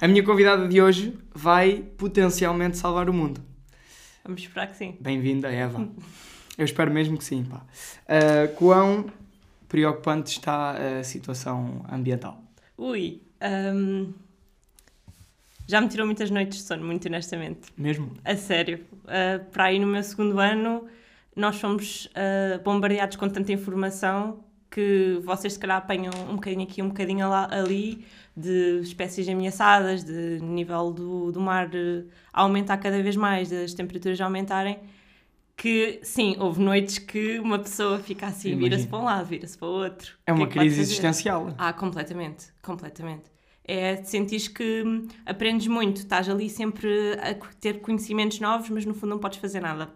A 0.00 0.06
minha 0.06 0.22
convidada 0.22 0.68
de 0.68 0.80
hoje 0.80 1.18
vai 1.34 1.82
potencialmente 1.96 2.76
salvar 2.76 3.10
o 3.10 3.12
mundo. 3.12 3.40
Vamos 4.24 4.40
esperar 4.40 4.68
que 4.68 4.76
sim. 4.76 4.96
Bem-vinda, 5.00 5.50
Eva. 5.50 5.88
Eu 6.56 6.64
espero 6.64 6.88
mesmo 6.88 7.18
que 7.18 7.24
sim, 7.24 7.44
pá. 7.44 7.66
Uh, 8.06 8.54
quão 8.54 9.06
preocupante 9.68 10.30
está 10.30 10.76
a 11.00 11.02
situação 11.02 11.84
ambiental? 11.90 12.40
Ui, 12.76 13.20
hum, 13.42 14.12
já 15.66 15.80
me 15.80 15.88
tirou 15.88 16.06
muitas 16.06 16.30
noites 16.30 16.58
de 16.58 16.64
sono, 16.64 16.86
muito 16.86 17.08
honestamente. 17.08 17.72
Mesmo? 17.76 18.12
A 18.24 18.36
sério. 18.36 18.86
Uh, 19.02 19.44
para 19.50 19.64
aí 19.64 19.80
no 19.80 19.88
meu 19.88 20.02
segundo 20.04 20.38
ano, 20.38 20.86
nós 21.34 21.60
fomos 21.60 22.06
uh, 22.06 22.62
bombardeados 22.62 23.16
com 23.16 23.28
tanta 23.28 23.52
informação 23.52 24.44
que 24.70 25.18
vocês 25.24 25.54
se 25.54 25.58
calhar 25.58 25.78
apanham 25.78 26.12
um 26.30 26.36
bocadinho 26.36 26.62
aqui, 26.62 26.82
um 26.82 26.88
bocadinho 26.88 27.32
ali, 27.32 28.04
de 28.38 28.80
espécies 28.82 29.28
ameaçadas, 29.28 30.04
de 30.04 30.38
nível 30.40 30.92
do, 30.92 31.32
do 31.32 31.40
mar 31.40 31.68
uh, 31.68 32.08
aumentar 32.32 32.76
cada 32.78 33.02
vez 33.02 33.16
mais, 33.16 33.50
das 33.50 33.74
temperaturas 33.74 34.20
aumentarem, 34.20 34.78
que 35.56 35.98
sim, 36.04 36.36
houve 36.38 36.62
noites 36.62 37.00
que 37.00 37.40
uma 37.40 37.58
pessoa 37.58 37.98
fica 37.98 38.26
assim, 38.28 38.56
vira-se 38.56 38.86
para 38.86 38.98
um 38.98 39.04
lado, 39.04 39.26
vira-se 39.26 39.58
para 39.58 39.66
o 39.66 39.72
outro. 39.72 40.16
É 40.24 40.32
uma 40.32 40.44
é 40.44 40.46
crise 40.46 40.80
existencial. 40.80 41.52
Ah, 41.58 41.72
completamente, 41.72 42.46
completamente. 42.62 43.24
É 43.64 43.96
sentir 44.04 44.48
que 44.50 44.82
hum, 44.86 45.08
aprendes 45.26 45.66
muito, 45.66 45.96
estás 45.96 46.28
ali 46.28 46.48
sempre 46.48 46.88
a 47.20 47.34
ter 47.60 47.80
conhecimentos 47.80 48.38
novos, 48.38 48.70
mas 48.70 48.86
no 48.86 48.94
fundo 48.94 49.10
não 49.10 49.18
podes 49.18 49.40
fazer 49.40 49.60
nada. 49.60 49.92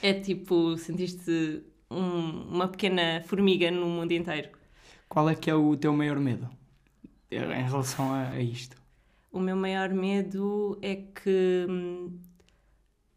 É 0.00 0.14
tipo, 0.14 0.76
sentiste 0.78 1.62
um, 1.90 2.54
uma 2.54 2.68
pequena 2.68 3.22
formiga 3.26 3.68
no 3.70 3.86
mundo 3.86 4.12
inteiro. 4.12 4.48
Qual 5.08 5.28
é 5.28 5.34
que 5.34 5.50
é 5.50 5.54
o 5.54 5.76
teu 5.76 5.92
maior 5.92 6.20
medo 6.20 6.59
em 7.30 7.64
relação 7.64 8.12
a, 8.12 8.30
a 8.30 8.40
isto? 8.40 8.76
O 9.32 9.38
meu 9.38 9.56
maior 9.56 9.90
medo 9.90 10.78
é 10.82 10.96
que 10.96 11.66
hum, 11.68 12.18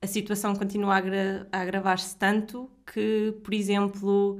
a 0.01 0.07
situação 0.07 0.55
continua 0.55 0.93
a, 0.93 0.97
agra 0.97 1.47
a 1.51 1.61
agravar-se 1.61 2.15
tanto 2.15 2.69
que, 2.85 3.33
por 3.43 3.53
exemplo, 3.53 4.39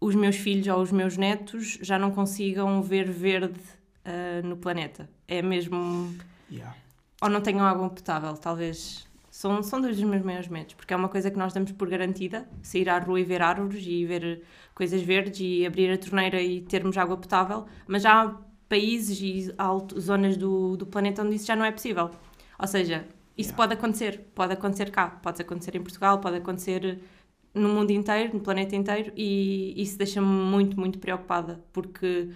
os 0.00 0.14
meus 0.14 0.36
filhos 0.36 0.66
ou 0.68 0.80
os 0.80 0.92
meus 0.92 1.16
netos 1.16 1.78
já 1.82 1.98
não 1.98 2.10
consigam 2.10 2.82
ver 2.82 3.10
verde 3.10 3.60
uh, 4.04 4.46
no 4.46 4.56
planeta. 4.56 5.08
É 5.26 5.42
mesmo. 5.42 6.14
Yeah. 6.50 6.76
Ou 7.20 7.28
não 7.28 7.40
tenham 7.40 7.66
água 7.66 7.88
potável, 7.90 8.34
talvez. 8.34 9.08
São, 9.30 9.62
são 9.62 9.80
dois 9.80 9.96
dos 9.96 10.08
meus 10.08 10.22
maiores 10.22 10.48
medos, 10.48 10.74
porque 10.74 10.92
é 10.92 10.96
uma 10.96 11.08
coisa 11.08 11.30
que 11.30 11.38
nós 11.38 11.52
damos 11.52 11.72
por 11.72 11.88
garantida: 11.88 12.48
sair 12.62 12.88
à 12.88 12.98
rua 12.98 13.20
e 13.20 13.24
ver 13.24 13.42
árvores 13.42 13.84
e 13.86 14.04
ver 14.04 14.42
coisas 14.74 15.02
verdes 15.02 15.40
e 15.40 15.66
abrir 15.66 15.90
a 15.92 15.98
torneira 15.98 16.40
e 16.40 16.60
termos 16.60 16.96
água 16.96 17.16
potável, 17.16 17.66
mas 17.86 18.02
já 18.02 18.22
há 18.22 18.47
países 18.68 19.20
e 19.20 19.54
alto, 19.56 19.98
zonas 20.00 20.36
do, 20.36 20.76
do 20.76 20.86
planeta 20.86 21.22
onde 21.22 21.36
isso 21.36 21.46
já 21.46 21.56
não 21.56 21.64
é 21.64 21.70
possível. 21.70 22.10
Ou 22.58 22.66
seja, 22.66 23.06
isso 23.36 23.50
yeah. 23.50 23.56
pode 23.56 23.72
acontecer, 23.74 24.30
pode 24.34 24.52
acontecer 24.52 24.90
cá, 24.90 25.08
pode 25.08 25.40
acontecer 25.40 25.76
em 25.76 25.82
Portugal, 25.82 26.18
pode 26.18 26.36
acontecer 26.36 27.00
no 27.54 27.68
mundo 27.68 27.90
inteiro, 27.90 28.34
no 28.34 28.40
planeta 28.40 28.76
inteiro, 28.76 29.12
e 29.16 29.80
isso 29.80 29.96
deixa-me 29.96 30.26
muito, 30.26 30.78
muito 30.78 30.98
preocupada, 30.98 31.64
porque 31.72 32.30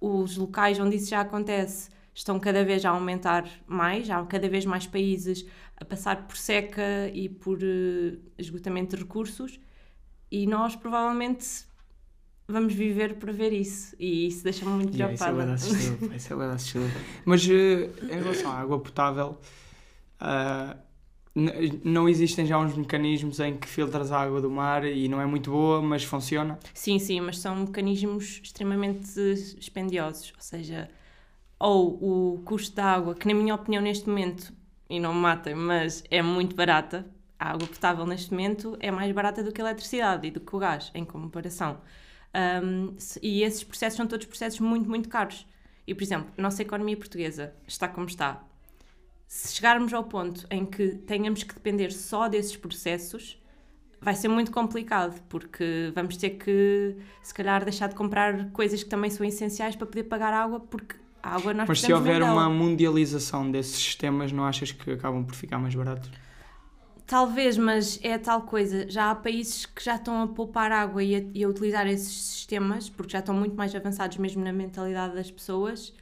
os 0.00 0.36
locais 0.36 0.78
onde 0.78 0.96
isso 0.96 1.10
já 1.10 1.20
acontece 1.20 1.90
estão 2.14 2.38
cada 2.38 2.64
vez 2.64 2.84
a 2.84 2.90
aumentar 2.90 3.48
mais, 3.66 4.08
há 4.10 4.24
cada 4.24 4.48
vez 4.48 4.64
mais 4.64 4.86
países 4.86 5.46
a 5.76 5.84
passar 5.84 6.26
por 6.26 6.36
seca 6.36 7.10
e 7.12 7.28
por 7.28 7.58
uh, 7.58 8.18
esgotamento 8.38 8.96
de 8.96 9.02
recursos, 9.02 9.58
e 10.30 10.46
nós 10.46 10.76
provavelmente 10.76 11.64
vamos 12.46 12.74
viver 12.74 13.14
para 13.16 13.32
ver 13.32 13.52
isso, 13.52 13.94
e 13.98 14.26
isso 14.26 14.44
deixa-me 14.44 14.72
muito 14.72 14.92
preocupada. 14.92 15.32
Yeah, 15.32 15.54
isso 15.54 15.72
é 15.72 15.76
verdade, 15.76 16.16
isso 16.16 16.32
é 16.32 16.78
verdade. 16.80 17.04
Mas 17.24 17.46
uh, 17.46 17.50
em 17.50 18.22
relação 18.22 18.50
à 18.50 18.58
água 18.60 18.78
potável 18.78 19.38
Uh, 20.24 20.78
não 21.84 22.08
existem 22.08 22.46
já 22.46 22.56
uns 22.58 22.76
mecanismos 22.76 23.40
em 23.40 23.56
que 23.56 23.66
filtras 23.66 24.12
a 24.12 24.20
água 24.20 24.40
do 24.40 24.48
mar 24.48 24.84
e 24.84 25.08
não 25.08 25.20
é 25.20 25.26
muito 25.26 25.50
boa, 25.50 25.82
mas 25.82 26.04
funciona? 26.04 26.58
Sim, 26.72 26.98
sim, 27.00 27.20
mas 27.20 27.38
são 27.38 27.56
mecanismos 27.56 28.40
extremamente 28.42 29.12
dispendiosos. 29.56 30.32
Ou 30.36 30.40
seja, 30.40 30.88
ou 31.58 32.34
o 32.34 32.42
custo 32.44 32.76
da 32.76 32.84
água, 32.84 33.14
que 33.16 33.26
na 33.26 33.34
minha 33.34 33.54
opinião 33.54 33.82
neste 33.82 34.08
momento, 34.08 34.52
e 34.88 35.00
não 35.00 35.12
me 35.12 35.20
matem, 35.20 35.56
mas 35.56 36.04
é 36.08 36.22
muito 36.22 36.54
barata, 36.54 37.04
a 37.36 37.50
água 37.50 37.66
potável 37.66 38.06
neste 38.06 38.30
momento 38.30 38.76
é 38.78 38.92
mais 38.92 39.10
barata 39.12 39.42
do 39.42 39.50
que 39.50 39.60
a 39.60 39.64
eletricidade 39.64 40.28
e 40.28 40.30
do 40.30 40.38
que 40.38 40.54
o 40.54 40.58
gás, 40.60 40.92
em 40.94 41.04
comparação. 41.04 41.80
Um, 42.34 42.96
e 43.22 43.42
esses 43.42 43.62
processos 43.62 43.96
são 43.96 44.06
todos 44.06 44.26
processos 44.26 44.60
muito, 44.60 44.88
muito 44.88 45.08
caros. 45.08 45.46
E, 45.86 45.94
por 45.94 46.02
exemplo, 46.02 46.32
a 46.36 46.42
nossa 46.42 46.62
economia 46.62 46.96
portuguesa 46.96 47.54
está 47.66 47.86
como 47.86 48.06
está 48.06 48.42
se 49.34 49.54
chegarmos 49.54 49.92
ao 49.92 50.04
ponto 50.04 50.46
em 50.48 50.64
que 50.64 50.90
tenhamos 50.90 51.42
que 51.42 51.52
depender 51.54 51.90
só 51.90 52.28
desses 52.28 52.56
processos, 52.56 53.36
vai 54.00 54.14
ser 54.14 54.28
muito 54.28 54.52
complicado, 54.52 55.20
porque 55.28 55.90
vamos 55.92 56.16
ter 56.16 56.30
que, 56.30 56.96
se 57.20 57.34
calhar, 57.34 57.64
deixar 57.64 57.88
de 57.88 57.96
comprar 57.96 58.50
coisas 58.50 58.84
que 58.84 58.88
também 58.88 59.10
são 59.10 59.26
essenciais 59.26 59.74
para 59.74 59.86
poder 59.86 60.04
pagar 60.04 60.32
água, 60.32 60.60
porque 60.60 60.94
a 61.20 61.34
água 61.34 61.52
nós 61.52 61.68
Mas 61.68 61.80
se 61.80 61.92
houver 61.92 62.22
uma 62.22 62.48
mundialização 62.48 63.50
desses 63.50 63.74
sistemas, 63.74 64.30
não 64.30 64.44
achas 64.44 64.70
que 64.70 64.92
acabam 64.92 65.24
por 65.24 65.34
ficar 65.34 65.58
mais 65.58 65.74
baratos? 65.74 66.10
Talvez, 67.06 67.58
mas 67.58 68.00
é 68.02 68.16
tal 68.16 68.42
coisa. 68.42 68.88
Já 68.90 69.10
há 69.10 69.14
países 69.14 69.66
que 69.66 69.84
já 69.84 69.96
estão 69.96 70.22
a 70.22 70.26
poupar 70.26 70.72
água 70.72 71.02
e 71.02 71.16
a, 71.16 71.22
e 71.34 71.44
a 71.44 71.48
utilizar 71.48 71.86
esses 71.86 72.12
sistemas, 72.12 72.88
porque 72.88 73.12
já 73.12 73.18
estão 73.18 73.34
muito 73.34 73.54
mais 73.54 73.74
avançados 73.74 74.16
mesmo 74.16 74.42
na 74.42 74.52
mentalidade 74.52 75.14
das 75.14 75.30
pessoas 75.30 75.92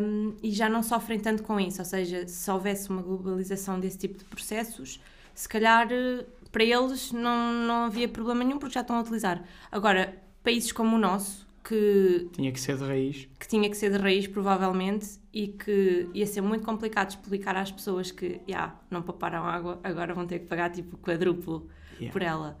um, 0.00 0.34
e 0.42 0.50
já 0.52 0.68
não 0.68 0.82
sofrem 0.82 1.18
tanto 1.18 1.42
com 1.42 1.58
isso. 1.58 1.80
Ou 1.80 1.84
seja, 1.84 2.26
se 2.28 2.50
houvesse 2.50 2.90
uma 2.90 3.02
globalização 3.02 3.80
desse 3.80 3.98
tipo 3.98 4.18
de 4.18 4.24
processos, 4.24 5.00
se 5.34 5.48
calhar 5.48 5.88
eh, 5.90 6.24
para 6.52 6.64
eles 6.64 7.12
não, 7.12 7.52
não 7.52 7.84
havia 7.86 8.08
problema 8.08 8.44
nenhum 8.44 8.58
porque 8.58 8.74
já 8.74 8.80
estão 8.82 8.96
a 8.96 9.00
utilizar. 9.00 9.42
Agora, 9.70 10.16
países 10.42 10.72
como 10.72 10.96
o 10.96 10.98
nosso, 10.98 11.46
que 11.62 12.28
tinha 12.32 12.50
que 12.50 12.60
ser 12.60 12.76
de 12.76 12.84
raiz, 12.84 13.28
que 13.38 13.46
tinha 13.46 13.68
que 13.68 13.76
ser 13.76 13.90
de 13.90 13.98
raiz 13.98 14.26
provavelmente 14.26 15.20
e 15.32 15.48
que 15.48 16.08
ia 16.14 16.26
ser 16.26 16.40
muito 16.40 16.64
complicado 16.64 17.10
explicar 17.10 17.56
às 17.56 17.70
pessoas 17.70 18.10
que 18.10 18.40
yeah, 18.48 18.78
não 18.90 19.02
pouparam 19.02 19.44
água, 19.44 19.78
agora 19.84 20.14
vão 20.14 20.26
ter 20.26 20.40
que 20.40 20.46
pagar 20.46 20.70
tipo 20.70 20.96
quadruplo 20.98 21.68
yeah. 21.94 22.12
por 22.12 22.22
ela. 22.22 22.58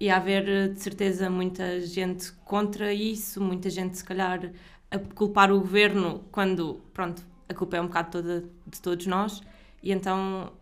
E 0.00 0.10
haver 0.10 0.72
de 0.72 0.80
certeza 0.80 1.28
muita 1.28 1.80
gente 1.80 2.32
contra 2.44 2.92
isso, 2.92 3.40
muita 3.40 3.68
gente 3.68 3.98
se 3.98 4.04
calhar 4.04 4.52
a 4.90 4.98
culpar 4.98 5.52
o 5.52 5.60
governo 5.60 6.24
quando, 6.30 6.80
pronto, 6.94 7.22
a 7.48 7.54
culpa 7.54 7.76
é 7.76 7.80
um 7.80 7.86
bocado 7.86 8.10
toda 8.10 8.44
de 8.66 8.80
todos 8.80 9.06
nós 9.06 9.42
e 9.82 9.92
então 9.92 10.52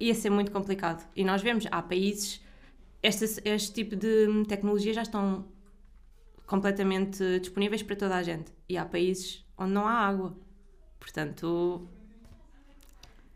ia 0.00 0.14
ser 0.14 0.30
muito 0.30 0.52
complicado. 0.52 1.06
E 1.14 1.24
nós 1.24 1.42
vemos, 1.42 1.66
há 1.70 1.82
países, 1.82 2.40
este, 3.02 3.24
este 3.44 3.72
tipo 3.72 3.96
de 3.96 4.44
tecnologia 4.46 4.94
já 4.94 5.02
estão 5.02 5.44
completamente 6.48 7.38
disponíveis 7.40 7.82
para 7.82 7.94
toda 7.94 8.16
a 8.16 8.22
gente 8.22 8.50
e 8.68 8.76
há 8.76 8.84
países 8.84 9.44
onde 9.56 9.72
não 9.72 9.86
há 9.86 9.92
água. 9.92 10.36
Portanto. 10.98 11.86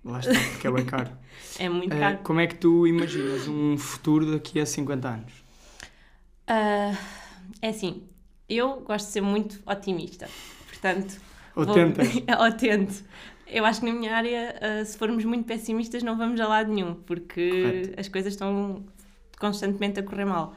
Lá 0.02 0.18
está, 0.18 0.32
porque 0.50 0.66
é 0.66 0.70
bem 0.70 0.84
caro. 0.84 1.10
é 1.60 1.68
muito 1.68 1.96
caro. 1.96 2.16
Uh, 2.16 2.22
como 2.22 2.40
é 2.40 2.46
que 2.46 2.56
tu 2.56 2.86
imaginas 2.86 3.46
um 3.46 3.76
futuro 3.76 4.32
daqui 4.32 4.58
a 4.58 4.66
50 4.66 5.08
anos? 5.08 5.32
Uh, 6.48 6.96
é 7.60 7.68
assim, 7.68 8.02
eu 8.48 8.80
gosto 8.80 9.06
de 9.06 9.12
ser 9.12 9.20
muito 9.20 9.62
otimista, 9.66 10.28
portanto. 10.66 11.20
Ou 11.54 11.66
vou... 11.66 11.74
tentas. 11.74 12.08
Ou 12.40 12.52
tento. 12.52 13.04
Eu 13.46 13.66
acho 13.66 13.80
que 13.80 13.86
na 13.86 13.92
minha 13.92 14.16
área, 14.16 14.54
uh, 14.56 14.84
se 14.84 14.96
formos 14.96 15.24
muito 15.26 15.44
pessimistas, 15.44 16.02
não 16.02 16.16
vamos 16.16 16.40
a 16.40 16.48
lado 16.48 16.72
nenhum, 16.72 16.94
porque 16.94 17.50
Correto. 17.50 18.00
as 18.00 18.08
coisas 18.08 18.32
estão 18.32 18.82
constantemente 19.38 20.00
a 20.00 20.02
correr 20.02 20.24
mal. 20.24 20.56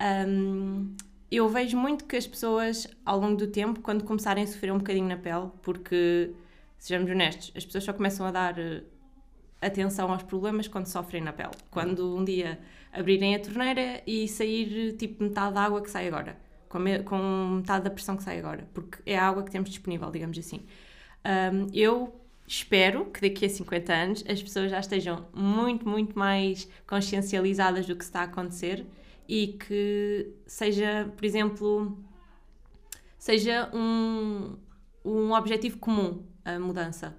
Um, 0.00 0.94
eu 1.30 1.48
vejo 1.48 1.76
muito 1.76 2.04
que 2.04 2.16
as 2.16 2.26
pessoas, 2.26 2.86
ao 3.04 3.18
longo 3.18 3.36
do 3.36 3.46
tempo, 3.46 3.80
quando 3.80 4.04
começarem 4.04 4.44
a 4.44 4.46
sofrer 4.46 4.72
um 4.72 4.78
bocadinho 4.78 5.08
na 5.08 5.16
pele, 5.16 5.50
porque, 5.62 6.32
sejamos 6.78 7.10
honestos, 7.10 7.52
as 7.54 7.64
pessoas 7.64 7.84
só 7.84 7.92
começam 7.92 8.26
a 8.26 8.30
dar 8.30 8.58
uh, 8.58 8.82
atenção 9.60 10.10
aos 10.10 10.22
problemas 10.22 10.68
quando 10.68 10.86
sofrem 10.86 11.22
na 11.22 11.32
pele. 11.32 11.52
Quando 11.70 12.16
um 12.16 12.24
dia 12.24 12.58
abrirem 12.92 13.34
a 13.34 13.40
torneira 13.40 14.02
e 14.06 14.26
sair 14.26 14.92
tipo 14.96 15.22
metade 15.22 15.54
da 15.54 15.62
água 15.62 15.82
que 15.82 15.90
sai 15.90 16.08
agora 16.08 16.48
com 16.68 17.56
metade 17.56 17.84
da 17.84 17.90
pressão 17.90 18.16
que 18.16 18.22
sai 18.22 18.38
agora, 18.38 18.68
porque 18.74 18.98
é 19.06 19.18
a 19.18 19.26
água 19.26 19.42
que 19.42 19.50
temos 19.50 19.70
disponível, 19.70 20.10
digamos 20.10 20.38
assim. 20.38 20.60
Um, 21.24 21.66
eu 21.72 22.14
espero 22.46 23.06
que 23.06 23.20
daqui 23.20 23.46
a 23.46 23.48
50 23.48 23.92
anos 23.92 24.24
as 24.28 24.42
pessoas 24.42 24.70
já 24.70 24.78
estejam 24.78 25.26
muito, 25.34 25.88
muito 25.88 26.18
mais 26.18 26.68
consciencializadas 26.86 27.86
do 27.86 27.96
que 27.96 28.04
está 28.04 28.20
a 28.20 28.24
acontecer 28.24 28.86
e 29.28 29.48
que 29.48 30.32
seja, 30.46 31.12
por 31.16 31.24
exemplo, 31.24 31.98
seja 33.18 33.70
um, 33.74 34.56
um 35.04 35.32
objetivo 35.32 35.78
comum 35.78 36.24
a 36.44 36.58
mudança. 36.58 37.14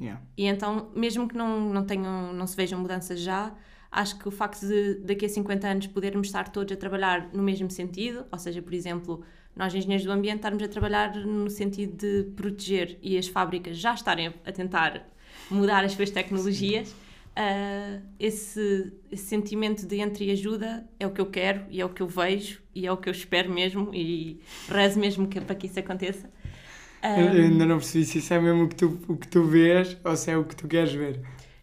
Yeah. 0.00 0.22
E 0.36 0.46
então, 0.46 0.90
mesmo 0.96 1.28
que 1.28 1.36
não, 1.36 1.72
não, 1.72 1.84
tenham, 1.84 2.32
não 2.32 2.46
se 2.46 2.56
vejam 2.56 2.80
mudanças 2.80 3.20
já, 3.20 3.54
Acho 3.90 4.18
que 4.18 4.28
o 4.28 4.30
facto 4.30 4.66
de 4.66 5.00
daqui 5.00 5.26
a 5.26 5.28
50 5.28 5.66
anos 5.66 5.86
podermos 5.88 6.28
estar 6.28 6.48
todos 6.48 6.72
a 6.72 6.76
trabalhar 6.76 7.28
no 7.32 7.42
mesmo 7.42 7.68
sentido, 7.70 8.24
ou 8.30 8.38
seja, 8.38 8.62
por 8.62 8.72
exemplo, 8.72 9.24
nós, 9.56 9.74
engenheiros 9.74 10.06
do 10.06 10.12
ambiente, 10.12 10.36
estarmos 10.36 10.62
a 10.62 10.68
trabalhar 10.68 11.16
no 11.16 11.50
sentido 11.50 11.96
de 11.96 12.30
proteger 12.36 12.98
e 13.02 13.18
as 13.18 13.26
fábricas 13.26 13.76
já 13.76 13.92
estarem 13.92 14.32
a 14.46 14.52
tentar 14.52 15.08
mudar 15.50 15.84
as 15.84 15.92
suas 15.92 16.10
tecnologias, 16.10 16.94
uh, 17.40 18.02
esse, 18.18 18.92
esse, 19.10 19.24
sentimento 19.24 19.86
de 19.86 20.00
entreajuda 20.00 20.86
é 20.98 21.06
o 21.06 21.10
que 21.10 21.20
eu 21.20 21.26
quero 21.26 21.62
e 21.70 21.80
é 21.80 21.84
o 21.84 21.88
que 21.88 22.02
eu 22.02 22.06
vejo 22.06 22.60
e 22.74 22.86
é 22.86 22.92
o 22.92 22.96
que 22.96 23.08
eu 23.08 23.12
espero 23.12 23.50
mesmo 23.50 23.90
e 23.94 24.40
rezo 24.68 25.00
mesmo 25.00 25.26
que, 25.26 25.40
para 25.40 25.54
que 25.54 25.66
isso 25.66 25.80
aconteça. 25.80 26.30
Um, 27.02 27.20
eu 27.20 27.44
ainda 27.44 27.64
não 27.64 27.78
percebi 27.78 28.04
se 28.04 28.18
isso 28.18 28.34
é 28.34 28.40
mesmo 28.40 28.64
o 28.64 28.68
que, 28.68 28.76
tu, 28.76 29.00
o 29.08 29.16
que 29.16 29.26
tu 29.26 29.44
vês 29.44 29.96
ou 30.04 30.14
se 30.16 30.30
é 30.30 30.36
o 30.36 30.44
que 30.44 30.54
tu 30.54 30.68
queres 30.68 30.92
ver. 30.92 31.20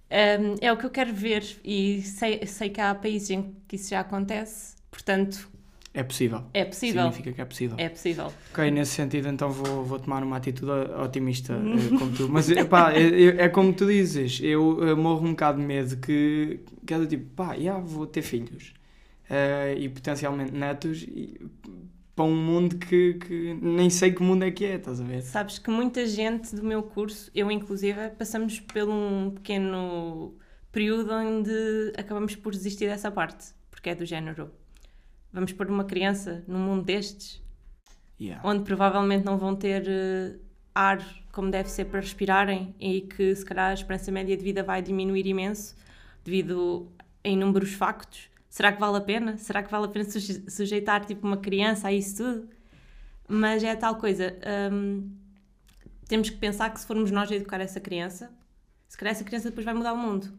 Um, 0.09 0.55
é 0.61 0.71
o 0.71 0.77
que 0.77 0.85
eu 0.85 0.89
quero 0.89 1.13
ver 1.13 1.43
e 1.63 2.01
sei, 2.01 2.45
sei 2.47 2.69
que 2.69 2.81
há 2.81 2.95
países 2.95 3.29
em 3.29 3.55
que 3.67 3.75
isso 3.75 3.91
já 3.91 3.99
acontece, 3.99 4.75
portanto. 4.89 5.56
É 5.97 6.03
possível. 6.03 6.43
É 6.53 6.63
possível. 6.63 7.01
Significa 7.05 7.33
que 7.33 7.41
é 7.41 7.45
possível. 7.45 7.75
É 7.79 7.89
possível. 7.89 8.31
Ok, 8.51 8.69
nesse 8.69 8.91
sentido, 8.91 9.29
então 9.29 9.49
vou, 9.49 9.83
vou 9.83 9.97
tomar 9.97 10.21
uma 10.21 10.37
atitude 10.37 10.71
otimista 10.71 11.53
eh, 11.53 11.97
como 11.97 12.11
tu. 12.11 12.29
Mas 12.29 12.47
pá, 12.69 12.93
é, 12.93 13.45
é, 13.45 13.49
como 13.49 13.73
tu 13.73 13.87
dizes, 13.87 14.39
eu, 14.43 14.83
eu 14.83 14.95
morro 14.95 15.25
um 15.25 15.31
bocado 15.31 15.59
de 15.59 15.65
medo 15.65 15.97
que, 15.97 16.59
que 16.85 16.93
é 16.93 16.99
do 16.99 17.07
tipo, 17.07 17.25
pá, 17.35 17.57
já 17.57 17.79
vou 17.79 18.05
ter 18.05 18.21
filhos 18.21 18.75
uh, 19.27 19.75
e 19.75 19.89
potencialmente 19.89 20.51
netos. 20.51 21.01
E, 21.01 21.41
para 22.15 22.25
um 22.25 22.35
mundo 22.35 22.77
que, 22.77 23.15
que 23.15 23.57
nem 23.59 23.89
sei 23.89 24.11
que 24.11 24.21
mundo 24.21 24.43
é 24.43 24.51
que 24.51 24.65
é, 24.65 24.75
estás 24.75 25.01
a 25.01 25.03
ver? 25.03 25.23
Sabes 25.23 25.57
que 25.57 25.71
muita 25.71 26.05
gente 26.05 26.55
do 26.55 26.63
meu 26.63 26.83
curso, 26.83 27.31
eu 27.33 27.49
inclusive, 27.49 28.09
passamos 28.19 28.59
por 28.59 28.87
um 28.87 29.31
pequeno 29.31 30.35
período 30.71 31.11
onde 31.11 31.91
acabamos 31.97 32.35
por 32.35 32.51
desistir 32.51 32.85
dessa 32.85 33.09
parte, 33.09 33.47
porque 33.71 33.89
é 33.89 33.95
do 33.95 34.05
género. 34.05 34.51
Vamos 35.37 35.53
pôr 35.53 35.67
uma 35.67 35.83
criança 35.83 36.43
num 36.47 36.57
mundo 36.57 36.83
destes, 36.83 37.39
yeah. 38.19 38.41
onde 38.43 38.63
provavelmente 38.63 39.23
não 39.23 39.37
vão 39.37 39.55
ter 39.55 39.83
uh, 39.83 40.39
ar 40.73 40.99
como 41.31 41.51
deve 41.51 41.69
ser 41.69 41.85
para 41.85 41.99
respirarem 41.99 42.73
e 42.79 43.01
que 43.01 43.35
se 43.35 43.45
calhar 43.45 43.69
a 43.69 43.73
esperança 43.73 44.11
média 44.11 44.35
de 44.35 44.43
vida 44.43 44.63
vai 44.63 44.81
diminuir 44.81 45.27
imenso 45.27 45.75
devido 46.23 46.91
a 47.23 47.29
inúmeros 47.29 47.73
factos 47.73 48.31
será 48.57 48.71
que 48.71 48.79
vale 48.79 48.97
a 48.97 49.01
pena? 49.01 49.37
Será 49.37 49.61
que 49.61 49.69
vale 49.69 49.85
a 49.85 49.87
pena 49.87 50.05
sujeitar 50.09 51.05
tipo 51.05 51.27
uma 51.27 51.37
criança 51.37 51.89
a 51.89 51.93
isso 51.93 52.23
tudo? 52.23 52.49
Mas 53.27 53.63
é 53.63 53.75
tal 53.75 53.97
coisa, 53.97 54.35
hum, 54.71 55.11
temos 56.07 56.31
que 56.31 56.37
pensar 56.37 56.71
que 56.71 56.79
se 56.79 56.87
formos 56.87 57.11
nós 57.11 57.31
a 57.31 57.35
educar 57.35 57.61
essa 57.61 57.79
criança, 57.79 58.31
se 58.87 58.97
calhar 58.97 59.13
essa 59.13 59.23
criança 59.23 59.49
depois 59.49 59.63
vai 59.63 59.75
mudar 59.75 59.93
o 59.93 59.97
mundo. 59.97 60.33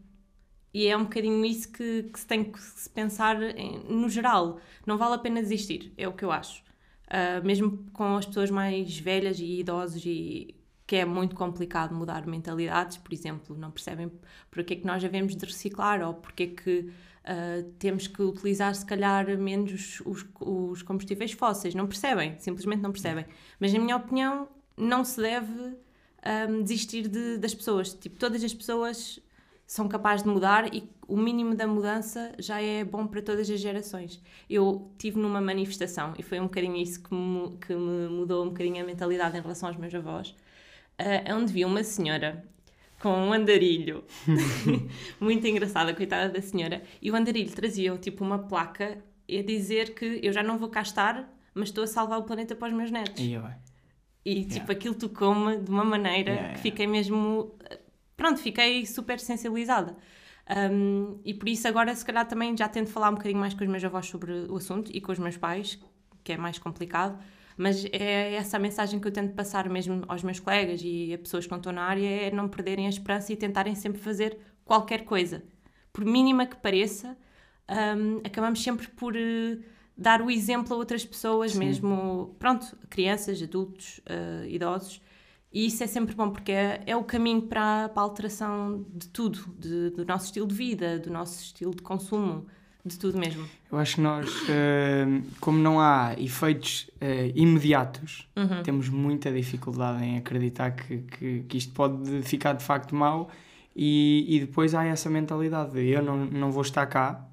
E 0.78 0.86
é 0.86 0.96
um 0.96 1.02
bocadinho 1.02 1.44
isso 1.44 1.72
que, 1.72 2.04
que 2.04 2.20
se 2.20 2.24
tem 2.24 2.44
que 2.44 2.60
se 2.62 2.88
pensar 2.88 3.42
em, 3.42 3.80
no 3.88 4.08
geral. 4.08 4.60
Não 4.86 4.96
vale 4.96 5.14
a 5.14 5.18
pena 5.18 5.42
desistir, 5.42 5.92
é 5.98 6.06
o 6.06 6.12
que 6.12 6.24
eu 6.24 6.30
acho. 6.30 6.62
Uh, 7.08 7.44
mesmo 7.44 7.84
com 7.92 8.16
as 8.16 8.24
pessoas 8.24 8.48
mais 8.48 8.96
velhas 8.96 9.40
e 9.40 9.58
idosos 9.58 10.04
e 10.06 10.54
que 10.86 10.94
é 10.94 11.04
muito 11.04 11.34
complicado 11.34 11.92
mudar 11.92 12.24
mentalidades, 12.28 12.96
por 12.96 13.12
exemplo, 13.12 13.58
não 13.58 13.72
percebem 13.72 14.08
porque 14.52 14.74
é 14.74 14.76
que 14.76 14.86
nós 14.86 15.02
devemos 15.02 15.34
de 15.34 15.44
reciclar 15.44 16.00
ou 16.00 16.14
porque 16.14 16.42
é 16.44 16.46
que 16.46 16.90
Uh, 17.28 17.62
temos 17.78 18.06
que 18.06 18.22
utilizar, 18.22 18.74
se 18.74 18.86
calhar, 18.86 19.36
menos 19.36 20.00
os, 20.06 20.24
os, 20.40 20.82
combustíveis 20.82 21.32
fósseis. 21.32 21.74
Não 21.74 21.86
percebem, 21.86 22.38
simplesmente 22.38 22.80
não 22.80 22.90
percebem. 22.90 23.26
Mas, 23.60 23.70
na 23.70 23.78
minha 23.78 23.96
opinião, 23.96 24.48
não 24.74 25.04
se 25.04 25.20
deve 25.20 25.76
um, 26.48 26.62
desistir 26.62 27.06
de, 27.06 27.36
das 27.36 27.52
pessoas. 27.52 27.92
Tipo, 27.92 28.18
todas 28.18 28.42
as 28.42 28.54
pessoas 28.54 29.20
são 29.68 29.86
capazes 29.86 30.24
de 30.24 30.30
mudar 30.30 30.74
e 30.74 30.88
o 31.06 31.14
mínimo 31.14 31.54
da 31.54 31.66
mudança 31.66 32.32
já 32.38 32.58
é 32.60 32.82
bom 32.82 33.06
para 33.06 33.20
todas 33.20 33.50
as 33.50 33.60
gerações. 33.60 34.18
Eu 34.48 34.90
tive 34.96 35.20
numa 35.20 35.42
manifestação 35.42 36.14
e 36.18 36.22
foi 36.22 36.40
um 36.40 36.44
bocadinho 36.44 36.76
isso 36.76 37.02
que 37.02 37.14
me, 37.14 37.54
que 37.58 37.74
me 37.74 38.08
mudou 38.08 38.46
um 38.46 38.48
bocadinho 38.48 38.82
a 38.82 38.86
mentalidade 38.86 39.36
em 39.36 39.42
relação 39.42 39.68
aos 39.68 39.76
meus 39.76 39.94
avós, 39.94 40.30
uh, 40.98 41.34
onde 41.34 41.52
vi 41.52 41.66
uma 41.66 41.84
senhora 41.84 42.42
com 42.98 43.10
um 43.10 43.30
andarilho. 43.30 44.04
Muito 45.20 45.46
engraçada, 45.46 45.94
coitada 45.94 46.32
da 46.32 46.40
senhora. 46.40 46.82
E 47.02 47.10
o 47.10 47.14
andarilho 47.14 47.50
trazia 47.54 47.94
tipo 47.98 48.24
uma 48.24 48.38
placa 48.38 48.96
a 49.28 49.42
dizer 49.42 49.94
que 49.94 50.18
eu 50.22 50.32
já 50.32 50.42
não 50.42 50.56
vou 50.56 50.70
cá 50.70 50.80
estar, 50.80 51.30
mas 51.52 51.68
estou 51.68 51.84
a 51.84 51.86
salvar 51.86 52.18
o 52.18 52.22
planeta 52.22 52.56
para 52.56 52.68
os 52.68 52.74
meus 52.74 52.90
netos. 52.90 53.22
E, 53.22 53.34
eu, 53.34 53.44
e 54.24 54.44
tipo, 54.44 54.54
yeah. 54.54 54.72
aquilo 54.72 54.94
tocou-me 54.94 55.58
de 55.58 55.70
uma 55.70 55.84
maneira 55.84 56.32
yeah, 56.32 56.54
que 56.54 56.60
fiquei 56.60 56.86
mesmo. 56.86 57.54
Pronto, 58.18 58.38
fiquei 58.40 58.84
super 58.84 59.18
sensibilizada. 59.18 59.96
Um, 60.70 61.18
e 61.24 61.32
por 61.32 61.48
isso 61.48 61.66
agora, 61.66 61.94
se 61.94 62.04
calhar, 62.04 62.28
também 62.28 62.54
já 62.54 62.68
tento 62.68 62.90
falar 62.90 63.08
um 63.08 63.14
bocadinho 63.14 63.40
mais 63.40 63.54
com 63.54 63.64
os 63.64 63.70
meus 63.70 63.82
avós 63.84 64.04
sobre 64.04 64.32
o 64.50 64.56
assunto 64.56 64.90
e 64.94 65.00
com 65.00 65.12
os 65.12 65.18
meus 65.18 65.38
pais, 65.38 65.78
que 66.22 66.32
é 66.32 66.36
mais 66.36 66.58
complicado 66.58 67.18
mas 67.58 67.84
é 67.86 68.34
essa 68.34 68.56
a 68.56 68.60
mensagem 68.60 69.00
que 69.00 69.08
eu 69.08 69.12
tento 69.12 69.34
passar 69.34 69.68
mesmo 69.68 70.04
aos 70.06 70.22
meus 70.22 70.38
colegas 70.38 70.80
e 70.82 71.12
a 71.12 71.18
pessoas 71.18 71.44
que 71.44 71.50
não 71.50 71.58
estão 71.58 71.72
na 71.72 71.82
área, 71.82 72.08
é 72.08 72.30
não 72.30 72.48
perderem 72.48 72.86
a 72.86 72.88
esperança 72.88 73.32
e 73.32 73.36
tentarem 73.36 73.74
sempre 73.74 74.00
fazer 74.00 74.38
qualquer 74.64 75.04
coisa. 75.04 75.42
Por 75.92 76.04
mínima 76.04 76.46
que 76.46 76.54
pareça, 76.56 77.18
um, 77.68 78.18
acabamos 78.18 78.62
sempre 78.62 78.86
por 78.86 79.16
uh, 79.16 79.62
dar 79.96 80.22
o 80.22 80.30
exemplo 80.30 80.72
a 80.72 80.76
outras 80.76 81.04
pessoas, 81.04 81.50
Sim. 81.50 81.58
mesmo, 81.58 82.36
pronto, 82.38 82.78
crianças, 82.88 83.42
adultos, 83.42 83.98
uh, 84.06 84.46
idosos, 84.46 85.02
e 85.52 85.66
isso 85.66 85.82
é 85.82 85.86
sempre 85.86 86.14
bom, 86.14 86.30
porque 86.30 86.52
é, 86.52 86.82
é 86.86 86.96
o 86.96 87.02
caminho 87.02 87.42
para, 87.42 87.88
para 87.88 88.02
a 88.02 88.04
alteração 88.04 88.84
de 88.92 89.08
tudo, 89.08 89.40
de, 89.58 89.90
do 89.90 90.04
nosso 90.04 90.26
estilo 90.26 90.46
de 90.46 90.54
vida, 90.54 90.98
do 90.98 91.10
nosso 91.10 91.42
estilo 91.42 91.74
de 91.74 91.82
consumo, 91.82 92.46
de 92.84 92.98
tudo 92.98 93.18
mesmo. 93.18 93.46
Eu 93.70 93.78
acho 93.78 93.96
que 93.96 94.00
nós, 94.00 94.28
uh, 94.42 95.22
como 95.40 95.58
não 95.58 95.80
há 95.80 96.14
efeitos 96.18 96.90
uh, 96.96 97.32
imediatos, 97.34 98.28
uhum. 98.36 98.62
temos 98.62 98.88
muita 98.88 99.32
dificuldade 99.32 100.04
em 100.04 100.18
acreditar 100.18 100.72
que, 100.72 100.98
que, 100.98 101.40
que, 101.48 101.58
isto 101.58 101.72
pode 101.72 102.22
ficar 102.22 102.52
de 102.52 102.64
facto 102.64 102.94
mau 102.94 103.30
e, 103.74 104.26
e 104.28 104.40
depois 104.40 104.74
há 104.74 104.84
essa 104.84 105.08
mentalidade 105.08 105.72
de 105.72 105.88
eu 105.88 106.02
não, 106.02 106.26
não 106.26 106.50
vou 106.50 106.62
estar 106.62 106.86
cá. 106.86 107.24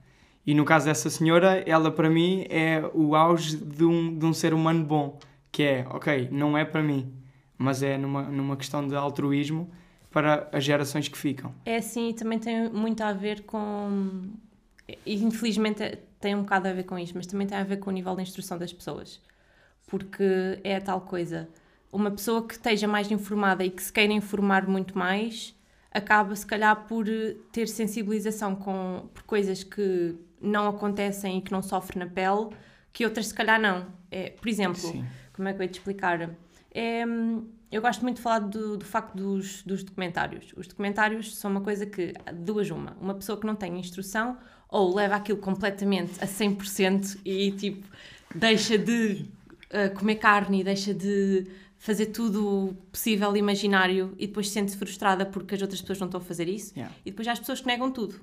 E 0.46 0.54
no 0.54 0.64
caso 0.64 0.86
dessa 0.86 1.10
senhora, 1.10 1.64
ela 1.66 1.92
para 1.92 2.10
mim 2.10 2.46
é 2.50 2.84
o 2.94 3.16
auge 3.16 3.58
de 3.58 3.84
um, 3.84 4.18
de 4.18 4.26
um 4.26 4.34
ser 4.34 4.54
humano 4.54 4.86
bom, 4.86 5.20
que 5.52 5.64
é, 5.64 5.88
ok, 5.90 6.30
não 6.32 6.58
é 6.58 6.64
para 6.64 6.84
mim, 6.84 7.12
mas 7.58 7.84
é 7.84 7.98
numa, 7.98 8.24
numa 8.24 8.58
questão 8.58 8.88
de 8.88 8.96
altruísmo 8.96 9.70
para 10.12 10.50
as 10.52 10.64
gerações 10.64 11.08
que 11.08 11.18
ficam. 11.18 11.54
É 11.66 11.78
assim, 11.78 12.14
também 12.14 12.40
tem 12.40 12.70
muito 12.70 13.02
a 13.02 13.12
ver 13.14 13.44
com 13.44 14.30
e 15.06 15.16
infelizmente 15.16 15.98
tem 16.20 16.36
um 16.36 16.42
bocado 16.42 16.68
a 16.68 16.74
ver 16.74 16.84
com 16.84 16.98
isto, 16.98 17.16
mas 17.16 17.26
também 17.26 17.48
tem 17.48 17.58
a 17.58 17.64
ver 17.64 17.78
com 17.78 17.90
o 17.90 17.94
nível 17.94 18.16
de 18.16 18.22
instrução 18.22 18.58
das 18.58 18.72
pessoas. 18.72 19.20
Porque 19.88 20.60
é 20.64 20.78
a 20.78 20.82
tal 20.82 21.02
coisa, 21.02 21.50
uma 21.92 22.12
pessoa 22.12 22.46
que 22.46 22.54
esteja 22.54 22.88
mais 22.88 23.10
informada 23.12 23.64
e 23.64 23.70
que 23.70 23.82
se 23.82 23.92
queira 23.92 24.14
informar 24.14 24.68
muito 24.68 24.98
mais, 24.98 25.56
acaba 25.92 26.36
se 26.36 26.46
calhar 26.46 26.86
por 26.88 27.06
ter 27.52 27.68
sensibilização 27.68 28.56
com, 28.56 29.08
por 29.14 29.24
coisas 29.24 29.64
que 29.64 30.16
não 30.42 30.68
acontecem 30.68 31.38
e 31.38 31.42
que 31.42 31.52
não 31.52 31.62
sofre 31.62 31.98
na 31.98 32.08
pele, 32.08 32.50
que 32.92 33.06
outras 33.06 33.28
se 33.28 33.34
calhar 33.34 33.60
não. 33.60 33.88
É, 34.12 34.30
por 34.30 34.48
exemplo, 34.48 34.76
Sim. 34.76 35.06
como 35.34 35.48
é 35.48 35.54
que 35.54 35.60
eu 35.60 35.64
ia 35.64 35.70
te 35.70 35.80
explicar? 35.80 36.30
É, 36.78 37.06
eu 37.72 37.82
gosto 37.82 38.02
muito 38.02 38.18
de 38.18 38.22
falar 38.22 38.40
do, 38.40 38.78
do 38.78 38.84
facto 38.84 39.16
dos, 39.16 39.64
dos 39.64 39.82
documentários. 39.82 40.54
Os 40.58 40.68
documentários 40.68 41.36
são 41.38 41.50
uma 41.50 41.62
coisa 41.62 41.86
que, 41.86 42.14
duas 42.34 42.70
uma, 42.70 42.98
uma 43.00 43.16
pessoa 43.16 43.40
que 43.40 43.48
não 43.48 43.56
tem 43.56 43.80
instrução 43.80 44.38
ou 44.68 44.94
leva 44.94 45.16
aquilo 45.16 45.40
completamente 45.40 46.22
a 46.22 46.28
100% 46.28 47.20
e 47.24 47.52
tipo 47.54 47.88
deixa 48.34 48.78
de 48.78 49.26
uh, 49.72 49.98
comer 49.98 50.16
carne 50.16 50.60
e 50.60 50.64
deixa 50.66 50.94
de 50.94 51.48
fazer 51.78 52.08
tudo 52.08 52.68
o 52.70 52.74
possível 52.92 53.38
imaginário 53.38 54.14
e 54.18 54.28
depois 54.28 54.50
sente-se 54.50 54.78
frustrada 54.78 55.26
porque 55.26 55.56
as 55.56 55.62
outras 55.62 55.80
pessoas 55.80 56.00
não 56.00 56.08
estão 56.08 56.20
a 56.20 56.24
fazer 56.24 56.50
isso 56.50 56.74
yeah. 56.76 56.94
e 57.06 57.12
depois 57.12 57.28
há 57.28 57.32
as 57.32 57.40
pessoas 57.40 57.62
que 57.62 57.68
negam 57.68 57.92
tudo 57.92 58.20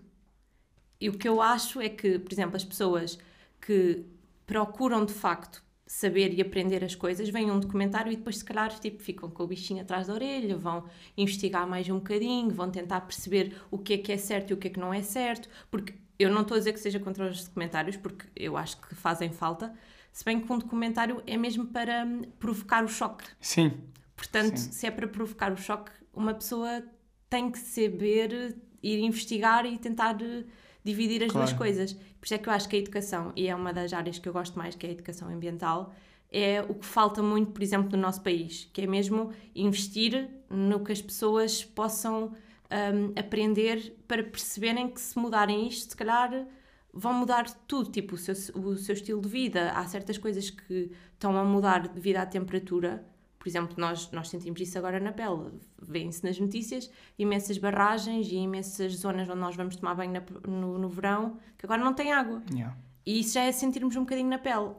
e 1.00 1.08
o 1.08 1.14
que 1.14 1.28
eu 1.28 1.40
acho 1.40 1.80
é 1.80 1.88
que, 1.88 2.18
por 2.18 2.32
exemplo, 2.32 2.56
as 2.56 2.64
pessoas 2.64 3.18
que 3.60 4.04
procuram 4.46 5.04
de 5.04 5.12
facto 5.12 5.61
saber 5.92 6.32
e 6.32 6.40
aprender 6.40 6.82
as 6.82 6.94
coisas, 6.94 7.28
vêm 7.28 7.50
um 7.50 7.60
documentário 7.60 8.10
e 8.10 8.16
depois 8.16 8.38
se 8.38 8.44
calhar 8.44 8.72
tipo, 8.80 9.02
ficam 9.02 9.28
com 9.28 9.42
o 9.42 9.46
bichinho 9.46 9.82
atrás 9.82 10.06
da 10.06 10.14
orelha, 10.14 10.56
vão 10.56 10.84
investigar 11.18 11.68
mais 11.68 11.86
um 11.90 11.96
bocadinho, 11.96 12.50
vão 12.50 12.70
tentar 12.70 13.02
perceber 13.02 13.54
o 13.70 13.76
que 13.76 13.92
é 13.92 13.98
que 13.98 14.10
é 14.10 14.16
certo 14.16 14.50
e 14.50 14.54
o 14.54 14.56
que 14.56 14.68
é 14.68 14.70
que 14.70 14.80
não 14.80 14.92
é 14.92 15.02
certo, 15.02 15.50
porque 15.70 15.92
eu 16.18 16.30
não 16.30 16.40
estou 16.42 16.54
a 16.54 16.58
dizer 16.58 16.72
que 16.72 16.80
seja 16.80 16.98
contra 16.98 17.28
os 17.28 17.44
documentários, 17.44 17.98
porque 17.98 18.24
eu 18.34 18.56
acho 18.56 18.80
que 18.80 18.94
fazem 18.94 19.30
falta, 19.30 19.70
se 20.10 20.24
bem 20.24 20.40
que 20.40 20.50
um 20.50 20.58
documentário 20.58 21.22
é 21.26 21.36
mesmo 21.36 21.66
para 21.66 22.06
hum, 22.06 22.22
provocar 22.38 22.82
o 22.82 22.88
choque. 22.88 23.26
Sim. 23.38 23.72
Portanto, 24.16 24.56
Sim. 24.56 24.72
se 24.72 24.86
é 24.86 24.90
para 24.90 25.06
provocar 25.06 25.52
o 25.52 25.58
choque, 25.58 25.92
uma 26.14 26.32
pessoa 26.32 26.82
tem 27.28 27.50
que 27.50 27.58
saber 27.58 28.56
ir 28.82 28.98
investigar 28.98 29.66
e 29.66 29.76
tentar 29.76 30.16
eh, 30.22 30.44
dividir 30.84 31.22
as 31.22 31.30
claro. 31.30 31.46
duas 31.46 31.58
coisas. 31.58 31.92
Por 31.92 32.24
isso 32.24 32.34
é 32.34 32.38
que 32.38 32.48
eu 32.48 32.52
acho 32.52 32.68
que 32.68 32.76
a 32.76 32.78
educação, 32.78 33.32
e 33.36 33.48
é 33.48 33.54
uma 33.54 33.72
das 33.72 33.92
áreas 33.92 34.18
que 34.18 34.28
eu 34.28 34.32
gosto 34.32 34.58
mais, 34.58 34.74
que 34.74 34.86
é 34.86 34.90
a 34.90 34.92
educação 34.92 35.28
ambiental, 35.28 35.94
é 36.30 36.62
o 36.62 36.74
que 36.74 36.86
falta 36.86 37.22
muito, 37.22 37.52
por 37.52 37.62
exemplo, 37.62 37.90
no 37.92 37.98
nosso 37.98 38.22
país, 38.22 38.68
que 38.72 38.80
é 38.80 38.86
mesmo 38.86 39.32
investir 39.54 40.28
no 40.48 40.82
que 40.82 40.90
as 40.90 41.02
pessoas 41.02 41.62
possam 41.62 42.32
um, 42.72 43.12
aprender 43.18 43.94
para 44.08 44.22
perceberem 44.22 44.88
que 44.88 45.00
se 45.00 45.18
mudarem 45.18 45.68
isto, 45.68 45.90
se 45.90 45.96
calhar 45.96 46.46
vão 46.92 47.12
mudar 47.12 47.50
tudo, 47.66 47.90
tipo 47.90 48.14
o 48.14 48.18
seu, 48.18 48.34
o 48.54 48.76
seu 48.76 48.94
estilo 48.94 49.20
de 49.20 49.28
vida. 49.28 49.72
Há 49.72 49.86
certas 49.86 50.18
coisas 50.18 50.50
que 50.50 50.90
estão 51.12 51.36
a 51.36 51.44
mudar 51.44 51.88
devido 51.88 52.16
à 52.16 52.26
temperatura. 52.26 53.04
Por 53.42 53.48
exemplo, 53.48 53.74
nós, 53.76 54.08
nós 54.12 54.28
sentimos 54.28 54.60
isso 54.60 54.78
agora 54.78 55.00
na 55.00 55.10
pele. 55.10 55.50
Vêem-se 55.82 56.22
nas 56.22 56.38
notícias 56.38 56.88
imensas 57.18 57.58
barragens 57.58 58.28
e 58.28 58.36
imensas 58.36 58.94
zonas 58.94 59.28
onde 59.28 59.40
nós 59.40 59.56
vamos 59.56 59.74
tomar 59.74 59.96
banho 59.96 60.12
na, 60.12 60.22
no, 60.46 60.78
no 60.78 60.88
verão 60.88 61.38
que 61.58 61.66
agora 61.66 61.82
não 61.82 61.92
tem 61.92 62.12
água. 62.12 62.40
Yeah. 62.52 62.76
E 63.04 63.18
isso 63.18 63.34
já 63.34 63.42
é 63.42 63.50
sentirmos 63.50 63.96
um 63.96 64.02
bocadinho 64.02 64.28
na 64.28 64.38
pele. 64.38 64.70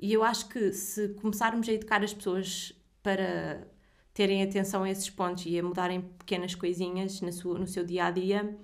E 0.00 0.12
eu 0.12 0.24
acho 0.24 0.48
que 0.48 0.72
se 0.72 1.10
começarmos 1.10 1.68
a 1.68 1.72
educar 1.72 2.02
as 2.02 2.12
pessoas 2.12 2.72
para 3.04 3.68
terem 4.12 4.42
atenção 4.42 4.82
a 4.82 4.90
esses 4.90 5.08
pontos 5.08 5.46
e 5.46 5.56
a 5.56 5.62
mudarem 5.62 6.00
pequenas 6.00 6.56
coisinhas 6.56 7.20
na 7.20 7.30
sua, 7.30 7.56
no 7.56 7.68
seu 7.68 7.84
dia 7.84 8.06
a 8.06 8.10
dia, 8.10 8.58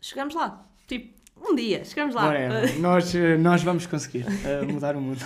chegamos 0.00 0.36
lá. 0.36 0.70
Tipo, 0.86 1.18
um 1.36 1.52
dia, 1.56 1.84
chegamos 1.84 2.14
lá. 2.14 2.26
Whatever. 2.28 2.74
nós, 2.78 3.12
eh, 3.12 3.36
nós 3.36 3.64
vamos 3.64 3.86
conseguir 3.86 4.24
eh, 4.44 4.62
mudar 4.62 4.94
o 4.94 5.00
mundo. 5.00 5.24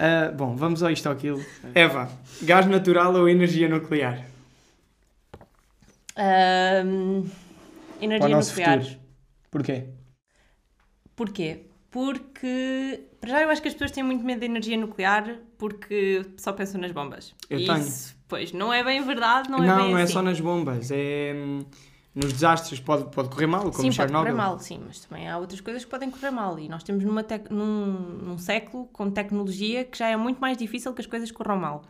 Eh, 0.00 0.30
bom, 0.30 0.54
vamos 0.54 0.80
ao 0.82 0.90
isto 0.92 1.06
ou 1.08 1.12
aquilo. 1.12 1.44
Eva, 1.74 2.08
gás 2.42 2.66
natural 2.66 3.12
ou 3.16 3.28
energia 3.28 3.68
nuclear? 3.68 4.24
Ahm, 6.16 7.24
energia 8.00 8.18
Para 8.18 8.26
o 8.26 8.30
nosso 8.30 8.50
nuclear. 8.50 8.80
futuro. 8.80 9.00
Porquê? 9.50 9.84
Porquê? 11.16 11.60
Porque, 11.90 13.00
para 13.20 13.30
já, 13.30 13.42
eu 13.42 13.50
acho 13.50 13.60
que 13.62 13.68
as 13.68 13.74
pessoas 13.74 13.90
têm 13.90 14.04
muito 14.04 14.22
medo 14.24 14.40
da 14.40 14.46
energia 14.46 14.76
nuclear 14.76 15.38
porque 15.56 16.24
só 16.36 16.52
pensam 16.52 16.80
nas 16.80 16.92
bombas. 16.92 17.34
Eu 17.50 17.58
E 17.58 17.66
tenho. 17.66 17.78
Isso, 17.78 18.14
pois, 18.28 18.52
não 18.52 18.72
é 18.72 18.84
bem 18.84 19.02
verdade, 19.02 19.50
não 19.50 19.64
é 19.64 19.66
não, 19.66 19.76
bem 19.78 19.90
não 19.92 19.98
é 19.98 20.02
assim. 20.04 20.12
só 20.12 20.22
nas 20.22 20.38
bombas, 20.38 20.90
é 20.92 21.32
hum, 21.34 21.64
nos 22.18 22.32
desastres 22.32 22.80
pode, 22.80 23.10
pode 23.14 23.28
correr 23.28 23.46
mal, 23.46 23.62
como 23.70 23.72
Sim, 23.92 23.96
pode 23.96 24.12
correr 24.12 24.32
mal, 24.32 24.58
sim, 24.58 24.82
mas 24.86 25.00
também 25.00 25.28
há 25.28 25.38
outras 25.38 25.60
coisas 25.60 25.84
que 25.84 25.90
podem 25.90 26.10
correr 26.10 26.30
mal. 26.30 26.58
E 26.58 26.68
nós 26.68 26.82
temos 26.82 27.04
numa 27.04 27.22
tec- 27.22 27.50
num, 27.50 27.92
num 28.26 28.38
século 28.38 28.86
com 28.86 29.10
tecnologia 29.10 29.84
que 29.84 29.96
já 29.96 30.08
é 30.08 30.16
muito 30.16 30.40
mais 30.40 30.56
difícil 30.56 30.92
que 30.94 31.00
as 31.00 31.06
coisas 31.06 31.30
corram 31.30 31.56
mal. 31.56 31.84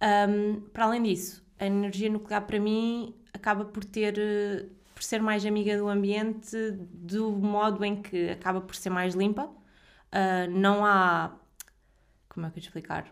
Um, 0.00 0.60
para 0.72 0.84
além 0.84 1.02
disso, 1.02 1.44
a 1.58 1.66
energia 1.66 2.08
nuclear 2.08 2.42
para 2.46 2.60
mim 2.60 3.14
acaba 3.32 3.64
por 3.64 3.84
ter 3.84 4.68
por 4.94 5.02
ser 5.02 5.22
mais 5.22 5.46
amiga 5.46 5.76
do 5.78 5.88
ambiente 5.88 6.56
do 6.72 7.30
modo 7.30 7.84
em 7.84 8.02
que 8.02 8.30
acaba 8.30 8.60
por 8.60 8.74
ser 8.74 8.90
mais 8.90 9.14
limpa. 9.14 9.48
Ah, 10.10 10.46
não 10.48 10.84
há 10.84 11.32
como 12.28 12.46
é 12.46 12.50
que 12.50 12.58
eu 12.58 12.62
te 12.62 12.66
explicar? 12.66 13.06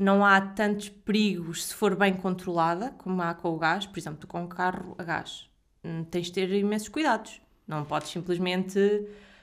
Não 0.00 0.24
há 0.24 0.40
tantos 0.40 0.88
perigos 0.88 1.66
se 1.66 1.74
for 1.74 1.94
bem 1.94 2.14
controlada 2.14 2.90
como 2.96 3.20
há 3.20 3.34
com 3.34 3.50
o 3.50 3.58
gás. 3.58 3.84
Por 3.84 3.98
exemplo, 3.98 4.18
tu 4.18 4.26
com 4.26 4.42
um 4.42 4.48
carro 4.48 4.94
a 4.98 5.04
gás 5.04 5.50
hum, 5.84 6.04
tens 6.04 6.26
de 6.26 6.32
ter 6.32 6.50
imensos 6.52 6.88
cuidados. 6.88 7.40
Não 7.66 7.84
podes 7.84 8.10
simplesmente, 8.10 8.78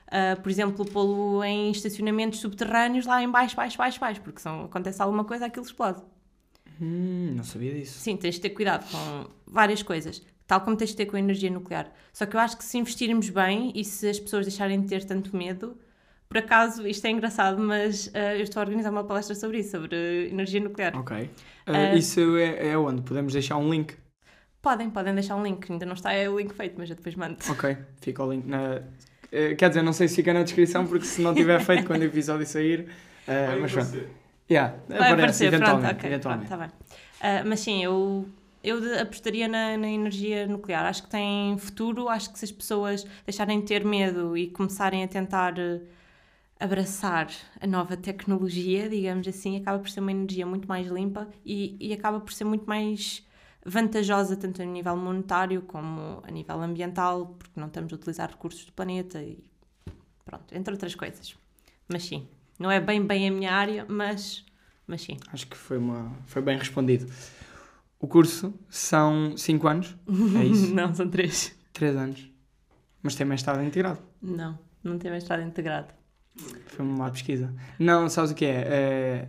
ah, 0.08 0.36
por 0.42 0.50
exemplo, 0.50 0.84
pô-lo 0.86 1.44
em 1.44 1.72
estacionamentos 1.72 2.40
subterrâneos 2.40 3.06
lá 3.06 3.22
em 3.22 3.30
baixo, 3.30 3.56
baixo, 3.56 3.78
baixo, 3.78 4.00
baixo, 4.00 4.22
porque 4.22 4.42
se 4.42 4.48
acontece 4.48 5.02
alguma 5.02 5.24
coisa 5.24 5.46
aquilo 5.46 5.66
explode. 5.66 6.02
Hum, 6.82 7.34
não 7.36 7.44
sabia 7.44 7.74
disso. 7.74 8.00
Sim, 8.00 8.18
tens 8.18 8.36
de 8.36 8.42
ter 8.42 8.50
cuidado 8.50 8.90
com 8.92 9.30
várias 9.46 9.82
coisas, 9.82 10.22
tal 10.46 10.62
como 10.62 10.76
tens 10.76 10.90
de 10.92 10.98
ter 10.98 11.06
com 11.06 11.16
a 11.16 11.20
energia 11.20 11.50
nuclear. 11.50 11.92
Só 12.12 12.26
que 12.26 12.36
eu 12.36 12.40
acho 12.40 12.58
que 12.58 12.64
se 12.64 12.78
investirmos 12.78 13.30
bem 13.30 13.72
e 13.76 13.84
se 13.86 14.10
as 14.10 14.20
pessoas 14.20 14.46
deixarem 14.46 14.82
de 14.82 14.88
ter 14.88 15.06
tanto 15.06 15.36
medo, 15.36 15.78
por 16.30 16.38
acaso, 16.40 16.86
isto 16.88 17.06
é 17.06 17.10
engraçado, 17.12 17.60
mas 17.60 18.12
ah, 18.14 18.36
eu 18.36 18.44
estou 18.44 18.60
a 18.62 18.64
organizar 18.66 18.92
uma 18.92 19.04
palestra 19.04 19.36
sobre 19.36 19.60
isso, 19.60 19.72
sobre 19.72 20.28
energia 20.30 20.60
nuclear. 20.60 20.98
Ok. 20.98 21.30
Ah. 21.66 21.94
Uh, 21.94 21.98
isso 21.98 22.38
é, 22.38 22.70
é 22.70 22.78
onde? 22.78 23.02
Podemos 23.02 23.34
deixar 23.34 23.58
um 23.58 23.70
link? 23.70 23.96
Podem, 24.62 24.90
podem 24.90 25.14
deixar 25.14 25.36
um 25.36 25.44
link, 25.44 25.72
ainda 25.72 25.86
não 25.86 25.94
está 25.94 26.12
é 26.12 26.30
o 26.30 26.38
link 26.38 26.54
feito, 26.54 26.76
mas 26.78 26.90
eu 26.90 26.96
depois 26.96 27.16
mando. 27.16 27.38
Ok, 27.50 27.78
fica 28.02 28.24
o 28.24 28.32
link 28.32 28.46
na. 28.46 28.82
quer 29.58 29.70
dizer, 29.70 29.82
não 29.82 29.94
sei 29.94 30.08
se 30.08 30.16
fica 30.16 30.34
na 30.34 30.44
descrição, 30.44 30.86
porque 30.86 31.06
se 31.06 31.22
não 31.22 31.34
tiver 31.34 31.60
feito 31.62 31.86
quando 31.86 32.02
o 32.02 32.06
episódio 32.06 32.46
sair. 32.46 32.88
eh, 33.28 33.56
mas 33.62 33.72
pronto. 33.72 34.04
Yeah, 34.50 34.76
Vai 34.88 34.98
aparece, 34.98 35.14
aparecer, 35.46 35.50
pronto, 35.50 35.64
eventualmente. 35.64 35.94
ok, 35.96 36.10
eventualmente. 36.10 36.44
está 36.46 36.58
bem. 36.58 36.70
Ah, 37.22 37.44
mas 37.46 37.60
sim, 37.60 37.84
eu, 37.84 38.28
eu 38.64 39.02
apostaria 39.02 39.48
na, 39.48 39.78
na 39.78 39.88
energia 39.90 40.48
nuclear. 40.48 40.86
Acho 40.86 41.04
que 41.04 41.10
tem 41.10 41.58
futuro, 41.58 42.10
acho 42.10 42.32
que 42.32 42.40
se 42.40 42.46
as 42.46 42.52
pessoas 42.52 43.06
deixarem 43.26 43.60
de 43.60 43.66
ter 43.66 43.86
medo 43.86 44.36
e 44.38 44.48
começarem 44.48 45.04
a 45.04 45.08
tentar 45.08 45.58
eh, 45.60 45.80
abraçar 46.60 47.30
a 47.60 47.68
nova 47.68 47.96
tecnologia, 47.96 48.90
digamos 48.90 49.28
assim, 49.28 49.58
acaba 49.58 49.80
por 49.80 49.90
ser 49.90 50.00
uma 50.00 50.12
energia 50.12 50.46
muito 50.46 50.68
mais 50.68 50.88
limpa 50.88 51.28
e, 51.46 51.78
e 51.80 51.94
acaba 51.94 52.20
por 52.20 52.34
ser 52.34 52.46
muito 52.46 52.66
mais 52.66 53.26
vantajosa 53.66 54.36
tanto 54.36 54.62
a 54.62 54.66
nível 54.66 54.96
monetário 54.96 55.62
como 55.62 56.22
a 56.24 56.32
nível 56.32 56.62
ambiental, 56.62 57.36
porque 57.38 57.60
não 57.60 57.68
estamos 57.68 57.92
a 57.92 57.96
utilizar 57.96 58.30
recursos 58.30 58.66
do 58.66 58.74
planeta 58.74 59.22
e 59.22 59.44
pronto, 60.26 60.56
entre 60.56 60.74
outras 60.74 60.96
coisas. 60.96 61.36
Mas 61.88 62.04
sim, 62.04 62.28
não 62.58 62.72
é 62.72 62.80
bem 62.80 63.06
bem 63.06 63.28
a 63.28 63.32
minha 63.32 63.54
área, 63.54 63.86
mas, 63.88 64.46
mas 64.88 65.02
sim. 65.02 65.18
Acho 65.32 65.48
que 65.48 65.58
foi, 65.58 65.78
uma, 65.78 66.16
foi 66.26 66.42
bem 66.42 66.58
respondido. 66.58 67.12
O 68.00 68.08
curso 68.08 68.54
são 68.70 69.36
5 69.36 69.68
anos, 69.68 69.96
é 70.40 70.46
isso? 70.46 70.72
não, 70.76 70.94
são 70.94 71.10
três. 71.10 71.56
3 71.74 71.96
anos. 71.96 72.32
Mas 73.02 73.16
tem 73.16 73.26
mestrado 73.26 73.62
integrado. 73.64 74.00
Não, 74.22 74.58
não 74.84 74.98
tem 74.98 75.12
mestrado 75.12 75.42
integrado. 75.42 75.97
Foi 76.68 76.86
uma 76.86 76.98
má 77.06 77.10
pesquisa. 77.12 77.54
Não, 77.80 78.08
sabes 78.10 78.32
o 78.32 78.36
que 78.36 78.46
é? 78.46 78.68
Eh, 78.68 79.28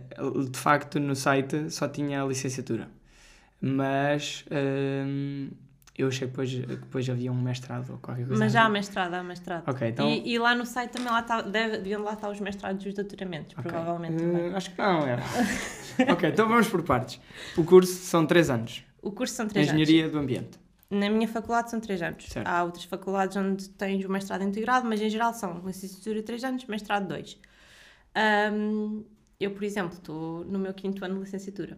de 0.51 0.57
facto, 0.59 0.99
no 0.99 1.15
site 1.15 1.69
só 1.71 1.87
tinha 1.87 2.21
a 2.21 2.25
licenciatura. 2.25 2.87
Mas 3.61 4.45
hum, 4.51 5.49
eu 5.97 6.07
achei 6.07 6.27
que 6.27 6.31
depois, 6.31 6.53
depois 6.53 7.09
havia 7.09 7.31
um 7.31 7.41
mestrado 7.41 7.89
ou 7.91 7.97
qualquer 7.97 8.25
coisa. 8.25 8.39
Mas 8.41 8.53
já 8.53 8.61
há 8.61 8.63
assim. 8.65 8.73
mestrado, 8.73 9.13
há 9.15 9.23
mestrado. 9.23 9.63
Ok, 9.67 9.87
então. 9.89 10.07
E, 10.09 10.33
e 10.33 10.39
lá 10.39 10.55
no 10.55 10.65
site 10.65 10.91
também 10.91 11.11
lá 11.11 11.19
está, 11.19 11.41
deve, 11.41 11.77
deviam 11.77 12.03
lá 12.03 12.13
estar 12.13 12.29
os 12.29 12.39
mestrados 12.39 12.85
e 12.85 12.89
os 12.89 12.95
doutoramentos, 12.95 13.53
Ok. 13.57 13.69
provavelmente 13.69 14.17
também. 14.17 14.53
acho 14.55 14.71
que 14.71 14.77
não, 14.77 15.05
é. 15.05 15.17
ok, 16.11 16.29
então 16.29 16.47
vamos 16.47 16.67
por 16.69 16.83
partes. 16.83 17.19
O 17.57 17.63
curso 17.63 17.91
são 17.93 18.25
3 18.25 18.49
anos. 18.49 18.83
O 19.01 19.11
curso 19.11 19.33
são 19.33 19.47
três 19.47 19.69
anos. 19.69 19.81
Engenharia 19.81 20.09
do 20.09 20.19
Ambiente. 20.19 20.59
Na 20.89 21.09
minha 21.09 21.27
faculdade 21.27 21.69
são 21.69 21.79
3 21.79 22.01
anos. 22.01 22.25
Certo. 22.25 22.47
Há 22.47 22.63
outras 22.63 22.83
faculdades 22.85 23.37
onde 23.37 23.69
tens 23.69 24.03
o 24.05 24.11
mestrado 24.11 24.43
integrado, 24.43 24.87
mas 24.87 24.99
em 25.01 25.09
geral 25.09 25.33
são 25.33 25.61
licenciatura 25.65 26.23
3 26.23 26.43
anos, 26.43 26.65
mestrado 26.65 27.07
2. 27.07 27.37
eu, 29.39 29.51
por 29.51 29.63
exemplo, 29.63 29.93
estou 29.93 30.43
no 30.45 30.59
meu 30.59 30.73
quinto 30.73 31.03
ano 31.05 31.15
de 31.15 31.21
licenciatura. 31.21 31.77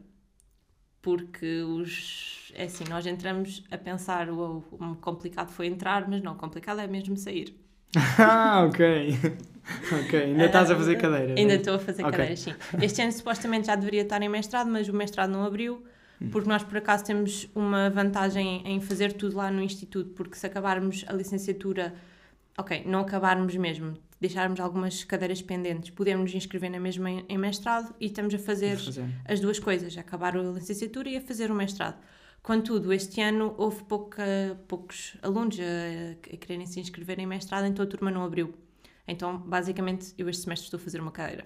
Porque 1.01 1.62
os. 1.63 2.51
É 2.56 2.65
assim, 2.65 2.84
nós 2.88 3.06
entramos 3.08 3.63
a 3.72 3.77
pensar, 3.77 4.30
o 4.30 4.63
o 4.72 4.96
complicado 4.98 5.50
foi 5.50 5.68
entrar, 5.68 6.08
mas 6.08 6.22
não, 6.22 6.36
complicado 6.36 6.80
é 6.80 6.88
mesmo 6.88 7.18
sair. 7.18 7.56
ah, 8.20 8.65
ok. 8.70 9.15
ok, 10.06 10.24
ainda 10.24 10.46
estás 10.46 10.72
a 10.72 10.75
fazer 10.75 10.96
cadeira. 10.98 11.34
Ainda 11.38 11.53
né? 11.53 11.56
estou 11.56 11.75
a 11.75 11.80
fazer 11.80 12.03
Ok. 12.03 12.12
cadeiras, 12.12 12.39
sim. 12.39 12.53
Este 12.82 13.01
ano 13.01 13.12
supostamente 13.12 13.68
já 13.68 13.75
deveria 13.75 14.03
estar 14.03 14.22
em 14.22 14.30
mestrado, 14.30 14.70
mas 14.70 14.88
o 14.88 14.94
mestrado 14.94 15.30
não 15.32 15.44
abriu. 15.44 15.84
Porque 16.30 16.48
nós 16.48 16.63
por 16.63 16.78
acaso 16.78 17.04
temos 17.04 17.50
uma 17.56 17.90
vantagem 17.90 18.62
em 18.66 18.80
fazer 18.80 19.13
tudo 19.13 19.38
lá 19.38 19.50
no 19.50 19.62
Instituto, 19.62 20.12
porque 20.12 20.36
se 20.36 20.46
acabarmos 20.46 21.04
a 21.08 21.13
licenciatura, 21.13 21.94
ok, 22.58 22.84
não 22.86 23.00
acabarmos 23.00 23.56
mesmo, 23.56 23.98
deixarmos 24.20 24.60
algumas 24.60 25.04
cadeiras 25.04 25.42
pendentes, 25.42 25.90
podemos 25.90 26.25
nos 26.25 26.36
inscrever 26.36 26.70
na 26.70 26.80
mesma 26.80 27.10
em, 27.10 27.38
mestrado 27.38 27.94
e 28.00 28.06
estamos 28.06 28.34
a 28.36 28.40
fazer 28.40 28.78
fazer. 28.78 29.06
as 29.25 29.40
duas 29.40 29.58
coisas, 29.58 29.98
a 29.98 30.01
acabar 30.01 30.38
a 30.38 30.42
licenciatura 30.42 31.10
e 31.10 31.18
a 31.18 31.22
fazer 31.22 31.50
o 31.50 31.56
mestrado. 31.56 31.98
Contudo, 32.44 32.92
este 32.94 33.22
ano 33.22 33.54
houve 33.58 33.84
pouca, 33.84 34.24
poucos 34.68 35.16
alunos 35.22 35.58
a, 35.60 36.34
a 36.34 36.38
quererem 36.38 36.66
se 36.66 36.80
inscrever 36.80 37.20
em 37.20 37.25
mestrado, 37.25 37.66
então 37.66 37.84
a 37.84 37.88
turma 37.88 38.12
não 38.12 38.24
abriu. 38.24 38.54
Então, 39.08 39.38
basicamente, 39.38 40.13
eu 40.18 40.30
este 40.30 40.44
semestre 40.44 40.66
estou 40.66 40.80
a 40.80 40.82
fazer 40.82 41.01
uma 41.01 41.12
cadeira, 41.12 41.46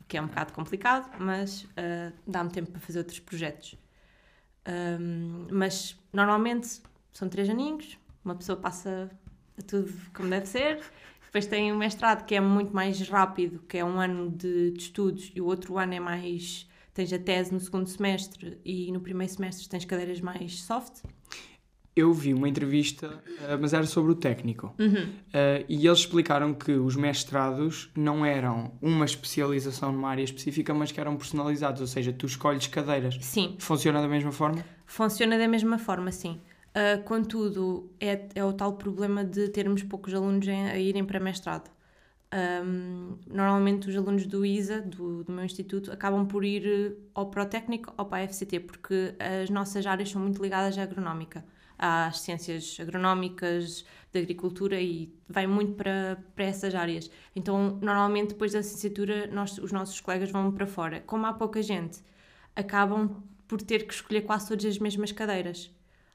o 0.00 0.04
que 0.04 0.16
é 0.16 0.22
um 0.22 0.26
bocado 0.26 0.52
complicado, 0.52 1.10
mas 1.20 1.66
ah, 1.76 2.12
dá-me 2.26 2.50
tempo 2.50 2.70
para 2.70 2.80
fazer 2.80 3.00
outros 3.00 3.18
projetos. 3.18 3.76
Ahm, 4.68 5.46
mas, 5.50 5.98
normalmente, 6.12 6.82
são 7.12 7.28
três 7.28 7.48
aninhos, 7.48 7.98
uma 8.22 8.34
pessoa 8.34 8.58
passa 8.58 9.10
a 9.58 9.62
tudo 9.62 9.90
como 10.14 10.28
deve 10.28 10.46
ser, 10.46 10.80
depois 11.24 11.46
tem 11.46 11.72
o 11.72 11.76
mestrado, 11.76 12.26
que 12.26 12.34
é 12.34 12.40
muito 12.40 12.74
mais 12.74 13.00
rápido, 13.08 13.60
que 13.66 13.78
é 13.78 13.84
um 13.84 13.98
ano 13.98 14.30
de, 14.30 14.72
de 14.72 14.78
estudos, 14.78 15.32
e 15.34 15.40
o 15.40 15.46
outro 15.46 15.78
ano 15.78 15.94
é 15.94 16.00
mais. 16.00 16.68
Tens 16.92 17.12
a 17.12 17.18
tese 17.18 17.52
no 17.52 17.60
segundo 17.60 17.86
semestre 17.86 18.60
e 18.64 18.90
no 18.90 19.00
primeiro 19.00 19.32
semestre 19.32 19.68
tens 19.68 19.84
cadeiras 19.84 20.20
mais 20.20 20.62
soft. 20.62 21.04
Eu 21.98 22.12
vi 22.12 22.32
uma 22.32 22.48
entrevista, 22.48 23.22
eh, 23.48 23.56
mas 23.56 23.72
era 23.72 23.84
sobre 23.86 24.12
o 24.12 24.14
técnico. 24.14 24.72
Uhum. 24.78 25.08
Eh, 25.32 25.64
e 25.68 25.86
eles 25.86 25.98
explicaram 26.00 26.54
que 26.54 26.72
os 26.72 26.94
mestrados 26.96 27.90
não 27.96 28.24
eram 28.24 28.72
uma 28.80 29.04
especialização 29.04 29.90
numa 29.92 30.08
área 30.10 30.22
específica, 30.22 30.72
mas 30.72 30.92
que 30.92 31.00
eram 31.00 31.16
personalizados, 31.16 31.80
ou 31.80 31.86
seja, 31.86 32.12
tu 32.12 32.26
escolhes 32.26 32.66
cadeiras. 32.68 33.16
Sim, 33.20 33.56
Funciona 33.58 34.00
da 34.00 34.08
mesma 34.08 34.32
forma? 34.32 34.64
funciona 34.86 35.36
da 35.36 35.48
mesma 35.48 35.76
forma, 35.78 36.10
sim. 36.12 36.40
Ah, 36.74 36.98
contudo, 37.04 37.90
é, 38.00 38.28
é 38.34 38.44
o 38.44 38.52
tal 38.52 38.74
problema 38.74 39.24
de 39.24 39.48
termos 39.48 39.82
poucos 39.82 40.14
alunos 40.14 40.46
em- 40.46 40.68
a 40.70 40.78
irem 40.78 41.04
para 41.04 41.18
mestrado. 41.20 41.68
um, 42.30 43.16
normalmente 43.26 43.88
os 43.88 43.96
alunos 43.96 44.26
do 44.26 44.44
ISA, 44.44 44.82
do, 44.82 45.24
do 45.24 45.32
meu 45.32 45.44
instituto, 45.44 45.90
acabam 45.90 46.26
por 46.26 46.44
ir 46.44 46.94
ou 47.14 47.26
para 47.30 47.42
o 47.42 47.46
técnico 47.46 47.92
ou 47.96 48.04
para 48.04 48.18
a 48.18 48.20
FCT, 48.28 48.60
porque 48.60 49.14
as 49.18 49.48
nossas 49.48 49.86
áreas 49.86 50.10
são 50.10 50.20
muito 50.20 50.42
ligadas 50.42 50.76
à 50.76 50.82
agronómica, 50.82 51.42
às 51.78 52.20
ciências 52.20 52.76
agronómicas, 52.80 53.84
de 54.12 54.18
agricultura 54.20 54.80
e 54.80 55.12
vai 55.28 55.46
muito 55.46 55.74
para, 55.74 56.22
para 56.34 56.44
essas 56.44 56.74
áreas. 56.74 57.10
Então, 57.36 57.78
normalmente, 57.80 58.30
depois 58.30 58.52
da 58.52 58.58
licenciatura, 58.58 59.26
nós, 59.26 59.58
os 59.58 59.70
nossos 59.70 60.00
colegas 60.00 60.30
vão 60.30 60.50
para 60.50 60.66
fora. 60.66 61.00
Como 61.06 61.26
há 61.26 61.32
pouca 61.32 61.62
gente, 61.62 62.00
acabam 62.56 63.22
por 63.46 63.60
ter 63.62 63.86
que 63.86 63.94
escolher 63.94 64.22
quase 64.22 64.48
todas 64.48 64.64
as 64.64 64.78
mesmas 64.78 65.12
cadeiras. 65.12 65.70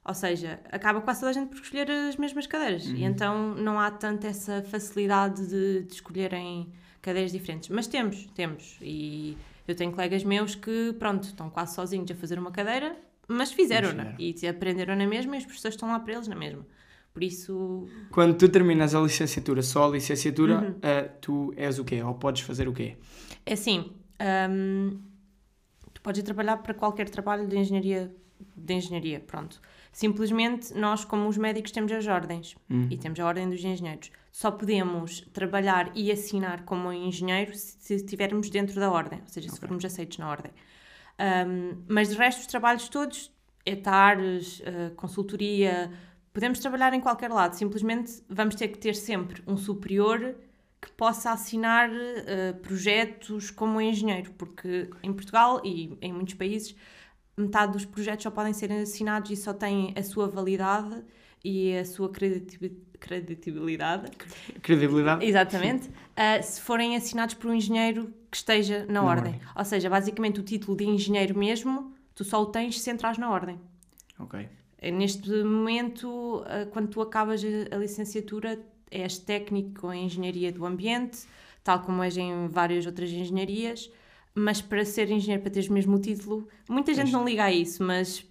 Ou 0.05 0.13
seja, 0.13 0.59
acaba 0.71 1.01
quase 1.01 1.21
toda 1.21 1.29
a 1.29 1.33
gente 1.33 1.49
por 1.49 1.59
escolher 1.59 1.89
as 1.89 2.17
mesmas 2.17 2.45
cadeiras. 2.45 2.85
Uhum. 2.85 2.95
E 2.95 3.03
então 3.03 3.55
não 3.55 3.79
há 3.79 3.89
tanto 3.89 4.27
essa 4.27 4.61
facilidade 4.63 5.47
de, 5.47 5.83
de 5.83 5.93
escolherem 5.93 6.71
cadeiras 7.01 7.31
diferentes. 7.31 7.69
Mas 7.69 7.87
temos, 7.87 8.25
temos. 8.35 8.77
E 8.81 9.37
eu 9.67 9.75
tenho 9.75 9.91
colegas 9.91 10.23
meus 10.23 10.55
que, 10.55 10.93
pronto, 10.99 11.23
estão 11.23 11.49
quase 11.49 11.75
sozinhos 11.75 12.09
a 12.11 12.15
fazer 12.15 12.37
uma 12.37 12.51
cadeira, 12.51 12.97
mas 13.27 13.51
fizeram-na. 13.51 14.15
E 14.19 14.35
aprenderam 14.47 14.95
na 14.95 15.07
mesma 15.07 15.35
e 15.35 15.39
os 15.39 15.45
professores 15.45 15.75
estão 15.75 15.89
lá 15.89 15.99
para 15.99 16.13
eles 16.13 16.27
na 16.27 16.35
mesma. 16.35 16.65
Por 17.13 17.23
isso. 17.23 17.87
Quando 18.11 18.35
tu 18.35 18.49
terminas 18.49 18.95
a 18.95 18.99
licenciatura, 18.99 19.61
só 19.61 19.87
a 19.87 19.91
licenciatura, 19.91 20.55
uhum. 20.55 20.69
uh, 20.69 21.19
tu 21.21 21.53
és 21.55 21.77
o 21.77 21.85
quê? 21.85 22.01
Ou 22.01 22.15
podes 22.15 22.41
fazer 22.41 22.67
o 22.67 22.73
quê? 22.73 22.97
É 23.45 23.53
assim. 23.53 23.91
Um, 24.49 24.99
tu 25.93 26.01
podes 26.01 26.21
ir 26.21 26.23
trabalhar 26.23 26.57
para 26.57 26.73
qualquer 26.73 27.07
trabalho 27.09 27.47
de 27.47 27.55
engenharia. 27.55 28.13
De 28.57 28.73
engenharia, 28.73 29.19
pronto. 29.19 29.61
Simplesmente 29.91 30.73
nós, 30.73 31.05
como 31.05 31.29
os 31.29 31.37
médicos, 31.37 31.71
temos 31.71 31.91
as 31.91 32.07
ordens 32.07 32.55
hum. 32.69 32.87
e 32.89 32.97
temos 32.97 33.19
a 33.19 33.25
ordem 33.25 33.47
dos 33.47 33.63
engenheiros. 33.63 34.11
Só 34.31 34.49
podemos 34.49 35.21
trabalhar 35.31 35.91
e 35.95 36.11
assinar 36.11 36.65
como 36.65 36.91
engenheiro 36.91 37.53
se 37.55 37.93
estivermos 37.93 38.49
dentro 38.49 38.79
da 38.79 38.91
ordem, 38.91 39.19
ou 39.21 39.27
seja, 39.27 39.47
okay. 39.47 39.55
se 39.55 39.61
formos 39.61 39.85
aceitos 39.85 40.17
na 40.17 40.29
ordem. 40.29 40.51
Um, 41.19 41.83
mas 41.87 42.09
de 42.09 42.15
resto, 42.15 42.39
os 42.41 42.47
trabalhos 42.47 42.89
todos, 42.89 43.31
etares, 43.65 44.59
uh, 44.61 44.93
consultoria, 44.95 45.91
podemos 46.33 46.59
trabalhar 46.59 46.93
em 46.93 46.99
qualquer 46.99 47.29
lado. 47.29 47.53
Simplesmente 47.53 48.23
vamos 48.27 48.55
ter 48.55 48.69
que 48.69 48.77
ter 48.77 48.95
sempre 48.95 49.43
um 49.47 49.55
superior 49.55 50.35
que 50.81 50.91
possa 50.91 51.31
assinar 51.31 51.89
uh, 51.89 52.59
projetos 52.61 53.51
como 53.51 53.79
engenheiro, 53.79 54.31
porque 54.33 54.89
em 55.01 55.13
Portugal 55.13 55.61
e 55.63 55.97
em 56.01 56.11
muitos 56.11 56.33
países 56.33 56.75
metade 57.37 57.71
dos 57.73 57.85
projetos 57.85 58.23
só 58.23 58.31
podem 58.31 58.53
ser 58.53 58.71
assinados 58.71 59.31
e 59.31 59.35
só 59.35 59.53
têm 59.53 59.93
a 59.97 60.03
sua 60.03 60.27
validade 60.27 61.03
e 61.43 61.75
a 61.75 61.85
sua 61.85 62.09
credibilidade. 62.09 62.92
Credibilidade. 64.61 65.25
Exatamente. 65.25 65.87
Uh, 65.87 66.41
se 66.41 66.61
forem 66.61 66.95
assinados 66.95 67.35
por 67.35 67.49
um 67.49 67.53
engenheiro 67.53 68.13
que 68.31 68.37
esteja 68.37 68.85
na, 68.85 68.93
na 68.93 69.03
ordem. 69.03 69.33
ordem. 69.33 69.47
Ou 69.55 69.65
seja, 69.65 69.89
basicamente 69.89 70.39
o 70.39 70.43
título 70.43 70.77
de 70.77 70.85
engenheiro 70.85 71.37
mesmo, 71.37 71.93
tu 72.15 72.23
só 72.23 72.41
o 72.41 72.45
tens 72.45 72.79
se 72.81 72.89
entras 72.89 73.17
na 73.17 73.29
ordem. 73.29 73.59
Ok. 74.19 74.47
Eh, 74.77 74.91
neste 74.91 75.29
momento, 75.43 76.07
uh, 76.41 76.69
quando 76.71 76.87
tu 76.87 77.01
acabas 77.01 77.41
a, 77.43 77.75
a 77.75 77.79
licenciatura, 77.79 78.59
és 78.89 79.17
técnico 79.17 79.91
em 79.91 80.05
engenharia 80.05 80.51
do 80.51 80.65
ambiente, 80.65 81.25
tal 81.63 81.81
como 81.81 82.03
és 82.03 82.15
em 82.15 82.47
várias 82.47 82.85
outras 82.85 83.09
engenharias 83.09 83.89
mas 84.35 84.61
para 84.61 84.83
ser 84.83 85.11
engenheiro, 85.11 85.43
para 85.43 85.51
teres 85.51 85.69
mesmo 85.69 85.95
o 85.95 85.99
título, 85.99 86.47
muita 86.67 86.93
gente 86.93 87.11
não 87.11 87.23
liga 87.23 87.43
a 87.43 87.51
isso, 87.51 87.83
mas 87.83 88.25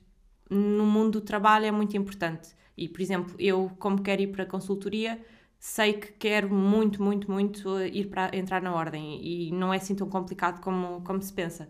no 0.50 0.84
mundo 0.84 1.12
do 1.12 1.20
trabalho 1.20 1.64
é 1.64 1.70
muito 1.70 1.96
importante. 1.96 2.50
E, 2.76 2.88
por 2.88 3.00
exemplo, 3.00 3.34
eu, 3.38 3.70
como 3.78 4.02
quero 4.02 4.22
ir 4.22 4.28
para 4.28 4.44
a 4.44 4.46
consultoria, 4.46 5.20
sei 5.58 5.92
que 5.92 6.12
quero 6.12 6.52
muito, 6.52 7.02
muito, 7.02 7.30
muito 7.30 7.80
ir 7.80 8.06
para 8.06 8.36
entrar 8.36 8.60
na 8.60 8.74
ordem 8.74 9.20
e 9.22 9.52
não 9.52 9.72
é 9.72 9.76
assim 9.76 9.94
tão 9.94 10.08
complicado 10.08 10.60
como, 10.60 11.02
como 11.02 11.22
se 11.22 11.32
pensa. 11.32 11.68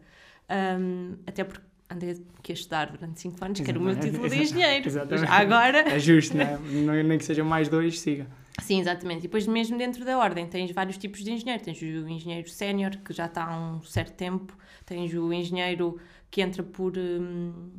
Um, 0.51 1.17
até 1.27 1.45
porque 1.45 1.65
andei 1.91 2.23
aqui 2.39 2.53
a 2.53 2.55
estudar 2.55 2.91
durante 2.91 3.21
5 3.21 3.45
anos, 3.45 3.61
quero 3.61 3.81
o 3.81 3.83
meu 3.83 3.99
título 3.99 4.29
de 4.29 4.43
engenheiro. 4.43 4.87
Exatamente. 4.87 5.31
Agora. 5.31 5.81
É 5.95 5.99
justo, 5.99 6.37
não 6.37 6.95
é? 6.95 7.03
Nem 7.03 7.19
que 7.19 7.25
sejam 7.25 7.45
mais 7.45 7.69
dois, 7.69 8.01
siga. 8.01 8.27
Sim, 8.61 8.81
exatamente. 8.81 9.21
E 9.21 9.23
depois, 9.23 9.47
mesmo 9.47 9.79
dentro 9.79 10.05
da 10.05 10.19
ordem, 10.19 10.47
tens 10.47 10.71
vários 10.73 10.97
tipos 10.97 11.23
de 11.23 11.33
engenheiro. 11.33 11.63
Tens 11.63 11.81
o 11.81 12.09
engenheiro 12.09 12.49
sénior, 12.49 12.97
que 13.05 13.13
já 13.13 13.27
está 13.27 13.45
há 13.45 13.59
um 13.59 13.83
certo 13.83 14.15
tempo, 14.15 14.57
tens 14.85 15.13
o 15.15 15.33
engenheiro 15.33 15.99
que 16.31 16.41
entra 16.41 16.63
por. 16.63 16.97
Hum, 16.97 17.71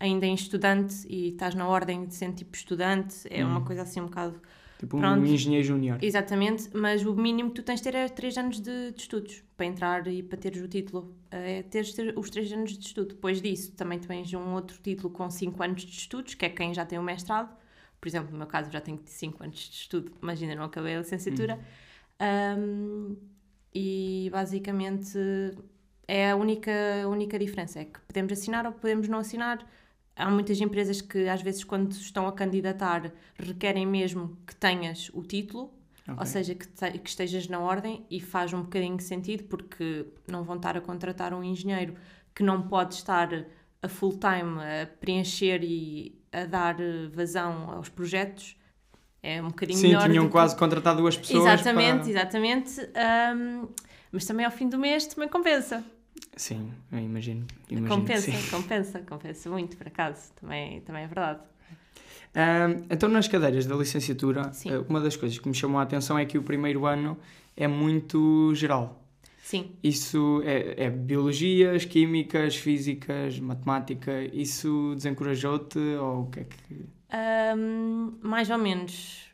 ainda 0.00 0.26
em 0.26 0.34
estudante 0.34 1.06
e 1.08 1.30
estás 1.30 1.54
na 1.54 1.66
ordem 1.66 2.06
de 2.06 2.14
ser 2.14 2.32
tipo 2.32 2.56
estudante, 2.56 3.26
é 3.30 3.44
hum. 3.44 3.50
uma 3.50 3.64
coisa 3.64 3.82
assim 3.82 4.00
um 4.00 4.06
bocado. 4.06 4.40
Tipo 4.78 4.96
Pronto. 4.98 5.20
um 5.20 5.26
engenheiro 5.26 5.66
júnior. 5.66 5.98
Exatamente, 6.00 6.70
mas 6.72 7.04
o 7.04 7.12
mínimo 7.12 7.50
que 7.50 7.56
tu 7.56 7.64
tens 7.64 7.80
de 7.80 7.90
ter 7.90 7.96
é 7.96 8.08
3 8.08 8.38
anos 8.38 8.60
de, 8.60 8.92
de, 8.92 9.00
estudos 9.00 9.42
para 9.56 9.66
entrar 9.66 10.06
e 10.06 10.22
para 10.22 10.38
teres 10.38 10.62
o 10.62 10.68
título. 10.68 11.16
É 11.32 11.62
teres 11.62 11.96
os 12.14 12.30
3 12.30 12.52
anos 12.52 12.78
de 12.78 12.86
estudo. 12.86 13.08
Depois 13.08 13.42
disso, 13.42 13.72
também 13.72 13.98
tens 13.98 14.32
um 14.34 14.54
outro 14.54 14.78
título 14.80 15.10
com 15.10 15.28
5 15.28 15.62
anos 15.64 15.82
de 15.82 15.90
estudos, 15.90 16.34
que 16.34 16.46
é 16.46 16.48
quem 16.48 16.72
já 16.72 16.86
tem 16.86 16.96
o 16.96 17.02
mestrado 17.02 17.50
por 18.00 18.08
exemplo, 18.08 18.30
no 18.30 18.38
meu 18.38 18.46
caso, 18.46 18.70
já 18.70 18.80
tenho 18.80 19.00
5 19.04 19.42
anos 19.42 19.56
de 19.56 19.74
estudo, 19.74 20.12
mas 20.20 20.40
ainda 20.40 20.54
não 20.54 20.64
acabei 20.64 20.94
a 20.94 20.98
licenciatura. 20.98 21.58
Uhum. 22.20 22.62
Um, 22.62 23.16
e 23.74 24.28
basicamente 24.32 25.18
é 26.06 26.30
a 26.30 26.36
única, 26.36 26.72
a 27.04 27.08
única 27.08 27.38
diferença: 27.38 27.80
é 27.80 27.84
que 27.84 28.00
podemos 28.00 28.32
assinar 28.32 28.66
ou 28.66 28.72
podemos 28.72 29.08
não 29.08 29.18
assinar. 29.18 29.66
Há 30.18 30.30
muitas 30.30 30.60
empresas 30.60 31.00
que, 31.00 31.28
às 31.28 31.40
vezes, 31.40 31.64
quando 31.64 31.92
estão 31.92 32.26
a 32.26 32.32
candidatar, 32.32 33.12
requerem 33.38 33.86
mesmo 33.86 34.36
que 34.46 34.54
tenhas 34.54 35.10
o 35.14 35.22
título, 35.22 35.72
okay. 36.02 36.14
ou 36.18 36.26
seja, 36.26 36.54
que, 36.54 36.66
te, 36.66 36.98
que 36.98 37.08
estejas 37.08 37.48
na 37.48 37.60
ordem, 37.60 38.04
e 38.10 38.20
faz 38.20 38.52
um 38.52 38.62
bocadinho 38.62 38.96
de 38.96 39.04
sentido, 39.04 39.44
porque 39.44 40.06
não 40.26 40.42
vão 40.42 40.56
estar 40.56 40.76
a 40.76 40.80
contratar 40.80 41.32
um 41.32 41.44
engenheiro 41.44 41.94
que 42.34 42.42
não 42.42 42.62
pode 42.62 42.94
estar 42.94 43.28
a 43.80 43.88
full 43.88 44.18
time 44.18 44.60
a 44.60 44.86
preencher 45.00 45.62
e 45.62 46.20
a 46.32 46.44
dar 46.44 46.80
eh, 46.80 47.08
vazão 47.12 47.70
aos 47.70 47.88
projetos 47.88 48.58
é 49.22 49.42
um 49.42 49.48
bocadinho 49.48 49.78
Sim, 49.78 49.98
tinham 49.98 50.26
que... 50.26 50.32
quase 50.32 50.56
contratado 50.56 51.00
duas 51.00 51.16
pessoas. 51.16 51.44
Exatamente, 51.44 52.00
para... 52.00 52.10
exatamente. 52.10 52.80
Um, 52.80 53.68
mas 54.12 54.24
também 54.24 54.46
ao 54.46 54.52
fim 54.52 54.68
do 54.68 54.78
mês 54.78 55.06
também 55.06 55.28
compensa. 55.28 55.84
Sim, 56.36 56.72
eu 56.92 56.98
imagino. 56.98 57.46
imagino 57.70 57.88
compensa, 57.88 58.32
compensa, 58.50 58.98
compensa 59.00 59.50
muito, 59.50 59.76
por 59.76 59.86
acaso. 59.86 60.32
Também, 60.40 60.80
também 60.82 61.02
é 61.02 61.06
verdade. 61.06 61.40
Um, 62.34 62.84
então, 62.90 63.08
nas 63.08 63.26
cadeiras 63.26 63.66
da 63.66 63.74
licenciatura, 63.74 64.52
Sim. 64.52 64.70
Eh, 64.70 64.78
uma 64.88 65.00
das 65.00 65.16
coisas 65.16 65.38
que 65.38 65.48
me 65.48 65.54
chamou 65.54 65.80
a 65.80 65.82
atenção 65.82 66.18
é 66.18 66.24
que 66.24 66.38
o 66.38 66.42
primeiro 66.42 66.86
ano 66.86 67.18
é 67.56 67.66
muito 67.66 68.54
geral. 68.54 69.02
Sim. 69.42 69.72
Isso 69.82 70.42
é, 70.44 70.84
é 70.84 70.90
biologias, 70.90 71.86
químicas, 71.86 72.56
físicas, 72.56 73.40
matemática. 73.40 74.22
Isso 74.32 74.92
desencorajou-te 74.94 75.78
ou 75.78 76.24
o 76.24 76.26
que 76.30 76.40
é 76.40 76.44
que. 76.44 76.86
Um, 77.56 78.18
mais 78.22 78.50
ou 78.50 78.58
menos. 78.58 79.27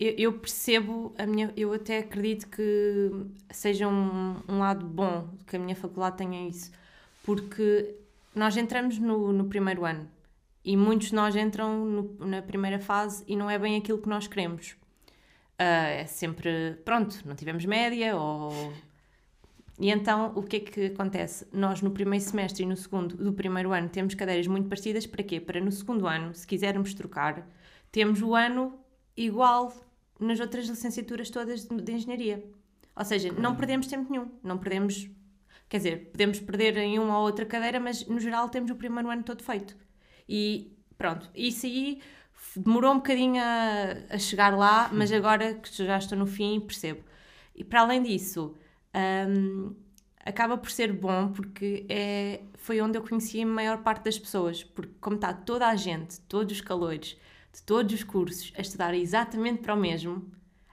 Eu, 0.00 0.14
eu, 0.16 0.32
percebo, 0.32 1.14
a 1.18 1.26
minha, 1.26 1.52
eu 1.54 1.74
até 1.74 1.98
acredito 1.98 2.48
que 2.48 3.10
seja 3.50 3.86
um, 3.86 4.36
um 4.48 4.58
lado 4.58 4.86
bom 4.86 5.28
que 5.46 5.56
a 5.56 5.58
minha 5.58 5.76
faculdade 5.76 6.16
tenha 6.16 6.48
isso, 6.48 6.72
porque 7.22 7.94
nós 8.34 8.56
entramos 8.56 8.98
no, 8.98 9.30
no 9.30 9.44
primeiro 9.44 9.84
ano 9.84 10.08
e 10.64 10.74
muitos 10.74 11.08
de 11.08 11.14
nós 11.14 11.36
entram 11.36 11.84
no, 11.84 12.26
na 12.26 12.40
primeira 12.40 12.78
fase 12.78 13.22
e 13.26 13.36
não 13.36 13.50
é 13.50 13.58
bem 13.58 13.76
aquilo 13.76 13.98
que 13.98 14.08
nós 14.08 14.26
queremos. 14.26 14.70
Uh, 15.60 16.00
é 16.00 16.06
sempre, 16.06 16.78
pronto, 16.82 17.20
não 17.26 17.36
tivemos 17.36 17.66
média 17.66 18.16
ou 18.16 18.72
e 19.78 19.90
então, 19.90 20.32
o 20.34 20.42
que 20.42 20.56
é 20.56 20.60
que 20.60 20.86
acontece? 20.86 21.46
Nós, 21.52 21.80
no 21.82 21.90
primeiro 21.90 22.24
semestre 22.24 22.64
e 22.64 22.66
no 22.66 22.76
segundo 22.76 23.16
do 23.16 23.32
primeiro 23.32 23.72
ano, 23.72 23.88
temos 23.88 24.14
cadeiras 24.14 24.46
muito 24.46 24.68
parecidas. 24.68 25.06
Para 25.06 25.22
quê? 25.22 25.40
Para 25.40 25.58
no 25.58 25.72
segundo 25.72 26.06
ano, 26.06 26.34
se 26.34 26.46
quisermos 26.46 26.92
trocar, 26.92 27.46
temos 27.90 28.20
o 28.20 28.34
ano 28.34 28.78
igual 29.16 29.72
nas 30.20 30.40
outras 30.40 30.66
licenciaturas 30.66 31.30
todas 31.30 31.64
de 31.64 31.92
engenharia. 31.92 32.44
Ou 32.96 33.04
seja, 33.04 33.32
não 33.32 33.56
perdemos 33.56 33.86
tempo 33.86 34.10
nenhum. 34.10 34.30
Não 34.42 34.58
perdemos. 34.58 35.08
Quer 35.68 35.76
dizer, 35.78 36.10
podemos 36.10 36.40
perder 36.40 36.76
em 36.78 36.98
uma 36.98 37.18
ou 37.18 37.24
outra 37.24 37.46
cadeira, 37.46 37.78
mas 37.80 38.06
no 38.06 38.20
geral 38.20 38.48
temos 38.48 38.70
o 38.70 38.74
primeiro 38.74 39.08
ano 39.08 39.22
todo 39.22 39.42
feito. 39.42 39.76
E 40.28 40.76
pronto, 40.98 41.30
isso 41.34 41.66
aí 41.66 42.00
demorou 42.56 42.92
um 42.92 42.96
bocadinho 42.96 43.40
a, 43.42 44.14
a 44.14 44.18
chegar 44.18 44.56
lá, 44.56 44.90
mas 44.92 45.12
agora 45.12 45.54
que 45.54 45.70
já 45.84 45.98
estou 45.98 46.18
no 46.18 46.26
fim, 46.26 46.60
percebo. 46.60 47.02
E 47.54 47.64
para 47.64 47.80
além 47.80 48.02
disso 48.02 48.56
um, 49.28 49.74
acaba 50.24 50.58
por 50.58 50.70
ser 50.70 50.92
bom 50.92 51.32
porque 51.32 51.86
é, 51.88 52.40
foi 52.56 52.80
onde 52.80 52.98
eu 52.98 53.02
conheci 53.02 53.42
a 53.42 53.46
maior 53.46 53.82
parte 53.82 54.04
das 54.04 54.18
pessoas, 54.18 54.62
porque 54.62 54.92
como 55.00 55.16
está 55.16 55.32
toda 55.32 55.66
a 55.66 55.76
gente, 55.76 56.20
todos 56.22 56.52
os 56.56 56.60
calores, 56.60 57.16
de 57.52 57.62
todos 57.62 57.94
os 57.94 58.04
cursos, 58.04 58.52
a 58.56 58.60
estudar 58.60 58.94
exatamente 58.94 59.62
para 59.62 59.74
o 59.74 59.76
mesmo, 59.76 60.30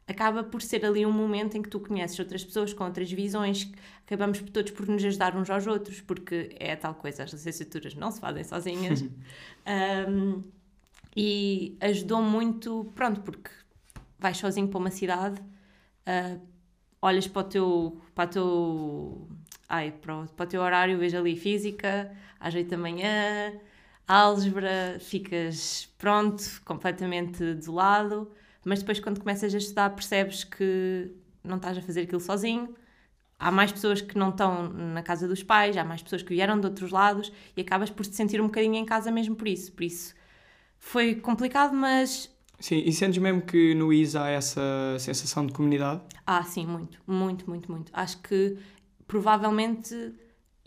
acaba 0.08 0.44
por 0.44 0.62
ser 0.62 0.86
ali 0.86 1.06
um 1.06 1.12
momento 1.12 1.58
em 1.58 1.62
que 1.62 1.70
tu 1.70 1.80
conheces 1.80 2.18
outras 2.18 2.44
pessoas 2.44 2.74
com 2.74 2.86
outras 2.86 3.12
visões, 3.12 3.70
acabamos 4.06 4.40
todos 4.40 4.72
por 4.72 4.88
nos 4.88 5.04
ajudar 5.04 5.36
uns 5.36 5.50
aos 5.50 5.68
outros, 5.68 6.00
porque 6.00 6.56
é 6.60 6.76
tal 6.76 6.96
coisa, 6.96 7.24
as 7.24 7.32
licenciaturas 7.32 7.94
não 7.94 8.10
se 8.10 8.22
fazem 8.22 8.44
sozinhas. 8.44 9.04
um, 10.10 10.44
e 11.16 11.76
ajudou 11.82 12.22
muito, 12.22 12.92
pronto, 12.96 13.22
porque 13.22 13.50
vais 14.20 14.38
sozinho 14.38 14.68
para 14.68 14.78
uma 14.78 14.92
cidade, 14.92 15.42
uh, 15.42 16.40
olhas 17.02 17.28
para 17.28 17.42
o 17.42 17.44
teu, 17.44 18.02
para 18.16 18.26
o 18.26 18.28
teu, 18.28 19.28
ai, 19.68 19.92
para 19.92 20.16
o, 20.16 20.28
para 20.28 20.46
o 20.46 20.48
teu 20.48 20.62
horário, 20.62 20.98
vejo 20.98 21.18
ali 21.18 21.36
física, 21.36 22.16
às 22.40 22.54
8 22.54 22.70
da 22.70 22.78
manhã, 22.78 23.52
álgebra, 24.08 24.98
ficas 25.00 25.90
pronto, 25.98 26.44
completamente 26.64 27.54
desolado, 27.56 28.32
mas 28.66 28.80
depois 28.80 29.00
quando 29.00 29.20
começas 29.20 29.54
a 29.54 29.58
estudar 29.58 29.90
percebes 29.92 30.44
que 30.44 31.12
não 31.44 31.58
estás 31.58 31.78
a 31.78 31.82
fazer 31.82 32.02
aquilo 32.02 32.22
sozinho, 32.22 32.74
há 33.40 33.52
mais 33.52 33.72
pessoas 33.72 34.02
que 34.02 34.18
não 34.18 34.30
estão 34.30 34.70
na 34.70 35.04
casa 35.04 35.28
dos 35.28 35.44
pais, 35.44 35.76
há 35.78 35.84
mais 35.84 36.02
pessoas 36.02 36.22
que 36.22 36.30
vieram 36.30 36.60
de 36.60 36.68
outros 36.68 36.92
lados 36.92 37.32
e 37.56 37.62
acabas 37.62 37.90
por 37.90 38.06
te 38.06 38.16
sentir 38.16 38.42
um 38.42 38.48
bocadinho 38.48 38.76
em 38.76 38.86
casa 38.86 39.12
mesmo 39.12 39.36
por 39.36 39.48
isso. 39.48 39.72
Por 39.72 39.84
isso 39.84 40.16
foi 40.80 41.16
complicado, 41.16 41.74
mas. 41.76 42.30
Sim, 42.60 42.82
e 42.86 42.92
sentes 42.92 43.20
mesmo 43.20 43.42
que 43.42 43.76
no 43.76 43.94
ISA 43.94 44.24
há 44.24 44.30
essa 44.30 44.98
sensação 45.00 45.46
de 45.46 45.54
comunidade? 45.54 46.02
Ah, 46.26 46.44
sim, 46.44 46.66
muito, 46.66 47.00
muito, 47.06 47.48
muito, 47.50 47.72
muito. 47.72 47.92
Acho 47.94 48.18
que 48.22 48.58
provavelmente. 49.08 50.14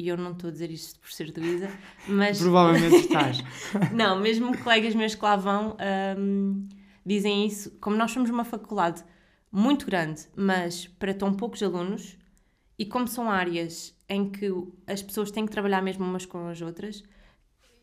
E 0.00 0.08
eu 0.08 0.16
não 0.16 0.32
estou 0.32 0.48
a 0.48 0.50
dizer 0.50 0.70
isto 0.70 0.98
por 0.98 1.12
ser 1.12 1.30
do 1.30 1.44
ISA, 1.44 1.70
mas. 2.08 2.40
Provavelmente 2.40 3.04
estás. 3.04 3.44
não, 3.92 4.18
mesmo 4.18 4.56
colegas 4.56 4.94
meus 4.94 5.14
que 5.14 5.22
lá 5.22 5.36
vão 5.36 5.76
hum, 6.18 6.66
dizem 7.04 7.46
isso. 7.46 7.70
Como 7.82 7.96
nós 7.96 8.10
somos 8.10 8.30
uma 8.30 8.42
faculdade 8.42 9.04
muito 9.52 9.84
grande, 9.84 10.22
mas 10.34 10.86
para 10.86 11.12
tão 11.12 11.34
poucos 11.34 11.62
alunos, 11.62 12.16
e 12.78 12.86
como 12.86 13.06
são 13.06 13.30
áreas 13.30 13.94
em 14.08 14.30
que 14.30 14.50
as 14.86 15.02
pessoas 15.02 15.30
têm 15.30 15.44
que 15.44 15.52
trabalhar 15.52 15.82
mesmo 15.82 16.02
umas 16.02 16.24
com 16.24 16.48
as 16.48 16.62
outras, 16.62 17.04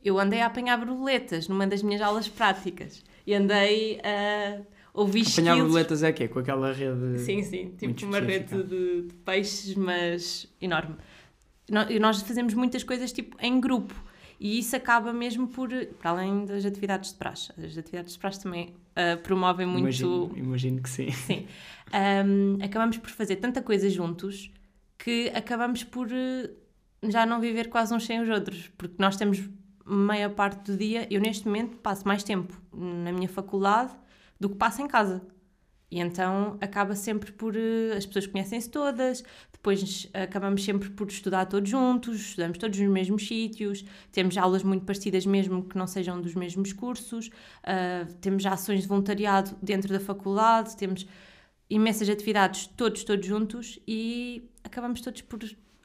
eu 0.04 0.18
andei 0.18 0.42
a 0.42 0.48
apanhar 0.48 0.84
borboletas 0.84 1.48
numa 1.48 1.68
das 1.68 1.84
minhas 1.84 2.02
aulas 2.02 2.28
práticas. 2.28 3.04
E 3.28 3.36
andei 3.36 4.02
a 4.04 4.64
ouvir 4.92 5.24
Apanhar 5.32 5.56
borboletas 5.56 6.02
é 6.02 6.12
quê? 6.12 6.28
Com 6.28 6.40
aquela 6.40 6.74
rede. 6.74 7.20
Sim, 7.20 7.44
sim, 7.44 7.76
tipo 7.78 8.08
uma 8.08 8.20
rede 8.20 8.64
de, 8.64 9.04
de, 9.04 9.14
peixes, 9.24 9.76
mas 9.76 10.52
enorme. 10.60 10.96
Nós 11.70 12.22
fazemos 12.22 12.54
muitas 12.54 12.84
coisas 12.84 13.12
tipo 13.12 13.36
em 13.40 13.60
grupo. 13.60 13.94
E 14.40 14.60
isso 14.60 14.76
acaba 14.76 15.12
mesmo 15.12 15.48
por, 15.48 15.70
para 16.00 16.12
além 16.12 16.46
das 16.46 16.64
atividades 16.64 17.12
de 17.12 17.18
praxe. 17.18 17.52
As 17.58 17.78
atividades 17.78 18.14
de 18.14 18.20
praxe 18.20 18.42
também 18.42 18.76
uh, 18.92 19.18
promovem 19.24 19.66
muito. 19.66 19.82
Imagino, 19.82 20.32
imagino 20.36 20.82
que 20.82 20.90
sim. 20.90 21.12
Sim. 21.12 21.48
Um, 21.92 22.64
acabamos 22.64 22.98
por 22.98 23.10
fazer 23.10 23.38
tanta 23.38 23.62
coisa 23.62 23.90
juntos 23.90 24.52
que 24.98 25.32
acabamos 25.34 25.84
por 25.84 26.08
uh, 26.08 26.50
já 27.10 27.26
não 27.26 27.40
viver 27.40 27.70
quase 27.70 27.94
uns 27.94 28.06
sem 28.06 28.22
os 28.22 28.30
outros, 28.30 28.70
porque 28.78 28.96
nós 29.00 29.16
temos 29.16 29.42
meia 29.86 30.30
parte 30.30 30.72
do 30.72 30.78
dia. 30.78 31.08
Eu, 31.10 31.20
neste 31.20 31.46
momento, 31.46 31.78
passo 31.78 32.08
mais 32.08 32.24
tempo 32.24 32.54
na 32.72 33.12
minha 33.12 33.30
faculdade 33.30 33.92
do 34.40 34.50
que 34.50 34.56
passo 34.56 34.82
em 34.82 34.88
casa. 34.88 35.22
E 35.90 36.00
então 36.00 36.58
acaba 36.60 36.96
sempre 36.96 37.32
por. 37.32 37.56
Uh, 37.56 37.96
as 37.96 38.06
pessoas 38.06 38.28
conhecem-se 38.28 38.70
todas, 38.70 39.24
depois 39.54 40.10
acabamos 40.14 40.64
sempre 40.64 40.90
por 40.90 41.08
estudar 41.08 41.46
todos 41.46 41.70
juntos, 41.70 42.18
estudamos 42.20 42.58
todos 42.58 42.78
nos 42.78 42.90
mesmos 42.90 43.26
sítios, 43.26 43.86
temos 44.12 44.38
aulas 44.38 44.64
muito 44.64 44.84
parecidas, 44.86 45.26
mesmo 45.26 45.64
que 45.64 45.78
não 45.78 45.88
sejam 45.88 46.22
dos 46.22 46.36
mesmos 46.36 46.74
cursos, 46.74 47.28
uh, 47.28 48.14
temos 48.20 48.46
ações 48.46 48.82
de 48.82 48.88
voluntariado 48.88 49.56
dentro 49.62 49.94
da 49.94 50.00
faculdade, 50.00 50.76
temos 50.76 51.08
imensas 51.70 52.10
atividades, 52.10 52.68
todos, 52.68 53.04
todos 53.06 53.26
juntos, 53.26 53.80
e 53.88 54.44
acabamos 54.64 55.00
todos 55.00 55.22
por 55.22 55.40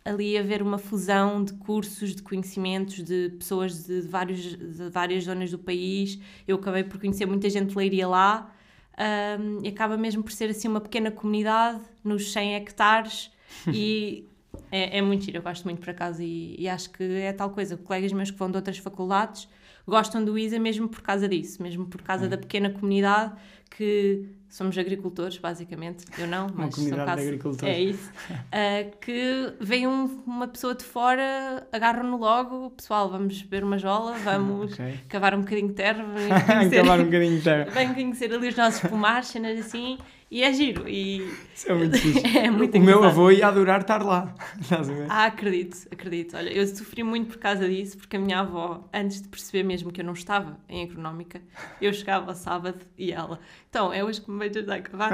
ali 0.05 0.37
haver 0.37 0.63
uma 0.63 0.79
fusão 0.79 1.45
de 1.45 1.53
cursos, 1.55 2.15
de 2.15 2.23
conhecimentos, 2.23 3.03
de 3.03 3.31
pessoas 3.39 3.85
de, 3.85 4.01
vários, 4.01 4.57
de 4.57 4.89
várias 4.91 5.25
zonas 5.25 5.51
do 5.51 5.59
país. 5.59 6.19
Eu 6.47 6.57
acabei 6.57 6.85
por 6.85 7.01
conhecer 7.01 7.27
muita 7.27 7.49
gente 7.49 7.77
Leiria 7.77 8.09
lá, 8.09 8.53
um, 8.99 9.65
e 9.65 9.69
acaba 9.69 9.97
mesmo 9.97 10.23
por 10.23 10.33
ser 10.33 10.51
assim 10.51 10.69
uma 10.69 10.81
pequena 10.81 11.11
comunidade 11.11 11.81
nos 12.05 12.33
100 12.33 12.57
hectares. 12.57 13.31
E 13.73 14.27
é, 14.71 14.99
é 14.99 15.03
muito 15.03 15.25
giro, 15.25 15.37
eu 15.37 15.43
gosto 15.43 15.65
muito 15.65 15.79
por 15.79 15.91
acaso 15.91 16.23
e, 16.23 16.57
e, 16.59 16.69
acho 16.69 16.91
que 16.91 17.03
é 17.03 17.33
tal 17.33 17.51
coisa, 17.51 17.77
colegas 17.77 18.13
meus 18.13 18.31
que 18.31 18.39
vão 18.39 18.51
de 18.51 18.57
outras 18.57 18.79
faculdades 18.79 19.47
gostam 19.87 20.25
do 20.25 20.39
ISA 20.39 20.59
mesmo 20.59 20.89
por 20.89 21.03
causa 21.03 21.29
disso, 21.29 21.63
mesmo 21.63 21.87
por 21.87 22.03
causa 22.03 22.29
da 22.29 22.39
pequena 22.39 22.71
comunidade 22.71 23.33
que 23.71 24.29
somos 24.49 24.77
agricultores, 24.77 25.39
basicamente. 25.39 26.05
Eu 26.19 26.27
não, 26.27 26.47
mas 26.55 26.67
uma 26.67 26.71
comunidade 26.71 27.07
caso, 27.07 27.23
de 27.23 27.29
agricultores. 27.29 27.75
É 27.75 27.81
isso. 27.81 28.11
Uh, 28.11 28.97
que 29.01 29.55
vem 29.59 29.87
um, 29.87 30.23
uma 30.27 30.47
pessoa 30.47 30.75
de 30.75 30.85
fora, 30.85 31.67
agarram-no 31.73 32.19
logo, 32.19 32.71
pessoal, 32.71 33.11
vamos 33.11 33.41
beber 33.43 33.65
uma 33.65 33.79
jola, 33.79 34.13
vamos 34.19 34.75
okay. 34.79 35.01
cavar 35.09 35.35
um 35.35 35.41
bocadinho 35.41 35.69
de 35.69 35.75
terra, 35.75 36.05
cavar 36.71 37.01
um 37.01 37.05
bocadinho 37.05 37.39
de 37.39 37.43
terra. 37.43 37.71
Vem 37.71 37.95
conhecer 37.95 38.33
ali 38.33 38.49
os 38.49 38.57
nossos 38.57 38.81
pomares, 38.89 39.29
cenas 39.29 39.59
assim, 39.59 39.97
e 40.33 40.43
é 40.43 40.51
giro. 40.51 40.89
E... 40.89 41.19
Isso 41.55 41.71
é 41.71 41.75
muito 41.75 41.99
fixe. 41.99 42.25
é 42.39 42.51
muito 42.51 42.73
o 42.73 42.79
engraçado. 42.79 43.01
meu 43.03 43.05
avô 43.05 43.31
ia 43.31 43.47
adorar 43.47 43.83
estar 43.83 44.03
lá. 44.03 44.35
ah, 45.11 45.27
acredito, 45.27 45.87
acredito. 45.93 46.39
Olha, 46.39 46.49
eu 46.49 46.67
sofri 46.67 47.03
muito 47.03 47.33
por 47.33 47.37
causa 47.37 47.69
disso, 47.69 47.99
porque 47.99 48.17
a 48.17 48.19
minha 48.19 48.41
avó, 48.41 48.89
antes 48.95 49.21
de 49.21 49.29
perceber 49.29 49.63
mesmo 49.63 49.93
que 49.93 50.01
eu 50.01 50.05
não 50.07 50.15
estava 50.15 50.59
em 50.71 50.85
agronómica, 50.85 51.43
eu 51.83 51.93
chegava 51.93 52.31
ao 52.31 52.35
sábado 52.35 52.79
e 52.97 53.13
ela, 53.13 53.39
então, 53.69 53.93
é 53.93 54.03
hoje 54.03 54.23
que 54.23 54.31
me 54.31 54.39
vais 54.39 54.57
ajudar 54.57 54.77
a 54.77 54.81
cavar? 54.81 55.13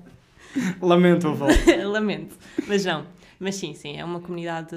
Lamento, 0.80 1.28
avó. 1.28 1.46
Lamento, 1.84 2.38
mas 2.66 2.86
não. 2.86 3.06
Mas 3.38 3.56
sim, 3.56 3.74
sim, 3.74 3.98
é 3.98 4.04
uma 4.04 4.20
comunidade 4.20 4.74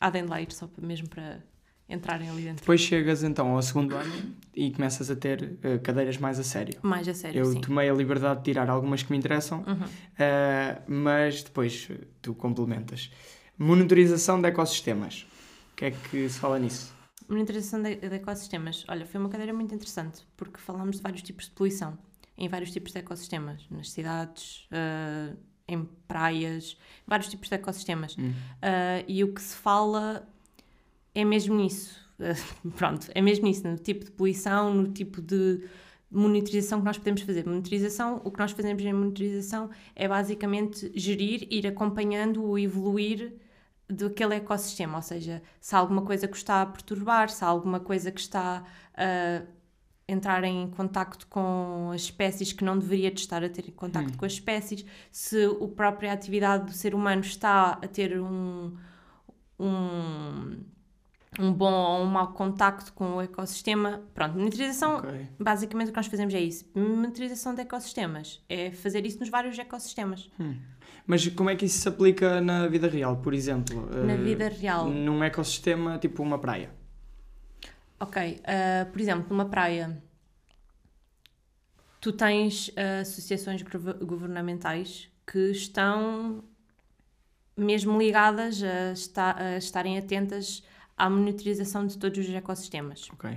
há 0.00 0.08
de 0.08 0.22
lá 0.22 0.40
ir 0.40 0.50
só 0.50 0.66
mesmo 0.80 1.10
para 1.10 1.40
entrarem 1.88 2.28
ali 2.28 2.42
dentro. 2.42 2.60
Depois 2.60 2.80
chegas 2.80 3.22
então 3.22 3.54
ao 3.54 3.62
segundo 3.62 3.96
ano 3.96 4.36
e 4.54 4.70
começas 4.70 5.10
a 5.10 5.16
ter 5.16 5.42
uh, 5.64 5.80
cadeiras 5.82 6.18
mais 6.18 6.38
a 6.38 6.44
sério. 6.44 6.78
Mais 6.82 7.08
a 7.08 7.14
sério, 7.14 7.38
Eu 7.38 7.52
sim. 7.52 7.60
tomei 7.60 7.88
a 7.88 7.94
liberdade 7.94 8.40
de 8.40 8.44
tirar 8.44 8.68
algumas 8.68 9.02
que 9.02 9.10
me 9.10 9.16
interessam, 9.16 9.64
uhum. 9.66 9.74
uh, 9.74 10.82
mas 10.86 11.42
depois 11.42 11.88
tu 12.20 12.34
complementas. 12.34 13.10
Monitorização 13.56 14.40
de 14.40 14.48
ecossistemas. 14.48 15.26
O 15.72 15.76
que 15.76 15.86
é 15.86 15.90
que 15.90 16.28
se 16.28 16.38
fala 16.38 16.58
nisso? 16.58 16.92
Monitorização 17.28 17.82
de, 17.82 17.96
de 17.96 18.14
ecossistemas. 18.14 18.84
Olha, 18.88 19.06
foi 19.06 19.20
uma 19.20 19.28
cadeira 19.28 19.52
muito 19.52 19.74
interessante, 19.74 20.26
porque 20.36 20.58
falamos 20.58 20.96
de 20.96 21.02
vários 21.02 21.22
tipos 21.22 21.46
de 21.46 21.52
poluição, 21.52 21.98
em 22.36 22.48
vários 22.48 22.70
tipos 22.70 22.92
de 22.92 22.98
ecossistemas, 22.98 23.66
nas 23.70 23.90
cidades, 23.90 24.66
uh, 24.72 25.36
em 25.66 25.84
praias, 26.06 26.76
vários 27.06 27.28
tipos 27.28 27.48
de 27.48 27.54
ecossistemas. 27.54 28.16
Hum. 28.18 28.30
Uh, 28.30 29.04
e 29.06 29.24
o 29.24 29.32
que 29.32 29.42
se 29.42 29.54
fala 29.56 30.26
é 31.20 31.24
mesmo 31.24 31.54
nisso. 31.56 31.98
Uh, 32.18 32.70
pronto, 32.76 33.08
é 33.14 33.20
mesmo 33.20 33.46
nisso, 33.46 33.66
no 33.66 33.76
tipo 33.76 34.04
de 34.04 34.10
poluição, 34.10 34.72
no 34.72 34.88
tipo 34.88 35.20
de 35.20 35.62
monitorização 36.10 36.78
que 36.78 36.84
nós 36.84 36.98
podemos 36.98 37.22
fazer. 37.22 37.46
Monitorização, 37.46 38.20
o 38.24 38.30
que 38.30 38.38
nós 38.38 38.52
fazemos 38.52 38.82
em 38.82 38.92
monitorização 38.92 39.70
é 39.94 40.08
basicamente 40.08 40.90
gerir, 40.94 41.46
ir 41.50 41.66
acompanhando 41.66 42.42
o 42.42 42.58
evoluir 42.58 43.34
daquele 43.88 44.34
ecossistema, 44.34 44.96
ou 44.96 45.02
seja, 45.02 45.42
se 45.60 45.74
há 45.74 45.78
alguma 45.78 46.02
coisa 46.02 46.28
que 46.28 46.36
está 46.36 46.62
a 46.62 46.66
perturbar, 46.66 47.30
se 47.30 47.42
há 47.42 47.48
alguma 47.48 47.80
coisa 47.80 48.10
que 48.10 48.20
está 48.20 48.64
a 48.94 49.42
entrar 50.06 50.42
em 50.44 50.70
contacto 50.70 51.26
com 51.26 51.90
as 51.92 52.02
espécies 52.02 52.52
que 52.52 52.64
não 52.64 52.78
deveria 52.78 53.10
de 53.10 53.20
estar 53.20 53.44
a 53.44 53.48
ter 53.48 53.70
contacto 53.72 54.14
hum. 54.14 54.16
com 54.16 54.24
as 54.24 54.32
espécies, 54.32 54.84
se 55.12 55.44
a 55.44 55.68
própria 55.68 56.12
atividade 56.12 56.66
do 56.66 56.72
ser 56.72 56.94
humano 56.94 57.20
está 57.20 57.72
a 57.72 57.86
ter 57.88 58.18
um, 58.18 58.74
um, 59.58 60.64
um 61.38 61.52
bom 61.52 61.72
ou 61.72 62.02
um 62.02 62.06
mau 62.06 62.32
contacto 62.32 62.92
com 62.92 63.16
o 63.16 63.22
ecossistema. 63.22 64.02
Pronto, 64.14 64.36
monitorização, 64.36 64.98
okay. 64.98 65.28
basicamente 65.38 65.88
o 65.88 65.92
que 65.92 65.96
nós 65.96 66.06
fazemos 66.06 66.34
é 66.34 66.40
isso. 66.40 66.68
Monitorização 66.74 67.54
de 67.54 67.62
ecossistemas, 67.62 68.42
é 68.48 68.70
fazer 68.72 69.06
isso 69.06 69.20
nos 69.20 69.28
vários 69.28 69.58
ecossistemas. 69.58 70.30
Hum. 70.38 70.56
Mas 71.06 71.26
como 71.28 71.48
é 71.48 71.56
que 71.56 71.64
isso 71.64 71.78
se 71.78 71.88
aplica 71.88 72.40
na 72.40 72.66
vida 72.66 72.88
real, 72.88 73.16
por 73.18 73.32
exemplo? 73.32 73.88
Na 74.04 74.14
uh, 74.14 74.18
vida 74.18 74.48
real. 74.48 74.88
Num 74.90 75.22
ecossistema 75.22 75.98
tipo 75.98 76.22
uma 76.22 76.38
praia. 76.38 76.70
Ok, 78.00 78.40
uh, 78.40 78.90
por 78.90 79.00
exemplo, 79.00 79.26
numa 79.30 79.46
praia, 79.46 80.00
tu 82.00 82.12
tens 82.12 82.68
uh, 82.68 83.00
associações 83.00 83.62
governamentais 83.62 85.08
que 85.26 85.50
estão 85.50 86.44
mesmo 87.56 87.98
ligadas 87.98 88.62
a, 88.62 88.66
esta 88.66 89.36
a 89.36 89.56
estarem 89.56 89.98
atentas 89.98 90.62
à 90.98 91.08
monitorização 91.08 91.86
de 91.86 91.96
todos 91.96 92.18
os 92.18 92.34
ecossistemas. 92.34 93.08
Ok. 93.12 93.30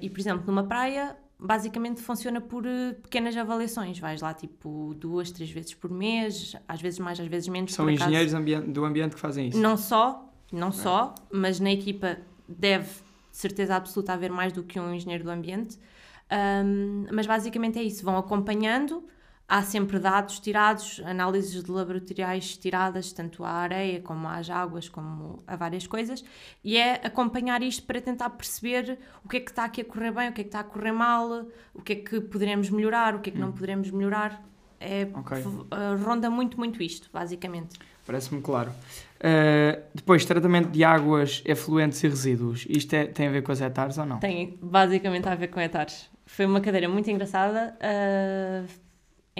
e, 0.00 0.08
por 0.08 0.20
exemplo, 0.20 0.44
numa 0.46 0.64
praia, 0.64 1.16
basicamente 1.40 2.02
funciona 2.02 2.40
por 2.40 2.64
uh, 2.66 2.94
pequenas 3.02 3.36
avaliações. 3.36 3.98
Vais 3.98 4.20
lá 4.20 4.34
tipo 4.34 4.94
duas, 4.94 5.30
três 5.30 5.50
vezes 5.50 5.74
por 5.74 5.90
mês, 5.90 6.54
às 6.68 6.80
vezes 6.80 6.98
mais, 6.98 7.18
às 7.18 7.26
vezes 7.26 7.48
menos. 7.48 7.72
São 7.72 7.88
engenheiros 7.88 8.34
ambi 8.34 8.60
do 8.60 8.84
ambiente 8.84 9.14
que 9.14 9.20
fazem 9.20 9.48
isso? 9.48 9.58
Não 9.58 9.76
só, 9.76 10.30
não 10.52 10.68
é. 10.68 10.72
só, 10.72 11.14
mas 11.32 11.58
na 11.58 11.72
equipa 11.72 12.18
deve, 12.46 12.88
de 13.30 13.36
certeza 13.36 13.74
absoluta, 13.74 14.12
haver 14.12 14.30
mais 14.30 14.52
do 14.52 14.62
que 14.62 14.78
um 14.78 14.92
engenheiro 14.92 15.24
do 15.24 15.30
ambiente. 15.30 15.78
Um, 16.64 17.06
mas 17.12 17.26
basicamente 17.26 17.78
é 17.78 17.82
isso, 17.82 18.04
vão 18.04 18.16
acompanhando 18.16 19.02
há 19.50 19.62
sempre 19.64 19.98
dados 19.98 20.38
tirados, 20.38 21.02
análises 21.04 21.64
de 21.64 21.70
laboratoriais 21.70 22.56
tiradas, 22.56 23.12
tanto 23.12 23.44
à 23.44 23.50
areia 23.50 24.00
como 24.00 24.28
às 24.28 24.48
águas, 24.48 24.88
como 24.88 25.42
a 25.44 25.56
várias 25.56 25.88
coisas, 25.88 26.24
e 26.62 26.76
é 26.76 27.00
acompanhar 27.04 27.60
isto 27.60 27.82
para 27.82 28.00
tentar 28.00 28.30
perceber 28.30 28.96
o 29.24 29.28
que 29.28 29.38
é 29.38 29.40
que 29.40 29.50
está 29.50 29.64
aqui 29.64 29.80
a 29.80 29.84
correr 29.84 30.12
bem, 30.12 30.28
o 30.28 30.32
que 30.32 30.42
é 30.42 30.44
que 30.44 30.48
está 30.48 30.60
a 30.60 30.64
correr 30.64 30.92
mal, 30.92 31.46
o 31.74 31.82
que 31.82 31.94
é 31.94 31.96
que 31.96 32.20
poderemos 32.20 32.70
melhorar, 32.70 33.16
o 33.16 33.18
que 33.18 33.30
é 33.30 33.32
que 33.32 33.38
não 33.40 33.48
hum. 33.48 33.52
poderemos 33.52 33.90
melhorar. 33.90 34.40
É, 34.78 35.08
Ok. 35.12 35.36
uh, 35.36 36.02
ronda 36.02 36.30
muito, 36.30 36.56
muito 36.56 36.80
isto, 36.82 37.10
basicamente. 37.12 37.78
Parece-me 38.06 38.40
claro. 38.40 38.70
Uh, 38.70 39.82
depois, 39.94 40.24
tratamento 40.24 40.70
de 40.70 40.82
águas, 40.84 41.42
efluentes 41.44 42.02
e 42.02 42.08
resíduos. 42.08 42.66
Isto 42.68 42.94
é- 42.94 43.06
tem 43.06 43.26
a 43.26 43.30
ver 43.30 43.42
com 43.42 43.52
as 43.52 43.60
hectares 43.60 43.98
ou 43.98 44.06
não? 44.06 44.20
Tem 44.20 44.58
basicamente 44.62 45.28
a 45.28 45.34
ver 45.34 45.48
com 45.48 45.60
hectares. 45.60 46.08
Foi 46.24 46.46
uma 46.46 46.60
cadeira 46.60 46.88
muito 46.88 47.10
engraçada, 47.10 47.76
uh, 47.76 48.89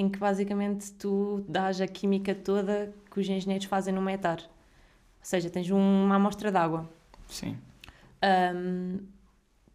em 0.00 0.08
que 0.08 0.18
basicamente 0.18 0.90
tu 0.92 1.44
dás 1.46 1.78
a 1.78 1.86
química 1.86 2.34
toda 2.34 2.90
que 3.10 3.20
os 3.20 3.28
engenheiros 3.28 3.66
fazem 3.66 3.92
numa 3.92 4.10
hectare. 4.10 4.44
Ou 4.44 5.24
seja, 5.24 5.50
tens 5.50 5.68
uma 5.68 6.14
amostra 6.14 6.50
de 6.50 6.56
água. 6.56 6.88
Sim. 7.28 7.58
Um, 8.24 8.98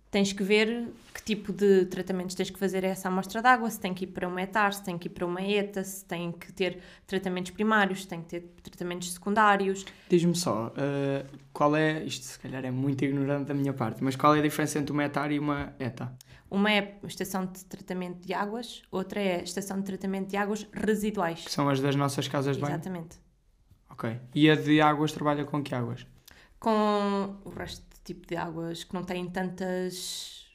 tens 0.09 0.33
que 0.33 0.43
ver 0.43 0.88
que 1.13 1.21
tipo 1.21 1.53
de 1.53 1.85
tratamentos 1.85 2.33
tens 2.33 2.49
que 2.49 2.57
fazer 2.57 2.83
a 2.83 2.88
essa 2.88 3.07
amostra 3.07 3.39
de 3.39 3.47
água, 3.47 3.69
se 3.69 3.79
tem 3.79 3.93
que 3.93 4.05
ir 4.05 4.07
para 4.07 4.27
uma 4.27 4.41
hectare, 4.41 4.73
se 4.73 4.83
tem 4.83 4.97
que 4.97 5.07
ir 5.07 5.11
para 5.11 5.27
uma 5.27 5.43
ETA, 5.43 5.83
se 5.83 6.03
tem 6.03 6.31
que 6.31 6.51
ter 6.51 6.79
tratamentos 7.05 7.51
primários, 7.51 8.01
se 8.01 8.07
tem 8.07 8.19
que 8.21 8.27
ter 8.27 8.41
tratamentos 8.63 9.13
secundários. 9.13 9.85
Diz-me 10.09 10.35
só, 10.35 10.69
uh, 10.69 11.38
qual 11.53 11.75
é, 11.75 12.03
isto 12.03 12.25
se 12.25 12.39
calhar 12.39 12.65
é 12.65 12.71
muito 12.71 13.05
ignorante 13.05 13.45
da 13.45 13.53
minha 13.53 13.73
parte, 13.73 14.03
mas 14.03 14.15
qual 14.15 14.35
é 14.35 14.39
a 14.39 14.41
diferença 14.41 14.79
entre 14.79 14.91
uma 14.91 15.03
hectare 15.03 15.35
e 15.35 15.39
uma 15.39 15.75
ETA? 15.77 16.11
Uma 16.55 16.71
é 16.71 16.97
a 17.03 17.05
estação 17.05 17.45
de 17.45 17.65
tratamento 17.65 18.25
de 18.25 18.33
águas, 18.33 18.81
outra 18.89 19.21
é 19.21 19.41
a 19.41 19.43
estação 19.43 19.77
de 19.77 19.83
tratamento 19.83 20.29
de 20.29 20.37
águas 20.37 20.65
residuais. 20.71 21.43
Que 21.43 21.51
são 21.51 21.67
as 21.67 21.81
das 21.81 21.97
nossas 21.97 22.29
casas 22.29 22.55
de 22.55 22.61
banho? 22.61 22.75
Exatamente. 22.75 23.19
Ok. 23.89 24.17
E 24.33 24.49
a 24.49 24.55
de 24.55 24.79
águas 24.79 25.11
trabalha 25.11 25.43
com 25.43 25.61
que 25.61 25.75
águas? 25.75 26.07
Com 26.57 27.35
o 27.43 27.49
resto 27.49 27.83
de 27.93 28.01
tipo 28.05 28.25
de 28.25 28.37
águas 28.37 28.85
que 28.85 28.93
não 28.93 29.03
têm 29.03 29.29
tantas. 29.29 30.47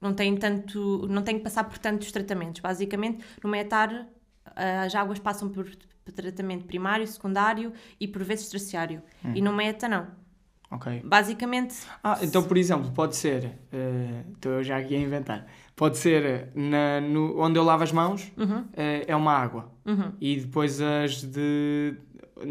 não 0.00 0.14
têm 0.14 0.36
tanto. 0.36 1.08
não 1.08 1.22
têm 1.24 1.38
que 1.38 1.42
passar 1.42 1.64
por 1.64 1.78
tantos 1.78 2.12
tratamentos. 2.12 2.60
Basicamente, 2.60 3.24
numa 3.42 3.58
hectare, 3.58 4.06
as 4.54 4.94
águas 4.94 5.18
passam 5.18 5.48
por, 5.48 5.68
por 6.04 6.12
tratamento 6.12 6.64
primário, 6.64 7.04
secundário 7.08 7.72
e 7.98 8.06
por 8.06 8.22
vezes 8.22 8.48
terciário. 8.48 9.02
Hum. 9.24 9.32
E 9.34 9.42
numa 9.42 9.64
ETA 9.64 9.88
não. 9.88 10.06
Ok. 10.70 11.02
Basicamente, 11.04 11.74
Ah, 12.02 12.18
então, 12.22 12.44
por 12.44 12.56
exemplo, 12.56 12.92
pode 12.92 13.16
ser, 13.16 13.44
uh, 13.72 14.32
estou 14.34 14.52
eu 14.52 14.62
já 14.62 14.76
aqui 14.78 14.94
a 14.94 14.98
inventar, 15.00 15.46
pode 15.74 15.98
ser 15.98 16.48
na, 16.54 17.00
no, 17.00 17.40
onde 17.40 17.58
eu 17.58 17.64
lavo 17.64 17.82
as 17.82 17.90
mãos, 17.90 18.30
uhum, 18.36 18.60
uh, 18.60 18.66
é 19.06 19.16
uma 19.16 19.32
água. 19.32 19.72
uhum. 19.84 20.12
E 20.20 20.36
depois 20.40 20.80
as 20.80 21.22
de, 21.24 21.96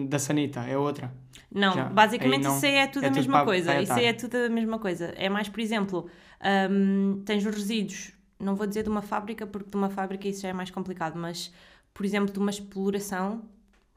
da 0.09 0.19
sanita 0.19 0.59
é 0.61 0.77
outra. 0.77 1.13
Não, 1.49 1.73
Já, 1.73 1.85
basicamente 1.85 2.43
não- 2.43 2.57
isso 2.57 2.65
aí 2.65 2.75
é 2.75 2.87
tudo 2.87 3.03
é 3.05 3.07
a 3.07 3.09
tudo 3.09 3.17
mesma 3.19 3.33
para- 3.37 3.45
coisa. 3.45 3.71
para 3.71 3.81
Isso 3.81 3.93
aí 3.93 4.05
é 4.05 4.13
tudo 4.13 4.35
a 4.35 4.49
mesma 4.49 4.79
coisa. 4.79 5.05
É 5.15 5.29
mais, 5.29 5.47
por 5.47 5.59
exemplo, 5.61 6.07
hum, 6.69 7.21
tens 7.25 7.45
os 7.45 7.55
resíduos, 7.55 8.11
não 8.37 8.53
vou 8.55 8.67
dizer 8.67 8.83
de 8.83 8.89
uma 8.89 9.01
fábrica, 9.01 9.47
porque 9.47 9.69
de 9.69 9.75
uma 9.77 9.89
fábrica 9.89 10.27
isso 10.27 10.41
já 10.41 10.49
é 10.49 10.53
mais 10.53 10.69
complicado, 10.69 11.15
mas, 11.17 11.53
por 11.93 12.05
exemplo, 12.05 12.31
de 12.33 12.37
uma 12.39 12.49
exploração 12.51 13.43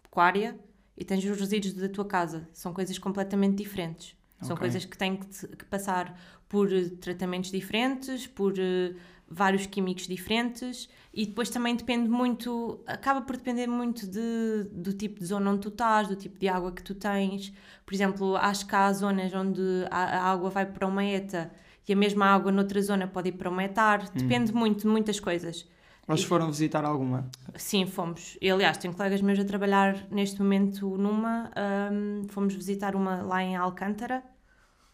pecuária 0.03 0.57
e 1.03 1.05
tens 1.05 1.25
os 1.25 1.37
resíduos 1.37 1.75
da 1.75 1.89
tua 1.89 2.05
casa. 2.05 2.49
São 2.53 2.73
coisas 2.73 2.97
completamente 2.97 3.57
diferentes. 3.57 4.15
São 4.41 4.55
Ok. 4.55 4.61
coisas 4.61 4.85
que 4.85 4.97
têm 4.97 5.17
que, 5.17 5.49
que 5.49 5.65
passar 5.65 6.17
por 6.49 6.73
eh, 6.73 6.91
tratamentos 7.01 7.51
diferentes, 7.51 8.25
por 8.29 8.55
eh, 8.57 8.95
vários 9.29 9.67
químicos 9.67 10.07
diferentes 10.07 10.89
e 11.13 11.27
depois 11.27 11.51
também 11.51 11.75
depende 11.75 12.09
muito, 12.09 12.81
acaba 12.87 13.21
por 13.21 13.37
depender 13.37 13.67
muito 13.67 14.07
de, 14.07 14.69
do 14.71 14.93
tipo 14.93 15.19
de 15.19 15.27
zona 15.27 15.51
onde 15.51 15.63
tu 15.63 15.69
estás, 15.71 16.07
do 16.07 16.15
tipo 16.15 16.39
de 16.39 16.47
água 16.47 16.71
que 16.71 16.85
tu 16.85 16.95
tens. 16.95 17.53
Por 17.85 17.95
exemplo, 17.95 18.37
acho 18.37 18.65
que 18.65 18.77
há 18.77 18.93
zonas 18.93 19.35
onde 19.35 19.61
a, 19.91 19.99
a 20.21 20.23
água 20.31 20.51
vai 20.51 20.67
para 20.67 20.87
uma 20.87 21.05
ETA 21.05 21.51
e 21.89 21.93
a 21.93 21.97
mesma 21.97 22.27
água 22.27 22.53
noutra 22.53 22.81
zona 22.81 23.09
pode 23.09 23.31
ir 23.31 23.33
para 23.33 23.51
uma 23.51 23.65
etar. 23.65 24.09
Depende 24.13 24.53
muito 24.55 24.83
de 24.83 24.87
muitas 24.87 25.19
coisas. 25.19 25.67
Vocês 26.07 26.25
foram 26.25 26.49
visitar 26.51 26.85
alguma? 26.85 27.31
Sim, 27.55 27.87
fomos. 27.87 28.37
E, 28.41 28.51
aliás, 28.51 28.77
tenho 28.77 28.93
colegas 28.95 29.21
meus 29.23 29.39
a 29.39 29.45
trabalhar 29.45 30.07
neste 30.11 30.41
momento 30.43 30.97
numa. 30.97 31.51
hum, 31.93 32.27
fomos 32.29 32.55
visitar 32.55 32.95
uma 32.97 33.23
lá 33.23 33.43
em 33.43 33.57
Alcântara, 33.57 34.23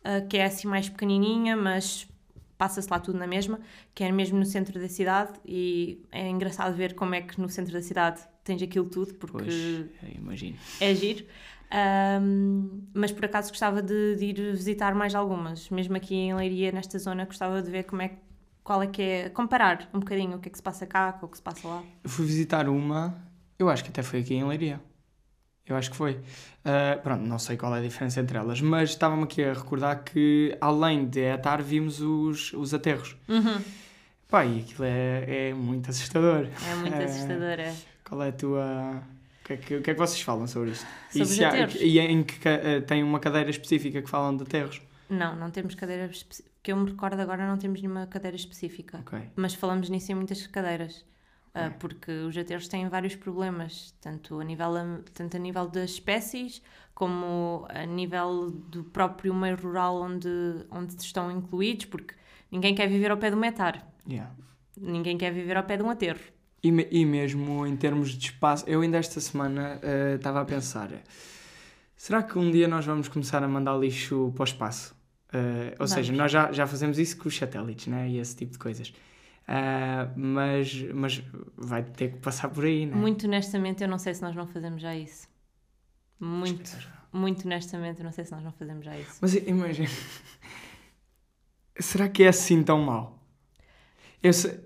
ah, 0.05 0.21
que 0.23 0.37
é 0.37 0.44
assim 0.44 0.68
mais 0.68 0.88
pequenininha, 0.88 1.57
mas 1.57 2.07
passa-se 2.59 2.88
lá 2.90 2.99
tudo 2.99 3.18
na 3.18 3.27
mesma, 3.27 3.61
que 3.94 4.03
é 4.05 4.11
mesmo 4.12 4.38
no 4.38 4.44
centro 4.44 4.79
da 4.81 4.88
cidade. 4.88 5.33
E 5.47 6.03
é 6.12 6.29
engraçado 6.29 6.75
ver 6.77 6.94
como 6.94 7.14
é 7.14 7.23
que 7.23 7.40
no 7.40 7.49
centro 7.49 7.73
da 7.73 7.83
cidade 7.83 8.21
tens 8.44 8.62
aquilo 8.62 8.87
tudo, 8.88 9.14
porque 9.14 9.33
Pois, 9.44 10.14
imagino. 10.16 10.57
é 10.81 10.94
giro. 10.94 11.25
Hum, 12.21 12.83
mas 12.94 13.12
por 13.12 13.25
acaso 13.25 13.51
gostava 13.51 13.83
de, 13.83 14.16
de 14.16 14.25
ir 14.27 14.53
visitar 14.53 14.94
mais 14.94 15.14
algumas, 15.14 15.68
mesmo 15.71 15.97
aqui 15.97 16.14
em 16.14 16.35
Leiria, 16.35 16.73
nesta 16.73 16.99
zona, 16.99 17.25
gostava 17.27 17.61
de 17.62 17.71
ver 17.71 17.85
como 17.85 18.03
é, 18.03 18.09
que- 18.09 18.16
qual 18.69 18.83
é 18.83 18.87
que 18.87 19.01
é. 19.01 19.29
comparar 19.31 19.89
um 19.95 19.99
bocadinho 20.01 20.37
o 20.37 20.39
que 20.39 20.49
é 20.49 20.53
que 20.53 20.59
se 20.59 20.63
passa 20.63 20.87
cá 20.87 21.11
com 21.15 21.25
o 21.25 21.29
que 21.31 21.39
se 21.39 21.43
passa 21.43 21.67
lá. 21.67 21.83
Eu 22.05 22.11
fui 22.11 22.27
visitar 22.27 22.69
uma, 22.69 23.17
eu 23.59 23.71
acho 23.71 23.83
que 23.83 23.89
até 23.89 24.03
foi 24.03 24.21
aqui 24.21 24.35
em 24.35 24.45
Leiria. 24.47 24.79
Eu 25.67 25.75
acho 25.75 25.91
que 25.91 25.97
foi. 25.97 26.21
Ah, 26.65 26.99
pronto, 27.03 27.23
não 27.25 27.39
sei 27.39 27.57
qual 27.57 27.75
é 27.75 27.79
a 27.79 27.83
diferença 27.83 28.21
entre 28.21 28.37
elas, 28.37 28.61
mas 28.61 28.91
estava-me 28.91 29.23
aqui 29.23 29.43
a 29.43 29.55
recordar 29.55 30.05
que 30.05 30.55
além 30.61 31.07
de 31.09 31.21
etar 31.21 31.63
vimos 31.63 32.01
os, 32.03 32.53
os 32.53 32.75
aterros. 32.75 33.17
Uhum. 33.27 33.59
Pá, 34.29 34.45
e 34.45 34.61
aquilo 34.61 34.85
é, 34.85 35.49
é 35.49 35.55
muito 35.55 35.89
assustador. 35.89 36.47
É 36.71 36.75
muito 36.75 36.95
É. 36.95 37.05
assustador, 37.05 37.59
é. 37.61 37.75
Qual 38.07 38.23
é 38.23 38.29
a 38.29 38.33
tua. 38.33 39.03
O 39.43 39.47
que 39.47 39.53
é 39.55 39.57
que, 39.57 39.81
que, 39.81 39.91
é 39.93 39.95
que 39.95 39.99
vocês 39.99 40.21
falam 40.21 40.47
sobre 40.47 40.73
isto? 40.73 40.87
Sobre 41.11 41.35
e, 41.37 41.45
há- 41.45 41.69
e 41.81 41.99
em 42.01 42.23
que 42.23 42.47
eh, 42.47 42.81
tem 42.83 43.03
uma 43.03 43.19
cadeira 43.19 43.49
específica 43.49 44.03
que 44.03 44.11
falam 44.11 44.37
de 44.37 44.43
aterros? 44.43 44.83
Não, 45.11 45.35
não 45.37 45.51
temos 45.51 45.75
cadeira 45.75 46.11
que 46.62 46.73
eu 46.73 46.77
me 46.77 46.90
recordo 46.90 47.21
agora 47.21 47.47
não 47.47 47.57
temos 47.57 47.81
nenhuma 47.81 48.07
cadeira 48.07 48.37
específica. 48.37 48.99
Ok. 48.99 49.18
Mas 49.37 49.55
falamos 49.55 49.88
nisso 49.88 50.12
em 50.12 50.14
muitas 50.14 50.47
cadeiras. 50.47 51.05
ah, 51.55 51.66
Ok. 51.68 51.77
porque 51.81 52.11
os 52.12 52.37
aterros 52.37 52.68
têm 52.68 52.88
vários 52.88 53.16
problemas, 53.16 53.94
tanto 54.01 54.38
a, 54.38 54.44
nível, 54.44 54.71
tanto 55.14 55.37
a 55.37 55.40
nível 55.40 55.66
das 55.68 55.90
espécies, 55.92 56.62
como 56.94 57.66
a 57.71 57.85
nível 57.87 58.51
do 58.51 58.85
próprio 58.85 59.33
meio 59.35 59.57
rural 59.57 59.97
onde, 60.03 60.29
onde 60.71 60.94
estão 61.03 61.31
incluídos, 61.33 61.87
porque 61.87 62.14
ninguém 62.51 62.75
quer 62.75 62.87
viver 62.88 63.11
ao 63.11 63.16
pé 63.16 63.31
de 63.31 63.37
um 63.37 63.44
etar, 63.44 63.87
Yeah. 64.07 64.31
ninguém 64.77 65.16
quer 65.18 65.33
viver 65.33 65.57
ao 65.57 65.64
pé 65.64 65.77
de 65.79 65.83
um 65.83 65.90
aterro. 65.90 66.21
E, 66.62 66.68
e 66.90 67.05
mesmo 67.07 67.66
em 67.66 67.77
termos 67.77 68.11
de 68.11 68.27
espaço, 68.27 68.64
eu 68.66 68.81
ainda 68.83 68.99
esta 68.99 69.21
semana 69.21 69.79
eh, 69.83 70.14
estava 70.16 70.40
a 70.40 70.44
pensar: 70.44 70.90
será 71.97 72.23
que 72.23 72.38
um 72.38 72.51
dia 72.51 72.66
nós 72.68 72.85
vamos 72.85 73.09
começar 73.09 73.42
a 73.42 73.49
mandar 73.49 73.77
lixo 73.79 74.33
para 74.35 74.42
o 74.42 74.44
espaço? 74.44 74.94
Eh, 75.33 75.71
ou 75.73 75.87
Vamos. 75.87 75.93
seja, 75.93 76.12
nós 76.12 76.33
já, 76.33 76.53
já 76.53 76.67
fazemos 76.67 76.99
isso 76.99 77.17
com 77.19 77.29
os 77.29 77.37
satélites 77.37 77.87
né? 77.87 78.09
e 78.09 78.19
esse 78.19 78.35
tipo 78.35 78.53
de 78.53 78.59
coisas. 78.59 78.93
Ah, 79.47 80.09
mas, 80.14 80.75
mas 80.93 81.23
vai 81.57 81.83
ter 81.83 82.12
que 82.12 82.19
passar 82.19 82.49
por 82.51 82.64
aí, 82.64 82.85
né? 82.85 82.95
Muito 82.95 83.27
honestamente, 83.27 83.83
eu 83.83 83.88
não 83.88 83.99
sei 83.99 84.14
se 84.14 84.23
nós 84.23 84.35
não 84.35 84.47
fazemos 84.47 84.83
já 84.83 84.95
isso. 84.95 85.27
Muito, 86.21 86.71
muito 87.12 87.47
honestamente, 87.47 88.01
eu 88.01 88.05
não 88.05 88.12
sei 88.12 88.25
se 88.25 88.33
nós 88.33 88.43
não 88.43 88.53
fazemos 88.53 88.85
já 88.85 88.97
isso. 88.99 89.17
Mas 89.21 89.35
imagina, 89.35 89.88
será 91.79 92.09
que 92.09 92.25
é 92.25 92.29
assim 92.29 92.62
tão 92.62 92.83
mau? 92.83 93.23
Eu 94.23 94.33
sei, 94.33 94.61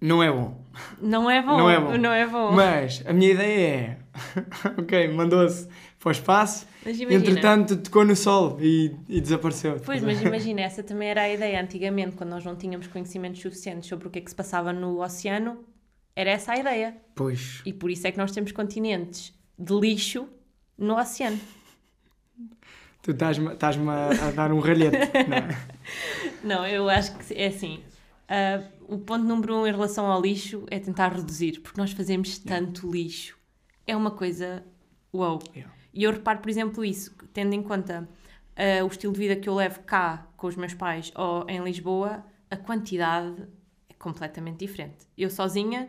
não 0.00 0.22
é 0.22 0.30
bom. 0.30 0.64
Não 1.00 1.30
é 1.30 1.42
bom, 1.42 1.56
Não 1.56 1.70
é 1.70 1.80
bom. 1.80 1.96
Não 1.96 2.12
é 2.12 2.26
bom. 2.26 2.52
Mas 2.52 3.02
a 3.06 3.12
minha 3.12 3.32
ideia 3.32 3.68
é: 3.68 3.98
ok, 4.78 5.08
mandou-se 5.08 5.68
para 6.04 6.10
o 6.10 6.12
espaço, 6.12 6.66
Mas 6.84 7.00
imagina. 7.00 7.30
entretanto 7.30 7.76
tocou 7.78 8.04
no 8.04 8.14
sol 8.14 8.58
e, 8.60 8.94
e 9.08 9.20
desapareceu. 9.22 9.80
Pois, 9.80 10.02
mas 10.02 10.20
imagina, 10.20 10.60
essa 10.60 10.82
também 10.82 11.08
era 11.08 11.22
a 11.22 11.30
ideia 11.30 11.58
antigamente, 11.60 12.14
quando 12.14 12.28
nós 12.28 12.44
não 12.44 12.54
tínhamos 12.54 12.86
conhecimentos 12.86 13.40
suficientes 13.40 13.88
sobre 13.88 14.06
o 14.06 14.10
que 14.10 14.18
é 14.18 14.22
que 14.22 14.28
se 14.28 14.36
passava 14.36 14.70
no 14.70 15.02
oceano, 15.02 15.64
era 16.14 16.28
essa 16.30 16.52
a 16.52 16.58
ideia. 16.58 16.94
Pois, 17.14 17.62
E 17.64 17.72
por 17.72 17.90
isso 17.90 18.06
é 18.06 18.12
que 18.12 18.18
nós 18.18 18.32
temos 18.32 18.52
continentes 18.52 19.32
de 19.58 19.72
lixo 19.74 20.28
no 20.76 20.94
oceano. 20.98 21.40
tu 23.02 23.10
estás-me 23.12 23.52
estás-me 23.54 23.88
a, 23.88 24.08
a 24.28 24.30
dar 24.32 24.52
um 24.52 24.60
ralhete. 24.60 24.98
não 25.26 25.36
é? 25.38 25.48
Não, 26.44 26.66
eu 26.66 26.88
acho 26.90 27.16
que 27.16 27.32
é 27.34 27.46
assim. 27.46 27.80
ah, 28.28 28.62
o 28.86 28.98
ponto 28.98 29.24
número 29.24 29.56
um 29.56 29.66
em 29.66 29.70
relação 29.72 30.04
ao 30.06 30.20
lixo 30.20 30.66
é 30.70 30.78
tentar 30.78 31.14
reduzir, 31.14 31.60
porque 31.62 31.80
nós 31.80 31.92
fazemos 31.92 32.36
tanto 32.38 32.90
lixo. 32.90 33.38
É 33.86 33.96
uma 33.96 34.10
coisa. 34.10 34.62
Uau! 35.14 35.38
Yeah. 35.54 35.72
E 35.94 36.02
eu 36.02 36.12
reparo, 36.12 36.40
por 36.40 36.50
exemplo, 36.50 36.84
isso, 36.84 37.14
tendo 37.32 37.54
em 37.54 37.62
conta 37.62 38.08
ah, 38.56 38.84
o 38.84 38.88
estilo 38.88 39.12
de 39.12 39.18
vida 39.20 39.36
que 39.36 39.48
eu 39.48 39.54
levo 39.54 39.80
cá 39.84 40.26
com 40.36 40.46
os 40.48 40.56
meus 40.56 40.74
pais 40.74 41.12
ou 41.14 41.48
em 41.48 41.62
Lisboa, 41.62 42.24
a 42.50 42.56
quantidade 42.56 43.48
é 43.88 43.94
completamente 43.94 44.58
diferente. 44.58 45.06
Eu 45.16 45.30
sozinha, 45.30 45.88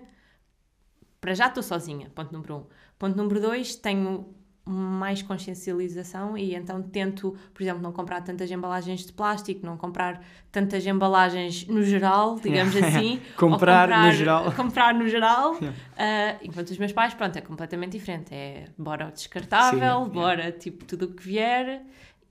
para 1.19 1.33
já 1.33 1.47
estou 1.47 1.63
sozinha, 1.63 2.09
ponto 2.11 2.31
número 2.31 2.57
um. 2.57 2.65
Ponto 2.99 3.17
número 3.17 3.41
dois, 3.41 3.75
tenho 3.75 4.33
mais 4.67 5.21
consciencialização 5.21 6.35
e 6.35 6.55
então 6.55 6.81
tento, 6.81 7.35
por 7.53 7.61
exemplo, 7.61 7.81
não 7.81 7.91
comprar 7.91 8.21
tantas 8.21 8.49
embalagens 8.49 9.05
de 9.05 9.13
plástico, 9.13 9.63
não 9.63 9.77
comprar 9.77 10.23
tantas 10.51 10.85
embalagens 10.87 11.67
no 11.67 11.83
geral, 11.83 12.39
digamos 12.39 12.75
assim. 12.83 13.21
Comprar 13.37 13.91
ou 13.91 13.97
no 14.07 14.11
geral. 14.11 14.51
Comprar 14.57 14.93
no 14.95 15.07
geral. 15.07 15.53
Yeah. 15.55 15.77
Ah, 15.95 16.37
enquanto 16.41 16.69
os 16.69 16.77
meus 16.79 16.91
pais, 16.91 17.13
pronto, 17.13 17.37
é 17.37 17.41
completamente 17.41 17.91
diferente. 17.91 18.33
É 18.33 18.65
bora 18.77 19.07
o 19.07 19.11
descartável, 19.11 20.05
Sim, 20.05 20.09
bora 20.09 20.51
tipo 20.51 20.83
tudo 20.83 21.05
o 21.05 21.13
que 21.13 21.23
vier 21.23 21.83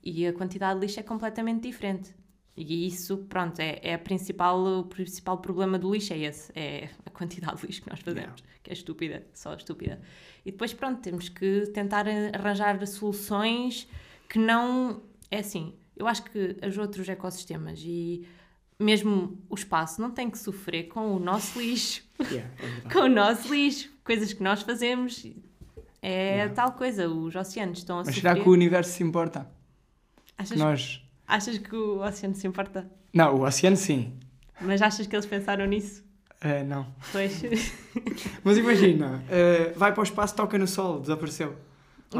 e 0.02 0.26
a 0.26 0.32
quantidade 0.32 0.80
de 0.80 0.86
lixo 0.86 0.98
é 0.98 1.02
completamente 1.04 1.62
diferente. 1.62 2.14
E 2.56 2.86
isso, 2.86 3.18
pronto, 3.28 3.58
é, 3.60 3.80
é 3.82 3.94
a 3.94 3.98
principal, 3.98 4.58
o 4.64 4.84
principal 4.84 5.38
problema 5.38 5.76
do 5.78 5.92
lixo, 5.92 6.12
é 6.12 6.18
esse, 6.18 6.52
é 6.54 6.88
a 7.04 7.10
quantidade 7.10 7.60
de 7.60 7.66
lixo 7.66 7.82
que 7.82 7.90
nós 7.90 8.00
fazemos, 8.00 8.40
Yeah. 8.40 8.42
que 8.62 8.70
é 8.70 8.72
estúpida, 8.72 9.26
só 9.32 9.54
estúpida. 9.54 10.00
E 10.44 10.50
depois, 10.52 10.72
pronto, 10.74 11.00
temos 11.00 11.28
que 11.28 11.66
tentar 11.72 12.06
arranjar 12.34 12.84
soluções 12.86 13.88
que 14.28 14.38
não... 14.38 15.02
É 15.30 15.38
assim, 15.38 15.74
eu 15.96 16.06
acho 16.06 16.22
que 16.24 16.56
os 16.66 16.76
outros 16.78 17.08
ecossistemas 17.08 17.80
e 17.84 18.26
mesmo 18.78 19.38
o 19.48 19.54
espaço 19.54 20.00
não 20.00 20.10
tem 20.10 20.28
que 20.28 20.38
sofrer 20.38 20.84
com 20.84 21.14
o 21.16 21.18
nosso 21.18 21.58
lixo, 21.60 22.02
Yeah, 22.30 22.50
é 22.86 22.92
com 22.92 23.00
o 23.00 23.08
nosso 23.08 23.52
lixo, 23.52 23.90
coisas 24.04 24.32
que 24.32 24.42
nós 24.42 24.62
fazemos, 24.62 25.24
é 26.02 26.34
Yeah. 26.36 26.54
tal 26.54 26.72
coisa, 26.72 27.08
os 27.08 27.34
oceanos 27.34 27.78
estão 27.78 27.96
a 27.96 27.98
Mas 28.04 28.14
sofrer. 28.14 28.20
será 28.32 28.42
que 28.42 28.48
o 28.48 28.52
universo 28.52 28.92
se 28.92 29.02
importa? 29.02 29.50
Achas, 30.36 30.58
Nós. 30.58 31.02
achas 31.26 31.56
que 31.58 31.74
o 31.74 32.00
oceano 32.04 32.34
se 32.34 32.46
importa? 32.46 32.90
Não, 33.12 33.36
o 33.36 33.42
oceano 33.46 33.76
sim. 33.76 34.12
Mas 34.60 34.82
achas 34.82 35.06
que 35.06 35.14
eles 35.16 35.26
pensaram 35.26 35.64
nisso? 35.66 36.04
Eh, 36.40 36.62
não. 36.64 36.86
Pois. 37.12 37.42
Mas 38.44 38.58
imagina, 38.58 39.22
eh, 39.30 39.72
vai 39.76 39.92
para 39.92 40.00
o 40.00 40.04
espaço, 40.04 40.34
toca 40.34 40.58
no 40.58 40.66
sol, 40.66 41.00
desapareceu. 41.00 41.54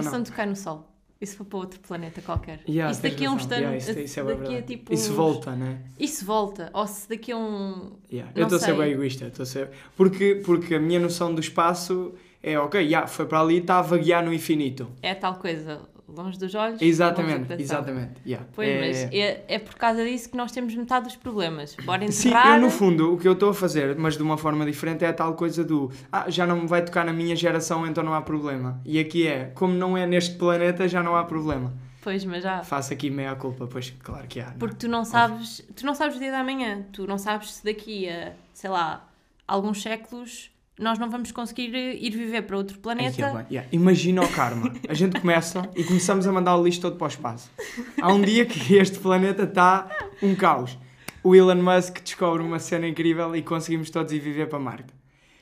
Isso 0.01 0.11
não? 0.11 0.19
não 0.19 0.25
tocar 0.25 0.47
no 0.47 0.57
Sol. 0.57 0.91
Isso 1.21 1.37
foi 1.37 1.47
para 1.47 1.59
outro 1.59 1.81
planeta 1.81 2.21
qualquer. 2.21 2.61
Yeah, 2.69 2.93
isso 2.93 3.03
daqui 3.03 3.25
a 3.25 3.31
uns 3.31 3.45
anos. 3.45 3.57
Yeah, 3.57 3.77
isso, 3.77 3.99
isso 3.99 4.21
é 4.21 4.25
daqui 4.25 4.39
verdade. 4.39 4.57
a 4.59 4.63
tipo. 4.63 4.93
Isso 4.93 5.11
uns- 5.11 5.17
volta, 5.17 5.53
né? 5.53 5.81
Isso 5.99 6.25
volta. 6.25 6.71
Ou 6.75 6.87
se 6.87 7.09
daqui 7.09 7.33
a 7.33 7.37
um. 7.37 7.93
Yeah. 8.13 8.31
Eu 8.35 8.43
estou 8.43 8.59
a 8.59 8.61
ser 8.61 8.77
bem 8.77 8.93
egoísta. 8.93 9.33
a 9.39 9.47
ser... 9.47 9.71
porque, 9.97 10.43
porque 10.45 10.75
a 10.75 10.81
minha 10.81 11.01
noção 11.01 11.35
do 11.35 11.41
espaço 11.41 12.15
é 12.43 12.59
ok, 12.59 12.79
yeah, 12.83 13.07
foi 13.07 13.27
para 13.27 13.41
ali 13.41 13.55
e 13.55 13.59
está 13.59 13.79
a 13.79 13.83
vaguear 13.83 14.23
no 14.25 14.35
infinito. 14.35 14.91
É 15.01 15.15
tal 15.15 15.37
coisa. 15.37 15.81
Longe 16.07 16.39
dos 16.39 16.55
olhos. 16.55 16.83
Exatamente, 16.83 17.53
exatamente. 17.55 18.13
Yeah. 18.27 18.47
Pois, 18.55 18.69
É- 18.69 18.81
mas 18.87 18.97
é, 19.13 19.45
é 19.49 19.59
por 19.59 19.75
causa 19.77 20.05
disso 20.05 20.29
que 20.31 20.37
nós 20.37 20.53
temos 20.53 20.75
metade 20.75 21.07
dos 21.07 21.17
problemas. 21.17 21.75
Bora 21.85 22.11
Sim, 22.13 22.29
enterrar. 22.29 22.57
eu 22.57 22.61
no 22.61 22.71
fundo 22.71 23.15
o 23.15 23.19
que 23.19 23.27
eu 23.27 23.33
estou 23.33 23.49
a 23.51 23.55
fazer, 23.55 23.97
mas 23.97 24.17
de 24.17 24.23
uma 24.23 24.37
forma 24.37 24.67
diferente, 24.67 25.05
é 25.05 25.09
a 25.09 25.13
tal 25.15 25.35
coisa 25.35 25.65
do 25.65 25.91
ah, 26.13 26.29
já 26.31 26.47
não 26.47 26.61
me 26.61 26.67
vai 26.67 26.85
tocar 26.85 27.05
na 27.07 27.13
minha 27.13 27.35
geração, 27.35 27.87
então 27.87 28.05
não 28.05 28.13
há 28.15 28.21
problema. 28.21 28.81
E 28.85 28.99
aqui 28.99 29.27
é, 29.27 29.47
como 29.55 29.73
não 29.75 29.97
é 29.97 30.07
neste 30.07 30.35
planeta, 30.37 30.87
já 30.87 31.03
não 31.03 31.17
há 31.17 31.25
problema. 31.25 31.73
Pois, 32.03 32.23
mas 32.27 32.43
já. 32.43 32.63
Faço 32.63 32.93
aqui 32.93 33.09
meia 33.09 33.35
culpa, 33.35 33.67
pois 33.67 33.89
claro 34.03 34.27
que 34.29 34.39
há. 34.41 34.49
não 34.49 34.53
é? 34.53 34.57
Porque 34.59 34.77
tu 34.77 34.89
não 34.89 35.07
sabes, 35.07 35.67
tu 35.75 35.87
não 35.87 35.95
sabes 35.95 36.17
o 36.17 36.21
dia 36.21 36.31
da 36.31 36.45
manhã, 36.45 36.85
tu 36.93 37.07
não 37.07 37.17
sabes 37.17 37.55
se 37.55 37.65
daqui 37.65 38.07
a, 38.11 38.35
sei 38.53 38.69
lá, 38.69 39.09
alguns 39.49 39.81
séculos 39.81 40.51
nós 40.79 40.99
não 40.99 41.09
vamos 41.09 41.31
conseguir 41.31 41.73
ir 41.75 42.11
viver 42.11 42.43
para 42.43 42.57
outro 42.57 42.79
planeta. 42.79 43.33
bem, 43.33 43.47
yeah. 43.51 43.69
Imagina 43.73 44.23
o 44.23 44.29
karma. 44.29 44.73
A 44.89 44.95
gente 44.95 45.21
começa 45.21 45.69
e 45.77 45.85
começamos 45.85 46.27
a 46.27 46.33
mandar 46.33 46.57
o 46.57 46.65
lixo 46.65 46.81
todo 46.81 46.97
para 46.97 47.05
o 47.05 47.09
espaço. 47.09 47.51
Há 48.01 48.13
um 48.13 48.21
dia 48.21 48.45
que 48.45 48.75
este 48.77 48.99
planeta 48.99 49.45
está 49.45 49.89
um 50.23 50.35
caos. 50.35 50.77
O 51.23 51.35
Elon 51.35 51.55
Musk 51.63 52.01
descobre 52.03 52.43
uma 52.43 52.59
cena 52.59 52.87
incrível 52.89 53.35
e 53.37 53.43
conseguimos 53.43 53.89
todos 53.89 54.13
ir 54.13 54.19
viver 54.19 54.49
para 54.49 54.59
Marte. 54.59 54.93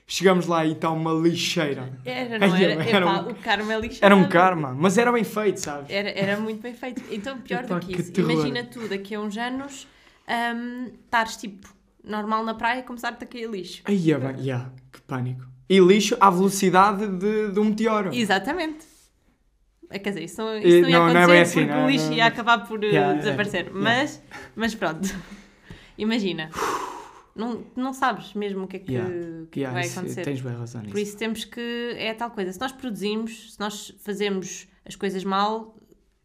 Chegamos 0.06 0.46
lá 0.46 0.66
e 0.66 0.72
está 0.72 0.90
uma 0.90 1.12
lixeira. 1.12 1.98
Era, 2.04 2.38
não 2.38 2.52
Ai, 2.54 2.64
era? 2.64 2.72
era 2.84 2.98
Epá, 3.06 3.20
um- 3.22 3.30
o 3.30 3.34
karma 3.36 3.72
é 3.72 3.80
lixado. 3.80 4.04
Era 4.04 4.14
um 4.16 4.28
karma, 4.28 4.74
mas 4.78 4.98
era 4.98 5.10
bem 5.10 5.24
feito, 5.24 5.58
sabes? 5.58 5.90
Era, 5.90 6.10
era 6.10 6.38
muito 6.38 6.60
bem 6.60 6.74
feito. 6.74 7.02
Então, 7.10 7.38
pior 7.40 7.64
Epá, 7.64 7.78
do 7.78 7.86
que 7.86 7.94
que 7.94 8.00
isso, 8.02 8.12
terror. 8.12 8.30
imagina 8.32 8.64
tu 8.64 8.86
daqui 8.88 9.14
a 9.14 9.20
uns 9.20 9.36
anos 9.38 9.88
hum, 10.28 10.90
estares 11.04 11.36
tipo 11.36 11.66
normal 12.04 12.44
na 12.44 12.52
praia 12.54 12.80
e 12.80 12.82
começar-te 12.82 13.24
a 13.24 13.26
cair 13.26 13.48
lixo. 13.48 13.80
Aí 13.86 14.12
é 14.12 14.18
bem, 14.18 14.36
yeah, 14.44 14.70
pânico. 15.16 15.44
E 15.68 15.78
lixo 15.78 16.16
à 16.20 16.30
velocidade 16.30 17.06
de, 17.18 17.50
de 17.52 17.60
um 17.60 17.64
meteoro. 17.66 18.12
Exatamente. 18.14 18.84
É, 19.90 19.98
Quer 19.98 20.10
dizer, 20.10 20.24
isso 20.24 20.40
não, 20.40 20.56
isso 20.58 20.80
não 20.82 20.88
ia 20.88 20.98
não- 20.98 21.06
não 21.12 21.20
é 21.20 21.22
acontecer 21.22 21.40
assim, 21.40 21.60
porque 21.66 21.72
não- 21.74 21.84
o 21.86 21.90
lixo 21.90 22.06
não- 22.06 22.12
ia 22.14 22.26
acabar 22.26 22.66
por 22.66 22.78
uh, 22.80 22.84
Yeah, 22.84 23.14
desaparecer. 23.14 23.66
yeah. 23.66 23.80
Mas, 23.80 24.22
mas 24.56 24.74
pronto. 24.74 25.08
Imagina. 25.98 26.50
Não, 27.34 27.64
não 27.76 27.92
sabes 27.94 28.34
mesmo 28.34 28.64
o 28.64 28.66
que 28.68 28.76
é 28.76 28.78
que, 28.80 28.92
Yeah. 28.92 29.14
o 29.42 29.46
que 29.46 29.60
Yeah, 29.60 29.78
vai 29.78 29.86
isso- 29.86 29.98
acontecer. 29.98 30.22
tens 30.22 30.40
bem 30.40 30.52
razão 30.54 30.80
Por 30.82 30.88
nisso. 30.94 30.98
isso 31.08 31.16
temos 31.16 31.44
que. 31.44 31.94
É 31.96 32.12
tal 32.14 32.30
coisa. 32.30 32.52
Se 32.52 32.60
nós 32.60 32.72
produzimos, 32.72 33.54
se 33.54 33.60
nós 33.60 33.94
fazemos 34.04 34.66
as 34.84 34.96
coisas 34.96 35.24
mal, 35.24 35.74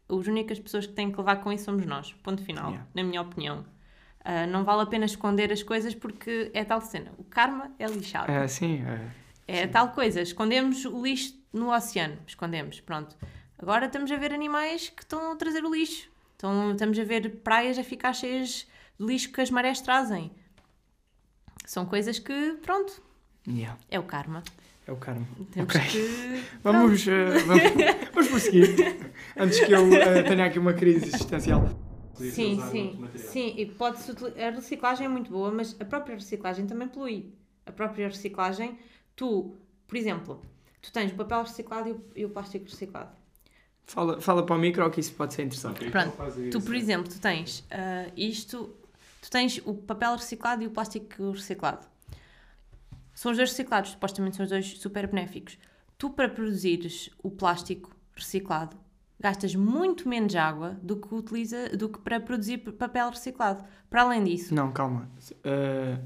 as 0.08 0.26
únicas 0.26 0.58
pessoas 0.58 0.86
que 0.86 0.92
têm 0.92 1.10
que 1.10 1.16
levar 1.18 1.36
com 1.36 1.50
isso 1.52 1.64
somos 1.64 1.86
nós. 1.86 2.12
Ponto 2.22 2.42
final, 2.42 2.70
Yeah. 2.70 2.86
na 2.94 3.02
minha 3.04 3.22
opinião. 3.22 3.64
Ah, 4.24 4.46
não 4.46 4.64
vale 4.64 4.82
a 4.82 4.86
pena 4.86 5.04
esconder 5.06 5.50
as 5.52 5.62
coisas 5.62 5.94
porque 5.94 6.50
é 6.52 6.64
tal 6.64 6.80
cena. 6.80 7.12
O 7.18 7.24
karma 7.24 7.72
é 7.78 7.86
lixado. 7.86 8.30
É, 8.30 8.46
sim, 8.48 8.82
é. 8.84 9.62
É 9.62 9.66
tal 9.66 9.92
coisa. 9.92 10.20
Escondemos 10.20 10.84
o 10.84 11.02
lixo 11.02 11.34
no 11.52 11.74
oceano. 11.74 12.18
Escondemos, 12.26 12.80
pronto. 12.80 13.16
Agora 13.58 13.86
estamos 13.86 14.10
a 14.12 14.16
ver 14.16 14.32
animais 14.34 14.88
que 14.90 15.02
estão 15.02 15.32
a 15.32 15.36
trazer 15.36 15.64
o 15.64 15.72
lixo. 15.74 16.08
Então, 16.36 16.72
estamos 16.72 16.98
a 16.98 17.04
ver 17.04 17.36
praias 17.42 17.78
a 17.78 17.82
ficar 17.82 18.12
cheias 18.12 18.66
de 19.00 19.06
lixo 19.06 19.32
que 19.32 19.40
as 19.40 19.50
marés 19.50 19.80
trazem. 19.80 20.30
São 21.64 21.84
coisas 21.86 22.18
que, 22.18 22.56
pronto, 22.62 23.02
Yeah, 23.46 23.78
é 23.90 23.98
o 23.98 24.02
karma. 24.02 24.42
é 24.86 24.92
o 24.92 24.96
karma. 24.96 25.26
Temos 25.52 25.74
Ok. 25.74 25.86
que. 25.88 26.44
Vamos, 26.62 27.08
eh, 27.08 27.38
vamos, 27.46 27.62
vamos 28.12 28.28
prosseguir. 28.28 28.76
Antes 29.36 29.60
que 29.64 29.72
eu 29.72 29.90
eh, 29.94 30.22
tenha 30.22 30.44
aqui 30.44 30.58
uma 30.58 30.74
crise 30.74 31.06
existencial. 31.08 31.66
Sim, 32.18 32.60
sim. 32.60 33.04
Sim, 33.14 33.54
e 33.56 33.66
pode-se 33.66 34.10
utili- 34.10 34.40
A 34.42 34.50
reciclagem 34.50 35.06
é 35.06 35.08
muito 35.08 35.30
boa, 35.30 35.50
mas 35.50 35.76
a 35.80 35.84
própria 35.84 36.16
reciclagem 36.16 36.66
também 36.66 36.88
polui. 36.88 37.32
A 37.64 37.72
própria 37.72 38.08
reciclagem, 38.08 38.78
tu, 39.14 39.56
por 39.86 39.96
exemplo, 39.96 40.40
tu 40.82 40.92
tens 40.92 41.12
o 41.12 41.16
papel 41.16 41.42
reciclado 41.42 41.88
e 41.88 41.92
o, 41.92 42.04
e 42.16 42.24
o 42.24 42.30
plástico 42.30 42.64
reciclado. 42.66 43.10
Fala, 43.86 44.20
fala 44.20 44.44
para 44.44 44.54
o 44.54 44.58
micro 44.58 44.90
que 44.90 45.00
isso 45.00 45.14
pode 45.14 45.34
ser 45.34 45.44
interessante. 45.44 45.88
Pronto, 45.90 46.12
Tu, 46.50 46.60
por 46.60 46.74
exemplo, 46.74 47.10
tu 47.12 47.20
tens 47.20 47.64
ah, 47.70 48.10
isto, 48.16 48.74
tu 49.20 49.30
tens 49.30 49.58
o 49.64 49.74
papel 49.74 50.12
reciclado 50.16 50.62
e 50.62 50.66
o 50.66 50.70
plástico 50.70 51.30
reciclado. 51.32 51.86
São 53.14 53.30
os 53.32 53.36
dois 53.36 53.50
reciclados, 53.50 53.90
supostamente 53.90 54.36
são 54.36 54.44
os 54.44 54.50
dois 54.50 54.78
super 54.78 55.06
benéficos. 55.08 55.58
Tu, 55.96 56.10
para 56.10 56.28
produzires 56.28 57.10
o 57.22 57.30
plástico 57.30 57.94
reciclado, 58.14 58.76
gastas 59.20 59.54
muito 59.54 60.08
menos 60.08 60.34
água 60.36 60.78
do 60.82 60.96
que, 60.96 61.12
utiliza, 61.14 61.68
do 61.70 61.88
que 61.88 61.98
para 61.98 62.20
produzir 62.20 62.58
papel 62.58 63.10
reciclado. 63.10 63.64
Para 63.90 64.02
além 64.02 64.22
disso, 64.24 64.54
Não, 64.54 64.70
calma. 64.72 65.08
Eh, 65.44 65.98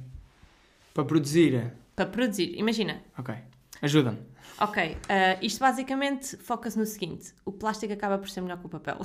para 0.95 1.05
produzir. 1.05 1.73
para 1.97 2.07
produzir, 2.07 2.55
imagina, 2.59 3.03
Ok. 3.19 3.35
Ajuda-me. 3.83 4.19
ok, 4.61 4.97
ah, 5.09 5.39
isto 5.43 5.59
basicamente 5.59 6.37
foca-se 6.37 6.79
no 6.79 6.87
seguinte: 6.87 7.35
o 7.45 7.51
plástico 7.53 7.93
acaba 7.93 8.17
por 8.19 8.31
ser 8.31 8.41
melhor 8.43 8.59
que 8.59 8.67
o 8.67 8.69
papel. 8.69 8.99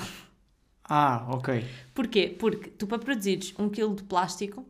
Ah, 0.89 1.25
ok. 1.29 1.65
Porquê? 1.93 2.35
Porque 2.39 2.69
tu 2.69 2.87
para 2.87 2.99
produzires 2.99 3.53
um 3.59 3.67
quilo 3.69 3.93
de 3.95 4.03
plástico 4.03 4.65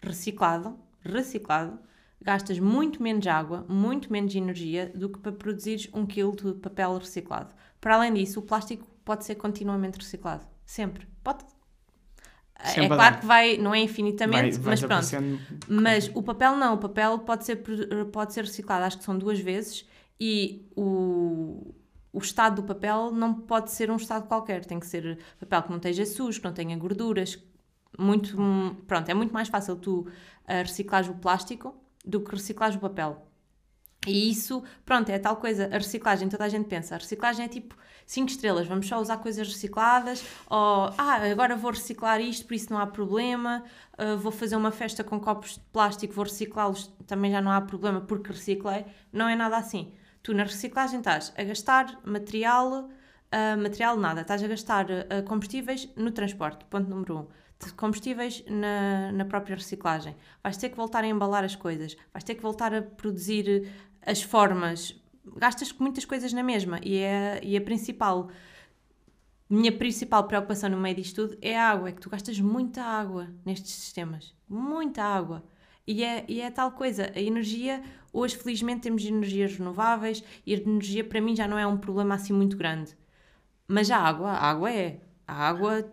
reciclado, 0.00 0.78
reciclado, 1.02 1.78
gastas 2.20 2.58
muito 2.58 3.02
menos 3.02 3.26
água, 3.26 3.64
muito 3.68 4.10
menos 4.10 4.34
energia 4.34 4.90
do 4.94 5.08
que 5.08 5.18
para 5.18 5.32
produzires 5.32 5.88
um 5.94 6.06
quilo 6.06 6.34
de 6.34 6.54
papel 6.54 6.98
reciclado. 6.98 7.54
Para 7.80 7.96
além 7.96 8.14
disso, 8.14 8.40
o 8.40 8.42
plástico 8.42 8.86
pode 9.04 9.24
ser 9.24 9.36
continuamente 9.36 9.98
reciclado. 9.98 10.44
Sempre. 10.64 11.06
Pode. 11.22 11.44
Sempre 12.64 12.84
é 12.84 12.88
claro 12.88 13.14
dar. 13.14 13.20
que 13.20 13.26
vai, 13.26 13.56
não 13.58 13.74
é 13.74 13.80
infinitamente, 13.80 14.58
vai 14.58 14.70
mas 14.70 14.80
pronto. 14.80 15.00
desaparecendo. 15.00 15.38
Mas 15.68 16.10
o 16.14 16.22
papel 16.22 16.56
não, 16.56 16.74
o 16.74 16.78
papel 16.78 17.18
pode 17.20 17.44
ser, 17.44 17.62
pode 18.10 18.32
ser 18.32 18.44
reciclado, 18.44 18.84
acho 18.84 18.98
que 18.98 19.04
são 19.04 19.16
duas 19.16 19.38
vezes, 19.38 19.86
e 20.18 20.66
o, 20.74 21.74
o 22.12 22.18
estado 22.18 22.62
do 22.62 22.62
papel 22.62 23.12
não 23.12 23.34
pode 23.34 23.70
ser 23.70 23.90
um 23.90 23.96
estado 23.96 24.26
qualquer, 24.26 24.64
tem 24.64 24.80
que 24.80 24.86
ser 24.86 25.18
papel 25.38 25.62
que 25.64 25.70
não 25.70 25.76
esteja 25.76 26.06
sujo, 26.06 26.40
que 26.40 26.46
não 26.46 26.54
tenha 26.54 26.76
gorduras. 26.76 27.38
Muito, 27.98 28.36
pronto, 28.86 29.08
é 29.08 29.14
muito 29.14 29.32
mais 29.32 29.48
fácil 29.48 29.76
tu 29.76 30.06
ah, 30.46 30.62
reciclares 30.62 31.08
o 31.08 31.14
plástico 31.14 31.74
do 32.06 32.20
que 32.20 32.32
reciclares 32.34 32.76
o 32.76 32.78
papel. 32.78 33.26
E 34.06 34.30
isso, 34.30 34.62
pronto, 34.84 35.10
é 35.10 35.18
tal 35.18 35.36
coisa. 35.36 35.66
A 35.66 35.78
reciclagem, 35.78 36.28
toda 36.28 36.44
a 36.44 36.48
gente 36.48 36.68
pensa, 36.68 36.94
a 36.94 36.98
reciclagem 36.98 37.44
é 37.44 37.48
tipo 37.48 37.76
5 38.06 38.30
estrelas, 38.30 38.68
vamos 38.68 38.86
só 38.86 39.00
usar 39.00 39.16
coisas 39.16 39.48
recicladas, 39.48 40.24
ou 40.48 40.90
ah, 40.96 41.18
agora 41.30 41.56
vou 41.56 41.72
reciclar 41.72 42.20
isto, 42.20 42.46
por 42.46 42.54
isso 42.54 42.72
não 42.72 42.78
há 42.78 42.86
problema, 42.86 43.64
ah, 43.98 44.14
vou 44.14 44.30
fazer 44.30 44.54
uma 44.54 44.70
festa 44.70 45.02
com 45.02 45.18
copos 45.18 45.54
de 45.54 45.60
plástico, 45.72 46.14
vou 46.14 46.24
reciclá-los, 46.24 46.86
também 47.06 47.32
já 47.32 47.40
não 47.40 47.50
há 47.50 47.60
problema 47.60 48.00
porque 48.00 48.30
reciclei. 48.30 48.84
Não 49.12 49.28
é 49.28 49.34
nada 49.34 49.56
assim. 49.56 49.92
Tu 50.22 50.32
na 50.32 50.44
reciclagem 50.44 51.00
estás 51.00 51.32
a 51.36 51.42
gastar 51.42 51.98
material, 52.04 52.88
ah, 53.32 53.56
material 53.56 53.96
nada, 53.96 54.20
estás 54.20 54.42
a 54.42 54.46
gastar 54.46 54.86
ah, 54.90 55.22
combustíveis 55.22 55.88
no 55.96 56.12
transporte, 56.12 56.64
ponto 56.66 56.88
número 56.88 57.16
1. 57.16 57.18
Um 57.18 57.26
de 57.64 57.72
combustíveis 57.72 58.44
na, 58.48 59.12
na 59.12 59.24
própria 59.24 59.56
reciclagem. 59.56 60.14
Vais 60.42 60.56
ter 60.56 60.68
que 60.68 60.76
voltar 60.76 61.04
a 61.04 61.06
embalar 61.06 61.44
as 61.44 61.56
coisas, 61.56 61.96
vais 62.12 62.24
ter 62.24 62.34
que 62.34 62.42
voltar 62.42 62.74
a 62.74 62.82
produzir 62.82 63.70
as 64.04 64.22
formas. 64.22 64.94
Gastas 65.36 65.72
muitas 65.72 66.04
coisas 66.04 66.32
na 66.32 66.42
mesma 66.42 66.78
e 66.82 66.98
é, 66.98 67.40
e 67.42 67.56
a 67.56 67.60
principal, 67.60 68.28
minha 69.48 69.72
principal 69.72 70.24
preocupação 70.24 70.70
no 70.70 70.76
meio 70.76 70.96
disto 70.96 71.28
tudo 71.28 71.38
é 71.42 71.58
a 71.58 71.70
água, 71.70 71.88
é 71.88 71.92
que 71.92 72.00
tu 72.00 72.10
gastas 72.10 72.38
muita 72.38 72.82
água 72.82 73.28
nestes 73.44 73.72
sistemas, 73.72 74.34
muita 74.48 75.02
água. 75.02 75.42
E 75.86 76.02
é, 76.02 76.24
e 76.28 76.40
é 76.40 76.50
tal 76.50 76.72
coisa, 76.72 77.12
a 77.14 77.20
energia, 77.20 77.82
hoje 78.12 78.36
felizmente 78.36 78.82
temos 78.82 79.04
energias 79.04 79.56
renováveis 79.56 80.22
e 80.44 80.52
a 80.54 80.58
energia 80.58 81.04
para 81.04 81.20
mim 81.20 81.34
já 81.34 81.46
não 81.46 81.58
é 81.58 81.66
um 81.66 81.76
problema 81.76 82.16
assim 82.16 82.32
muito 82.32 82.56
grande. 82.56 82.96
Mas 83.68 83.90
a 83.90 83.98
água, 83.98 84.30
a 84.30 84.50
água 84.50 84.72
é. 84.72 85.00
A 85.26 85.48
água 85.48 85.90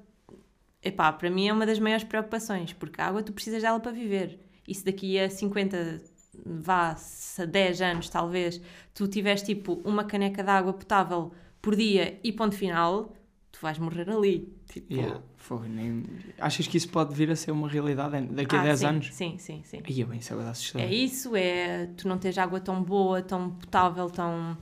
epá, 0.83 1.11
para 1.11 1.29
mim 1.29 1.47
é 1.47 1.53
uma 1.53 1.65
das 1.65 1.79
maiores 1.79 2.03
preocupações, 2.03 2.73
porque 2.73 2.99
a 3.01 3.07
água 3.07 3.23
tu 3.23 3.31
precisas 3.31 3.61
dela 3.61 3.79
para 3.79 3.91
viver. 3.91 4.39
E 4.67 4.75
se 4.75 4.83
daqui 4.83 5.19
a 5.19 5.29
50, 5.29 6.01
vá, 6.45 6.95
a 7.39 7.45
10 7.45 7.81
anos 7.81 8.09
talvez, 8.09 8.61
tu 8.93 9.07
tiveres 9.07 9.41
tipo 9.41 9.81
uma 9.83 10.03
caneca 10.03 10.43
de 10.43 10.49
água 10.49 10.73
potável 10.73 11.31
por 11.61 11.75
dia 11.75 12.19
e 12.23 12.31
ponto 12.31 12.55
final, 12.55 13.13
tu 13.51 13.59
vais 13.61 13.77
morrer 13.79 14.09
ali. 14.09 14.53
Tipo... 14.67 14.93
Yeah. 14.93 15.21
Foi, 15.37 15.67
nem... 15.67 16.03
Achas 16.39 16.67
que 16.67 16.77
isso 16.77 16.89
pode 16.89 17.13
vir 17.13 17.29
a 17.29 17.35
ser 17.35 17.51
uma 17.51 17.67
realidade 17.67 18.25
daqui 18.27 18.55
a 18.55 18.61
ah, 18.61 18.63
10 18.63 18.79
sim, 18.79 18.85
anos? 18.85 19.13
Sim, 19.13 19.37
sim, 19.37 19.61
sim. 19.63 19.81
Ia 19.87 20.05
bem, 20.05 20.19
isso 20.19 20.33
é 20.33 20.49
assustador. 20.49 20.87
É 20.87 20.93
isso, 20.93 21.35
é 21.35 21.87
tu 21.97 22.07
não 22.07 22.17
tens 22.17 22.37
água 22.37 22.59
tão 22.59 22.81
boa, 22.81 23.21
tão 23.21 23.51
potável, 23.51 24.09
tão. 24.09 24.57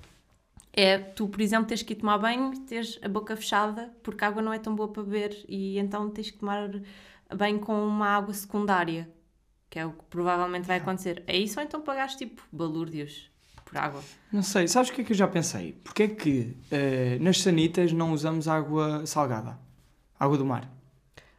É 0.74 0.98
tu, 0.98 1.28
por 1.28 1.42
exemplo, 1.42 1.68
tens 1.68 1.84
que 1.84 1.94
ir 1.94 1.98
tomar 1.98 2.18
banho, 2.18 2.58
tens 2.66 2.98
a 3.02 3.10
boca 3.10 3.36
fechada, 3.36 3.94
porque 4.02 4.24
a 4.24 4.28
água 4.28 4.42
não 4.42 4.54
é 4.54 4.60
tão 4.60 4.74
boa 4.74 4.90
para 4.92 5.04
beber 5.04 5.46
e 5.48 5.78
então 5.78 6.10
tens 6.10 6.32
que 6.32 6.38
tomar 6.38 6.70
banho 7.36 7.60
com 7.60 7.86
uma 7.86 8.08
água 8.08 8.34
secundária, 8.34 9.10
que 9.70 9.80
é 9.80 9.86
o 9.86 9.92
que 9.92 10.04
provavelmente 10.10 10.66
vai 10.66 10.78
acontecer. 10.78 11.24
É 11.28 11.38
isso 11.38 11.60
ou 11.60 11.66
então 11.66 11.82
pagaste 11.82 12.20
tipo 12.20 12.42
balúrdios 12.52 13.30
por 13.66 13.78
água? 13.78 14.02
Não 14.32 14.44
sei, 14.44 14.68
sabes 14.68 14.90
o 14.90 14.94
que 14.94 15.02
é 15.02 15.04
que 15.04 15.12
eu 15.12 15.18
já 15.18 15.28
pensei? 15.28 15.74
Porquê 15.84 16.04
é 16.04 16.08
que 16.08 16.58
uh, 16.72 17.24
nas 17.24 17.42
sanitas 17.42 17.92
não 17.92 18.14
usamos 18.14 18.48
água 18.48 19.06
salgada? 19.06 19.60
Água 20.20 20.38
do 20.38 20.46
mar? 20.46 20.72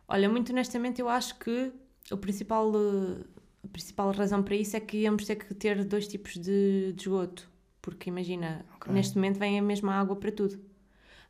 Olha, 0.09 0.29
muito 0.29 0.53
honestamente, 0.53 1.01
eu 1.01 1.09
acho 1.09 1.39
que 1.39 1.73
o 2.11 2.17
principal, 2.17 2.71
a 3.65 3.69
principal 3.69 4.11
razão 4.13 4.43
para 4.43 4.57
isso 4.57 4.77
é 4.77 4.81
que 4.81 4.99
íamos 4.99 5.25
ter 5.25 5.37
que 5.37 5.55
ter 5.55 5.85
dois 5.85 6.07
tipos 6.07 6.35
de, 6.35 6.93
de 6.93 7.01
esgoto. 7.01 7.52
Porque 7.83 8.09
imagina, 8.09 8.65
okay. 8.77 8.93
neste 8.93 9.17
momento 9.17 9.39
vem 9.39 9.59
a 9.59 9.63
mesma 9.63 9.95
água 9.95 10.17
para 10.17 10.31
tudo. 10.31 10.59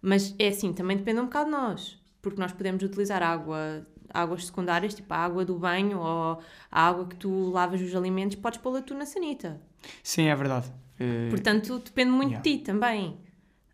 Mas 0.00 0.34
é 0.38 0.48
assim, 0.48 0.72
também 0.72 0.96
depende 0.96 1.20
um 1.20 1.24
bocado 1.24 1.46
de 1.46 1.52
nós. 1.52 1.98
Porque 2.20 2.38
nós 2.38 2.52
podemos 2.52 2.82
utilizar 2.82 3.22
água, 3.22 3.86
águas 4.10 4.46
secundárias, 4.46 4.94
tipo 4.94 5.12
a 5.12 5.16
água 5.16 5.44
do 5.44 5.58
banho 5.58 5.98
ou 5.98 6.40
a 6.70 6.88
água 6.88 7.06
que 7.06 7.16
tu 7.16 7.50
lavas 7.50 7.80
os 7.80 7.94
alimentos, 7.96 8.36
podes 8.36 8.60
pô-la 8.60 8.82
tu 8.82 8.94
na 8.94 9.06
sanita. 9.06 9.60
Sim, 10.02 10.24
é 10.24 10.36
verdade. 10.36 10.70
Uh... 11.00 11.30
Portanto, 11.30 11.78
depende 11.78 12.10
muito 12.12 12.32
yeah. 12.32 12.42
de 12.42 12.58
ti 12.58 12.62
também 12.62 13.18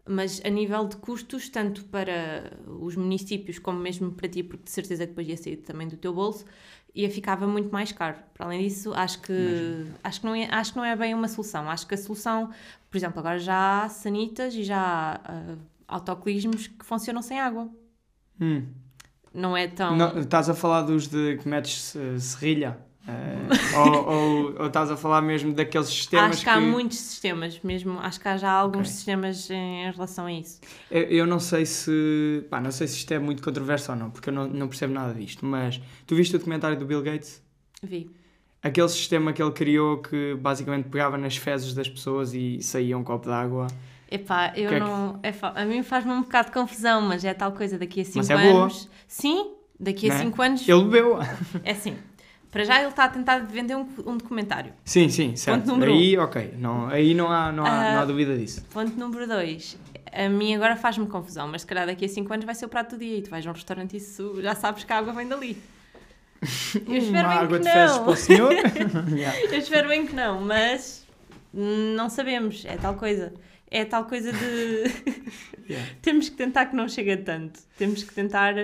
mas 0.09 0.41
a 0.43 0.49
nível 0.49 0.89
de 0.89 0.97
custos, 0.97 1.49
tanto 1.51 1.85
para 1.85 2.57
os 2.81 2.97
municípios 2.97 3.59
como 3.59 3.79
mesmo 3.79 4.11
para 4.13 4.29
ti, 4.29 4.43
porque 4.43 4.65
de 4.65 4.71
certeza 4.71 5.05
que 5.05 5.11
depois 5.11 5.29
ia 5.29 5.37
sair 5.37 5.59
também 5.59 5.87
do 5.87 5.97
teu 5.97 6.15
bolso, 6.15 6.47
ia 6.95 7.11
ficava 7.11 7.47
muito 7.47 7.71
mais 7.71 7.93
caro. 7.93 8.17
Para 8.35 8.47
além 8.47 8.67
disso, 8.67 8.93
acho 8.95 9.21
que, 9.21 9.87
acho 10.03 10.21
que, 10.21 10.27
não, 10.27 10.35
é, 10.35 10.49
acho 10.51 10.73
que 10.73 10.79
não 10.79 10.85
é 10.85 10.97
bem 10.97 11.15
uma 11.15 11.29
solução. 11.29 11.69
Acho 11.69 11.87
que 11.87 11.95
a 11.95 11.99
solução, 11.99 12.51
por 12.91 12.97
exemplo, 12.97 13.19
agora 13.21 13.39
já 13.39 13.85
há 13.85 13.89
sanitas 13.89 14.55
e 14.55 14.65
já 14.65 15.21
há 15.25 15.33
uh, 15.33 15.59
autocolismos 15.87 16.67
que 16.67 16.85
funcionam 16.85 17.23
sem 17.23 17.39
água. 17.39 17.69
Hum. 18.41 18.67
Não 19.33 19.57
é 19.57 19.69
tão. 19.69 19.97
Não, 19.97 20.19
estás 20.19 20.49
a 20.49 20.55
falar 20.55 20.83
dos 20.83 21.07
de 21.07 21.37
que 21.37 21.49
metes 21.49 21.95
serrilha? 22.19 22.79
Uh, 23.09 23.79
ou, 23.79 24.07
ou, 24.07 24.55
ou, 24.59 24.67
estás 24.67 24.91
a 24.91 24.97
falar 24.97 25.23
mesmo 25.23 25.55
daqueles 25.55 25.89
sistemas 25.89 26.33
Acho 26.33 26.39
que, 26.41 26.45
que, 26.45 26.51
há 26.51 26.61
muitos 26.61 26.99
sistemas 26.99 27.59
mesmo, 27.65 27.99
acho 28.01 28.21
que 28.21 28.29
há 28.29 28.37
já 28.37 28.51
alguns 28.51 28.83
okay. 28.83 28.93
sistemas 28.93 29.49
em 29.51 29.91
relação 29.91 30.27
a 30.27 30.33
isso. 30.33 30.61
Eu, 30.91 31.03
eu, 31.05 31.27
não 31.27 31.41
sei 31.41 31.65
se, 31.65 32.45
pá, 32.51 32.61
não 32.61 32.71
sei 32.71 32.87
se 32.87 32.99
isto 32.99 33.15
é 33.15 33.19
muito 33.19 33.43
controverso 33.43 33.93
ou 33.93 33.97
não, 33.97 34.11
porque 34.11 34.29
eu 34.29 34.35
não, 34.35 34.47
não 34.47 34.69
percebo 34.69 34.93
nada 34.93 35.15
disto, 35.15 35.47
mas 35.47 35.81
tu 36.07 36.15
viste 36.15 36.37
o 36.37 36.39
documentário 36.39 36.79
do 36.79 36.85
Bill 36.85 37.01
Gates? 37.01 37.43
Vi. 37.83 38.11
Aquele 38.63 38.89
sistema 38.91 39.33
que 39.33 39.43
ele 39.43 39.53
criou 39.53 40.03
que 40.03 40.35
basicamente 40.35 40.91
pegava 40.91 41.17
nas 41.17 41.35
fezes 41.37 41.73
das 41.73 41.89
pessoas 41.89 42.35
e 42.35 42.61
saía 42.61 42.99
um 42.99 43.05
copo 43.05 43.27
de 43.27 43.33
água. 43.33 43.69
Epá, 44.11 44.53
eu 44.55 44.69
que 44.69 44.79
não. 44.79 45.19
É 45.23 45.33
que... 45.33 45.45
é, 45.45 45.63
a 45.63 45.65
mim 45.65 45.83
faz-me 45.83 46.13
um 46.13 46.23
bocado 46.23 46.49
de 46.49 46.55
confusão, 46.55 47.01
mas 47.01 47.25
é 47.25 47.33
tal 47.33 47.53
coisa 47.53 47.79
daqui 47.79 48.03
a 48.03 48.05
5 48.05 48.19
anos. 48.19 48.29
Mas 48.29 48.41
é 48.41 48.53
boa. 48.53 48.69
Sim, 49.07 49.55
daqui 49.81 50.11
a 50.11 50.19
5 50.19 50.39
né? 50.39 50.47
anos. 50.47 50.69
Ele 50.69 50.85
bebeu. 50.85 51.19
É 51.63 51.71
assim, 51.71 51.97
para 52.51 52.65
já 52.65 52.81
ele 52.81 52.89
está 52.89 53.05
a 53.05 53.09
tentar 53.09 53.39
vender 53.41 53.77
um, 53.77 53.87
um 54.07 54.17
documentário. 54.17 54.73
Sim, 54.85 55.09
sim, 55.09 55.37
certo. 55.37 55.61
Ponto 55.61 55.73
número 55.73 55.93
aí, 55.93 56.19
um. 56.19 56.23
ok. 56.23 56.55
Não, 56.59 56.89
aí 56.89 57.15
não 57.15 57.31
há, 57.31 57.53
não, 57.53 57.65
há, 57.65 57.69
uh, 57.69 57.93
não 57.93 58.01
há 58.01 58.05
dúvida 58.05 58.37
disso. 58.37 58.65
Ponto 58.73 58.99
número 58.99 59.27
2. 59.27 59.79
A 60.13 60.29
mim 60.29 60.55
agora 60.55 60.75
faz-me 60.75 61.07
confusão, 61.07 61.47
mas 61.49 61.61
se 61.61 61.67
calhar 61.67 61.87
daqui 61.87 62.07
a 62.07 62.09
5 62.09 62.33
anos 62.33 62.47
vai 62.47 62.55
ser 62.55 62.65
o 62.65 62.69
prato 62.69 62.97
do 62.97 63.01
dia 63.01 63.19
e 63.19 63.23
tu 63.23 63.31
vais 63.31 63.47
a 63.47 63.51
um 63.51 63.53
restaurante 63.53 63.93
e 63.93 63.97
isso 63.99 64.41
já 64.41 64.55
sabes 64.55 64.85
que 64.85 64.93
a 64.93 64.99
água 64.99 65.13
vem 65.13 65.29
dali. 65.29 65.57
Eu 66.87 66.97
espero 66.97 67.29
Uma 67.29 67.29
bem 67.29 67.39
água 67.39 67.59
que 67.59 67.65
de 67.65 67.71
fezes 67.71 67.99
para 67.99 68.11
o 68.11 68.17
senhor? 68.17 68.53
Eu 69.53 69.59
espero 69.59 69.89
bem 69.89 70.07
que 70.07 70.15
não, 70.15 70.41
mas 70.41 71.07
não 71.53 72.09
sabemos. 72.09 72.65
É 72.65 72.77
tal 72.77 72.95
coisa. 72.95 73.33
É 73.71 73.85
tal 73.85 74.05
coisa 74.05 74.33
de. 74.33 74.85
yeah. 75.69 75.91
Temos 76.01 76.29
que 76.29 76.37
tentar 76.37 76.67
que 76.67 76.77
não 76.77 76.89
chegue 76.89 77.17
tanto. 77.19 77.61
Temos 77.77 78.03
que 78.03 78.15
tentar 78.15 78.55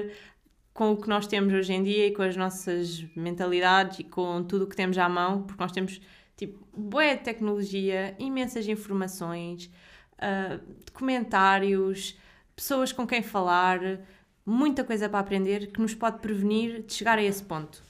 com 0.75 0.91
o 0.91 0.97
que 1.01 1.09
nós 1.09 1.29
temos 1.29 1.55
hoje 1.55 1.73
em 1.73 1.85
dia 1.85 2.09
e 2.09 2.11
com 2.13 2.23
as 2.23 2.37
nossas 2.37 3.07
mentalidades 3.15 4.01
e 4.01 4.05
com 4.05 4.43
tudo 4.43 4.65
o 4.65 4.67
que 4.67 4.75
temos 4.75 4.99
à 4.99 5.09
mão, 5.09 5.45
porque 5.45 5.63
nós 5.63 5.71
temos 5.71 6.01
tipo 6.37 6.67
boa 6.77 7.17
tecnologia, 7.17 8.17
imensas 8.19 8.67
informações, 8.67 9.71
uh, 10.15 10.61
documentários, 10.85 12.19
pessoas 12.57 12.93
com 12.93 13.07
quem 13.07 13.23
falar, 13.23 13.79
muita 14.45 14.83
coisa 14.83 15.09
para 15.09 15.21
aprender 15.21 15.69
que 15.71 15.81
nos 15.81 15.95
pode 15.95 16.19
prevenir 16.19 16.83
de 16.83 16.93
chegar 16.93 17.19
a 17.19 17.23
esse 17.23 17.45
ponto. 17.45 17.81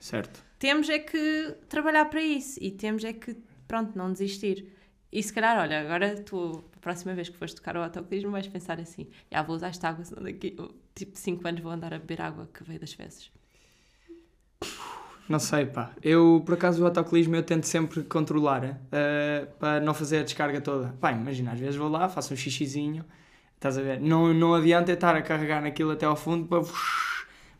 Certo. 0.00 0.42
Temos 0.58 0.88
é 0.88 0.98
que 0.98 1.54
trabalhar 1.68 2.06
para 2.06 2.22
isso 2.22 2.58
e 2.62 2.70
temos 2.70 3.04
é 3.04 3.12
que, 3.12 3.36
pronto, 3.68 3.96
não 3.96 4.10
desistir. 4.10 4.72
E 5.12 5.22
se 5.22 5.32
calhar, 5.32 5.58
olha, 5.58 5.80
agora 5.80 6.22
tu, 6.22 6.64
a 6.74 6.78
próxima 6.78 7.14
vez 7.14 7.28
que 7.28 7.36
fores 7.36 7.52
tocar 7.52 7.76
o 7.76 7.82
autocolismo, 7.82 8.30
vais 8.30 8.46
pensar 8.48 8.80
assim: 8.80 9.08
já 9.30 9.42
vou 9.42 9.56
usar 9.56 9.68
esta 9.68 9.88
água, 9.88 10.04
senão 10.04 10.22
daqui 10.22 10.56
tipo 10.94 11.18
5 11.18 11.46
anos 11.46 11.60
vou 11.60 11.72
andar 11.72 11.92
a 11.94 11.98
beber 11.98 12.20
água 12.20 12.48
que 12.52 12.62
veio 12.64 12.80
das 12.80 12.92
fezes. 12.92 13.30
Não 15.28 15.38
sei, 15.38 15.64
pá. 15.64 15.92
Eu, 16.02 16.42
por 16.44 16.54
acaso, 16.54 16.82
o 16.82 16.86
autocolismo 16.86 17.36
eu 17.36 17.42
tento 17.44 17.64
sempre 17.64 18.02
controlar 18.02 18.64
uh, 18.64 19.46
para 19.60 19.80
não 19.80 19.94
fazer 19.94 20.18
a 20.18 20.22
descarga 20.24 20.60
toda. 20.60 20.88
Pá, 21.00 21.12
imagina, 21.12 21.52
às 21.52 21.60
vezes 21.60 21.76
vou 21.76 21.88
lá, 21.88 22.08
faço 22.08 22.34
um 22.34 22.36
xixizinho, 22.36 23.04
estás 23.54 23.78
a 23.78 23.82
ver? 23.82 24.00
Não, 24.00 24.34
não 24.34 24.54
adianta 24.54 24.90
estar 24.90 25.14
a 25.14 25.22
carregar 25.22 25.62
naquilo 25.62 25.92
até 25.92 26.04
ao 26.04 26.16
fundo 26.16 26.46
para. 26.48 26.60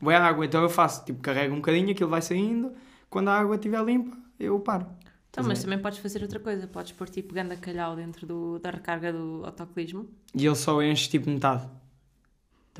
Vai 0.00 0.16
água, 0.16 0.46
então 0.46 0.62
eu 0.62 0.68
faço, 0.68 1.04
tipo, 1.04 1.20
carrego 1.20 1.54
um 1.54 1.58
bocadinho, 1.58 1.90
aquilo 1.90 2.08
vai 2.08 2.22
saindo, 2.22 2.72
quando 3.08 3.28
a 3.28 3.38
água 3.38 3.54
estiver 3.54 3.84
limpa, 3.84 4.16
eu 4.38 4.58
paro. 4.58 4.86
Então, 5.28 5.44
mas 5.44 5.62
também 5.62 5.78
podes 5.78 6.00
fazer 6.00 6.22
outra 6.22 6.40
coisa, 6.40 6.66
podes 6.66 6.90
pôr 6.90 7.08
tipo 7.08 7.32
ganda 7.32 7.54
calhau 7.54 7.94
dentro 7.94 8.26
do, 8.26 8.58
da 8.58 8.70
recarga 8.70 9.12
do 9.12 9.42
autocolismo. 9.44 10.08
E 10.34 10.44
ele 10.44 10.56
só 10.56 10.82
enche 10.82 11.08
tipo 11.08 11.30
metade. 11.30 11.68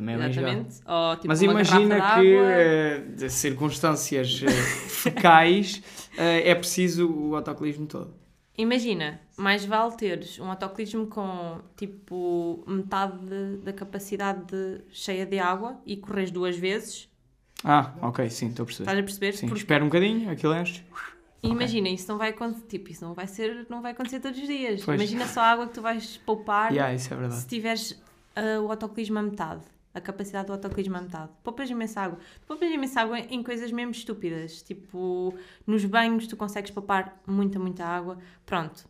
Também 0.01 0.15
é 0.15 0.29
Exatamente. 0.31 0.81
Ou, 0.87 1.17
tipo, 1.17 1.29
mas 1.29 1.43
imagina 1.43 2.15
que 2.15 3.25
uh, 3.27 3.31
circunstâncias 3.31 4.41
uh, 4.41 4.49
fecais 4.49 5.83
uh, 6.15 6.21
é 6.21 6.55
preciso 6.55 7.07
o 7.07 7.37
autocolismo 7.37 7.87
todo. 7.87 8.15
Imagina, 8.57 9.21
mais 9.37 9.67
vale 9.67 9.95
teres 9.97 10.39
um 10.39 10.49
autocolismo 10.49 11.07
com 11.07 11.61
tipo 11.77 12.65
metade 12.67 13.19
de, 13.19 13.57
da 13.59 13.75
capacidade 13.75 14.43
de, 14.47 14.81
cheia 14.91 15.27
de 15.27 15.39
água 15.39 15.79
e 15.85 15.99
corres 15.99 16.31
duas 16.31 16.57
vezes. 16.57 17.07
Ah, 17.63 17.93
ok, 18.01 18.29
sim, 18.31 18.49
estou 18.49 18.63
a 18.63 18.67
perceber. 18.67 18.85
Estás 18.85 18.99
a 18.99 19.03
perceber? 19.03 19.33
Sim, 19.35 19.47
Porque... 19.49 19.61
espera 19.61 19.85
um 19.85 19.89
bocadinho, 19.89 20.31
aquilo 20.31 20.55
enche. 20.55 20.83
Imagina, 21.43 21.89
okay. 21.89 21.95
isso 21.95 22.09
não 22.09 22.17
vai 22.17 22.31
acontecer, 22.31 22.67
tipo, 22.69 22.91
isso 22.91 23.05
não 23.05 23.13
vai 23.13 23.27
ser, 23.27 23.67
não 23.69 23.83
vai 23.83 23.93
acontecer 23.93 24.21
todos 24.21 24.41
os 24.41 24.47
dias. 24.47 24.83
Pois. 24.83 24.99
Imagina 24.99 25.27
só 25.27 25.41
a 25.41 25.51
água 25.53 25.67
que 25.67 25.75
tu 25.75 25.83
vais 25.83 26.17
poupar 26.19 26.73
yeah, 26.73 26.91
é 26.93 26.99
se 26.99 27.47
tiveres 27.47 28.03
uh, 28.37 28.61
o 28.63 28.71
autocolismo 28.71 29.19
a 29.19 29.23
metade. 29.23 29.63
A 29.93 30.01
capacidade 30.01 30.47
do 30.47 30.53
autocolismo 30.53 30.97
a 30.97 31.01
metade. 31.01 31.31
Poupas 31.43 31.69
imensa 31.69 32.01
água. 32.03 32.19
Poupas 32.47 32.71
imensa 32.71 33.01
água 33.01 33.19
em 33.19 33.43
coisas 33.43 33.73
mesmo 33.73 33.91
estúpidas. 33.91 34.63
Tipo, 34.63 35.35
nos 35.67 35.85
banhos 35.85 36.27
tu 36.27 36.37
consegues 36.37 36.71
poupar 36.71 37.21
muita, 37.27 37.59
muita 37.59 37.85
água. 37.85 38.19
Pronto, 38.47 38.89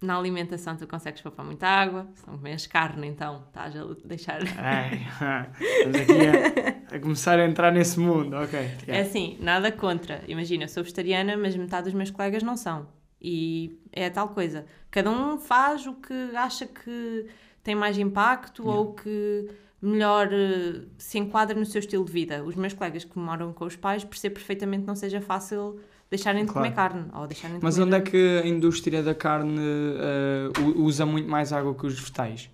na 0.00 0.16
alimentação 0.16 0.76
tu 0.76 0.86
consegues 0.86 1.20
poupar 1.20 1.44
muita 1.44 1.66
água, 1.66 2.08
se 2.14 2.26
não 2.26 2.38
comes 2.38 2.66
carne, 2.66 3.06
então 3.06 3.44
estás 3.48 3.76
a 3.76 3.84
deixar. 4.04 4.40
Ai, 4.56 5.06
estamos 5.60 6.00
aqui 6.00 6.92
a, 6.92 6.96
a, 6.96 6.98
começar 6.98 7.38
a 7.38 7.46
entrar 7.46 7.70
nesse 7.70 8.00
mundo, 8.00 8.34
ok. 8.36 8.58
Yeah. 8.58 8.96
É 8.96 9.00
assim, 9.02 9.36
nada 9.40 9.70
contra. 9.70 10.24
Imagina, 10.26 10.66
sou 10.68 10.82
vegetariana, 10.82 11.36
mas 11.36 11.54
metade 11.54 11.84
dos 11.84 11.94
meus 11.94 12.10
colegas 12.10 12.42
não 12.42 12.56
são. 12.56 12.88
E 13.20 13.78
é 13.92 14.08
tal 14.08 14.30
coisa. 14.30 14.64
Cada 14.90 15.10
um 15.10 15.38
faz 15.38 15.86
o 15.86 15.92
que 15.92 16.34
acha 16.34 16.66
que 16.66 17.26
tem 17.62 17.74
mais 17.74 17.98
impacto 17.98 18.62
yeah. 18.62 18.80
ou 18.80 18.94
que 18.94 19.50
melhor 19.82 20.28
uh, 20.28 20.86
se 20.98 21.18
enquadra 21.18 21.58
no 21.58 21.64
seu 21.64 21.78
estilo 21.78 22.04
de 22.04 22.12
vida. 22.12 22.44
Os 22.44 22.54
meus 22.54 22.74
colegas 22.74 23.04
que 23.04 23.18
moram 23.18 23.52
com 23.52 23.64
os 23.64 23.76
pais 23.76 24.04
percebem 24.04 24.34
perfeitamente 24.34 24.82
que 24.82 24.86
não 24.86 24.96
seja 24.96 25.20
fácil 25.20 25.80
deixarem 26.10 26.44
de 26.44 26.52
claro. 26.52 26.68
comer 26.68 26.76
carne. 26.76 27.06
Ou 27.14 27.26
deixarem 27.26 27.58
de 27.58 27.64
Mas 27.64 27.76
comer... 27.76 27.86
onde 27.86 27.96
é 27.96 28.00
que 28.00 28.40
a 28.44 28.46
indústria 28.46 29.02
da 29.02 29.14
carne 29.14 29.58
uh, 29.58 30.82
usa 30.82 31.06
muito 31.06 31.28
mais 31.28 31.52
água 31.52 31.74
que 31.74 31.86
os 31.86 31.98
vegetais? 31.98 32.50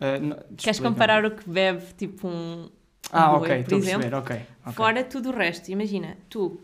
Uh, 0.00 0.20
não, 0.20 0.38
Queres 0.56 0.80
comparar 0.80 1.24
o 1.24 1.30
que 1.32 1.48
bebe 1.48 1.84
tipo 1.96 2.26
um. 2.26 2.68
Ah, 3.10 3.28
boi, 3.30 3.40
ok, 3.40 3.60
estou 3.60 3.78
a 3.78 3.80
perceber, 3.82 4.14
ok. 4.14 4.40
Fora 4.72 5.04
tudo 5.04 5.30
o 5.30 5.32
resto, 5.32 5.70
imagina, 5.70 6.16
tu 6.30 6.58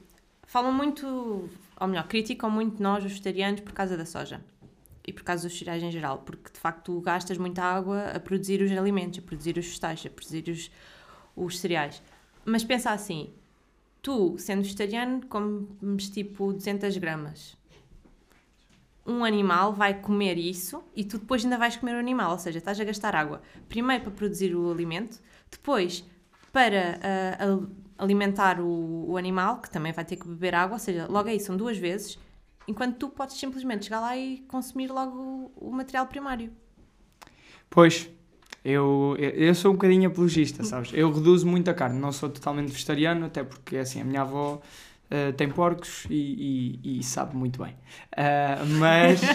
falam 0.46 0.72
muito, 0.72 1.50
ou 1.78 1.86
melhor, 1.86 2.06
criticam 2.06 2.48
muito 2.48 2.82
nós, 2.82 3.04
os 3.04 3.10
vegetarianos, 3.10 3.60
por 3.60 3.72
causa 3.72 3.98
da 3.98 4.06
soja 4.06 4.40
e 5.08 5.12
por 5.12 5.22
causa 5.22 5.48
dos 5.48 5.58
cereais 5.58 5.82
em 5.82 5.90
geral, 5.90 6.18
porque 6.18 6.52
de 6.52 6.60
facto 6.60 6.84
tu 6.84 7.00
gastas 7.00 7.38
muita 7.38 7.62
água 7.62 8.10
a 8.10 8.20
produzir 8.20 8.60
os 8.60 8.70
alimentos, 8.70 9.18
a 9.18 9.22
produzir 9.22 9.56
os 9.56 9.64
vegetais, 9.64 10.04
a 10.04 10.10
produzir 10.10 10.44
os, 10.50 10.70
os 11.34 11.58
cereais. 11.58 12.02
Mas 12.44 12.62
pensa 12.62 12.90
assim, 12.90 13.30
tu, 14.02 14.36
sendo 14.36 14.62
vegetariano, 14.62 15.24
comes 15.26 16.10
tipo 16.10 16.52
200 16.52 16.94
gramas. 16.98 17.56
Um 19.06 19.24
animal 19.24 19.72
vai 19.72 19.98
comer 19.98 20.36
isso 20.36 20.84
e 20.94 21.02
tu 21.02 21.16
depois 21.18 21.42
ainda 21.42 21.56
vais 21.56 21.74
comer 21.74 21.94
o 21.94 21.98
animal, 21.98 22.32
ou 22.32 22.38
seja, 22.38 22.58
estás 22.58 22.78
a 22.78 22.84
gastar 22.84 23.16
água. 23.16 23.40
Primeiro 23.66 24.04
para 24.04 24.12
produzir 24.12 24.54
o 24.54 24.70
alimento, 24.70 25.18
depois 25.50 26.04
para 26.52 26.98
uh, 27.48 27.66
alimentar 27.96 28.60
o, 28.60 29.10
o, 29.10 29.16
animal, 29.16 29.62
que 29.62 29.70
também 29.70 29.92
vai 29.92 30.04
ter 30.04 30.16
que 30.16 30.28
beber 30.28 30.54
água, 30.54 30.74
ou 30.74 30.78
seja, 30.78 31.06
logo 31.08 31.30
aí 31.30 31.40
são 31.40 31.56
duas 31.56 31.78
vezes, 31.78 32.18
enquanto 32.68 32.96
tu 32.96 33.08
podes 33.08 33.36
simplesmente 33.36 33.86
chegar 33.86 34.00
lá 34.00 34.16
e 34.16 34.44
consumir 34.46 34.88
logo 34.88 35.50
o, 35.56 35.72
material 35.72 36.06
primário. 36.06 36.52
Pois, 37.70 38.08
eu, 38.64 39.16
eu 39.18 39.54
sou 39.54 39.72
um 39.72 39.74
bocadinho 39.74 40.08
apologista, 40.08 40.62
sabes? 40.62 40.92
Eu 40.92 41.10
reduzo 41.10 41.46
muito 41.46 41.70
a 41.70 41.74
carne, 41.74 41.98
não 41.98 42.12
sou 42.12 42.28
totalmente 42.28 42.70
vegetariano, 42.70 43.26
até 43.26 43.42
porque 43.42 43.78
assim, 43.78 44.00
a 44.00 44.04
minha 44.04 44.20
avó 44.20 44.60
uh, 45.10 45.32
tem 45.32 45.48
porcos 45.48 46.06
e, 46.10 46.78
e, 46.84 46.98
e, 46.98 47.02
sabe 47.02 47.34
muito 47.34 47.62
bem. 47.62 47.72
Uh, 48.12 48.66
mas, 48.78 49.22
uh, 49.22 49.26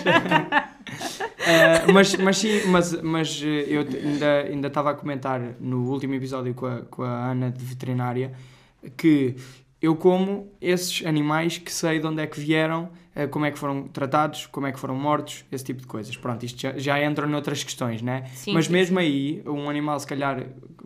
mas, 1.93 2.15
mas 2.15 2.37
sim, 2.37 2.67
mas, 2.67 3.01
mas 3.01 3.41
eu 3.41 3.81
ainda, 3.81 4.41
ainda 4.43 4.67
estava 4.67 4.91
a 4.91 4.93
comentar 4.93 5.39
no 5.59 5.89
último 5.89 6.13
episódio 6.13 6.53
com 6.53 6.67
a, 6.67 6.81
com 6.81 7.03
a 7.03 7.31
Ana 7.31 7.51
de 7.51 7.65
veterinária 7.65 8.33
que 8.97 9.35
eu 9.83 9.97
como 9.97 10.49
esses 10.61 11.05
animais 11.05 11.57
que 11.57 11.69
sei 11.69 11.99
de 11.99 12.07
onde 12.07 12.21
é 12.21 12.25
que 12.25 12.39
vieram 12.39 12.89
eh, 13.13 13.27
como 13.27 13.45
é 13.45 13.51
que 13.51 13.59
foram 13.59 13.85
tratados, 13.89 14.45
como 14.45 14.65
é 14.65 14.71
que 14.71 14.79
foram 14.79 14.95
mortos, 14.95 15.43
esse 15.51 15.65
tipo 15.65 15.81
de 15.81 15.87
coisas. 15.87 16.15
Pronto, 16.15 16.45
isto 16.45 16.61
já, 16.61 16.77
já 16.77 17.03
entra 17.03 17.27
noutras 17.27 17.65
questões, 17.65 18.01
né? 18.01 18.23
Sim, 18.33 18.53
Mas 18.53 18.69
mesmo 18.69 18.97
sim. 18.97 19.05
aí, 19.05 19.43
um 19.45 19.69
animal, 19.69 19.99
se 19.99 20.07
calhar, 20.07 20.41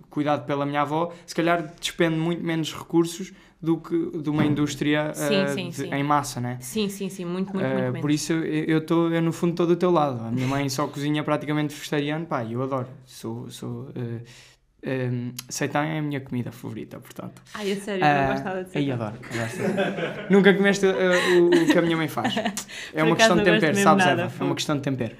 cuidado 0.09 0.47
pela 0.47 0.65
minha 0.65 0.81
avó, 0.81 1.13
se 1.27 1.35
calhar 1.35 1.75
despende 1.79 2.17
muito 2.17 2.43
menos 2.43 2.73
recursos 2.73 3.31
do 3.61 3.77
que 3.77 4.17
de 4.17 4.31
uma 4.31 4.43
indústria 4.43 5.13
sim, 5.13 5.67
uh, 5.67 5.71
de, 5.71 5.93
em 5.93 6.03
massa, 6.03 6.41
né? 6.41 6.57
Sim, 6.59 6.89
sim, 6.89 7.07
sim, 7.07 7.23
muito, 7.23 7.53
muito, 7.53 7.65
uh, 7.65 7.69
muito 7.69 7.83
menos. 7.83 8.01
Por 8.01 8.09
isso 8.09 8.33
eu 8.33 8.79
estou, 8.79 9.11
eu, 9.13 9.21
no 9.21 9.31
fundo, 9.31 9.51
estou 9.51 9.67
do 9.67 9.75
teu 9.75 9.91
lado. 9.91 10.25
A 10.25 10.31
minha 10.31 10.47
mãe 10.47 10.67
só 10.69 10.87
cozinha 10.87 11.23
praticamente 11.23 11.71
vegetariano, 11.71 12.25
pá, 12.25 12.43
eu 12.43 12.63
adoro. 12.63 12.87
Sou, 13.05 13.47
sou, 13.51 13.89
uh, 13.89 14.21
um, 14.86 15.34
seitan 15.49 15.86
é 15.86 15.99
a 15.99 16.01
minha 16.01 16.21
comida 16.21 16.51
favorita, 16.51 16.99
portanto. 16.99 17.41
Ai, 17.53 17.71
é 17.71 17.75
sério, 17.75 18.03
uh, 18.03 18.07
eu 18.07 18.34
gostava 18.34 18.63
de 18.63 18.71
seitan. 18.71 18.80
Aí 18.80 18.91
adoro. 18.91 19.17
Nunca 20.30 20.53
comeste 20.53 20.86
uh, 20.86 20.91
o, 20.91 21.47
o, 21.47 21.65
que 21.65 21.78
a 21.78 21.82
minha 21.82 21.97
mãe 21.97 22.07
faz. 22.07 22.34
É 22.93 23.03
uma 23.03 23.15
questão 23.15 23.38
de 23.38 23.43
tempero, 23.43 23.75
sabes, 23.78 24.05
nada, 24.05 24.21
Eva? 24.23 24.34
É 24.39 24.43
uma 24.43 24.55
questão 24.55 24.75
de 24.75 24.82
tempero. 24.84 25.15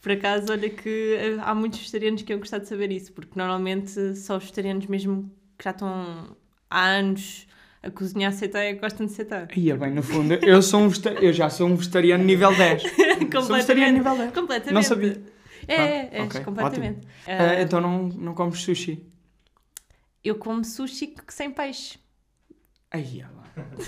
Por 0.00 0.12
acaso, 0.12 0.50
olha 0.50 0.68
que 0.68 1.36
uh, 1.38 1.42
há 1.42 1.54
muitos 1.54 1.78
vegetarianos 1.78 2.22
que 2.22 2.32
eu 2.32 2.38
gostar 2.38 2.58
de 2.58 2.68
saber 2.68 2.90
isso, 2.90 3.12
porque 3.12 3.32
normalmente 3.36 4.16
só 4.16 4.36
os 4.36 4.44
vegetarianos 4.44 4.86
mesmo 4.86 5.30
que 5.58 5.64
já 5.64 5.70
estão 5.70 6.36
há 6.68 6.86
anos 6.86 7.46
a 7.82 7.90
cozinhar 7.90 8.32
seitan 8.32 8.60
é 8.60 8.74
que 8.74 8.80
gostam 8.80 9.06
de 9.06 9.12
seitan. 9.12 9.48
Ia 9.56 9.76
bem, 9.76 9.90
no 9.92 10.02
fundo, 10.02 10.34
eu, 10.34 10.62
sou 10.62 10.80
um 10.80 10.90
eu 11.20 11.32
já 11.32 11.50
sou 11.50 11.68
um 11.68 11.76
vegetariano 11.76 12.24
nível 12.24 12.54
10. 12.56 12.82
completamente. 13.32 13.32
Sou 13.32 13.54
vegetariano 13.54 13.98
nível 13.98 14.16
10. 14.16 14.32
Completamente. 14.32 14.74
Não 14.74 14.82
sabia. 14.82 15.20
É, 15.68 15.74
é, 15.74 16.10
é 16.12 16.22
okay, 16.22 16.42
completamente. 16.42 17.06
Uh, 17.26 17.60
então 17.60 17.80
não, 17.80 18.08
não 18.08 18.34
comes 18.34 18.60
sushi? 18.60 19.06
Eu 20.22 20.36
como 20.36 20.64
sushi 20.64 21.14
sem 21.28 21.50
peixe. 21.50 21.98
Aí, 22.90 23.24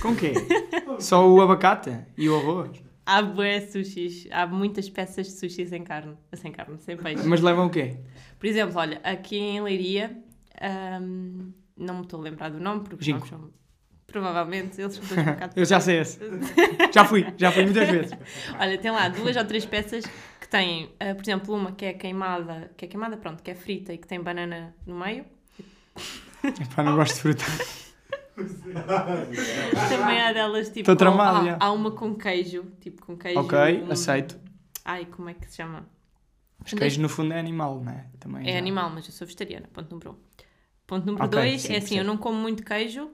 com 0.01 0.16
quê? 0.16 0.33
Só 0.99 1.29
o 1.29 1.41
abacate 1.41 1.97
e 2.16 2.29
o 2.29 2.37
arroz? 2.37 2.83
Há 3.07 3.20
bué 3.20 3.61
sushis, 3.61 4.27
há 4.31 4.47
muitas 4.47 4.89
peças 4.89 5.27
de 5.27 5.33
sushi 5.33 5.66
sem 5.66 5.85
carne, 5.85 6.16
sem 6.33 6.51
carne, 6.51 6.79
sem 6.79 6.97
peixe. 6.97 7.22
Mas 7.27 7.43
levam 7.43 7.66
o 7.66 7.70
quê? 7.70 7.99
Por 8.39 8.47
exemplo, 8.47 8.79
olha, 8.79 8.99
aqui 9.05 9.37
em 9.37 9.61
Leiria, 9.61 10.16
um, 11.01 11.53
não 11.77 11.97
me 11.97 12.03
estou 12.03 12.18
a 12.18 12.22
lembrar 12.22 12.49
do 12.49 12.59
nome, 12.59 12.83
porque 12.83 13.05
são, 13.05 13.51
provavelmente 14.07 14.81
eles 14.81 14.95
são 14.95 15.05
um 15.05 15.25
bocado... 15.25 15.53
Eu 15.55 15.66
já 15.66 15.81
sei 15.81 16.01
esse. 16.01 16.18
já 16.93 17.05
fui, 17.05 17.27
já 17.37 17.53
fui 17.53 17.64
muitas 17.64 17.89
vezes. 17.91 18.12
olha, 18.59 18.79
tem 18.79 18.91
lá 18.91 19.09
duas 19.09 19.37
ou 19.37 19.45
três 19.45 19.66
peças 19.66 20.05
têm, 20.55 20.85
uh, 20.85 21.15
por 21.17 21.23
exemplo, 21.23 21.55
uma 21.55 21.73
que 21.73 21.85
é 21.85 21.93
queimada, 21.93 22.71
que 22.77 22.85
é 22.85 22.89
queimada, 22.89 23.17
pronto, 23.17 23.43
que 23.43 23.51
é 23.51 23.57
frita 23.57 23.93
e 23.93 23.99
que 23.99 24.07
tem 24.07 24.21
banana 24.21 24.73
no 24.87 24.95
meio. 24.95 25.25
Epá, 26.45 26.85
não 26.85 26.95
gosto 26.95 27.15
de 27.15 27.21
fruta. 27.21 27.45
Também 29.89 30.21
há 30.21 30.33
delas 30.33 30.69
tipo. 30.69 30.81
Estou 30.81 30.97
tramado, 30.97 31.49
há, 31.49 31.57
há, 31.59 31.73
uma 31.73 31.91
com 31.91 32.15
queijo, 32.15 32.67
tipo 32.81 33.05
com 33.05 33.17
queijo. 33.17 33.41
Ok, 33.41 33.59
um... 33.83 33.91
aceito. 33.91 34.39
Ai, 34.85 35.07
como 35.07 35.29
é 35.29 35.35
que 35.35 35.49
se 35.51 35.57
chama? 35.57 35.89
Mas 36.61 36.73
queijo 36.73 37.01
no 37.01 37.09
fundo 37.09 37.33
é 37.33 37.39
animal, 37.39 37.81
não 37.81 37.93
é? 37.93 38.07
Também 38.21 38.49
é 38.49 38.53
já. 38.53 38.59
animal, 38.59 38.91
mas 38.91 39.07
eu 39.07 39.13
sou 39.13 39.27
vegetariana. 39.27 39.69
Ponto 39.73 39.91
número 39.91 40.13
um. 40.13 40.17
Ponto 40.87 41.07
número 41.07 41.25
okay, 41.25 41.41
dois 41.41 41.63
sim, 41.63 41.75
é 41.75 41.79
assim: 41.79 41.87
sim. 41.89 41.99
eu 41.99 42.05
não 42.05 42.17
como 42.17 42.39
muito 42.39 42.65
queijo, 42.65 43.11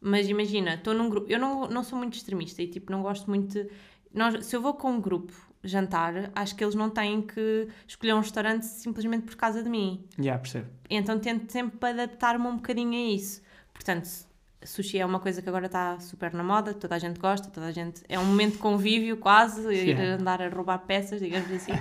mas 0.00 0.28
imagina, 0.28 0.74
estou 0.74 0.94
num 0.94 1.08
grupo. 1.10 1.30
Eu 1.30 1.38
não, 1.38 1.68
não 1.68 1.84
sou 1.84 1.98
muito 1.98 2.14
extremista 2.14 2.62
e 2.62 2.68
tipo, 2.68 2.90
não 2.90 3.02
gosto 3.02 3.28
muito. 3.28 3.52
De... 3.52 3.70
Nós, 4.12 4.46
se 4.46 4.54
eu 4.56 4.62
vou 4.62 4.74
com 4.74 4.92
um 4.92 5.00
grupo 5.00 5.49
jantar, 5.62 6.30
acho 6.34 6.54
que 6.56 6.64
eles 6.64 6.74
não 6.74 6.88
têm 6.88 7.22
que 7.22 7.68
escolher 7.86 8.14
um 8.14 8.20
restaurante 8.20 8.64
simplesmente 8.64 9.24
por 9.24 9.36
causa 9.36 9.62
de 9.62 9.68
mim. 9.68 10.04
Já, 10.16 10.22
yeah, 10.22 10.40
percebo. 10.40 10.66
Então 10.88 11.18
tento 11.18 11.50
sempre 11.50 11.90
adaptar-me 11.90 12.46
um 12.46 12.56
bocadinho 12.56 12.92
a 12.92 13.14
isso. 13.14 13.42
Portanto, 13.72 14.08
sushi 14.62 14.98
é 14.98 15.06
uma 15.06 15.20
coisa 15.20 15.42
que 15.42 15.48
agora 15.48 15.66
está 15.66 15.98
super 16.00 16.32
na 16.32 16.42
moda, 16.42 16.74
toda 16.74 16.94
a 16.94 16.98
gente 16.98 17.18
gosta, 17.18 17.48
toda 17.50 17.66
a 17.66 17.72
gente... 17.72 18.02
É 18.08 18.18
um 18.18 18.24
momento 18.24 18.52
de 18.52 18.58
convívio 18.58 19.16
quase, 19.16 19.62
yeah. 19.68 20.02
ir 20.02 20.20
andar 20.20 20.40
a 20.40 20.48
roubar 20.48 20.78
peças, 20.78 21.20
digamos 21.20 21.50
assim. 21.50 21.72
uh, 21.72 21.78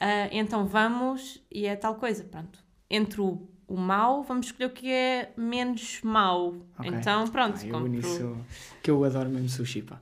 então 0.32 0.66
vamos 0.66 1.42
e 1.50 1.66
é 1.66 1.76
tal 1.76 1.96
coisa, 1.96 2.24
pronto. 2.24 2.58
Entre 2.90 3.20
o, 3.20 3.46
o 3.66 3.76
mau, 3.76 4.22
vamos 4.22 4.46
escolher 4.46 4.66
o 4.66 4.70
que 4.70 4.90
é 4.90 5.32
menos 5.36 6.00
mau. 6.02 6.56
Okay. 6.78 6.90
Então, 6.90 7.28
pronto. 7.28 7.58
Ah, 7.60 7.66
eu 7.66 7.72
compro... 7.72 7.88
nisso, 7.88 8.36
que 8.82 8.90
eu 8.90 9.04
adoro 9.04 9.28
mesmo 9.28 9.50
sushi, 9.50 9.82
pá. 9.82 10.00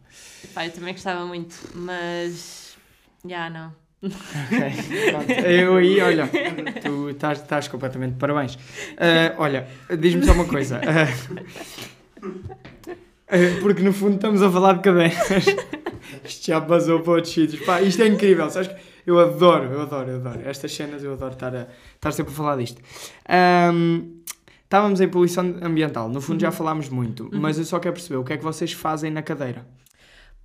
Pá, 0.54 0.66
eu 0.66 0.72
também 0.72 0.94
gostava 0.94 1.26
muito, 1.26 1.56
mas 1.74 2.65
já, 3.28 3.50
não. 3.50 3.72
Ok, 4.02 5.62
eu 5.64 5.76
aí, 5.76 6.00
olha, 6.00 6.28
tu 6.82 7.10
estás, 7.10 7.40
estás 7.40 7.68
completamente 7.68 8.16
parabéns. 8.16 8.54
Uh, 8.54 9.34
olha, 9.38 9.66
diz-me 9.98 10.24
só 10.24 10.32
uma 10.32 10.44
coisa. 10.44 10.80
Uh, 10.80 11.40
uh, 12.22 13.60
porque 13.62 13.82
no 13.82 13.92
fundo 13.92 14.16
estamos 14.16 14.42
a 14.42 14.50
falar 14.50 14.74
de 14.74 14.80
cadeiras. 14.80 15.46
Isto 16.24 16.46
já 16.46 16.60
passou 16.60 17.00
para 17.00 17.12
outros 17.14 17.32
sítios. 17.32 17.64
Pá, 17.64 17.80
isto 17.80 18.02
é 18.02 18.06
incrível, 18.06 18.48
sabes? 18.50 18.70
Eu 19.06 19.18
adoro, 19.18 19.72
eu 19.72 19.82
adoro, 19.82 20.10
eu 20.10 20.16
adoro. 20.16 20.40
Estas 20.44 20.74
cenas 20.74 21.02
eu 21.02 21.12
adoro 21.12 21.32
estar, 21.32 21.54
a, 21.54 21.66
estar 21.94 22.12
sempre 22.12 22.32
a 22.32 22.36
falar 22.36 22.56
disto. 22.56 22.80
Um, 23.72 24.20
estávamos 24.64 25.00
em 25.00 25.08
poluição 25.08 25.56
ambiental, 25.62 26.08
no 26.08 26.20
fundo 26.20 26.40
já 26.40 26.48
uhum. 26.48 26.52
falámos 26.52 26.88
muito, 26.88 27.24
uhum. 27.24 27.40
mas 27.40 27.56
eu 27.56 27.64
só 27.64 27.78
quero 27.78 27.94
perceber 27.94 28.16
o 28.16 28.24
que 28.24 28.32
é 28.32 28.36
que 28.36 28.44
vocês 28.44 28.72
fazem 28.72 29.10
na 29.10 29.22
cadeira. 29.22 29.64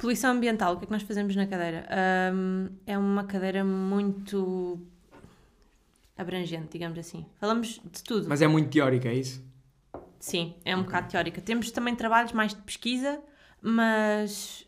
Poluição 0.01 0.31
ambiental, 0.31 0.73
o 0.73 0.77
que 0.77 0.85
é 0.85 0.87
que 0.87 0.91
nós 0.91 1.03
fazemos 1.03 1.35
na 1.35 1.45
cadeira? 1.45 1.87
Um, 2.33 2.69
é 2.87 2.97
uma 2.97 3.23
cadeira 3.23 3.63
muito 3.63 4.79
abrangente, 6.17 6.69
digamos 6.71 6.97
assim. 6.97 7.23
Falamos 7.39 7.79
de 7.85 8.03
tudo. 8.03 8.27
Mas 8.27 8.41
é 8.41 8.47
muito 8.47 8.71
teórica, 8.71 9.09
é 9.09 9.13
isso? 9.13 9.45
Sim, 10.19 10.55
é 10.65 10.75
um 10.75 10.79
okay. 10.79 10.85
bocado 10.87 11.11
teórica. 11.11 11.39
Temos 11.39 11.69
também 11.69 11.95
trabalhos 11.95 12.31
mais 12.31 12.51
de 12.51 12.59
pesquisa, 12.63 13.21
mas 13.61 14.67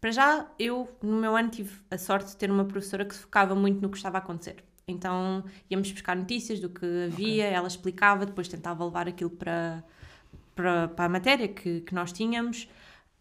para 0.00 0.10
já 0.10 0.50
eu, 0.58 0.90
no 1.00 1.20
meu 1.20 1.36
ano, 1.36 1.50
tive 1.50 1.78
a 1.88 1.96
sorte 1.96 2.30
de 2.30 2.36
ter 2.36 2.50
uma 2.50 2.64
professora 2.64 3.04
que 3.04 3.14
se 3.14 3.20
focava 3.20 3.54
muito 3.54 3.80
no 3.80 3.88
que 3.88 3.96
estava 3.96 4.18
a 4.18 4.20
acontecer. 4.20 4.56
Então 4.88 5.44
íamos 5.70 5.88
buscar 5.92 6.16
notícias 6.16 6.58
do 6.58 6.68
que 6.68 6.84
havia, 6.84 7.44
okay. 7.44 7.56
ela 7.56 7.68
explicava, 7.68 8.26
depois 8.26 8.48
tentava 8.48 8.84
levar 8.84 9.06
aquilo 9.06 9.30
para, 9.30 9.84
para, 10.52 10.88
para 10.88 11.04
a 11.04 11.08
matéria 11.08 11.46
que, 11.46 11.82
que 11.82 11.94
nós 11.94 12.10
tínhamos 12.10 12.68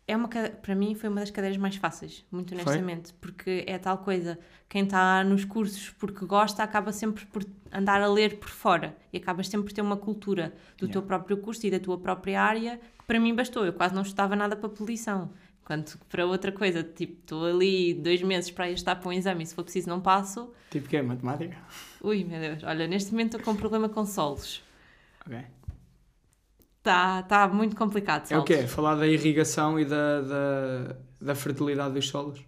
é 0.08 0.16
uma 0.16 0.28
para 0.28 0.76
mim 0.76 0.95
foi 0.95 1.10
uma 1.10 1.22
das 1.22 1.32
cadeiras 1.32 1.58
mais 1.58 1.76
fáceis, 1.76 2.26
muito 2.32 2.54
honestamente, 2.54 3.10
foi? 3.10 3.18
porque 3.22 3.64
é 3.68 3.78
tal 3.78 3.97
coisa, 3.99 4.38
quem 4.68 4.84
está 4.84 5.24
nos 5.24 5.45
cursos 5.45 5.91
porque 5.91 6.26
gosta 6.26 6.62
acaba 6.62 6.91
sempre 6.91 7.26
por 7.28 7.45
andar 7.72 8.01
a 8.01 8.08
ler 8.08 8.38
por 8.38 8.49
fora 8.49 8.95
e 9.12 9.18
acabas 9.18 9.47
sempre 9.47 9.68
por 9.68 9.74
ter 9.74 9.82
uma 9.82 9.97
cultura 9.97 10.54
do 10.78 10.86
yeah. 10.86 10.93
teu 10.93 11.01
próprio 11.01 11.38
curso 11.38 11.66
e 11.66 11.72
da 11.72 11.80
tua 11.80 11.97
própria 11.97 12.41
área, 12.41 12.80
que 12.97 13.06
para 13.06 13.20
mim 13.20 13.34
bastou, 13.34 13.66
eu 13.66 13.74
quase 13.74 13.95
não 13.95 14.01
estudava 14.01 14.36
nada 14.36 14.56
para 14.56 14.70
poluição. 14.70 15.32
Enquanto 15.64 15.97
para 16.10 16.26
outra 16.26 16.51
coisa, 16.51 16.84
tipo, 16.84 17.14
estou 17.22 17.45
ali 17.45 17.93
dois 17.93 18.22
meses 18.22 18.51
para 18.51 18.70
ir 18.70 18.74
estar 18.74 18.97
para 18.97 19.08
um 19.08 19.14
exame 19.14 19.43
e 19.43 19.45
se 19.45 19.56
for 19.56 19.64
preciso 19.64 19.88
não 19.88 20.01
passo. 20.01 20.51
Tipo 20.70 20.89
que 20.89 20.97
é? 20.97 21.01
Matemática? 21.01 21.56
Ui, 22.01 22.26
meu 22.26 22.38
Deus. 22.38 22.64
Olha, 22.64 22.86
neste 22.86 23.12
momento 23.12 23.38
estou 23.38 23.45
com 23.45 23.51
um 23.51 23.56
problema 23.56 23.88
com 23.88 24.06
solos. 24.06 24.62
Ok. 25.26 25.39
Está 26.84 27.23
tá 27.23 27.47
muito 27.47 27.77
complicado. 27.77 28.29
É 28.29 28.38
o 28.38 28.43
quê? 28.43 28.67
Falar 28.67 28.95
da 28.95 29.07
irrigação 29.07 29.79
e 29.79 29.86
da, 29.86 30.19
da, 30.19 30.95
da 31.21 31.34
fertilidade 31.34 31.93
dos 31.93 32.09
solos? 32.09 32.41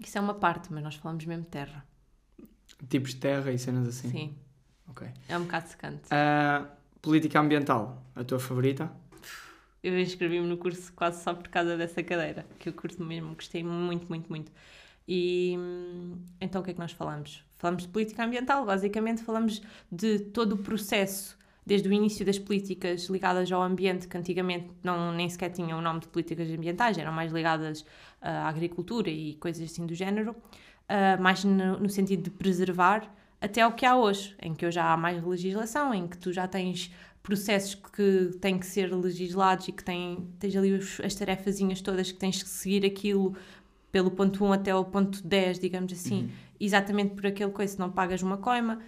Isso 0.00 0.16
é 0.16 0.20
uma 0.22 0.32
parte, 0.32 0.72
mas 0.72 0.82
nós 0.82 0.94
falamos 0.94 1.22
mesmo 1.26 1.42
de 1.42 1.50
terra. 1.50 1.84
Tipos 2.88 3.10
de 3.10 3.16
terra 3.16 3.52
e 3.52 3.58
cenas 3.58 3.86
assim? 3.86 4.08
Sim. 4.08 4.34
Ok. 4.88 5.06
É 5.28 5.36
um 5.36 5.42
bocado 5.42 5.68
secante. 5.68 6.04
Uh, 6.06 6.66
política 7.02 7.38
ambiental, 7.38 8.02
a 8.16 8.24
tua 8.24 8.38
favorita? 8.38 8.90
Eu 9.82 10.00
inscrevi-me 10.00 10.46
no 10.46 10.56
curso 10.56 10.90
quase 10.94 11.22
só 11.22 11.34
por 11.34 11.48
causa 11.48 11.76
dessa 11.76 12.02
cadeira, 12.02 12.46
que 12.58 12.70
o 12.70 12.72
curso 12.72 13.04
mesmo 13.04 13.34
gostei 13.34 13.62
muito, 13.62 14.08
muito, 14.08 14.30
muito. 14.30 14.50
E 15.06 15.58
então 16.40 16.62
o 16.62 16.64
que 16.64 16.70
é 16.70 16.74
que 16.74 16.80
nós 16.80 16.92
falamos? 16.92 17.44
Falamos 17.58 17.82
de 17.82 17.88
política 17.90 18.24
ambiental, 18.24 18.64
basicamente 18.64 19.22
falamos 19.22 19.60
de 19.92 20.20
todo 20.20 20.54
o 20.54 20.58
processo 20.58 21.37
desde 21.68 21.86
o 21.86 21.92
início 21.92 22.24
das 22.24 22.38
políticas 22.38 23.10
ligadas 23.10 23.52
ao 23.52 23.62
ambiente, 23.62 24.08
que 24.08 24.16
antigamente 24.16 24.70
não, 24.82 25.12
nem 25.12 25.28
sequer 25.28 25.50
tinham 25.50 25.78
o 25.78 25.82
nome 25.82 26.00
de 26.00 26.08
políticas 26.08 26.48
ambientais, 26.48 26.96
eram 26.96 27.12
mais 27.12 27.30
ligadas 27.30 27.84
à 28.22 28.48
agricultura 28.48 29.10
e 29.10 29.34
coisas 29.34 29.70
assim 29.70 29.84
do 29.84 29.94
género, 29.94 30.30
uh, 30.32 31.22
mais 31.22 31.44
no, 31.44 31.78
no, 31.78 31.90
sentido 31.90 32.22
de 32.22 32.30
preservar, 32.30 33.14
até 33.38 33.66
o 33.66 33.72
que 33.72 33.84
há 33.84 33.94
hoje, 33.94 34.34
em 34.40 34.54
que 34.54 34.64
hoje 34.64 34.76
já 34.76 34.90
há 34.90 34.96
mais 34.96 35.22
legislação, 35.22 35.92
em 35.92 36.08
que 36.08 36.16
tu 36.16 36.32
já 36.32 36.48
tens 36.48 36.90
processos 37.22 37.74
que 37.74 38.30
têm 38.40 38.58
que 38.58 38.64
ser 38.64 38.90
legislados 38.90 39.68
e 39.68 39.72
que 39.72 39.84
têm, 39.84 40.26
tens 40.38 40.56
ali 40.56 40.80
as 41.04 41.14
tarefazinhas 41.14 41.82
todas 41.82 42.10
que 42.10 42.18
tens 42.18 42.42
que 42.42 42.48
seguir 42.48 42.86
aquilo 42.86 43.36
pelo 43.92 44.10
ponto 44.10 44.42
1 44.42 44.52
até 44.54 44.74
o 44.74 44.86
ponto 44.86 45.22
10, 45.22 45.58
digamos 45.58 45.92
assim, 45.92 46.22
uhum. 46.22 46.30
exatamente 46.58 47.14
por 47.14 47.26
aquele 47.26 47.50
coisa, 47.50 47.74
se 47.74 47.78
não 47.78 47.90
pagas 47.90 48.22
uma 48.22 48.38
coima. 48.38 48.78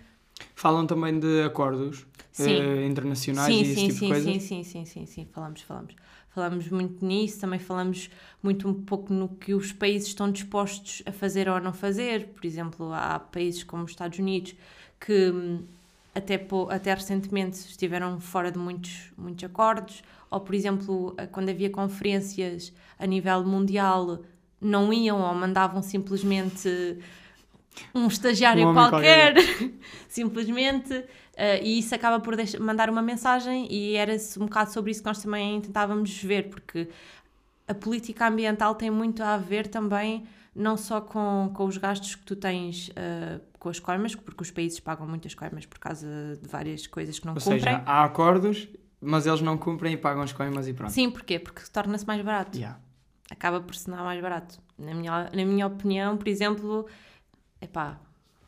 Falam 0.54 0.86
também 0.86 1.20
de 1.20 1.42
acordos 1.42 2.06
uh, 2.38 2.82
internacionais 2.82 3.54
sim, 3.54 3.60
e 3.60 3.62
esse 3.62 3.74
sim, 3.74 3.88
tipo 3.88 3.98
sim, 3.98 4.06
de 4.06 4.12
coisas? 4.12 4.32
Sim, 4.32 4.40
sim, 4.40 4.64
sim, 4.64 4.84
sim, 4.84 5.06
sim, 5.06 5.28
falamos, 5.32 5.62
falamos. 5.62 5.94
Falamos 6.32 6.68
muito 6.68 7.04
nisso, 7.04 7.40
também 7.40 7.58
falamos 7.58 8.08
muito 8.40 8.68
um 8.68 8.74
pouco 8.74 9.12
no 9.12 9.28
que 9.28 9.52
os 9.52 9.72
países 9.72 10.08
estão 10.08 10.30
dispostos 10.30 11.02
a 11.04 11.10
fazer 11.10 11.48
ou 11.48 11.56
a 11.56 11.60
não 11.60 11.72
fazer. 11.72 12.28
Por 12.28 12.46
exemplo, 12.46 12.92
há 12.92 13.18
países 13.18 13.64
como 13.64 13.82
os 13.82 13.90
Estados 13.90 14.18
Unidos 14.18 14.54
que 15.00 15.30
hum, 15.30 15.64
até, 16.14 16.40
até 16.70 16.94
recentemente 16.94 17.56
estiveram 17.58 18.20
fora 18.20 18.52
de 18.52 18.58
muitos, 18.58 19.12
muitos 19.16 19.42
acordos, 19.42 20.02
ou 20.30 20.40
por 20.40 20.54
exemplo, 20.54 21.16
quando 21.32 21.48
havia 21.48 21.70
conferências 21.70 22.72
a 22.98 23.06
nível 23.06 23.44
mundial 23.44 24.20
não 24.60 24.92
iam 24.92 25.20
ou 25.20 25.34
mandavam 25.34 25.82
simplesmente 25.82 26.68
um 27.94 28.06
estagiário 28.06 28.68
um 28.68 28.74
qualquer, 28.74 29.34
qualquer. 29.34 29.70
simplesmente, 30.08 31.04
uh, 31.40 31.64
e 31.64 31.78
isso 31.78 31.94
acaba 31.94 32.20
por 32.20 32.36
deixar, 32.36 32.60
mandar 32.60 32.90
uma 32.90 33.02
mensagem, 33.02 33.66
e 33.72 33.96
era 33.96 34.14
um 34.38 34.46
bocado 34.46 34.70
sobre 34.70 34.90
isso 34.90 35.00
que 35.00 35.06
nós 35.06 35.22
também 35.22 35.60
tentávamos 35.60 36.22
ver, 36.22 36.48
porque 36.50 36.88
a 37.66 37.74
política 37.74 38.28
ambiental 38.28 38.74
tem 38.74 38.90
muito 38.90 39.22
a 39.22 39.36
ver 39.36 39.66
também, 39.66 40.26
não 40.54 40.76
só 40.76 41.00
com, 41.00 41.50
com 41.54 41.64
os 41.64 41.76
gastos 41.76 42.14
que 42.14 42.24
tu 42.24 42.36
tens 42.36 42.88
uh, 42.90 43.40
com 43.58 43.68
as 43.68 43.78
coimas, 43.78 44.14
porque 44.14 44.42
os 44.42 44.50
países 44.50 44.78
pagam 44.80 45.06
muitas 45.06 45.34
coimas 45.34 45.66
por 45.66 45.78
causa 45.78 46.06
de 46.40 46.48
várias 46.48 46.86
coisas 46.86 47.18
que 47.18 47.26
não 47.26 47.34
Ou 47.34 47.40
cumprem. 47.40 47.60
Seja, 47.60 47.82
há 47.86 48.04
acordos, 48.04 48.68
mas 49.00 49.26
eles 49.26 49.40
não 49.40 49.56
cumprem 49.56 49.94
e 49.94 49.96
pagam 49.96 50.22
as 50.22 50.32
coimas 50.32 50.68
e 50.68 50.72
pronto. 50.72 50.92
Sim, 50.92 51.10
porquê? 51.10 51.38
Porque 51.38 51.62
torna-se 51.72 52.06
mais 52.06 52.22
barato. 52.22 52.58
Yeah 52.58 52.78
acaba 53.30 53.60
por 53.60 53.74
se 53.74 53.88
dar 53.88 54.02
mais 54.02 54.20
barato. 54.20 54.60
Na 54.76 54.92
minha, 54.92 55.30
na 55.32 55.44
minha 55.44 55.66
opinião, 55.66 56.16
por 56.16 56.28
exemplo, 56.28 56.86
é 57.60 57.66
pá, 57.66 57.98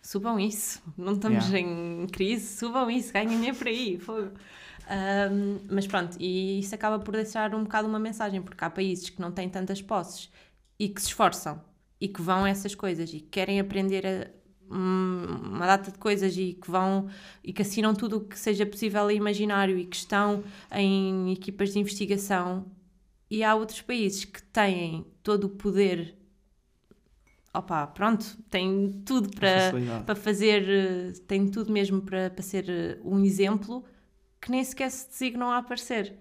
subam 0.03 0.39
isso, 0.39 0.83
não 0.97 1.13
estamos 1.13 1.49
yeah. 1.49 1.61
em 1.61 2.07
crise, 2.09 2.59
subam 2.59 2.91
isso, 2.91 3.13
ganhem 3.13 3.37
dinheiro 3.37 3.57
por 3.57 3.69
aí, 3.69 3.99
fogo. 3.99 4.33
Um, 4.91 5.61
mas 5.71 5.87
pronto, 5.87 6.17
e 6.19 6.59
isso 6.59 6.75
acaba 6.75 6.99
por 6.99 7.13
deixar 7.13 7.55
um 7.55 7.63
bocado 7.63 7.87
uma 7.89 8.01
mensagem, 8.01 8.43
porque 8.43 8.65
há 8.65 8.69
países 8.69 9.09
que 9.09 9.21
não 9.21 9.31
têm 9.31 9.49
tantas 9.49 9.81
posses 9.81 10.29
e 10.79 10.89
que 10.89 11.01
se 11.01 11.09
esforçam 11.09 11.63
e 12.01 12.09
que 12.09 12.21
vão 12.21 12.45
a 12.45 12.51
essas 12.51 12.75
coisas 12.75 13.09
e 13.11 13.21
que 13.21 13.29
querem 13.29 13.61
aprender 13.61 14.05
a, 14.05 14.29
uma 14.75 15.67
data 15.67 15.93
de 15.93 15.99
coisas 15.99 16.37
e 16.37 16.55
que 16.55 16.71
vão 16.71 17.09
e 17.45 17.53
que 17.53 17.63
assinam 17.63 17.95
tudo 17.95 18.17
o 18.17 18.21
que 18.25 18.39
seja 18.39 18.67
possível 18.67 19.11
e 19.11 19.15
imaginário 19.15 19.79
e 19.79 19.85
que 19.85 19.97
estão 19.97 20.43
em 20.73 21.33
equipas 21.33 21.73
de 21.73 21.79
investigação 21.79 22.67
e 23.31 23.45
há 23.45 23.55
outros 23.55 23.81
países 23.81 24.25
que 24.25 24.43
têm 24.43 25.07
todo 25.23 25.45
o 25.45 25.49
poder. 25.49 26.17
Opa, 27.55 27.87
pronto, 27.87 28.25
têm 28.49 29.03
tudo 29.05 29.31
para, 29.31 30.03
para 30.07 30.15
fazer, 30.15 30.67
eh, 30.69 31.13
têm 31.27 31.49
tudo 31.49 31.71
mesmo 31.71 32.01
para, 32.01 32.31
para 32.31 32.43
ser 32.43 32.69
eh, 32.69 32.99
um 33.05 33.23
exemplo 33.23 33.85
que 34.41 34.51
nem 34.51 34.65
sequer 34.65 34.91
se 34.91 35.11
designam 35.11 35.51
a 35.51 35.59
aparecer. 35.59 36.19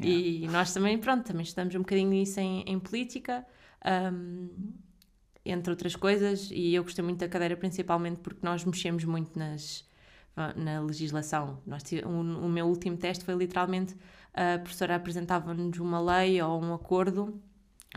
Yeah. 0.00 0.28
E 0.44 0.48
nós 0.48 0.74
também, 0.74 0.98
pronto, 0.98 1.24
também 1.24 1.44
estamos 1.44 1.74
um 1.76 1.78
bocadinho 1.78 2.10
nisso 2.10 2.40
em, 2.40 2.62
em 2.66 2.78
política, 2.80 3.46
um, 4.12 4.48
entre 5.44 5.70
outras 5.70 5.94
coisas, 5.94 6.50
e 6.50 6.74
eu 6.74 6.82
gostei 6.82 7.04
muito 7.04 7.20
da 7.20 7.28
cadeira 7.28 7.56
principalmente 7.56 8.18
porque 8.18 8.40
nós 8.42 8.64
mexemos 8.64 9.04
muito 9.04 9.38
nas, 9.38 9.88
na 10.56 10.80
legislação. 10.80 11.62
Nós, 11.64 11.84
um, 12.04 12.44
o 12.44 12.48
meu 12.48 12.66
último 12.66 12.96
teste 12.96 13.24
foi 13.24 13.34
literalmente 13.34 13.96
a 14.34 14.58
professora 14.58 14.96
apresentava-nos 14.96 15.78
uma 15.78 16.00
lei 16.00 16.42
ou 16.42 16.60
um 16.60 16.74
acordo, 16.74 17.40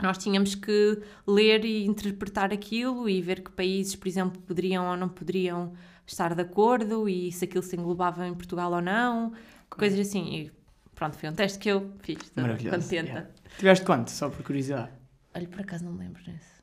nós 0.01 0.17
tínhamos 0.17 0.55
que 0.55 1.01
ler 1.25 1.65
e 1.65 1.85
interpretar 1.85 2.53
aquilo 2.53 3.09
e 3.09 3.21
ver 3.21 3.41
que 3.41 3.51
países, 3.51 3.95
por 3.95 4.07
exemplo, 4.07 4.41
poderiam 4.41 4.89
ou 4.89 4.97
não 4.97 5.09
poderiam 5.09 5.73
estar 6.05 6.35
de 6.35 6.41
acordo 6.41 7.09
e 7.09 7.31
se 7.31 7.45
aquilo 7.45 7.63
se 7.63 7.75
englobava 7.75 8.25
em 8.27 8.33
Portugal 8.33 8.71
ou 8.71 8.81
não, 8.81 9.33
coisas 9.69 9.99
assim. 9.99 10.35
E 10.35 10.51
pronto, 10.93 11.17
foi 11.17 11.29
um 11.29 11.33
teste 11.33 11.59
que 11.59 11.69
eu 11.69 11.91
fiz, 11.99 12.17
contenta. 12.29 12.93
Yeah. 12.93 13.27
Tiveste 13.57 13.85
quanto, 13.85 14.11
só 14.11 14.29
por 14.29 14.43
curiosidade? 14.43 14.91
Olha, 15.35 15.47
por 15.47 15.61
acaso 15.61 15.83
não 15.83 15.93
me 15.93 15.99
lembro 15.99 16.23
disso. 16.23 16.57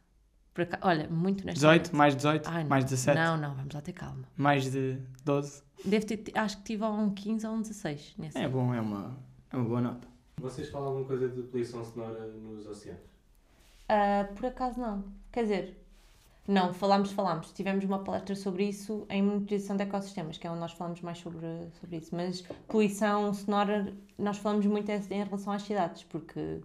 Cá, 0.55 0.79
olha, 0.83 1.09
muito 1.09 1.45
nesta 1.45 1.59
18? 1.61 1.97
Mais 1.97 2.15
18? 2.15 2.49
Ai, 2.49 2.63
mais 2.63 2.85
17? 2.85 3.19
Não, 3.19 3.37
não, 3.37 3.55
vamos 3.57 3.75
lá 3.75 3.81
ter 3.81 3.93
calma. 3.93 4.23
Mais 4.37 4.71
de 4.71 4.99
12? 5.25 5.63
Deve 5.85 6.07
ter, 6.07 6.39
acho 6.39 6.59
que 6.59 6.63
tive 6.63 6.85
um 6.85 7.11
15 7.11 7.47
ou 7.49 7.55
um 7.55 7.61
16. 7.61 8.15
Nesse 8.17 8.39
é 8.39 8.49
bom, 8.49 8.73
é 8.73 8.81
uma, 8.81 9.19
é 9.51 9.57
uma 9.57 9.65
boa 9.65 9.81
nota. 9.81 10.07
Vocês 10.41 10.69
falam 10.69 10.89
alguma 10.89 11.07
coisa 11.07 11.29
de 11.29 11.43
poluição 11.43 11.85
sonora 11.85 12.27
nos 12.29 12.67
oceanos? 12.67 13.14
Uh, 13.85 14.35
por 14.35 14.47
acaso 14.47 14.81
não. 14.81 15.05
Quer 15.31 15.43
dizer, 15.43 15.85
não, 16.47 16.75
falámos, 16.75 17.11
falámos. 17.13 17.53
Tivemos 17.53 17.85
uma 17.85 18.01
palestra 18.01 18.35
sobre 18.35 18.65
isso 18.69 19.07
em 19.09 19.23
monitorização 19.23 19.77
de 19.77 19.83
ecossistemas, 19.83 20.37
que 20.37 20.47
é 20.47 20.51
onde 20.51 20.61
nós 20.61 20.73
falamos 20.73 21.01
mais 21.01 21.19
sobre, 21.19 21.47
sobre 21.81 21.97
isso. 21.97 22.15
Mas 22.15 22.43
poluição 22.69 23.33
sonora, 23.33 23.93
nós 24.19 24.39
falamos 24.39 24.67
muito 24.67 24.91
em 24.91 25.25
relação 25.25 25.53
às 25.53 25.63
cidades, 25.63 26.05
porque 26.05 26.61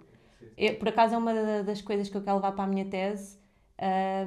eu, 0.58 0.76
por 0.76 0.90
acaso 0.90 1.16
é 1.16 1.18
uma 1.18 1.64
das 1.64 1.82
coisas 1.82 2.10
que 2.10 2.18
eu 2.18 2.22
quero 2.22 2.36
levar 2.36 2.52
para 2.52 2.66
a 2.66 2.68
minha 2.68 2.86
tese, 2.86 3.38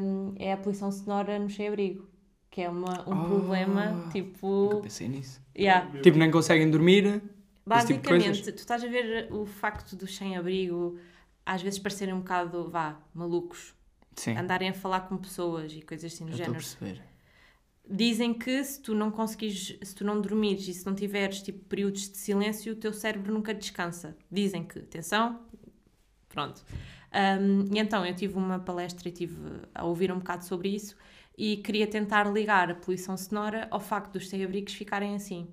um, 0.01 0.35
é 0.39 0.53
a 0.53 0.57
poluição 0.57 0.91
sonora 0.91 1.39
no 1.39 1.51
sem-abrigo. 1.51 2.11
Que 2.51 2.63
é 2.63 2.69
uma, 2.69 3.09
um 3.09 3.23
oh, 3.23 3.25
problema 3.25 4.09
tipo. 4.11 4.47
Nunca 4.47 4.77
pensei 4.83 5.09
nisso. 5.09 5.41
Yeah. 5.57 5.89
Tipo, 6.03 6.19
nem 6.19 6.31
conseguem 6.31 6.71
dormir. 6.71 7.05
Tipo 7.05 7.29
Basicamente, 7.65 8.43
tipo 8.43 8.53
tu 8.53 8.59
estás 8.59 8.85
a 8.85 8.89
ver 8.89 9.33
o 9.33 9.47
facto 9.47 9.97
dos 9.97 10.15
sem-abrigo 10.15 10.99
às 11.45 11.63
vezes 11.63 11.79
parecerem 11.79 12.15
um 12.15 12.19
bocado, 12.19 12.69
vá, 12.71 13.01
malucos. 13.15 13.75
Sim. 14.17 14.37
Andarem 14.37 14.69
a 14.69 14.75
falar 14.75 15.03
com 15.03 15.17
pessoas 15.17 15.73
e 15.73 15.83
coisas 15.83 16.13
assim 16.13 16.27
do 16.27 16.33
Eu 16.33 16.37
género. 16.37 16.59
Estou 16.59 16.87
a 16.87 16.91
perceber. 16.91 17.13
Dizem 17.89 18.33
que 18.33 18.63
se 18.63 18.81
tu 18.81 18.95
não 18.95 19.11
conseguires, 19.11 19.77
se 19.83 19.95
tu 19.95 20.05
não 20.05 20.21
dormires 20.21 20.69
e 20.69 20.75
se 20.75 20.87
não 20.87 20.95
tiveres 20.95 21.43
tipo 21.43 21.65
períodos 21.65 22.09
de 22.09 22.17
silêncio, 22.17 22.73
o 22.73 22.77
teu 22.77 22.93
cérebro 22.93 23.33
nunca 23.33 23.53
descansa. 23.53 24.17
Dizem 24.31 24.65
que, 24.65 24.79
atenção, 24.79 25.41
pronto. 26.29 26.65
Um, 27.13 27.75
e 27.75 27.79
então 27.79 28.07
eu 28.07 28.15
tive 28.15 28.35
uma 28.35 28.59
palestra 28.59 29.09
e 29.09 29.13
tive 29.13 29.37
a 29.75 29.85
ouvir 29.85 30.13
um 30.13 30.19
bocado 30.19 30.45
sobre 30.45 30.69
isso 30.69 30.97
e 31.37 31.59
queria 31.59 31.87
tentar 31.87 32.25
ligar 32.31 32.71
a 32.71 32.75
poluição 32.75 33.17
sonora 33.17 33.67
ao 33.71 33.81
facto 33.81 34.13
dos 34.13 34.29
sem-abrigos 34.29 34.75
ficarem 34.75 35.15
assim. 35.15 35.49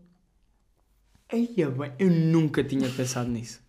Eia, 1.31 1.69
bem, 1.69 1.93
eu 1.99 2.09
nunca 2.09 2.63
tinha 2.63 2.89
pensado 2.89 3.29
nisso. 3.29 3.61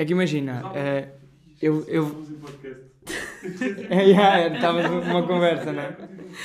É 0.00 0.04
que 0.06 0.12
imagina, 0.12 0.62
uh, 0.64 1.10
eu. 1.60 1.84
eu... 1.86 2.26
é, 3.90 4.54
estava 4.54 4.88
numa 4.88 5.26
conversa, 5.26 5.74
não 5.74 5.82
é? 5.82 5.94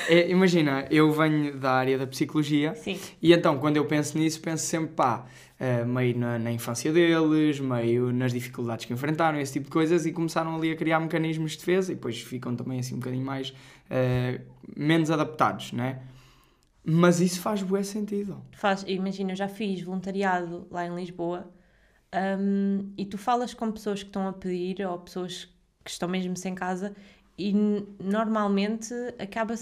é? 0.09 0.29
Imagina, 0.29 0.85
eu 0.91 1.09
venho 1.13 1.57
da 1.57 1.71
área 1.71 1.97
da 1.97 2.05
psicologia 2.05 2.75
Sim. 2.75 2.99
e 3.21 3.31
então 3.31 3.57
quando 3.57 3.77
eu 3.77 3.85
penso 3.85 4.17
nisso, 4.17 4.41
penso 4.41 4.65
sempre, 4.65 4.89
pá, 4.89 5.25
uh, 5.57 5.85
meio 5.85 6.17
na, 6.17 6.37
na, 6.37 6.51
infância 6.51 6.91
deles, 6.91 7.61
meio 7.61 8.11
nas 8.11 8.33
dificuldades 8.33 8.83
que 8.83 8.91
enfrentaram, 8.91 9.39
esse 9.39 9.53
tipo 9.53 9.67
de 9.67 9.71
coisas, 9.71 10.05
e 10.05 10.11
começaram 10.11 10.53
ali 10.53 10.71
a 10.71 10.75
criar 10.75 10.99
mecanismos 10.99 11.53
de 11.53 11.59
defesa 11.59 11.93
e 11.93 11.95
depois 11.95 12.19
ficam 12.19 12.53
também 12.57 12.79
assim 12.79 12.95
um 12.95 12.99
bocadinho 12.99 13.23
mais. 13.23 13.51
Uh, 13.51 14.43
menos 14.75 15.09
adaptados, 15.09 15.71
né? 15.71 16.01
Mas 16.83 17.21
isso 17.21 17.39
faz 17.39 17.63
bué 17.63 17.83
sentido. 17.83 18.41
Faz, 18.51 18.83
imagina, 18.85 19.31
eu 19.31 19.35
já 19.37 19.47
fiz 19.47 19.81
voluntariado 19.81 20.67
lá 20.69 20.85
em 20.85 20.93
Lisboa 20.93 21.54
um, 22.39 22.93
e 22.97 23.05
tu 23.05 23.17
falas 23.17 23.53
com 23.53 23.71
pessoas 23.71 24.01
que 24.01 24.09
estão 24.09 24.27
a 24.27 24.33
pedir 24.33 24.85
ou 24.85 24.99
pessoas 24.99 25.45
que 25.83 25.89
estão 25.89 26.07
mesmo 26.07 26.35
sem 26.35 26.55
casa 26.55 26.95
e 27.37 27.53
normalmente 27.99 28.93
acaba 29.19 29.53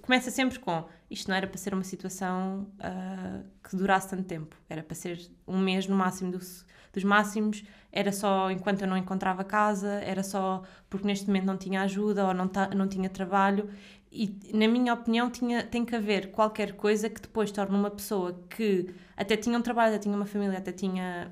começa 0.00 0.30
sempre 0.30 0.58
com 0.58 0.84
isto 1.10 1.28
não 1.28 1.36
era 1.36 1.46
para 1.46 1.56
ser 1.56 1.72
uma 1.72 1.84
situação 1.84 2.66
uh, 2.80 3.44
que 3.66 3.74
durasse 3.76 4.10
tanto 4.10 4.24
tempo. 4.24 4.54
Era 4.68 4.82
para 4.82 4.94
ser 4.94 5.30
um 5.46 5.58
mês 5.58 5.86
no 5.86 5.96
máximo 5.96 6.30
dos, 6.30 6.66
dos 6.92 7.02
máximos. 7.02 7.64
Era 7.90 8.12
só 8.12 8.50
enquanto 8.50 8.82
eu 8.82 8.88
não 8.88 8.96
encontrava 8.96 9.42
casa. 9.42 9.88
Era 9.88 10.22
só 10.22 10.62
porque 10.90 11.06
neste 11.06 11.26
momento 11.26 11.46
não 11.46 11.56
tinha 11.56 11.80
ajuda 11.82 12.26
ou 12.26 12.34
não, 12.34 12.50
não 12.76 12.86
tinha 12.86 13.08
trabalho. 13.08 13.70
E 14.12 14.38
na 14.52 14.68
minha 14.68 14.92
opinião 14.92 15.30
tinha, 15.30 15.62
tem 15.62 15.84
que 15.84 15.96
haver 15.96 16.30
qualquer 16.30 16.74
coisa 16.74 17.08
que 17.08 17.20
depois 17.22 17.50
torne 17.50 17.74
uma 17.74 17.90
pessoa 17.90 18.38
que 18.50 18.94
até 19.16 19.36
tinha 19.36 19.58
um 19.58 19.62
trabalho, 19.62 19.94
até 19.94 20.02
tinha 20.02 20.14
uma 20.14 20.26
família, 20.26 20.58
até 20.58 20.72
tinha 20.72 21.30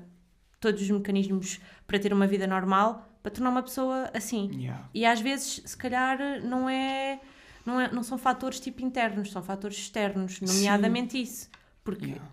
todos 0.67 0.81
os 0.81 0.89
mecanismos 0.89 1.61
para 1.85 1.97
ter 1.97 2.11
uma 2.11 2.27
vida 2.27 2.45
normal, 2.45 3.07
para 3.23 3.31
tornar 3.31 3.49
uma 3.51 3.63
pessoa 3.63 4.09
assim. 4.13 4.49
Yeah. 4.53 4.89
E 4.93 5.05
às 5.05 5.21
vezes, 5.21 5.61
se 5.65 5.77
calhar, 5.77 6.19
não 6.43 6.69
é, 6.69 7.21
não 7.65 7.79
é 7.79 7.89
não 7.91 8.03
são 8.03 8.17
fatores 8.17 8.59
tipo 8.59 8.81
internos, 8.81 9.31
são 9.31 9.41
fatores 9.41 9.77
externos, 9.77 10.41
nomeadamente 10.41 11.13
Sim. 11.13 11.21
isso. 11.21 11.49
Porque 11.83 12.05
yeah. 12.05 12.25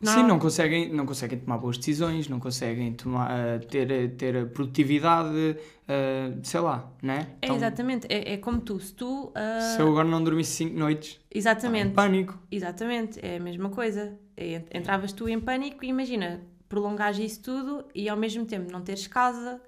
Sim, 0.00 0.22
não 0.22 0.38
conseguem, 0.38 0.92
não 0.92 1.04
conseguem 1.04 1.40
tomar 1.40 1.58
boas 1.58 1.76
decisões, 1.76 2.28
não 2.28 2.38
conseguem 2.38 2.92
tomar, 2.92 3.30
uh, 3.30 3.66
ter, 3.66 4.14
ter 4.16 4.48
produtividade, 4.50 5.56
uh, 5.58 6.38
sei 6.40 6.60
lá, 6.60 6.88
né? 7.02 7.30
É 7.42 7.52
exatamente, 7.52 8.06
é, 8.08 8.34
é 8.34 8.36
como 8.36 8.60
tu, 8.60 8.78
se 8.78 8.94
tu... 8.94 9.26
Uh... 9.30 9.74
Se 9.74 9.82
eu 9.82 9.88
agora 9.88 10.06
não 10.06 10.22
dormisse 10.22 10.52
5 10.52 10.78
noites, 10.78 11.18
exatamente. 11.28 11.88
em 11.88 11.90
pânico. 11.90 12.38
Exatamente, 12.48 13.18
é 13.20 13.38
a 13.38 13.40
mesma 13.40 13.70
coisa. 13.70 14.16
É, 14.36 14.62
entravas 14.72 15.10
tu 15.12 15.28
em 15.28 15.40
pânico 15.40 15.84
e 15.84 15.88
imagina, 15.88 16.42
prolongares 16.68 17.18
isso 17.18 17.42
tudo 17.42 17.84
e 17.94 18.08
ao 18.08 18.16
mesmo 18.16 18.44
tempo 18.44 18.70
não 18.70 18.82
teres 18.82 19.06
casa, 19.06 19.60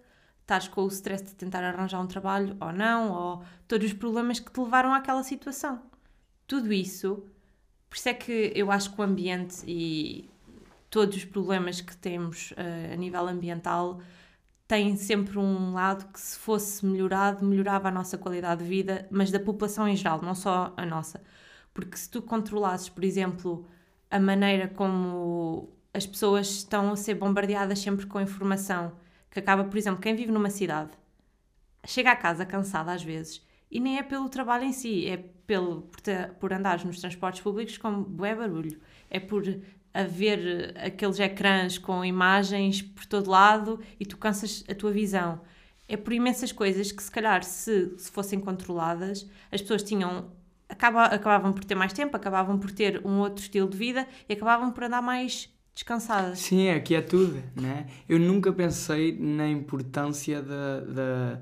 estás 0.42 0.68
com 0.68 0.82
o 0.82 0.88
stress 0.88 1.24
de 1.24 1.34
tentar 1.34 1.62
arranjar 1.64 2.00
um 2.00 2.06
trabalho 2.06 2.56
ou 2.60 2.72
não, 2.72 3.12
ou 3.12 3.44
todos 3.68 3.86
os 3.86 3.92
problemas 3.92 4.40
que 4.40 4.50
te 4.50 4.60
levaram 4.60 4.92
àquela 4.92 5.22
situação. 5.22 5.80
Tudo 6.46 6.72
isso 6.72 7.24
por 7.90 7.96
isso 7.96 8.08
é 8.08 8.14
que 8.14 8.52
eu 8.54 8.70
acho 8.70 8.94
que 8.94 9.00
o 9.00 9.04
ambiente 9.04 9.64
e 9.66 10.30
todos 10.88 11.16
os 11.16 11.24
problemas 11.24 11.80
que 11.80 11.96
temos 11.96 12.52
uh, 12.52 12.92
a 12.92 12.96
nível 12.96 13.26
ambiental 13.26 14.00
têm 14.68 14.96
sempre 14.96 15.38
um 15.38 15.74
lado 15.74 16.06
que, 16.12 16.20
se 16.20 16.38
fosse 16.38 16.86
melhorado, 16.86 17.44
melhorava 17.44 17.88
a 17.88 17.90
nossa 17.90 18.16
qualidade 18.16 18.62
de 18.62 18.68
vida, 18.68 19.08
mas 19.10 19.32
da 19.32 19.40
população 19.40 19.88
em 19.88 19.96
geral, 19.96 20.22
não 20.22 20.36
só 20.36 20.72
a 20.76 20.86
nossa. 20.86 21.20
Porque 21.74 21.96
se 21.96 22.08
tu 22.08 22.22
controlasses, 22.22 22.88
por 22.88 23.02
exemplo, 23.02 23.66
a 24.08 24.20
maneira 24.20 24.68
como 24.68 25.68
as 25.92 26.06
pessoas 26.06 26.48
estão 26.50 26.92
a 26.92 26.96
ser 26.96 27.14
bombardeadas 27.14 27.78
sempre 27.78 28.06
com 28.06 28.20
informação, 28.20 28.92
que 29.30 29.38
acaba, 29.38 29.64
por 29.64 29.76
exemplo, 29.76 30.00
quem 30.00 30.14
vive 30.14 30.32
numa 30.32 30.50
cidade 30.50 30.90
chega 31.86 32.12
a 32.12 32.16
casa 32.16 32.44
cansada 32.44 32.92
às 32.92 33.02
vezes 33.02 33.42
e 33.70 33.78
nem 33.78 33.98
é 33.98 34.02
pelo 34.02 34.28
trabalho 34.28 34.64
em 34.64 34.72
si, 34.72 35.06
é 35.06 35.16
pelo, 35.16 35.82
por, 35.82 36.00
ter, 36.00 36.32
por 36.34 36.52
andares 36.52 36.84
nos 36.84 37.00
transportes 37.00 37.40
públicos 37.40 37.78
com 37.78 38.02
bué 38.02 38.34
barulho. 38.34 38.80
É 39.08 39.20
por 39.20 39.44
haver 39.94 40.76
aqueles 40.76 41.20
ecrãs 41.20 41.78
com 41.78 42.04
imagens 42.04 42.82
por 42.82 43.06
todo 43.06 43.30
lado 43.30 43.80
e 43.98 44.04
tu 44.04 44.16
cansas 44.16 44.64
a 44.68 44.74
tua 44.74 44.90
visão. 44.90 45.40
É 45.88 45.96
por 45.96 46.12
imensas 46.12 46.50
coisas 46.50 46.90
que, 46.90 47.02
se 47.02 47.10
calhar, 47.10 47.44
se, 47.44 47.96
se 47.96 48.10
fossem 48.10 48.40
controladas, 48.40 49.28
as 49.52 49.60
pessoas 49.60 49.82
tinham. 49.82 50.32
Acaba, 50.68 51.04
acabavam 51.06 51.52
por 51.52 51.64
ter 51.64 51.74
mais 51.74 51.92
tempo, 51.92 52.16
acabavam 52.16 52.58
por 52.58 52.70
ter 52.70 53.04
um 53.04 53.18
outro 53.18 53.42
estilo 53.42 53.68
de 53.68 53.76
vida 53.76 54.06
e 54.28 54.32
acabavam 54.32 54.70
por 54.70 54.84
andar 54.84 55.02
mais 55.02 55.52
descansadas. 55.80 56.38
Sim, 56.38 56.70
aqui 56.70 56.94
é 56.94 57.00
tudo, 57.00 57.42
né? 57.56 57.86
Eu 58.08 58.18
nunca 58.18 58.52
pensei 58.52 59.16
na 59.18 59.48
importância 59.48 60.42
da. 60.42 60.80
da 60.80 61.38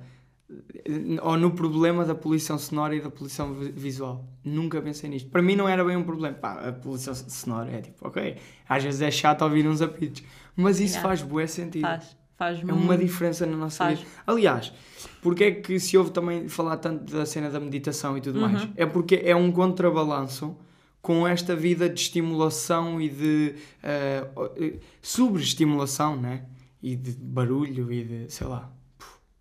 ou 1.21 1.37
no 1.37 1.51
problema 1.51 2.07
da 2.07 2.15
poluição 2.15 2.57
sonora 2.57 2.97
e 2.97 3.03
da 3.03 3.11
poluição 3.11 3.53
visual. 3.53 4.27
Nunca 4.43 4.81
pensei 4.81 5.11
nisto. 5.11 5.29
Para 5.29 5.43
mim 5.43 5.55
não 5.55 5.69
era 5.69 5.85
bem 5.85 5.95
um 5.95 6.05
problema. 6.05 6.35
Pá, 6.35 6.69
a 6.69 6.73
poluição 6.73 7.15
sonora 7.15 7.71
é 7.71 7.83
tipo, 7.83 8.07
ok, 8.07 8.37
às 8.67 8.83
vezes 8.83 9.03
é 9.03 9.11
chato 9.11 9.43
ouvir 9.43 9.69
uns 9.69 9.83
apitos, 9.83 10.23
mas 10.57 10.81
isso 10.81 10.95
yeah. 10.95 11.07
faz 11.07 11.21
bué 11.21 11.47
sentido. 11.47 11.83
Faz, 11.83 12.17
faz 12.35 12.61
É 12.61 12.65
muito. 12.65 12.79
uma 12.79 12.97
diferença 12.97 13.45
na 13.45 13.59
nossa 13.59 13.85
faz. 13.85 13.99
vida. 13.99 14.11
Aliás, 14.27 14.73
porque 15.21 15.45
é 15.45 15.51
que 15.51 15.79
se 15.79 15.99
ouve 15.99 16.13
também 16.13 16.49
falar 16.49 16.79
tanto 16.79 17.13
da 17.13 17.27
cena 17.27 17.51
da 17.51 17.61
meditação 17.61 18.17
e 18.17 18.23
tudo 18.23 18.41
uhum. 18.41 18.49
mais? 18.49 18.69
É 18.75 18.87
porque 18.87 19.21
é 19.23 19.37
um 19.37 19.53
contrabalanço 19.53 20.57
com 21.09 21.27
esta 21.27 21.57
vida 21.57 21.89
de 21.89 21.99
estimulação 21.99 23.01
e 23.01 23.09
de 23.09 23.55
uh, 23.83 24.79
sobreestimulação, 25.01 26.21
né? 26.21 26.45
E 26.83 26.95
de 26.95 27.13
barulho 27.13 27.91
e 27.91 28.05
de, 28.05 28.31
sei 28.31 28.47
lá, 28.47 28.71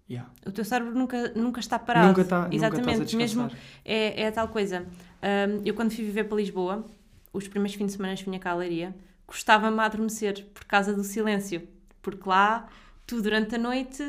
Yeah. 0.09 0.31
O 0.45 0.53
teu 0.53 0.63
cérebro 0.63 0.97
nunca, 0.97 1.33
nunca 1.35 1.59
está 1.59 1.77
parado. 1.77 2.07
Nunca 2.07 2.21
está 2.21 2.47
Exatamente, 2.49 2.99
nunca 2.99 3.17
mesmo 3.17 3.51
é, 3.83 4.21
é 4.21 4.27
a 4.29 4.31
tal 4.31 4.47
coisa. 4.47 4.85
Um, 5.21 5.61
eu 5.65 5.73
quando 5.73 5.91
fui 5.91 6.05
viver 6.05 6.23
para 6.23 6.37
Lisboa, 6.37 6.85
os 7.33 7.45
primeiros 7.45 7.75
fins 7.75 7.87
de 7.87 7.91
semana 7.91 8.15
vinha 8.15 8.39
cá 8.39 8.51
a 8.51 8.55
Leiria, 8.55 8.95
gostava-me 9.27 9.77
a 9.81 9.83
adormecer 9.83 10.45
por 10.53 10.63
causa 10.63 10.93
do 10.93 11.03
silêncio. 11.03 11.67
Porque 12.01 12.29
lá, 12.29 12.69
tu 13.05 13.21
durante 13.21 13.55
a 13.55 13.57
noite, 13.57 14.01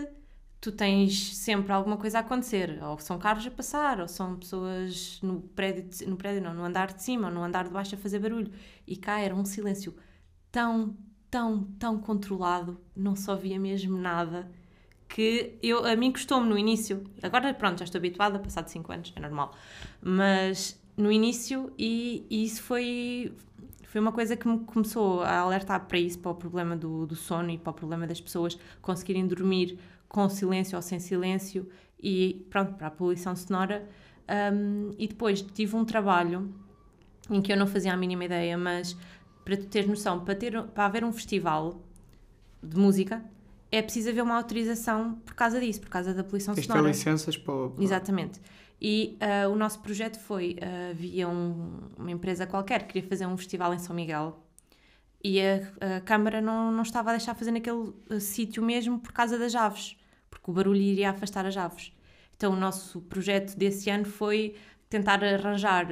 tu 0.61 0.73
tens 0.73 1.37
sempre 1.37 1.73
alguma 1.73 1.97
coisa 1.97 2.19
a 2.19 2.21
acontecer. 2.21 2.83
Ou 2.83 2.99
são 2.99 3.19
carros 3.19 3.47
a 3.47 3.51
passar, 3.51 4.01
ou 4.01 4.09
são 4.09 4.37
pessoas 4.37 5.21
no 5.23 5.41
prédio, 5.41 6.09
no 6.09 6.17
prédio 6.17 6.43
não, 6.43 6.55
no 6.55 6.65
andar 6.65 6.93
de 6.93 7.03
cima, 7.03 7.29
ou 7.29 7.35
no 7.35 7.43
andar 7.43 7.65
de 7.65 7.71
baixo 7.71 7.95
a 7.95 7.99
fazer 7.99 8.19
barulho. 8.19 8.53
E 8.87 8.97
cá 8.97 9.21
era 9.21 9.35
um 9.35 9.45
silêncio 9.45 9.95
tão, 10.51 10.97
tão, 11.31 11.65
tão 11.79 11.99
controlado, 11.99 12.81
não 12.97 13.15
só 13.15 13.37
via 13.37 13.59
mesmo 13.59 13.97
nada 13.97 14.51
que 15.09 15.59
eu, 15.63 15.85
a 15.87 15.97
mim 15.97 16.13
custou-me 16.13 16.49
no 16.49 16.59
início, 16.59 17.03
agora 17.23 17.53
pronto, 17.55 17.79
já 17.79 17.85
estou 17.85 17.99
habituada, 17.99 18.39
passado 18.39 18.69
5 18.69 18.93
anos, 18.93 19.13
é 19.17 19.21
normal, 19.21 19.55
mas 20.03 20.79
no 20.97 21.11
início, 21.11 21.73
e, 21.79 22.27
e, 22.29 22.45
isso 22.45 22.63
foi, 22.63 23.33
foi 23.85 24.01
uma 24.01 24.13
coisa 24.13 24.37
que 24.37 24.47
me 24.47 24.61
começou 24.61 25.23
a 25.23 25.39
alertar 25.39 25.87
para 25.87 25.99
isso, 25.99 26.19
para 26.19 26.31
o 26.31 26.35
problema 26.35 26.77
do, 26.77 27.07
do 27.07 27.17
sono 27.17 27.51
e 27.51 27.57
para 27.57 27.71
o 27.71 27.75
problema 27.75 28.07
das 28.07 28.21
pessoas 28.21 28.59
conseguirem 28.83 29.27
dormir 29.27 29.79
com 30.09 30.29
silêncio 30.29 30.77
ou 30.77 30.83
sem 30.83 30.99
silêncio, 30.99 31.69
e 32.01 32.47
pronto, 32.51 32.75
para 32.75 32.87
a 32.87 32.91
poluição 32.91 33.35
sonora. 33.37 33.89
Um, 34.53 34.91
e 34.99 35.09
depois 35.09 35.41
tive 35.41 35.75
um 35.75 35.85
trabalho 35.85 36.53
em 37.31 37.41
que 37.41 37.53
eu 37.53 37.57
não 37.57 37.67
fazia 37.67 37.93
a 37.93 37.97
mínima 37.97 38.25
ideia, 38.25 38.57
mas 38.57 38.97
para 39.45 39.57
tu 39.57 39.67
teres 39.67 39.89
noção, 39.89 40.25
para, 40.25 40.35
ter, 40.35 40.63
para 40.63 40.85
haver 40.85 41.05
um 41.05 41.13
festival 41.13 41.83
de 42.63 42.77
música, 42.79 43.25
é 43.71 43.83
preciso 43.83 44.11
haver 44.11 44.23
uma 44.23 44.37
autorização 44.37 45.15
por 45.25 45.35
causa 45.35 45.61
disso, 45.61 45.81
por 45.81 45.89
causa 45.89 46.15
da 46.15 46.25
poluição 46.25 46.55
Isto 46.55 46.67
sonora. 46.67 46.91
Isto 46.91 47.09
é 47.09 47.13
licenças 47.13 47.37
para, 47.37 47.69
para... 47.69 47.83
Exatamente. 47.83 48.41
E 48.81 49.19
uh, 49.21 49.51
o 49.51 49.57
nosso 49.57 49.81
projeto 49.81 50.19
foi, 50.19 50.57
uh, 50.63 50.91
havia 50.91 51.29
um, 51.29 51.81
uma 51.97 52.11
empresa 52.11 52.47
qualquer 52.47 52.83
que 52.83 52.93
queria 52.93 53.09
fazer 53.09 53.27
um 53.27 53.37
festival 53.37 53.75
em 53.75 53.79
São 53.79 53.95
Miguel 53.95 54.39
e 55.23 55.41
a, 55.41 55.97
a 55.97 56.01
Câmara 56.01 56.41
não, 56.41 56.71
não 56.71 56.83
estava 56.83 57.11
a 57.11 57.17
deixar 57.17 57.35
fazer 57.35 57.51
naquele 57.51 57.93
uh, 58.11 58.21
sítio 58.21 58.63
mesmo 58.63 58.99
por 59.01 59.13
causa 59.13 59.37
das 59.39 59.55
aves, 59.55 59.97
porque 60.31 60.51
o 60.51 60.55
barulho 60.55 60.81
iria 60.81 61.11
afastar 61.11 61.47
as 61.47 61.57
aves. 61.57 61.93
Então 62.37 62.53
o 62.53 62.57
nosso 62.57 63.01
projeto 63.03 63.57
desse 63.57 63.91
ano 63.91 64.05
foi 64.05 64.55
tentar 64.89 65.23
arranjar 65.23 65.87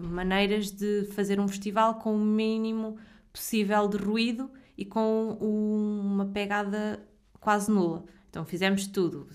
maneiras 0.00 0.70
de 0.70 1.04
fazer 1.12 1.38
um 1.38 1.46
festival 1.46 1.96
com 1.96 2.14
o 2.14 2.18
mínimo 2.18 2.96
possível 3.32 3.86
de 3.86 3.96
ruído 3.96 4.50
e 4.76 4.84
com 4.84 5.36
um, 5.40 6.00
uma 6.00 6.26
pegada 6.26 7.00
quase 7.38 7.70
nula. 7.70 8.04
Então 8.28 8.44
fizemos 8.44 8.86
tudo. 8.86 9.28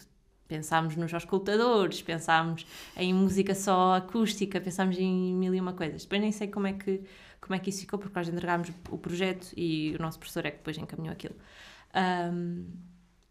Pensámos 0.47 0.95
nos 0.95 1.13
auscultadores, 1.13 2.01
pensámos 2.01 2.65
em 2.95 3.13
música 3.13 3.55
só 3.55 3.95
acústica, 3.95 4.61
pensámos 4.61 4.97
em 4.97 5.33
mil 5.33 5.53
e 5.55 5.59
uma 5.59 5.73
coisas. 5.73 6.03
Depois 6.03 6.21
nem 6.21 6.31
sei 6.31 6.47
como 6.47 6.67
é 6.67 6.73
que, 6.73 7.01
como 7.41 7.55
é 7.55 7.59
que 7.59 7.69
isso 7.69 7.81
ficou, 7.81 7.97
porque 7.97 8.17
nós 8.17 8.27
entregámos 8.27 8.71
o 8.89 8.97
projeto 8.97 9.51
e 9.57 9.95
o 9.97 10.01
nosso 10.01 10.19
professor 10.19 10.45
é 10.45 10.51
que 10.51 10.57
depois 10.57 10.77
encaminhou 10.77 11.13
aquilo. 11.13 11.35
Um, 11.95 12.67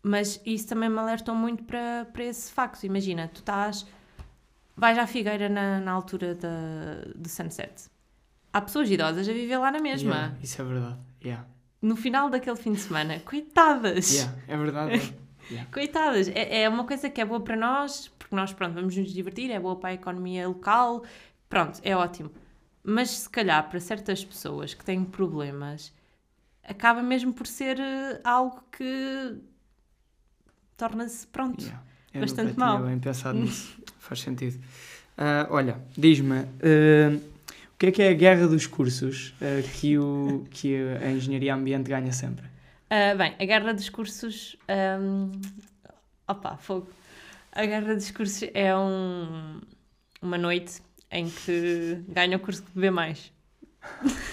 mas 0.04 0.40
isso 0.46 0.68
também 0.68 0.88
me 0.88 0.98
alertou 0.98 1.34
muito 1.34 1.64
para, 1.64 2.06
para 2.12 2.22
esse 2.22 2.52
facto. 2.52 2.84
Imagina, 2.84 3.26
tu 3.26 3.38
estás. 3.38 3.84
Vais 4.76 4.96
à 4.98 5.06
Figueira 5.06 5.48
na, 5.48 5.80
na 5.80 5.90
altura 5.90 6.34
da, 6.34 7.12
do 7.16 7.28
Sunset. 7.28 7.90
Há 8.52 8.60
pessoas 8.60 8.88
idosas 8.88 9.28
a 9.28 9.32
viver 9.32 9.58
lá 9.58 9.72
na 9.72 9.80
mesma. 9.80 10.14
Yeah, 10.14 10.36
isso 10.42 10.62
é 10.62 10.64
verdade. 10.64 10.98
Yeah 11.24 11.46
no 11.84 11.96
final 11.96 12.30
daquele 12.30 12.56
fim 12.56 12.72
de 12.72 12.80
semana. 12.80 13.20
Coitadas! 13.20 14.12
Yeah, 14.12 14.34
é 14.48 14.56
verdade. 14.56 15.14
Yeah. 15.50 15.70
Coitadas! 15.70 16.28
É, 16.28 16.62
é 16.62 16.68
uma 16.70 16.86
coisa 16.86 17.10
que 17.10 17.20
é 17.20 17.24
boa 17.24 17.38
para 17.38 17.54
nós, 17.54 18.08
porque 18.18 18.34
nós, 18.34 18.54
pronto, 18.54 18.72
vamos 18.72 18.96
nos 18.96 19.12
divertir, 19.12 19.50
é 19.50 19.60
boa 19.60 19.76
para 19.76 19.90
a 19.90 19.92
economia 19.92 20.48
local, 20.48 21.04
pronto, 21.50 21.78
é 21.82 21.94
ótimo. 21.94 22.30
Mas 22.82 23.10
se 23.10 23.28
calhar 23.28 23.68
para 23.68 23.78
certas 23.78 24.24
pessoas 24.24 24.72
que 24.72 24.82
têm 24.82 25.04
problemas, 25.04 25.92
acaba 26.62 27.02
mesmo 27.02 27.34
por 27.34 27.46
ser 27.46 27.78
uh, 27.78 28.20
algo 28.24 28.64
que 28.72 29.36
torna-se, 30.76 31.26
pronto, 31.26 31.62
yeah. 31.62 31.82
bastante 32.14 32.58
mal. 32.58 32.82
bem 32.82 32.98
pensado 32.98 33.38
nisso, 33.38 33.76
faz 33.98 34.20
sentido. 34.20 34.58
Uh, 35.16 35.46
olha, 35.50 35.78
diz-me. 35.96 36.40
Uh, 36.40 37.34
o 37.74 37.76
que 37.78 37.86
é 37.86 37.92
que 37.92 38.02
é 38.02 38.10
a 38.10 38.14
guerra 38.14 38.46
dos 38.46 38.66
cursos 38.66 39.34
uh, 39.40 39.68
que, 39.74 39.98
o, 39.98 40.46
que 40.50 40.76
a 41.02 41.10
engenharia 41.10 41.54
ambiente 41.54 41.88
ganha 41.88 42.12
sempre? 42.12 42.46
Bem, 43.18 43.34
a 43.40 43.44
guerra 43.44 43.74
dos 43.74 43.88
cursos. 43.88 44.56
Um, 44.68 45.32
opa, 46.28 46.56
fogo. 46.56 46.88
A 47.50 47.66
guerra 47.66 47.94
dos 47.94 48.10
cursos 48.12 48.48
é 48.54 48.76
um, 48.76 49.60
uma 50.22 50.38
noite 50.38 50.80
em 51.10 51.28
que 51.28 52.04
ganha 52.08 52.36
o 52.36 52.40
curso 52.40 52.62
que 52.62 52.70
bebe 52.72 52.90
mais. 52.90 53.32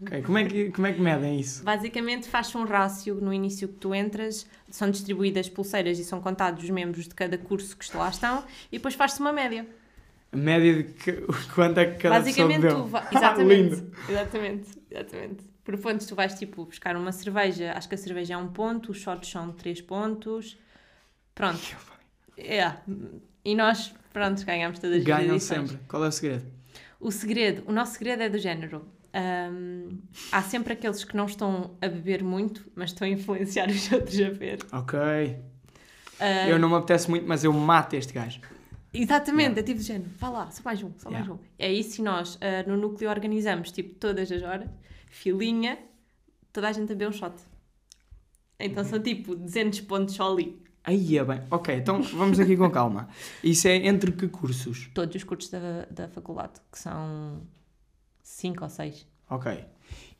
Okay. 0.00 0.22
Como, 0.22 0.38
é 0.38 0.44
que, 0.44 0.70
como 0.70 0.86
é 0.86 0.92
que 0.92 1.00
medem 1.00 1.40
isso? 1.40 1.64
Basicamente 1.64 2.28
faz 2.28 2.54
um 2.54 2.64
rácio 2.64 3.16
no 3.16 3.32
início 3.32 3.66
que 3.66 3.74
tu 3.74 3.94
entras, 3.94 4.46
são 4.70 4.90
distribuídas 4.90 5.48
pulseiras 5.48 5.98
e 5.98 6.04
são 6.04 6.20
contados 6.20 6.62
os 6.62 6.70
membros 6.70 7.08
de 7.08 7.14
cada 7.14 7.36
curso 7.36 7.76
que 7.76 7.96
lá 7.96 8.08
estão 8.08 8.44
e 8.70 8.78
depois 8.78 8.94
faz-se 8.94 9.18
uma 9.20 9.32
média 9.32 9.66
a 10.30 10.36
média 10.36 10.82
de 10.82 10.92
que, 10.92 11.12
quanto 11.54 11.78
é 11.78 11.86
que 11.86 11.98
cada 11.98 12.18
Basicamente, 12.18 12.62
pessoa 12.62 12.84
bebeu. 12.84 13.00
Tu 13.00 13.08
exatamente, 13.16 13.84
exatamente, 14.08 14.68
exatamente. 14.90 15.44
Por 15.64 15.78
pontos, 15.78 16.06
tu 16.06 16.14
vais 16.14 16.34
tipo 16.38 16.64
buscar 16.64 16.96
uma 16.96 17.12
cerveja, 17.12 17.72
acho 17.74 17.88
que 17.88 17.94
a 17.94 17.98
cerveja 17.98 18.34
é 18.34 18.36
um 18.36 18.48
ponto, 18.48 18.92
os 18.92 18.98
shots 18.98 19.30
são 19.30 19.52
três 19.52 19.80
pontos. 19.80 20.58
Pronto. 21.34 21.76
É. 22.36 22.72
E 23.44 23.54
nós, 23.54 23.94
pronto, 24.12 24.44
ganhamos 24.44 24.78
todas 24.78 24.98
as 24.98 25.04
Ganham 25.04 25.38
sempre. 25.38 25.78
Qual 25.88 26.04
é 26.04 26.08
o 26.08 26.12
segredo? 26.12 26.46
O 27.00 27.10
segredo, 27.10 27.62
o 27.66 27.72
nosso 27.72 27.92
segredo 27.92 28.22
é 28.22 28.28
do 28.28 28.38
género. 28.38 28.86
Um, 29.14 29.98
há 30.30 30.42
sempre 30.42 30.72
aqueles 30.74 31.02
que 31.04 31.16
não 31.16 31.26
estão 31.26 31.76
a 31.80 31.88
beber 31.88 32.22
muito, 32.22 32.70
mas 32.74 32.90
estão 32.90 33.06
a 33.06 33.10
influenciar 33.10 33.68
os 33.68 33.90
outros 33.92 34.20
a 34.20 34.30
ver. 34.30 34.58
Ok. 34.72 34.98
Uh, 34.98 36.48
Eu 36.48 36.58
não 36.58 36.68
me 36.68 36.74
apetece 36.76 37.08
muito, 37.08 37.26
mas 37.26 37.42
eu 37.44 37.52
mato 37.52 37.94
este 37.94 38.12
gajo. 38.12 38.40
Exatamente, 38.92 39.48
Yeah. 39.50 39.60
é 39.60 39.62
tipo 39.62 39.80
de 39.80 39.86
género, 39.86 40.10
vá 40.18 40.28
lá, 40.30 40.50
só 40.50 40.62
mais 40.64 40.82
um, 40.82 40.90
só 40.98 41.10
mais 41.10 41.24
Yeah. 41.26 41.32
um. 41.34 41.46
É 41.58 41.70
isso 41.72 42.00
e 42.00 42.04
nós 42.04 42.38
ah, 42.40 42.64
no 42.68 42.76
núcleo 42.76 43.10
organizamos, 43.10 43.70
tipo, 43.70 43.94
todas 43.94 44.32
as 44.32 44.42
horas, 44.42 44.68
filinha, 45.08 45.78
toda 46.52 46.68
a 46.68 46.72
gente 46.72 46.84
a 46.92 46.94
beber 46.94 47.08
um 47.08 47.12
shot. 47.12 47.34
Então 48.58 48.82
Uhum. 48.82 48.88
são 48.88 48.98
tipo 49.00 49.34
200 49.36 49.82
pontos 49.82 50.14
só 50.14 50.32
ali. 50.32 50.60
Aí 50.84 51.18
é 51.18 51.24
bem. 51.24 51.42
Ok, 51.50 51.74
então 51.76 52.02
vamos 52.02 52.40
aqui 52.40 52.56
com 52.56 52.70
calma. 52.70 53.08
Isso 53.44 53.68
é 53.68 53.76
entre 53.76 54.10
que 54.10 54.26
cursos? 54.26 54.88
Todos 54.94 55.14
os 55.14 55.22
cursos 55.24 55.50
da, 55.50 55.84
da 55.90 56.08
faculdade, 56.08 56.54
que 56.72 56.78
são 56.78 57.42
5 58.28 58.62
ou 58.64 58.68
6. 58.70 59.06
Ok. 59.30 59.64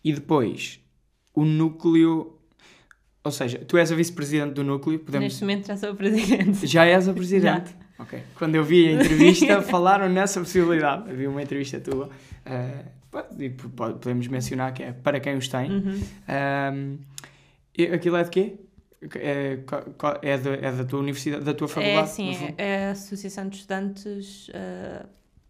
E 0.02 0.12
depois, 0.12 0.80
o 1.34 1.44
núcleo. 1.44 2.38
Ou 3.22 3.30
seja, 3.30 3.58
tu 3.58 3.76
és 3.76 3.92
a 3.92 3.94
vice-presidente 3.94 4.54
do 4.54 4.64
núcleo, 4.64 4.98
podemos. 4.98 5.24
Neste 5.26 5.42
momento 5.42 5.66
já 5.66 5.76
sou 5.76 5.90
a 5.90 5.94
presidente. 5.94 6.66
Já 6.66 6.86
és 6.86 7.06
a 7.08 7.12
presidente? 7.12 7.74
Ok. 7.98 8.18
Quando 8.36 8.54
eu 8.54 8.64
vi 8.64 8.88
a 8.88 8.92
entrevista, 8.92 9.60
falaram 9.62 10.08
nessa 10.08 10.40
possibilidade. 10.40 11.10
Havia 11.10 11.28
uma 11.28 11.42
entrevista 11.42 11.78
tua. 11.80 12.08
pá, 13.10 13.26
e 13.38 13.50
po- 13.50 13.68
po- 13.68 13.92
podemos 13.94 14.26
mencionar 14.28 14.72
que 14.72 14.82
é 14.82 14.92
para 14.92 15.20
quem 15.20 15.36
os 15.36 15.48
tem. 15.48 15.70
Uhum. 15.70 16.98
E 17.76 17.84
aquilo 17.86 18.16
é 18.16 18.24
de 18.24 18.30
quê? 18.30 18.54
É, 19.16 19.58
é, 20.22 20.38
da, 20.38 20.50
é 20.54 20.72
da 20.72 20.84
tua 20.84 20.98
universidade, 21.00 21.44
da 21.44 21.54
tua 21.54 21.66
É 21.66 21.70
faculdade? 21.70 22.10
sim, 22.10 22.28
no 22.30 22.34
fundo? 22.34 22.54
é, 22.58 22.64
é 22.66 22.86
a 22.88 22.90
Associação 22.92 23.48
de 23.48 23.56
Estudantes 23.56 24.50
ah, 24.54 25.06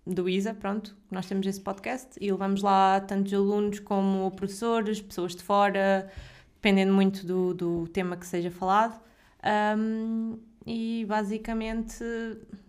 do 0.09 0.29
ISA, 0.29 0.55
pronto, 0.55 0.97
nós 1.11 1.27
temos 1.27 1.47
esse 1.47 1.61
podcast 1.61 2.11
e 2.21 2.31
levamos 2.31 2.63
lá 2.63 3.01
tantos 3.01 3.33
alunos 3.33 3.79
como 3.81 4.31
professores, 4.33 5.01
pessoas 5.01 5.35
de 5.37 5.43
fora, 5.43 6.11
dependendo 6.55 6.93
muito 6.93 7.27
do, 7.27 7.55
do 7.55 7.89
tema 7.89 8.17
que 8.17 8.27
seja 8.27 8.51
falado. 8.51 9.01
Ahm, 9.43 10.37
e 10.67 11.05
basicamente, 11.07 12.05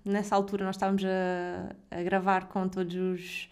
nessa 0.05 0.35
altura, 0.35 0.65
nós 0.65 0.75
estávamos 0.75 1.03
a, 1.03 1.75
a 1.91 2.03
gravar 2.03 2.47
com 2.47 2.67
todos 2.67 2.95
os, 2.95 3.49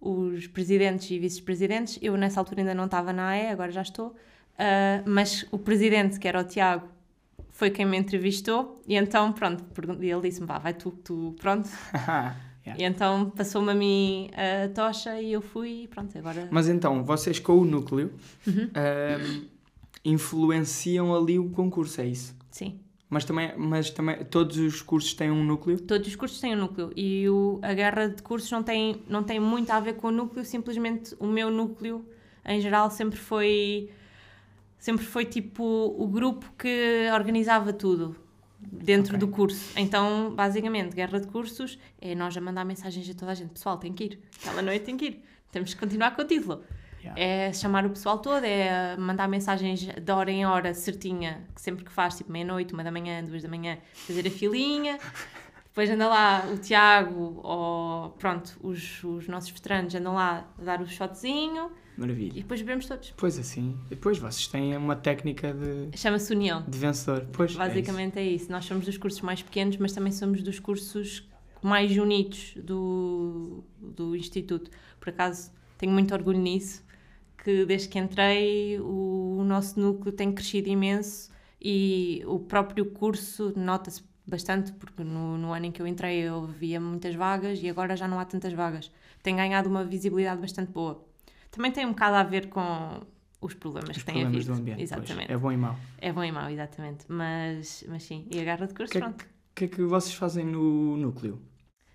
os 0.00 0.46
presidentes 0.46 1.10
e 1.10 1.18
vice-presidentes. 1.18 1.98
Eu, 2.00 2.16
nessa 2.16 2.40
altura, 2.40 2.60
ainda 2.60 2.74
não 2.74 2.84
estava 2.86 3.12
na 3.12 3.28
AE, 3.30 3.48
agora 3.48 3.70
já 3.70 3.82
estou. 3.82 4.14
Ah, 4.58 5.02
mas 5.06 5.46
o 5.50 5.58
presidente, 5.58 6.18
que 6.18 6.28
era 6.28 6.40
o 6.40 6.44
Tiago, 6.44 6.88
foi 7.50 7.70
quem 7.70 7.84
me 7.84 7.98
entrevistou 7.98 8.80
e 8.86 8.96
então, 8.96 9.32
pronto, 9.32 9.64
ele 10.00 10.20
disse-me, 10.20 10.46
vá, 10.46 10.58
vai 10.58 10.74
tu, 10.74 10.90
tu, 10.90 11.34
pronto. 11.38 11.68
Yeah. 12.64 12.80
E 12.82 12.86
então 12.86 13.30
passou-me 13.30 13.72
a 13.72 13.74
mim 13.74 14.30
a 14.34 14.68
tocha 14.68 15.20
e 15.20 15.32
eu 15.32 15.40
fui 15.42 15.82
e 15.82 15.88
pronto, 15.88 16.16
agora... 16.16 16.48
Mas 16.50 16.68
então, 16.68 17.04
vocês 17.04 17.38
com 17.40 17.58
o 17.58 17.64
núcleo 17.64 18.12
Uhum. 18.46 18.70
ahm, 18.74 19.44
influenciam 20.04 21.14
ali 21.14 21.38
o 21.38 21.50
concurso, 21.50 22.00
é 22.00 22.06
isso? 22.06 22.34
Sim, 22.50 22.78
Mas 23.10 23.24
também, 23.24 23.52
mas 23.56 23.90
também 23.90 24.24
todos 24.24 24.56
os 24.58 24.80
cursos 24.80 25.12
têm 25.14 25.30
um 25.30 25.44
núcleo? 25.44 25.78
todos 25.80 26.06
os 26.08 26.14
cursos 26.16 26.40
têm 26.40 26.54
um 26.54 26.58
núcleo 26.60 26.92
e 26.96 27.28
o, 27.28 27.58
a 27.62 27.72
guerra 27.74 28.08
de 28.08 28.22
cursos 28.22 28.50
não 28.50 28.62
tem, 28.62 29.02
não 29.08 29.22
tem 29.22 29.38
muito 29.40 29.70
a 29.70 29.80
ver 29.80 29.94
com 29.94 30.08
o 30.08 30.10
núcleo, 30.12 30.44
simplesmente 30.44 31.14
o 31.18 31.26
meu 31.26 31.50
núcleo, 31.50 32.04
em 32.44 32.60
geral, 32.60 32.90
sempre 32.90 33.18
foi... 33.18 33.90
Sempre 34.78 35.04
foi 35.04 35.24
tipo 35.24 35.62
o 35.96 36.08
grupo 36.08 36.44
que 36.58 37.08
organizava 37.14 37.72
tudo 37.72 38.16
dentro 38.70 39.16
Ok. 39.16 39.18
do 39.18 39.28
curso. 39.28 39.72
Então, 39.76 40.34
basicamente, 40.34 40.94
guerra 40.94 41.20
de 41.20 41.26
cursos 41.26 41.78
é 42.00 42.14
nós 42.14 42.36
a 42.36 42.40
mandar 42.40 42.64
mensagens 42.64 43.08
a 43.08 43.14
toda 43.14 43.32
a 43.32 43.34
gente. 43.34 43.50
Pessoal, 43.50 43.76
tem 43.78 43.92
que 43.92 44.04
ir. 44.04 44.20
Aquela 44.40 44.62
noite 44.62 44.84
tem 44.84 44.96
que 44.96 45.04
ir. 45.06 45.24
Temos 45.50 45.74
que 45.74 45.80
continuar 45.80 46.14
com 46.14 46.22
o 46.22 46.24
título. 46.24 46.62
Yeah. 47.02 47.20
É 47.20 47.52
chamar 47.52 47.84
o 47.84 47.90
pessoal 47.90 48.18
todo, 48.18 48.44
é 48.44 48.96
mandar 48.96 49.28
mensagens 49.28 49.80
de 49.80 50.12
hora 50.12 50.30
em 50.30 50.46
hora 50.46 50.72
certinha, 50.72 51.46
que 51.52 51.60
sempre 51.60 51.84
que 51.84 51.90
faz, 51.90 52.16
tipo 52.16 52.30
meia-noite, 52.30 52.72
uma 52.72 52.84
da 52.84 52.92
manhã, 52.92 53.24
duas 53.24 53.42
da 53.42 53.48
manhã, 53.48 53.76
fazer 53.92 54.26
a 54.26 54.30
filinha. 54.30 54.98
Depois 55.64 55.90
anda 55.90 56.06
lá 56.06 56.46
o 56.52 56.58
Tiago, 56.58 57.40
ou 57.42 58.10
pronto, 58.10 58.56
os, 58.62 59.02
os 59.02 59.26
nossos 59.26 59.50
veteranos 59.50 59.92
andam 59.94 60.14
lá 60.14 60.46
a 60.58 60.62
dar 60.62 60.80
o 60.80 60.86
shotzinho 60.86 61.72
e 61.96 62.00
Maravilha. 62.00 62.32
depois 62.34 62.60
bebemos 62.60 62.86
todos. 62.86 63.12
Pois 63.16 63.38
assim, 63.38 63.76
depois 63.88 64.18
vocês 64.18 64.46
têm 64.46 64.76
uma 64.76 64.96
técnica 64.96 65.52
de, 65.52 65.96
Chama-se 65.96 66.32
União. 66.32 66.64
de 66.66 66.78
vencedor. 66.78 67.26
Pois, 67.32 67.54
é 67.54 67.58
Basicamente 67.58 68.18
é 68.18 68.24
isso. 68.24 68.50
Nós 68.50 68.64
somos 68.64 68.84
dos 68.86 68.96
cursos 68.96 69.20
mais 69.20 69.42
pequenos, 69.42 69.76
mas 69.76 69.92
também 69.92 70.12
somos 70.12 70.42
dos 70.42 70.58
cursos 70.58 71.28
mais 71.62 71.96
unidos 71.96 72.54
do, 72.56 73.62
do 73.80 74.16
Instituto. 74.16 74.70
Por 74.98 75.10
acaso, 75.10 75.52
tenho 75.78 75.92
muito 75.92 76.12
orgulho 76.14 76.38
nisso, 76.38 76.84
que 77.44 77.64
desde 77.64 77.88
que 77.88 77.98
entrei 77.98 78.78
o, 78.80 79.36
o 79.40 79.44
nosso 79.44 79.78
núcleo 79.78 80.12
tem 80.12 80.32
crescido 80.32 80.68
imenso 80.68 81.30
e 81.60 82.22
o 82.26 82.38
próprio 82.40 82.86
curso 82.86 83.52
nota-se 83.56 84.02
bastante, 84.26 84.72
porque 84.72 85.04
no, 85.04 85.36
no 85.36 85.52
ano 85.52 85.66
em 85.66 85.72
que 85.72 85.80
eu 85.82 85.86
entrei 85.86 86.18
eu 86.20 86.44
havia 86.44 86.80
muitas 86.80 87.14
vagas 87.14 87.60
e 87.62 87.68
agora 87.68 87.96
já 87.96 88.08
não 88.08 88.18
há 88.18 88.24
tantas 88.24 88.52
vagas. 88.52 88.90
Tem 89.22 89.36
ganhado 89.36 89.68
uma 89.68 89.84
visibilidade 89.84 90.40
bastante 90.40 90.72
boa. 90.72 91.04
Também 91.52 91.70
tem 91.70 91.86
um 91.86 91.90
bocado 91.90 92.16
a 92.16 92.22
ver 92.24 92.48
com 92.48 93.00
os 93.40 93.54
problemas 93.54 93.90
Os 93.96 93.98
que 93.98 94.04
tem 94.06 94.14
problemas 94.14 94.36
havido. 94.48 94.52
do 94.54 94.60
ambiente. 94.60 94.76
pois. 94.78 94.90
Exatamente. 94.90 95.32
É 95.32 95.36
bom 95.36 95.52
e 95.52 95.56
mau. 95.56 95.76
É 95.98 96.12
bom 96.12 96.24
e 96.24 96.32
mau, 96.32 96.50
exatamente. 96.50 97.04
Mas, 97.08 97.84
mas 97.88 98.02
sim, 98.02 98.26
e 98.30 98.40
a 98.40 98.44
garra 98.44 98.66
de 98.66 98.74
curso, 98.74 98.92
Que- 98.92 98.98
pronto. 98.98 99.22
O 99.24 99.54
que 99.54 99.64
é 99.66 99.68
que 99.68 99.82
vocês 99.82 100.14
fazem 100.14 100.44
no 100.46 100.96
núcleo? 100.96 101.40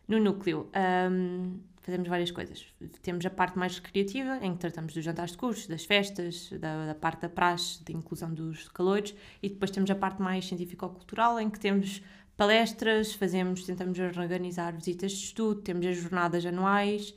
No 0.07 0.19
núcleo, 0.19 0.69
hum, 1.11 1.59
fazemos 1.81 2.07
várias 2.07 2.29
coisas. 2.29 2.65
Temos 3.01 3.25
a 3.25 3.29
parte 3.31 3.57
mais 3.57 3.79
recreativa, 3.79 4.37
em 4.43 4.53
que 4.53 4.59
tratamos 4.59 4.93
dos 4.93 5.03
jantares 5.03 5.31
de 5.31 5.37
cursos, 5.37 5.65
das 5.67 5.83
festas, 5.83 6.49
da, 6.59 6.85
da 6.85 6.93
parte 6.95 7.21
da 7.23 7.29
praxe, 7.29 7.83
de 7.83 7.93
inclusão 7.93 8.31
dos 8.33 8.69
calores, 8.69 9.15
e 9.41 9.49
depois 9.49 9.71
temos 9.71 9.89
a 9.89 9.95
parte 9.95 10.21
mais 10.21 10.45
científico-cultural, 10.47 11.39
em 11.39 11.49
que 11.49 11.59
temos 11.59 12.01
palestras, 12.37 13.13
fazemos, 13.13 13.63
tentamos 13.63 13.97
organizar 13.97 14.71
visitas 14.73 15.11
de 15.13 15.17
estudo, 15.23 15.61
temos 15.61 15.83
as 15.85 15.97
jornadas 15.97 16.45
anuais, 16.45 17.15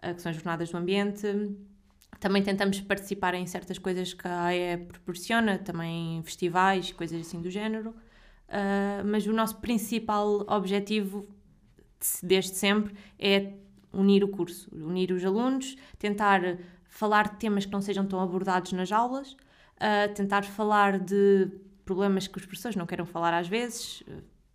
ah, 0.00 0.14
que 0.14 0.22
são 0.22 0.30
as 0.30 0.36
jornadas 0.36 0.70
do 0.70 0.78
ambiente. 0.78 1.26
Também 2.22 2.40
tentamos 2.40 2.80
participar 2.80 3.34
em 3.34 3.44
certas 3.46 3.78
coisas 3.78 4.14
que 4.14 4.28
a 4.28 4.44
AE 4.44 4.76
proporciona, 4.86 5.58
também 5.58 6.22
festivais, 6.22 6.92
coisas 6.92 7.20
assim 7.20 7.42
do 7.42 7.50
género. 7.50 7.92
Ah, 8.48 9.02
mas 9.04 9.26
o 9.26 9.32
nosso 9.32 9.56
principal 9.56 10.44
objetivo, 10.48 11.26
de- 12.00 12.24
desde 12.28 12.54
sempre, 12.54 12.94
é 13.18 13.54
unir 13.92 14.22
o 14.22 14.28
curso, 14.28 14.70
unir 14.72 15.10
os 15.10 15.24
alunos, 15.24 15.76
tentar 15.98 16.40
falar 16.84 17.28
de 17.28 17.38
temas 17.40 17.66
que 17.66 17.72
não 17.72 17.82
sejam 17.82 18.06
tão 18.06 18.20
abordados 18.20 18.70
nas 18.70 18.92
aulas, 18.92 19.36
ah, 19.80 20.06
tentar 20.14 20.44
falar 20.44 21.00
de 21.00 21.50
problemas 21.84 22.28
que 22.28 22.38
os 22.38 22.46
professores 22.46 22.76
não 22.76 22.86
queiram 22.86 23.04
falar 23.04 23.34
às 23.34 23.48
vezes, 23.48 24.04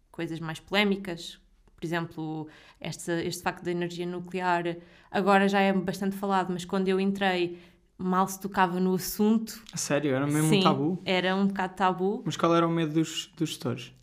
coisas 0.09 0.39
mais 0.39 0.61
polémicas, 0.61 1.37
por 1.77 1.85
exemplo, 1.85 2.47
este, 2.81 3.11
este 3.27 3.43
facto 3.43 3.63
da 3.63 3.69
energia 3.71 4.05
nuclear 4.05 4.77
agora 5.11 5.47
já 5.47 5.59
é 5.59 5.71
bastante 5.71 6.15
falado, 6.17 6.51
mas 6.51 6.65
quando 6.65 6.87
eu 6.87 6.99
entrei 6.99 7.59
mal 7.99 8.27
se 8.27 8.39
tocava 8.39 8.79
no 8.79 8.95
assunto. 8.95 9.61
A 9.71 9.77
sério, 9.77 10.13
era 10.13 10.25
mesmo 10.25 10.49
Sim, 10.49 10.59
um 10.59 10.63
tabu? 10.63 11.01
Era 11.05 11.35
um 11.35 11.47
bocado 11.47 11.75
tabu. 11.75 12.21
Mas 12.25 12.35
qual 12.35 12.55
era 12.55 12.67
o 12.67 12.71
medo 12.71 12.93
dos, 12.93 13.31
dos 13.37 13.49
gestores? 13.49 13.93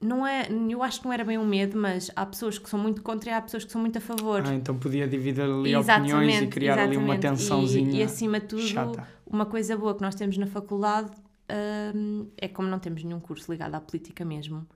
Não 0.00 0.26
é, 0.26 0.48
eu 0.68 0.82
acho 0.82 1.00
que 1.00 1.06
não 1.06 1.12
era 1.12 1.24
bem 1.24 1.38
um 1.38 1.46
medo, 1.46 1.78
mas 1.78 2.10
há 2.16 2.26
pessoas 2.26 2.58
que 2.58 2.68
são 2.68 2.78
muito 2.80 3.02
contra 3.02 3.30
e 3.30 3.32
há 3.32 3.40
pessoas 3.40 3.64
que 3.64 3.70
são 3.70 3.80
muito 3.80 3.98
a 3.98 4.00
favor. 4.00 4.42
Ah, 4.44 4.52
então 4.54 4.76
podia 4.76 5.06
dividir 5.06 5.42
ali 5.42 5.76
opiniões 5.76 6.40
e 6.42 6.46
criar 6.48 6.78
ali 6.78 6.96
uma 6.96 7.14
exatamente. 7.14 7.40
tensãozinha 7.40 7.92
E, 7.92 7.98
e 7.98 8.02
acima 8.02 8.40
de 8.40 8.46
tudo, 8.46 8.62
chata. 8.62 9.06
uma 9.24 9.46
coisa 9.46 9.76
boa 9.76 9.94
que 9.94 10.00
nós 10.02 10.14
temos 10.16 10.36
na 10.38 10.46
faculdade 10.46 11.10
hum, 11.94 12.26
é 12.36 12.48
como 12.48 12.68
não 12.68 12.80
temos 12.80 13.04
nenhum 13.04 13.20
curso 13.20 13.52
ligado 13.52 13.74
à 13.76 13.80
política 13.80 14.24
mesmo. 14.24 14.66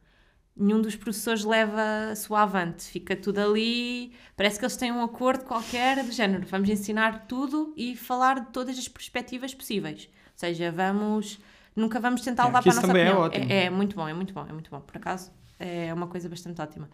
Nenhum 0.57 0.80
dos 0.80 0.96
professores 0.96 1.44
leva 1.44 2.11
a 2.12 2.16
sua 2.16 2.42
avante, 2.42 2.84
fica 2.84 3.14
tudo 3.14 3.38
ali. 3.40 4.12
Parece 4.34 4.59
que 4.59 4.64
eles 4.64 4.76
têm 4.76 4.90
um 4.90 5.02
acordo 5.02 5.44
qualquer 5.44 6.02
do 6.02 6.11
género. 6.11 6.46
Vamos 6.46 6.68
ensinar 6.70 7.26
tudo 7.26 7.74
e 7.76 7.94
falar 7.94 8.40
de 8.40 8.46
todas 8.52 8.78
as 8.78 8.88
perspectivas 8.88 9.52
possíveis. 9.54 10.09
Ou 10.26 10.32
seja, 10.34 10.72
vamos. 10.72 11.38
Nunca 11.74 12.00
vamos 12.00 12.22
tentar 12.22 12.44
É, 12.44 12.46
levar 12.46 12.62
para 12.62 12.72
a 12.72 12.74
nossa 12.74 12.86
é 12.86 12.90
opinião. 12.90 13.18
ótimo. 13.18 13.52
É, 13.52 13.64
é 13.66 13.70
muito 13.70 13.94
bom, 13.94 14.09
é 14.09 14.14
muito 14.14 14.32
bom, 14.32 14.46
é 14.48 14.52
muito 14.52 14.70
bom. 14.70 14.80
Por 14.80 14.96
acaso, 14.96 15.30
é 15.61 15.92
uma 15.92 16.07
coisa 16.07 16.26
bastante 16.26 16.59
ótima. 16.61 16.88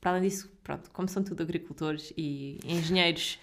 Para 0.00 0.12
além 0.12 0.22
disso, 0.22 0.48
pronto, 0.62 0.88
como 0.92 1.08
são 1.08 1.24
tudo 1.24 1.42
agricultores 1.42 2.12
e 2.16 2.60
engenheiros 2.64 3.40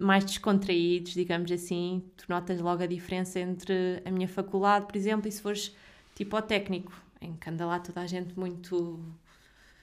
mais 0.00 0.24
descontraídos, 0.24 1.12
digamos 1.12 1.50
assim, 1.52 2.02
tu 2.16 2.24
notas 2.28 2.60
logo 2.60 2.82
a 2.82 2.86
diferença 2.86 3.38
entre 3.38 4.02
a 4.04 4.10
minha 4.10 4.28
faculdade, 4.28 4.86
por 4.86 4.96
exemplo, 4.96 5.28
e 5.28 5.32
se 5.32 5.40
fores 5.42 5.74
tipo 6.14 6.34
ao 6.34 6.42
técnico, 6.42 6.92
em 7.20 7.34
que 7.36 7.50
anda 7.50 7.66
lá 7.66 7.78
toda 7.80 8.00
a 8.00 8.06
gente 8.06 8.38
muito 8.38 9.00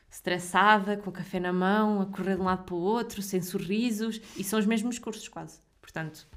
estressada, 0.10 0.98
com 0.98 1.10
o 1.10 1.14
café 1.14 1.40
na 1.40 1.52
mão, 1.52 2.02
a 2.02 2.06
correr 2.06 2.36
de 2.36 2.42
um 2.42 2.46
lado 2.46 2.64
para 2.64 2.76
o 2.76 2.80
outro, 2.80 3.22
sem 3.22 3.42
sorrisos, 3.42 4.22
e 4.38 4.44
são 4.44 4.58
os 4.60 4.66
mesmos 4.66 4.98
cursos 4.98 5.28
quase. 5.28 5.60
Portanto, 5.82 6.28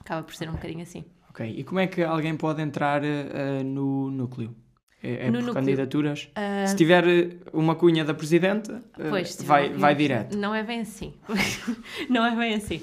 acaba 0.00 0.22
por 0.22 0.34
ser 0.34 0.48
um 0.48 0.52
bocadinho 0.52 0.82
assim. 0.82 1.04
Ok, 1.28 1.46
e 1.46 1.62
como 1.64 1.80
é 1.80 1.86
que 1.86 2.02
alguém 2.02 2.34
pode 2.36 2.62
entrar 2.62 3.04
eh, 3.04 3.62
no 3.62 4.10
núcleo? 4.10 4.56
É, 5.02 5.26
é 5.26 5.30
No 5.30 5.38
por 5.40 5.46
núcleo. 5.48 5.54
candidaturas? 5.54 6.30
Ah, 6.34 6.66
Se 6.66 6.74
tiver 6.74 7.06
eh, 7.06 7.36
uma 7.52 7.74
cunha 7.74 8.02
da 8.04 8.14
Presidente, 8.14 8.72
eh, 8.72 9.10
Pois, 9.10 9.36
vai, 9.42 9.68
vai 9.74 9.94
direto. 9.94 10.36
Não 10.36 10.54
é 10.54 10.62
bem 10.62 10.80
assim. 10.80 11.12
não 12.08 12.24
é 12.24 12.34
bem 12.34 12.54
assim. 12.54 12.80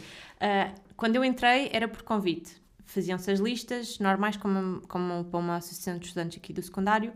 Quando 0.95 1.15
eu 1.15 1.23
entrei 1.25 1.69
era 1.73 1.87
por 1.87 2.03
convite. 2.03 2.61
Faziam-se 2.93 3.31
as 3.31 3.39
listas 3.39 3.97
normais, 3.97 4.37
como, 4.37 4.81
como 4.87 5.25
para 5.25 5.39
uma 5.39 5.55
associação 5.57 5.97
de 5.97 6.05
estudantes 6.05 6.37
aqui 6.37 6.53
do 6.53 6.61
secundário. 6.61 7.11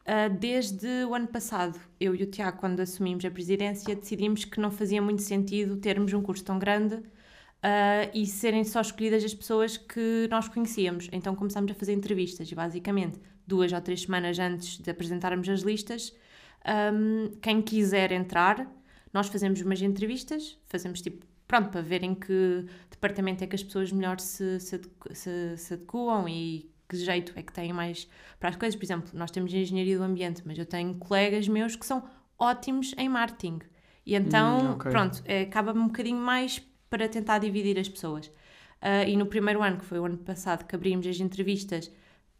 Uh, 0.00 0.34
desde 0.38 1.04
o 1.04 1.14
ano 1.14 1.28
passado, 1.28 1.78
eu 2.00 2.14
e 2.14 2.22
o 2.24 2.26
Tiago, 2.26 2.58
quando 2.58 2.80
assumimos 2.80 3.24
a 3.24 3.30
presidência, 3.30 3.94
decidimos 3.94 4.44
que 4.44 4.58
não 4.58 4.70
fazia 4.70 5.00
muito 5.00 5.22
sentido 5.22 5.76
termos 5.76 6.12
um 6.12 6.20
curso 6.20 6.44
tão 6.44 6.58
grande 6.58 6.94
uh, 6.96 8.10
e 8.12 8.26
serem 8.26 8.64
só 8.64 8.80
escolhidas 8.80 9.24
as 9.24 9.32
pessoas 9.32 9.76
que 9.76 10.26
nós 10.30 10.48
conhecíamos. 10.48 11.08
Então 11.12 11.36
começámos 11.36 11.70
a 11.70 11.74
fazer 11.74 11.92
entrevistas 11.92 12.50
e, 12.50 12.54
basicamente, 12.54 13.20
duas 13.46 13.72
ou 13.72 13.80
três 13.80 14.02
semanas 14.02 14.38
antes 14.38 14.78
de 14.78 14.90
apresentarmos 14.90 15.48
as 15.48 15.60
listas, 15.60 16.12
um, 16.92 17.30
quem 17.40 17.62
quiser 17.62 18.10
entrar, 18.10 18.70
nós 19.12 19.28
fazemos 19.28 19.60
umas 19.60 19.80
entrevistas, 19.80 20.58
fazemos 20.66 21.00
tipo 21.00 21.29
pronto, 21.50 21.70
para 21.70 21.82
verem 21.82 22.14
que 22.14 22.64
departamento 22.88 23.42
é 23.42 23.46
que 23.48 23.56
as 23.56 23.62
pessoas 23.64 23.90
melhor 23.90 24.20
se, 24.20 24.60
se, 24.60 24.80
se, 25.10 25.56
se 25.56 25.74
adequam 25.74 26.28
e 26.28 26.70
que 26.88 26.96
jeito 26.96 27.32
é 27.34 27.42
que 27.42 27.52
têm 27.52 27.72
mais 27.72 28.08
para 28.38 28.50
as 28.50 28.56
coisas. 28.56 28.76
Por 28.78 28.84
exemplo, 28.84 29.10
nós 29.14 29.32
temos 29.32 29.52
engenharia 29.52 29.98
do 29.98 30.04
ambiente, 30.04 30.42
mas 30.44 30.56
eu 30.56 30.64
tenho 30.64 30.94
colegas 30.94 31.48
meus 31.48 31.74
que 31.74 31.84
são 31.84 32.04
ótimos 32.38 32.94
em 32.96 33.08
marketing. 33.08 33.58
E 34.06 34.14
então, 34.14 34.60
hum, 34.60 34.72
okay. 34.74 34.92
pronto, 34.92 35.20
é, 35.24 35.42
acaba-me 35.42 35.80
um 35.80 35.88
bocadinho 35.88 36.18
mais 36.18 36.60
para 36.88 37.08
tentar 37.08 37.38
dividir 37.38 37.76
as 37.80 37.88
pessoas. 37.88 38.28
Uh, 38.28 39.08
e 39.08 39.16
no 39.16 39.26
primeiro 39.26 39.60
ano, 39.60 39.76
que 39.76 39.84
foi 39.84 39.98
o 39.98 40.04
ano 40.04 40.18
passado, 40.18 40.64
que 40.64 40.76
abrimos 40.76 41.04
as 41.04 41.18
entrevistas, 41.18 41.90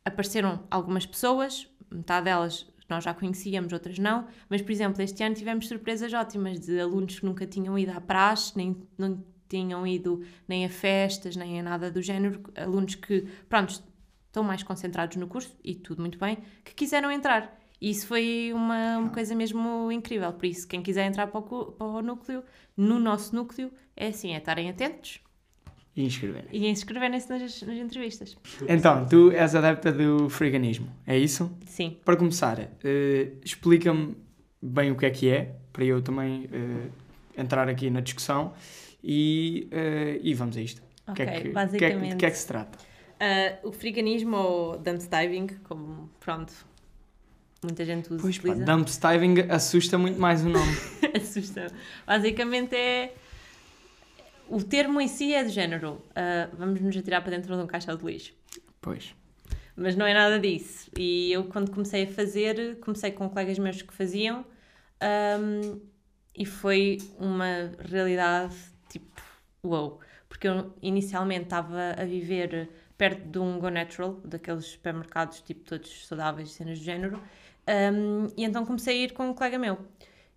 apareceram 0.05 0.63
algumas 0.71 1.05
pessoas, 1.05 1.69
metade 1.91 2.27
delas 2.27 2.65
nós 2.91 3.05
já 3.05 3.15
conhecíamos, 3.15 3.73
outras 3.73 3.99
não, 3.99 4.27
mas, 4.49 4.61
por 4.61 4.73
exemplo, 4.73 5.03
este 5.03 5.23
ano 5.23 5.35
tivemos 5.35 5.69
surpresas 5.69 6.13
ótimas 6.13 6.61
de 6.61 6.81
alunos 6.81 7.19
que 7.19 7.25
nunca 7.25 7.47
tinham 7.47 7.79
ido 7.79 7.93
à 7.93 8.01
praxe, 8.01 8.53
nem 8.57 8.77
não 8.99 9.25
tinham 9.49 9.87
ido 9.87 10.23
nem 10.47 10.65
a 10.65 10.69
festas, 10.69 11.35
nem 11.37 11.61
a 11.61 11.63
nada 11.63 11.91
do 11.91 12.01
género, 12.01 12.41
alunos 12.57 12.95
que, 12.95 13.27
pronto, 13.49 13.83
estão 14.27 14.43
mais 14.45 14.63
concentrados 14.63 15.17
no 15.17 15.27
curso, 15.27 15.57
e 15.65 15.75
tudo 15.75 16.01
muito 16.01 16.19
bem, 16.19 16.39
que 16.65 16.75
quiseram 16.75 17.11
entrar. 17.11 17.59
E 17.81 17.91
isso 17.91 18.07
foi 18.07 18.53
uma, 18.55 18.99
uma 18.99 19.11
coisa 19.11 19.35
mesmo 19.35 19.91
incrível. 19.91 20.33
Por 20.33 20.45
isso, 20.47 20.69
quem 20.69 20.83
quiser 20.83 21.07
entrar 21.07 21.27
para 21.27 21.41
o, 21.41 21.73
para 21.73 21.87
o 21.87 22.03
núcleo, 22.03 22.45
no 22.77 22.99
nosso 22.99 23.35
núcleo, 23.35 23.73
é 23.97 24.09
assim, 24.09 24.35
é 24.35 24.39
estarem 24.39 24.69
atentos, 24.69 25.21
e 25.97 26.05
inscreverem. 26.05 26.49
E 26.53 26.69
inscreverem-se 26.69 27.29
nas, 27.29 27.63
nas 27.63 27.77
entrevistas. 27.77 28.37
Então, 28.69 29.07
tu 29.07 29.31
és 29.33 29.55
adepta 29.55 29.93
do 29.93 30.29
freeganismo, 30.29 30.89
é 31.07 31.19
isso? 31.19 31.51
Sim. 31.67 31.97
Para 32.05 32.17
começar, 32.17 32.59
uh, 32.59 33.39
explica-me 33.45 34.17
bem 34.63 34.91
o 34.91 34.97
que 34.97 35.07
é 35.07 35.11
que 35.11 35.29
é, 35.29 35.57
para 35.73 35.85
eu 35.85 36.01
também 36.01 36.47
uh, 36.47 36.91
entrar 37.37 37.69
aqui 37.69 37.91
na 37.91 38.01
discussão 38.01 38.53
e, 39.03 39.69
uh, 39.73 40.21
e 40.23 40.33
vamos 40.35 40.57
a 40.57 40.61
isto. 40.61 40.83
Ok, 41.09 41.25
que 41.25 41.31
é 41.31 41.41
que, 41.41 41.49
basicamente. 41.49 42.11
De 42.11 42.17
que, 42.17 42.27
é 42.27 42.31
que 42.31 42.39
se 42.39 42.47
trata? 42.47 42.91
o 43.63 43.71
freeganismo 43.71 44.35
ou 44.35 44.79
dumpster 44.79 45.21
diving, 45.21 45.49
como 45.65 46.09
pronto, 46.21 46.55
muita 47.63 47.85
gente 47.85 48.11
usa. 48.11 48.23
Pois 48.23 48.39
pá, 48.39 48.55
dumpster 48.55 49.11
diving 49.11 49.51
assusta 49.51 49.99
muito 49.99 50.19
mais 50.19 50.43
o 50.43 50.49
nome. 50.49 50.73
assusta. 51.15 51.67
Basicamente 52.07 52.75
é 52.75 53.13
o 54.51 54.63
termo 54.63 55.01
em 55.01 55.09
si 55.09 55.33
é 55.33 55.45
de 55.45 55.51
género. 55.51 56.03
Uh, 56.11 56.57
vamos 56.57 56.81
nos 56.81 56.97
atirar 56.97 57.23
para 57.23 57.31
dentro 57.31 57.57
de 57.57 57.63
um 57.63 57.67
caixão 57.67 57.97
de 57.97 58.05
lixo. 58.05 58.35
Pois. 58.81 59.15
Mas 59.77 59.97
não 59.97 60.07
é 60.07 60.13
nada 60.13 60.39
disso. 60.39 60.91
E 60.99 61.33
eu, 61.33 61.45
quando 61.45 61.71
comecei 61.71 62.05
a 62.05 62.07
fazer, 62.07 62.79
comecei 62.81 63.13
com 63.13 63.29
colegas 63.31 63.59
meus 63.59 63.81
que 63.81 63.95
faziam 63.95 64.45
um, 65.41 65.81
e 66.37 66.45
foi 66.45 66.99
uma 67.19 67.73
realidade 67.79 68.55
tipo, 68.89 69.23
uou. 69.65 70.01
Porque 70.29 70.47
eu 70.47 70.75
inicialmente 70.83 71.45
estava 71.45 71.95
a 71.97 72.05
viver 72.05 72.69
perto 72.99 73.27
de 73.27 73.39
um 73.39 73.59
Go 73.59 73.71
Natural, 73.71 74.21
daqueles 74.25 74.67
supermercados 74.67 75.41
tipo 75.41 75.65
todos 75.65 76.07
saudáveis, 76.07 76.53
cenas 76.53 76.79
do 76.79 76.85
género, 76.85 77.23
um, 77.95 78.27
e 78.37 78.45
então 78.45 78.67
comecei 78.67 79.01
a 79.01 79.05
ir 79.05 79.13
com 79.13 79.31
um 79.31 79.35
colega 79.35 79.59
meu. 79.59 79.79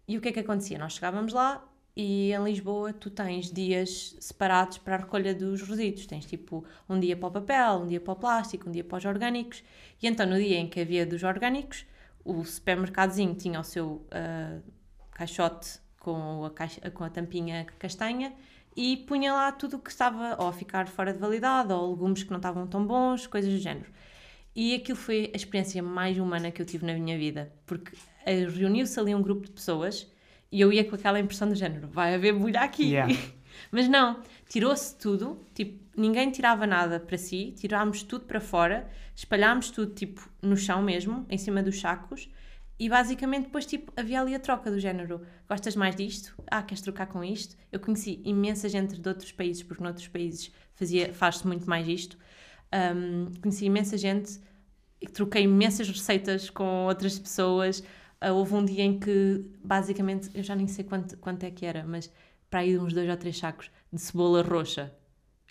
E 0.08 0.18
o 0.18 0.22
que 0.22 0.30
é 0.30 0.32
que 0.32 0.40
acontecia? 0.40 0.78
Nós 0.78 0.94
chegávamos 0.94 1.34
lá, 1.34 1.64
e 1.96 2.32
em 2.34 2.44
Lisboa 2.44 2.92
tu 2.92 3.10
tens 3.10 3.52
dias 3.52 4.16
separados 4.20 4.80
para 4.80 4.96
a 4.96 5.00
recolha 5.00 5.34
dos 5.34 5.62
resíduos. 5.62 6.08
Tens 6.08 6.26
tipo 6.26 6.66
um 6.90 7.00
dia 7.00 7.16
para 7.16 7.28
o 7.28 7.32
papel, 7.32 7.74
um 7.84 7.88
dia 7.88 8.02
para 8.02 8.14
o 8.14 8.16
plástico, 8.16 8.68
um 8.68 8.72
dia 8.72 8.84
para 8.84 8.98
os 8.98 9.06
orgânicos. 9.06 9.64
E 10.02 10.08
então 10.08 10.26
no 10.26 10.38
dia 10.38 10.58
em 10.58 10.68
que 10.68 10.80
havia 10.80 11.06
dos 11.06 11.24
orgânicos, 11.24 11.86
o 12.26 12.44
supermercadozinho 12.44 13.36
tinha 13.36 13.60
o 13.60 13.64
seu 13.64 14.06
uh, 14.08 14.62
caixote 15.12 15.80
com 16.00 16.46
a, 16.46 16.50
caixa, 16.50 16.90
com 16.92 17.04
a 17.04 17.10
tampinha 17.10 17.66
castanha 17.78 18.34
e 18.76 18.98
punha 18.98 19.32
lá 19.32 19.52
tudo 19.52 19.78
o 19.78 19.80
que 19.80 19.92
estava 19.92 20.36
ou 20.40 20.48
a 20.48 20.54
ficar 20.54 20.88
fora 20.88 21.14
de 21.14 21.20
validade 21.20 21.72
ou 21.72 21.92
legumes 21.92 22.24
que 22.24 22.32
não 22.32 22.38
estavam 22.38 22.66
tão 22.66 22.86
bons, 22.86 23.28
coisas 23.28 23.52
do 23.52 23.60
género. 23.60 23.92
E 24.56 24.76
aquilo 24.76 24.98
foi 24.98 25.32
a 25.34 25.38
experiência 25.38 25.82
mais 25.82 26.18
humana 26.18 26.52
que 26.52 26.62
eu 26.62 26.66
tive 26.66 26.86
na 26.86 26.94
minha 26.94 27.18
vida, 27.18 27.52
porque 27.66 27.96
eh, 28.26 28.46
reuniu-se 28.46 29.00
ali 29.00 29.14
um 29.14 29.22
grupo 29.22 29.46
de 29.46 29.52
pessoas 29.52 30.12
e 30.54 30.62
eu 30.62 30.72
ia 30.72 30.86
com 30.86 30.94
aquela 30.94 31.20
impressão 31.20 31.50
do 31.50 31.56
género, 31.56 31.88
vai 31.88 32.14
haver 32.14 32.32
bolha 32.32 32.62
aqui. 32.62 32.92
Yeah. 32.92 33.12
Mas 33.72 33.88
não, 33.88 34.22
tirou-se 34.48 34.96
tudo, 34.96 35.44
tipo, 35.56 35.84
ninguém 35.98 36.30
tirava 36.30 36.68
nada 36.68 37.00
para 37.00 37.18
si, 37.18 37.56
tirámos 37.58 38.04
tudo 38.04 38.26
para 38.26 38.40
fora, 38.40 38.88
espalhámos 39.16 39.72
tudo, 39.72 39.96
tipo, 39.96 40.30
no 40.44 40.56
chão 40.56 40.84
mesmo, 40.84 41.26
em 41.28 41.40
cima 41.40 41.64
dos 41.64 41.80
sacos, 41.80 42.30
e 42.78 42.88
basicamente 42.88 43.46
depois, 43.46 43.66
tipo, 43.66 43.92
havia 43.98 44.22
ali 44.22 44.36
a 44.36 44.40
troca 44.40 44.70
do 44.70 44.80
género, 44.80 45.26
gostas 45.50 45.76
mais 45.76 45.96
disto? 45.96 46.36
Ah, 46.52 46.62
queres 46.62 46.82
trocar 46.82 47.08
com 47.08 47.24
isto? 47.24 47.56
Eu 47.72 47.80
conheci 47.80 48.22
imensa 48.24 48.70
gente 48.70 49.00
de 49.00 49.10
outros 49.10 49.32
países, 49.32 49.64
porque 49.64 49.84
noutros 49.84 50.08
países 50.08 50.52
fazia, 50.76 51.12
faz-se 51.14 51.48
muito 51.48 51.68
mais 51.68 51.88
isto. 51.88 52.16
Um, 52.96 53.32
conheci 53.42 53.66
imensa 53.66 53.98
gente, 53.98 54.40
troquei 55.14 55.44
imensas 55.44 55.90
receitas 55.90 56.52
com 56.52 56.86
outras 56.86 57.18
pessoas, 57.18 57.84
houve 58.32 58.54
um 58.54 58.64
dia 58.64 58.84
em 58.84 59.00
que, 59.00 59.46
basicamente, 59.64 60.30
eu 60.34 60.44
já 60.44 60.56
nem 60.56 60.68
sei 60.68 60.86
quanto, 60.86 61.18
quanto 61.18 61.44
é 61.44 61.52
que 61.52 61.66
era, 61.66 61.84
mas 61.84 62.12
para 62.50 62.62
aí 62.62 62.78
uns 62.78 62.94
dois 62.94 63.10
ou 63.10 63.18
três 63.18 63.38
sacos 63.38 63.72
de 63.92 64.00
cebola 64.00 64.42
roxa. 64.42 64.94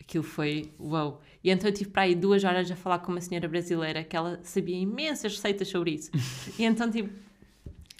Aquilo 0.00 0.24
foi 0.24 0.72
uau. 0.78 1.20
E 1.42 1.50
então 1.50 1.68
eu 1.68 1.74
tive 1.74 1.90
para 1.90 2.02
aí 2.02 2.14
duas 2.14 2.44
horas 2.44 2.70
a 2.70 2.76
falar 2.76 3.00
com 3.00 3.12
uma 3.12 3.20
senhora 3.20 3.48
brasileira 3.48 4.02
que 4.02 4.16
ela 4.16 4.40
sabia 4.42 4.76
imensas 4.76 5.34
receitas 5.34 5.68
sobre 5.68 5.92
isso. 5.92 6.10
e 6.58 6.64
então, 6.64 6.90
tipo, 6.90 7.12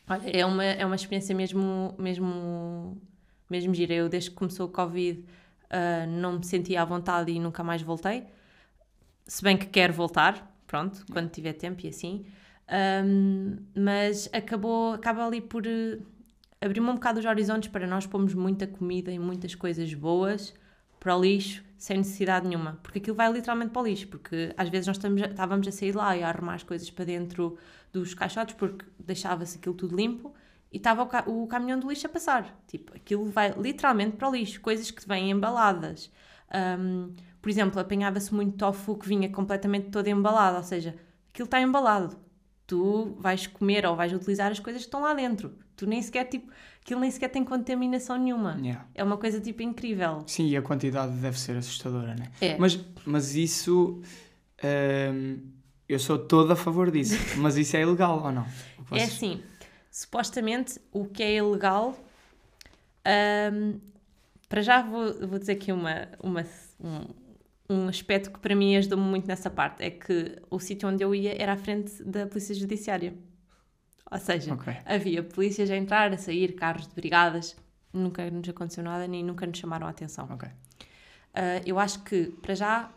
olha, 0.09 0.23
é 0.31 0.45
uma, 0.45 0.65
é 0.65 0.87
uma 0.87 0.97
experiência 0.97 1.35
mesmo, 1.35 1.95
mesmo, 1.99 3.01
mesmo 3.49 3.75
gira. 3.75 3.95
Eu, 3.95 4.09
desde 4.09 4.31
que 4.31 4.37
começou 4.37 4.67
o 4.67 4.71
Covid, 4.71 5.21
uh, 5.21 6.07
não 6.09 6.39
me 6.39 6.45
sentia 6.45 6.83
à 6.83 6.85
vontade 6.85 7.31
e 7.33 7.39
nunca 7.39 7.63
mais 7.63 7.83
voltei. 7.83 8.25
Se 9.27 9.43
bem 9.43 9.57
que 9.57 9.67
quero 9.67 9.93
voltar, 9.93 10.57
pronto, 10.67 11.05
quando 11.11 11.31
tiver 11.31 11.53
tempo 11.53 11.85
e 11.85 11.89
assim. 11.89 12.25
Um, 12.73 13.59
mas 13.77 14.31
acabou, 14.33 14.95
acaba 14.95 15.27
ali 15.27 15.43
por 15.43 15.63
uh, 15.67 16.03
abrir-me 16.59 16.89
um 16.89 16.95
bocado 16.95 17.21
os 17.21 17.27
horizontes 17.27 17.69
para 17.69 17.87
nós 17.87 18.07
pormos 18.07 18.33
muita 18.33 18.67
comida 18.67 19.13
e 19.13 19.19
muitas 19.19 19.55
coisas 19.55 19.93
boas 19.93 20.55
para 20.99 21.15
o 21.15 21.21
lixo 21.21 21.63
sem 21.77 21.99
necessidade 21.99 22.47
nenhuma, 22.47 22.79
porque 22.83 22.99
aquilo 22.99 23.17
vai 23.17 23.31
literalmente 23.31 23.73
para 23.73 23.83
o 23.83 23.85
lixo, 23.85 24.09
porque 24.09 24.55
às 24.57 24.69
vezes 24.69 24.87
nós 24.87 24.97
estamos, 24.97 25.21
estávamos 25.21 25.69
a 25.69 25.73
sair 25.73 25.95
lá 25.95 26.17
e 26.17 26.23
a 26.23 26.29
arrumar 26.29 26.55
as 26.55 26.63
coisas 26.63 26.89
para 26.91 27.05
dentro 27.05 27.59
dos 27.93 28.15
caixotes 28.15 28.55
porque 28.55 28.87
deixava-se 28.99 29.59
aquilo 29.59 29.75
tudo 29.75 29.95
limpo 29.95 30.33
e 30.73 30.77
estava 30.79 31.03
o, 31.03 31.43
o, 31.43 31.47
caminhão 31.49 31.79
do 31.79 31.91
lixo 31.91 32.07
a 32.07 32.09
passar. 32.09 32.57
Tipo, 32.69 32.97
aquilo 32.97 33.25
vai 33.27 33.53
literalmente 33.59 34.17
para 34.17 34.29
o 34.29 34.33
lixo, 34.33 34.61
coisas 34.61 34.91
que 34.91 35.07
vêm 35.07 35.31
embaladas. 35.31 36.11
Um, 36.79 37.13
por 37.43 37.51
exemplo, 37.51 37.81
apanhava-se 37.81 38.33
muito 38.33 38.57
tofu 38.57 38.97
que 38.97 39.09
vinha 39.09 39.29
completamente 39.29 39.91
todo 39.91 40.07
embalado, 40.07 40.57
ou 40.57 40.63
seja, 40.63 40.95
aquilo 41.29 41.47
está 41.47 41.61
embalado 41.61 42.17
tu 42.73 43.15
vais 43.19 43.47
comer 43.47 43.85
ou 43.85 43.95
vais 43.95 44.11
utilizar 44.15 44.51
as 44.51 44.59
coisas 44.59 44.81
que 44.81 44.89
estão 44.89 45.03
lá 45.03 45.13
dentro. 45.13 45.53
Tu 45.77 45.87
nem 45.87 46.01
sequer, 46.01 46.25
tipo, 46.25 46.51
aquilo 46.81 47.01
nem 47.01 47.11
sequer 47.11 47.29
tem 47.29 47.45
contaminação 47.45 48.17
nenhuma. 48.17 48.59
Yeah. 48.63 48.87
É 48.95 49.05
uma 49.05 49.19
coisa, 49.19 49.39
tipo, 49.39 49.61
incrível. 49.61 50.23
Sim, 50.27 50.49
e 50.49 50.57
a 50.57 50.63
quantidade 50.63 51.13
deve 51.17 51.39
ser 51.39 51.55
assustadora, 51.59 52.15
né? 52.15 52.33
É. 52.41 52.57
Mas, 52.57 52.81
mas 53.05 53.35
isso... 53.35 54.01
Hum, 54.65 55.51
eu 55.87 55.99
sou 55.99 56.19
todo 56.19 56.51
a 56.51 56.57
favor 56.57 56.91
disso. 56.91 57.15
mas 57.37 57.59
isso 57.59 57.77
é 57.77 57.83
ilegal 57.83 58.23
ou 58.25 58.33
não? 58.33 58.47
Vocês... 58.89 59.03
É 59.03 59.05
assim, 59.05 59.43
supostamente 59.91 60.81
o 60.91 61.05
que 61.05 61.23
é 61.23 61.37
ilegal... 61.37 61.95
Hum, 63.53 63.81
para 64.49 64.63
já 64.63 64.81
vou, 64.81 65.13
vou 65.29 65.39
dizer 65.39 65.53
aqui 65.53 65.73
uma, 65.73 66.09
uma, 66.23 66.43
um, 66.81 67.05
um 67.73 67.89
aspecto 67.89 68.31
que 68.31 68.39
para 68.39 68.55
mim 68.55 68.77
ajudou-me 68.77 69.05
muito 69.05 69.27
nessa 69.27 69.49
parte 69.49 69.83
é 69.83 69.91
que 69.91 70.37
o 70.51 70.59
sítio 70.59 70.89
onde 70.89 71.03
eu 71.03 71.15
ia 71.15 71.41
era 71.41 71.53
à 71.55 71.57
frente 71.57 72.03
da 72.05 72.27
Polícia 72.27 72.55
Judiciária. 72.55 73.15
Ou 74.11 74.19
seja, 74.19 74.53
okay. 74.53 74.77
havia 74.85 75.23
polícias 75.23 75.71
a 75.71 75.77
entrar, 75.77 76.13
a 76.13 76.19
sair, 76.19 76.53
carros 76.53 76.87
de 76.87 76.95
brigadas. 76.95 77.57
Nunca 77.93 78.31
nos 78.31 78.47
aconteceu 78.49 78.85
nada, 78.85 79.07
nem 79.09 79.25
nunca 79.25 79.47
nos 79.47 79.59
chamaram 79.59 79.87
a 79.87 79.91
atenção. 79.91 80.29
Okay. 80.33 80.51
Uh, 80.51 81.63
eu 81.65 81.79
acho 81.79 82.03
que, 82.03 82.27
para 82.43 82.55
já, 82.55 82.91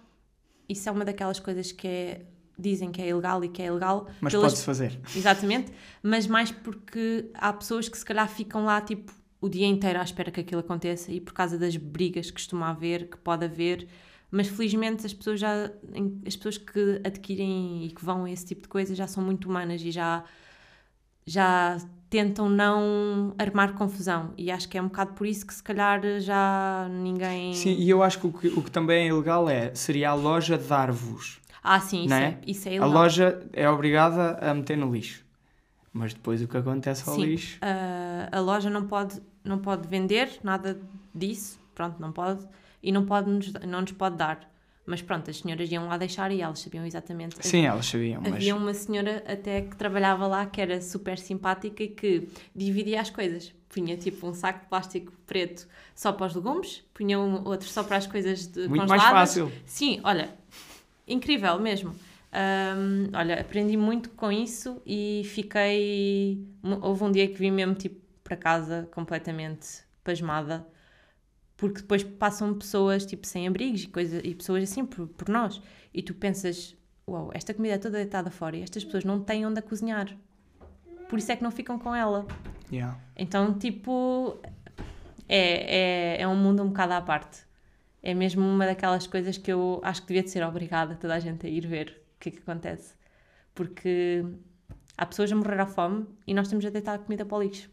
isso 0.67 0.89
é 0.89 0.91
uma 0.91 1.05
daquelas 1.05 1.39
coisas 1.39 1.71
que 1.71 1.88
é, 1.88 2.21
dizem 2.59 2.91
que 2.91 3.01
é 3.01 3.07
ilegal 3.07 3.43
e 3.45 3.49
que 3.49 3.61
é 3.61 3.67
ilegal. 3.67 4.07
Mas 4.19 4.34
pelas... 4.34 4.47
pode-se 4.47 4.65
fazer. 4.65 4.99
Exatamente, 5.15 5.71
mas 6.03 6.28
mais 6.28 6.51
porque 6.51 7.32
há 7.34 7.53
pessoas 7.53 7.88
que 7.88 7.97
se 7.97 8.03
calhar 8.03 8.28
ficam 8.28 8.65
lá, 8.65 8.82
tipo, 8.82 9.13
o 9.39 9.47
dia 9.47 9.67
inteiro 9.67 9.99
à 9.99 10.03
espera 10.03 10.32
que 10.32 10.41
aquilo 10.41 10.61
aconteça 10.61 11.11
e 11.11 11.21
por 11.21 11.34
causa 11.34 11.57
das 11.57 11.78
brigas 11.78 12.28
que 12.28 12.34
costuma 12.34 12.69
haver, 12.69 13.09
que 13.09 13.17
pode 13.17 13.45
haver, 13.45 13.88
mas 14.36 14.48
felizmente 14.50 15.06
as 15.06 15.14
pessoas 15.14 15.40
já 15.40 15.72
as 16.28 16.36
pessoas 16.36 16.58
que 16.58 17.02
adquirem 17.06 17.86
e 17.86 17.92
que 17.92 18.04
vão 18.04 18.26
a 18.26 18.32
esse 18.32 18.46
tipo 18.46 18.64
de 18.64 18.68
coisa 18.68 18.94
já 18.94 19.08
são 19.08 19.24
muito 19.24 19.48
humanas 19.50 19.82
e 19.82 19.92
já 19.92 20.24
já 21.26 21.78
tentam 22.10 22.48
não 22.50 23.34
armar 23.38 23.74
confusão 23.74 24.34
e 24.38 24.52
acho 24.52 24.70
que 24.70 24.78
é 24.78 24.82
um 24.82 24.88
bocado 24.88 25.14
por 25.14 25.26
isso 25.26 25.46
que 25.46 25.54
se 25.54 25.64
calhar 25.64 26.02
já 26.20 26.88
ninguém 26.92 27.54
Sim, 27.54 27.76
e 27.76 27.90
eu 27.90 28.04
acho 28.04 28.20
que 28.20 28.28
o 28.28 28.34
que, 28.34 28.48
o 28.50 28.62
que 28.62 28.70
também 28.72 29.06
é 29.06 29.08
ilegal 29.10 29.50
é 29.50 29.74
seria 29.74 30.10
a 30.12 30.14
loja 30.14 30.58
dar-vos. 30.58 31.40
Ah, 31.64 31.80
sim, 31.80 32.06
isso 32.06 32.14
é, 32.14 32.24
é? 32.24 32.40
isso 32.46 32.68
é 32.68 32.72
A 32.74 32.76
ilegal. 32.76 32.94
loja 32.94 33.48
é 33.54 33.68
obrigada 33.70 34.38
a 34.40 34.54
meter 34.54 34.78
no 34.78 34.92
lixo. 34.94 35.26
Mas 35.92 36.14
depois 36.14 36.42
o 36.44 36.48
que 36.48 36.58
acontece 36.58 37.10
ao 37.10 37.16
Sim. 37.16 37.26
lixo. 37.26 37.58
Ah, 37.62 38.30
a 38.32 38.40
loja 38.40 38.70
não 38.70 38.86
pode, 38.86 39.20
não 39.44 39.58
pode 39.58 39.88
vender 39.88 40.30
nada 40.44 40.80
disso, 41.14 41.58
pronto, 41.74 42.00
não 42.00 42.12
pode, 42.12 42.46
e 42.86 42.92
não, 42.92 43.04
pode 43.04 43.30
nos, 43.30 43.52
não 43.68 43.82
nos 43.82 43.92
pode 43.92 44.16
dar. 44.16 44.48
Mas 44.86 45.02
pronto, 45.02 45.32
as 45.32 45.38
senhoras 45.40 45.72
iam 45.72 45.88
lá 45.88 45.98
deixar 45.98 46.32
e 46.32 46.42
elas 46.42 46.60
sabiam 46.60 46.86
exatamente. 46.86 47.36
Sim, 47.42 47.66
elas 47.66 47.88
sabiam, 47.88 48.22
mas. 48.22 48.36
Havia 48.36 48.56
uma 48.56 48.72
senhora 48.72 49.24
até 49.28 49.62
que 49.62 49.76
trabalhava 49.76 50.28
lá 50.28 50.46
que 50.46 50.62
era 50.62 50.80
super 50.80 51.18
simpática 51.18 51.82
e 51.82 51.88
que 51.88 52.30
dividia 52.56 53.02
as 53.02 53.10
coisas. 53.10 53.52
Punha 53.68 53.98
tipo 53.98 54.28
um 54.28 54.34
saco 54.36 54.60
de 54.60 54.66
plástico 54.68 55.12
preto 55.26 55.68
só 55.96 56.14
para 56.14 56.28
os 56.28 56.36
legumes, 56.36 56.84
punha 56.94 57.20
um 57.20 57.44
outro 57.48 57.68
só 57.68 57.84
para 57.84 57.98
as 57.98 58.06
coisas 58.06 58.46
de 58.46 58.68
Muito 58.68 58.88
mais 58.88 59.02
congeladas. 59.02 59.30
fácil. 59.30 59.52
Sim, 59.66 60.00
olha, 60.04 60.30
incrível 61.08 61.60
mesmo. 61.60 61.96
Ahm, 62.32 63.10
olha, 63.12 63.42
aprendi 63.42 63.76
muito 63.76 64.12
com 64.12 64.32
isso 64.32 64.80
e 64.86 65.24
fiquei. 65.26 66.46
Houve 66.82 67.04
um 67.06 67.12
dia 67.12 67.28
que 67.28 67.40
vim 67.40 67.50
mesmo 67.50 67.74
tipo 67.74 68.00
para 68.24 68.38
casa 68.38 68.88
completamente 68.94 69.84
pasmada, 70.04 70.68
porque 71.58 71.82
depois 71.82 72.03
passam 72.03 72.53
pessoas 72.53 73.06
tipo 73.06 73.26
sem 73.26 73.47
abrigos 73.47 73.84
e, 73.84 73.88
coisa, 73.88 74.26
e 74.26 74.36
pessoas 74.36 74.64
assim 74.64 74.86
por, 74.86 75.08
por 75.08 75.30
nós, 75.30 75.62
e 75.93 76.01
tu 76.01 76.14
pensas: 76.14 76.76
uau, 77.08 77.32
esta 77.34 77.53
comida 77.53 77.76
é 77.76 77.78
toda 77.78 77.97
deitada 77.97 78.30
fora 78.30 78.58
e 78.58 78.62
estas 78.62 78.84
pessoas 78.84 79.03
não 79.03 79.22
têm 79.22 79.45
onde 79.45 79.60
a 79.60 79.62
cozinhar, 79.62 80.16
por 81.10 81.20
isso 81.20 81.32
é 81.32 81.36
que 81.36 81.43
não 81.43 81.51
ficam 81.51 81.78
com 81.80 81.95
ela. 81.95 82.26
Yeah. 82.72 82.99
Então, 83.16 83.58
tipo, 83.58 84.39
é, 85.28 86.16
é, 86.18 86.22
é 86.22 86.28
um 86.28 86.36
mundo 86.36 86.64
um 86.64 86.68
bocado 86.68 86.93
à 86.93 87.01
parte. 87.01 87.43
É 88.01 88.14
mesmo 88.14 88.45
uma 88.45 88.66
daquelas 88.66 89.08
coisas 89.08 89.38
que 89.38 89.51
eu 89.51 89.80
acho 89.84 90.01
que 90.01 90.08
devia 90.10 90.24
de 90.24 90.30
ser 90.30 90.43
obrigada 90.43 90.95
toda 90.95 91.16
a 91.16 91.20
gente 91.20 91.45
a 91.45 91.49
ir 91.49 91.66
ver 91.66 92.01
o 92.16 92.20
que 92.20 92.30
é 92.30 92.32
que 92.32 92.39
acontece. 92.39 92.95
Porque 93.53 94.26
há 94.97 95.06
pessoas 95.06 95.32
a 95.32 95.36
morrer 95.36 95.60
à 95.60 95.66
fome 95.66 96.06
e 96.28 96.34
nós 96.34 96.47
estamos 96.47 96.66
a 96.66 96.70
deitar 96.70 96.95
a 96.95 96.99
comida 96.99 97.26
para 97.26 97.38
o 97.38 97.41
lixo. 97.41 97.70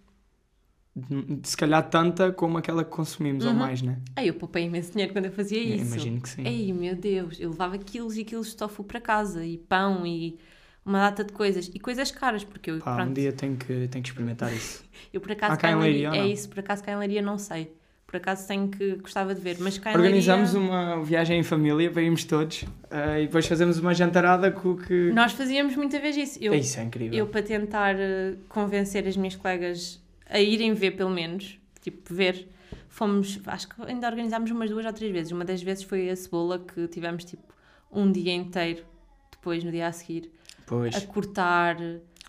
Se 1.43 1.57
calhar 1.57 1.89
tanta 1.89 2.31
como 2.33 2.59
aquela 2.59 2.85
que 2.85 2.91
consumimos 2.91 3.45
ou 3.47 3.53
Uhum. 3.53 3.59
mais, 3.59 3.81
né? 3.81 3.99
Aí 4.15 4.29
eu 4.29 4.35
poupei 4.35 4.65
imenso 4.65 4.93
dinheiro 4.93 5.13
quando 5.13 5.25
eu 5.27 5.33
fazia 5.33 5.59
Eu 5.59 5.77
isso. 5.77 5.87
Imagino 5.95 6.21
que 6.21 6.29
sim. 6.29 6.43
Ei, 6.47 6.73
meu 6.73 6.95
Deus, 6.95 7.39
eu 7.41 7.51
levava 7.51 7.79
quilos 7.79 8.17
e 8.19 8.25
quilos 8.25 8.51
de 8.51 8.57
tofu 8.57 8.85
para 8.85 9.01
casa 9.01 9.45
e 9.45 9.57
pão 9.57 10.07
e 10.07 10.39
uma 10.85 10.99
data 10.99 11.25
de 11.25 11.33
coisas. 11.33 11.71
E 11.73 11.79
coisas 11.81 12.11
caras, 12.11 12.45
porque 12.45 12.71
eu, 12.71 12.79
Pá, 12.81 12.93
um 12.93 12.97
pronto, 12.97 13.15
dia 13.15 13.33
tenho 13.33 13.57
que, 13.57 13.89
tenho 13.89 14.03
que 14.03 14.09
experimentar 14.11 14.53
isso. 14.53 14.85
eu 15.13 15.21
por 15.21 15.33
acaso 15.33 15.55
Há 15.55 15.57
cá 15.57 15.71
em 15.71 15.77
Leiria, 15.77 16.11
ou 16.11 16.15
é 16.17 16.27
isso, 16.27 16.49
por 16.51 16.59
acaso 16.61 16.85
cá 16.85 16.93
em 16.93 16.97
Leiria 16.97 17.23
não 17.23 17.39
sei. 17.39 17.73
Por 18.07 18.17
acaso 18.19 18.47
tenho 18.47 18.69
que 18.69 18.97
gostava 18.97 19.35
de 19.35 19.41
ver, 19.41 19.57
mas 19.61 19.79
cá 19.79 19.93
em 19.93 19.97
Organizamos 19.97 20.53
Leiria, 20.53 20.71
uma 20.71 21.03
viagem 21.03 21.41
em 21.41 21.43
família 21.43 21.91
para 21.91 22.03
irmos 22.03 22.25
todos 22.25 22.67
eh, 22.91 23.23
e 23.23 23.27
depois 23.27 23.47
fazemos 23.47 23.79
uma 23.79 23.95
jantarada 23.95 24.51
com 24.51 24.73
o 24.73 24.77
que. 24.77 25.11
nós 25.15 25.33
fazíamos 25.33 25.75
muita 25.75 25.99
vez 25.99 26.19
isso. 26.19 26.39
Eu, 26.39 26.53
Isso 26.55 26.79
é 26.79 26.83
incrível. 26.83 27.19
eu 27.19 27.27
para 27.29 27.43
tentar 27.43 27.95
eh, 27.99 28.35
convencer 28.51 29.09
as 29.09 29.17
minhas 29.17 29.35
colegas 29.35 30.02
a 30.33 30.41
irem 30.41 30.73
ver 30.75 30.93
pelo 30.93 31.11
menos, 31.11 31.59
tipo 31.81 32.15
ver, 32.15 32.49
fomos, 32.89 33.41
acho 33.47 33.69
que 33.69 33.83
ainda 33.83 34.07
organizámos 34.09 34.51
umas 34.51 34.71
duas 34.71 34.85
ou 34.87 34.93
três 34.93 35.13
vezes. 35.13 35.33
Uma 35.33 35.45
das 35.45 35.63
vezes 35.63 35.85
foi 35.85 36.09
a 36.11 36.17
cebola 36.17 36.59
que 36.59 36.89
tivemos 36.89 37.25
tipo 37.25 37.53
um 37.91 38.11
dia 38.11 38.33
inteiro 38.33 38.85
depois 39.31 39.63
no 39.63 39.71
dia 39.71 39.87
a 39.89 39.93
seguir 39.93 40.33
Pois. 40.67 40.95
a 40.95 41.01
cortar, 41.03 41.77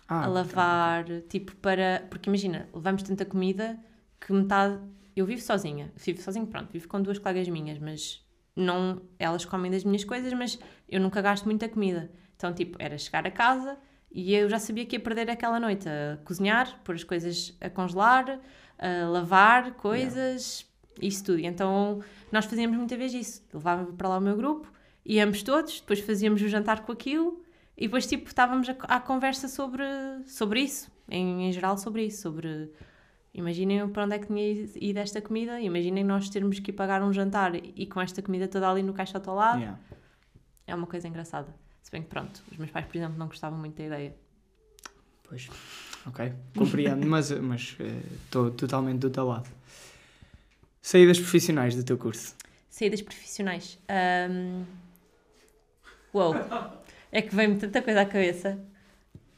Ah, 0.08 0.24
a 0.24 0.26
lavar, 0.26 1.06
tipo 1.28 1.56
para. 1.56 2.06
Porque 2.10 2.28
imagina, 2.28 2.68
levamos 2.74 3.02
tanta 3.02 3.24
comida 3.24 3.78
que 4.20 4.32
metade. 4.32 4.78
Eu 5.16 5.24
vivo 5.24 5.40
sozinha, 5.40 5.92
vivo 5.96 6.20
sozinho, 6.20 6.46
pronto, 6.46 6.70
vivo 6.72 6.88
com 6.88 7.00
duas 7.00 7.18
colegas 7.18 7.48
minhas, 7.48 7.78
mas 7.78 8.22
não. 8.54 9.00
Elas 9.18 9.44
comem 9.46 9.70
das 9.70 9.82
minhas 9.84 10.04
coisas, 10.04 10.32
mas 10.34 10.58
eu 10.88 11.00
nunca 11.00 11.22
gasto 11.22 11.44
muita 11.46 11.68
comida. 11.68 12.10
Então, 12.36 12.52
tipo, 12.52 12.76
era 12.80 12.98
chegar 12.98 13.26
a 13.26 13.30
casa 13.30 13.78
e 14.14 14.32
eu 14.32 14.48
já 14.48 14.60
sabia 14.60 14.86
que 14.86 14.94
ia 14.94 15.00
perder 15.00 15.28
aquela 15.28 15.58
noite 15.58 15.88
a 15.88 16.16
cozinhar, 16.24 16.80
pôr 16.84 16.94
as 16.94 17.02
coisas 17.02 17.52
a 17.60 17.68
congelar, 17.68 18.38
a 18.78 19.08
lavar 19.08 19.72
coisas, 19.72 20.64
isso 21.02 21.24
tudo. 21.24 21.40
E 21.40 21.46
então 21.46 22.00
nós 22.30 22.44
fazíamos 22.44 22.76
muita 22.76 22.96
vez 22.96 23.12
isso. 23.12 23.42
Levava 23.52 23.92
para 23.92 24.08
lá 24.08 24.18
o 24.18 24.20
meu 24.20 24.36
grupo, 24.36 24.72
íamos 25.04 25.42
todos, 25.42 25.80
depois 25.80 25.98
fazíamos 25.98 26.40
o 26.40 26.48
jantar 26.48 26.84
com 26.84 26.92
aquilo 26.92 27.42
e 27.76 27.86
depois, 27.86 28.06
tipo, 28.06 28.28
estávamos 28.28 28.68
a, 28.68 28.76
à 28.82 29.00
conversa 29.00 29.48
sobre, 29.48 29.82
sobre 30.26 30.60
isso, 30.60 30.92
em, 31.10 31.48
em 31.48 31.52
geral 31.52 31.76
sobre 31.76 32.06
isso, 32.06 32.22
sobre... 32.22 32.70
Imaginem 33.36 33.88
para 33.88 34.04
onde 34.04 34.14
é 34.14 34.18
que 34.20 34.28
tinha 34.28 34.52
ido 34.80 34.98
esta 35.00 35.20
comida, 35.20 35.60
imaginem 35.60 36.04
nós 36.04 36.28
termos 36.28 36.60
que 36.60 36.70
ir 36.70 36.74
pagar 36.74 37.02
um 37.02 37.12
jantar 37.12 37.56
e 37.56 37.84
com 37.84 38.00
esta 38.00 38.22
comida 38.22 38.46
toda 38.46 38.70
ali 38.70 38.80
no 38.80 38.94
caixote 38.94 39.28
ao 39.28 39.34
lado. 39.34 39.58
Yeah. 39.58 39.80
É 40.68 40.72
uma 40.72 40.86
coisa 40.86 41.08
engraçada. 41.08 41.52
Se 41.84 41.90
bem 41.90 42.02
que, 42.02 42.08
pronto, 42.08 42.42
os 42.50 42.56
meus 42.56 42.70
pais, 42.70 42.86
por 42.86 42.96
exemplo, 42.96 43.18
não 43.18 43.28
gostavam 43.28 43.58
muito 43.58 43.76
da 43.76 43.84
ideia. 43.84 44.16
Pois. 45.22 45.50
Ok. 46.06 46.32
Compreendo, 46.56 47.04
mas 47.06 47.76
estou 48.24 48.50
totalmente 48.50 49.00
do 49.00 49.10
teu 49.10 49.26
lado. 49.26 49.50
Saídas 50.80 51.18
profissionais 51.18 51.76
do 51.76 51.84
teu 51.84 51.98
curso. 51.98 52.34
Saídas 52.70 53.02
profissionais. 53.02 53.78
Ahm, 53.86 54.64
Uou! 56.14 56.34
É 57.12 57.20
que 57.20 57.34
vem-me 57.34 57.58
tanta 57.58 57.82
coisa 57.82 58.00
à 58.00 58.06
cabeça. 58.06 58.58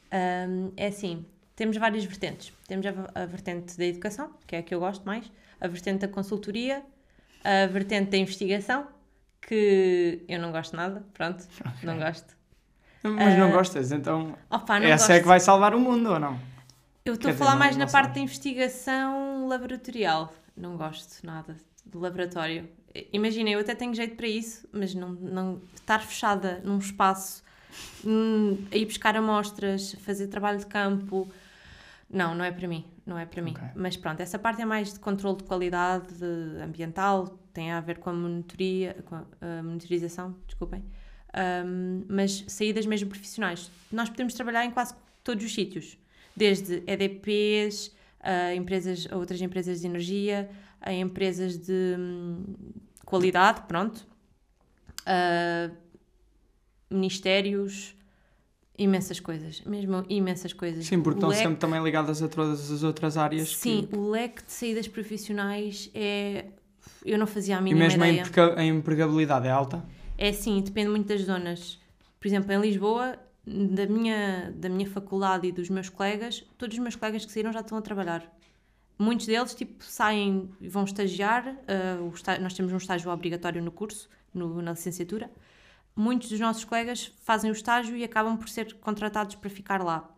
Ahm, 0.09 0.71
é 0.77 0.87
assim, 0.87 1.25
temos 1.53 1.75
várias 1.75 2.05
vertentes. 2.05 2.53
Temos 2.65 2.85
a, 2.85 3.23
a 3.23 3.25
vertente 3.25 3.77
da 3.77 3.85
educação, 3.85 4.33
que 4.47 4.55
é 4.55 4.59
a 4.59 4.63
que 4.63 4.73
eu 4.73 4.79
gosto 4.79 5.03
mais, 5.05 5.29
a 5.59 5.67
vertente 5.67 5.99
da 5.99 6.07
consultoria, 6.07 6.81
a 7.43 7.67
vertente 7.67 8.09
da 8.11 8.17
investigação, 8.17 8.87
que 9.41 10.23
eu 10.29 10.39
não 10.39 10.53
gosto 10.53 10.77
nada, 10.77 11.05
pronto, 11.13 11.45
não 11.83 11.97
gosto. 11.99 12.36
Mas 13.03 13.37
não 13.37 13.49
Ah, 13.49 13.51
gostas, 13.51 13.91
então 13.91 14.35
Opa, 14.49 14.79
não 14.79 14.87
essa 14.87 15.07
gosto. 15.07 15.11
é 15.11 15.19
que 15.21 15.27
vai 15.27 15.39
salvar 15.39 15.73
o 15.75 15.79
mundo 15.79 16.11
ou 16.11 16.19
não? 16.19 16.39
Eu 17.05 17.13
estou 17.13 17.31
a 17.31 17.33
falar 17.33 17.51
dizer, 17.51 17.59
mais 17.59 17.71
não- 17.75 17.79
na 17.79 17.85
não 17.85 17.91
parte 17.91 18.05
sabes. 18.07 18.15
da 18.15 18.21
investigação 18.23 19.47
laboratorial. 19.47 20.33
Não 20.55 20.75
gosto 20.75 21.25
nada 21.25 21.55
de 21.85 21.97
laboratório. 21.97 22.67
Imagina, 23.13 23.49
eu 23.49 23.59
até 23.59 23.75
tenho 23.75 23.93
jeito 23.93 24.15
para 24.15 24.27
isso, 24.27 24.67
mas 24.73 24.93
não, 24.95 25.09
não 25.11 25.61
estar 25.75 25.99
fechada 25.99 26.59
num 26.65 26.79
espaço, 26.79 27.43
hum, 28.03 28.57
a 28.71 28.75
ir 28.75 28.85
buscar 28.85 29.15
amostras, 29.15 29.93
fazer 29.99 30.27
trabalho 30.27 30.57
de 30.57 30.65
campo, 30.65 31.27
não, 32.09 32.33
não 32.33 32.43
é 32.43 32.51
para 32.51 32.67
mim, 32.67 32.83
não 33.05 33.17
é 33.19 33.25
para 33.25 33.41
mim. 33.41 33.51
Ok. 33.55 33.63
Mas 33.75 33.95
pronto, 33.95 34.19
essa 34.19 34.39
parte 34.39 34.61
é 34.61 34.65
mais 34.65 34.93
de 34.93 34.99
controle 34.99 35.37
de 35.37 35.43
qualidade 35.43 36.07
de- 36.15 36.61
ambiental, 36.61 37.27
tem 37.53 37.71
a 37.71 37.79
ver 37.79 37.99
com 37.99 38.09
a 38.09 38.13
monitoria, 38.13 38.95
com 39.05 39.15
a, 39.15 39.23
a 39.59 39.63
monitorização, 39.63 40.35
desculpem. 40.47 40.83
Um, 41.37 42.03
mas 42.09 42.43
saídas 42.47 42.85
mesmo 42.87 43.09
profissionais. 43.09 43.69
Nós 43.91 44.09
podemos 44.09 44.33
trabalhar 44.33 44.65
em 44.65 44.71
quase 44.71 44.95
todos 45.23 45.45
os 45.45 45.53
sítios, 45.53 45.95
desde 46.35 46.81
EDPs, 46.87 47.91
a, 48.19 48.55
empresas, 48.55 49.07
a 49.11 49.17
outras 49.17 49.39
empresas 49.41 49.81
de 49.81 49.87
energia, 49.87 50.49
a 50.81 50.91
empresas 50.91 51.57
de 51.57 51.95
hum, 51.99 52.43
qualidade, 53.05 53.61
pronto, 53.67 54.03
a 55.05 55.69
ministérios, 56.89 57.95
imensas 58.77 59.19
coisas, 59.19 59.61
mesmo 59.61 60.05
imensas 60.09 60.53
coisas. 60.53 60.85
Sim, 60.85 61.01
porque 61.01 61.17
O 61.17 61.19
estão 61.19 61.29
leque- 61.29 61.41
sempre 61.43 61.59
também 61.59 61.83
ligadas 61.83 62.21
a 62.21 62.27
todas 62.27 62.71
as 62.71 62.83
outras 62.83 63.17
áreas. 63.17 63.49
que- 63.49 63.55
Sim, 63.57 63.87
o 63.91 64.09
leque 64.09 64.43
de 64.43 64.51
saídas 64.51 64.87
profissionais 64.87 65.89
é. 65.93 66.45
Eu 67.05 67.17
não 67.17 67.27
fazia 67.27 67.57
a 67.57 67.59
E 67.59 67.63
mínima 67.63 67.85
mesmo 67.85 68.03
a 68.03 68.07
ideia. 68.07 68.21
emprega- 68.21 68.59
a 68.59 68.65
empregabilidade 68.65 69.47
é 69.47 69.51
alta? 69.51 69.85
É 70.17 70.31
sim, 70.33 70.61
depende 70.61 70.89
muito 70.89 71.07
das 71.07 71.21
zonas. 71.21 71.79
Por 72.19 72.27
exemplo, 72.27 72.51
em 72.51 72.59
Lisboa, 72.59 73.17
da 73.45 73.85
minha, 73.85 74.51
da 74.55 74.67
minha 74.69 74.89
faculdade 74.89 75.47
e 75.47 75.51
dos 75.51 75.69
meus 75.69 75.89
colegas, 75.89 76.43
todos 76.57 76.75
os 76.75 76.81
meus 76.81 76.95
colegas 76.95 77.25
que 77.25 77.31
saíram 77.31 77.53
já 77.53 77.59
estão 77.61 77.77
a 77.77 77.81
trabalhar. 77.81 78.23
Muitos 78.97 79.27
deles, 79.27 79.53
tipo, 79.53 79.83
saem 79.83 80.49
e 80.59 80.67
vão 80.67 80.83
estagiar. 80.83 81.55
está- 82.13 82.39
nós 82.39 82.53
temos 82.53 82.73
um 82.73 82.77
estágio 82.77 83.11
obrigatório 83.11 83.61
no 83.61 83.71
curso, 83.71 84.09
no- 84.33 84.61
na 84.61 84.71
licenciatura. 84.71 85.29
Muitos 85.95 86.29
dos 86.29 86.39
nossos 86.39 86.63
colegas 86.65 87.11
fazem 87.23 87.49
o 87.51 87.53
estágio 87.53 87.95
e 87.95 88.03
acabam 88.03 88.37
por 88.37 88.49
ser 88.49 88.73
contratados 88.75 89.35
para 89.35 89.49
ficar 89.49 89.83
lá. 89.83 90.09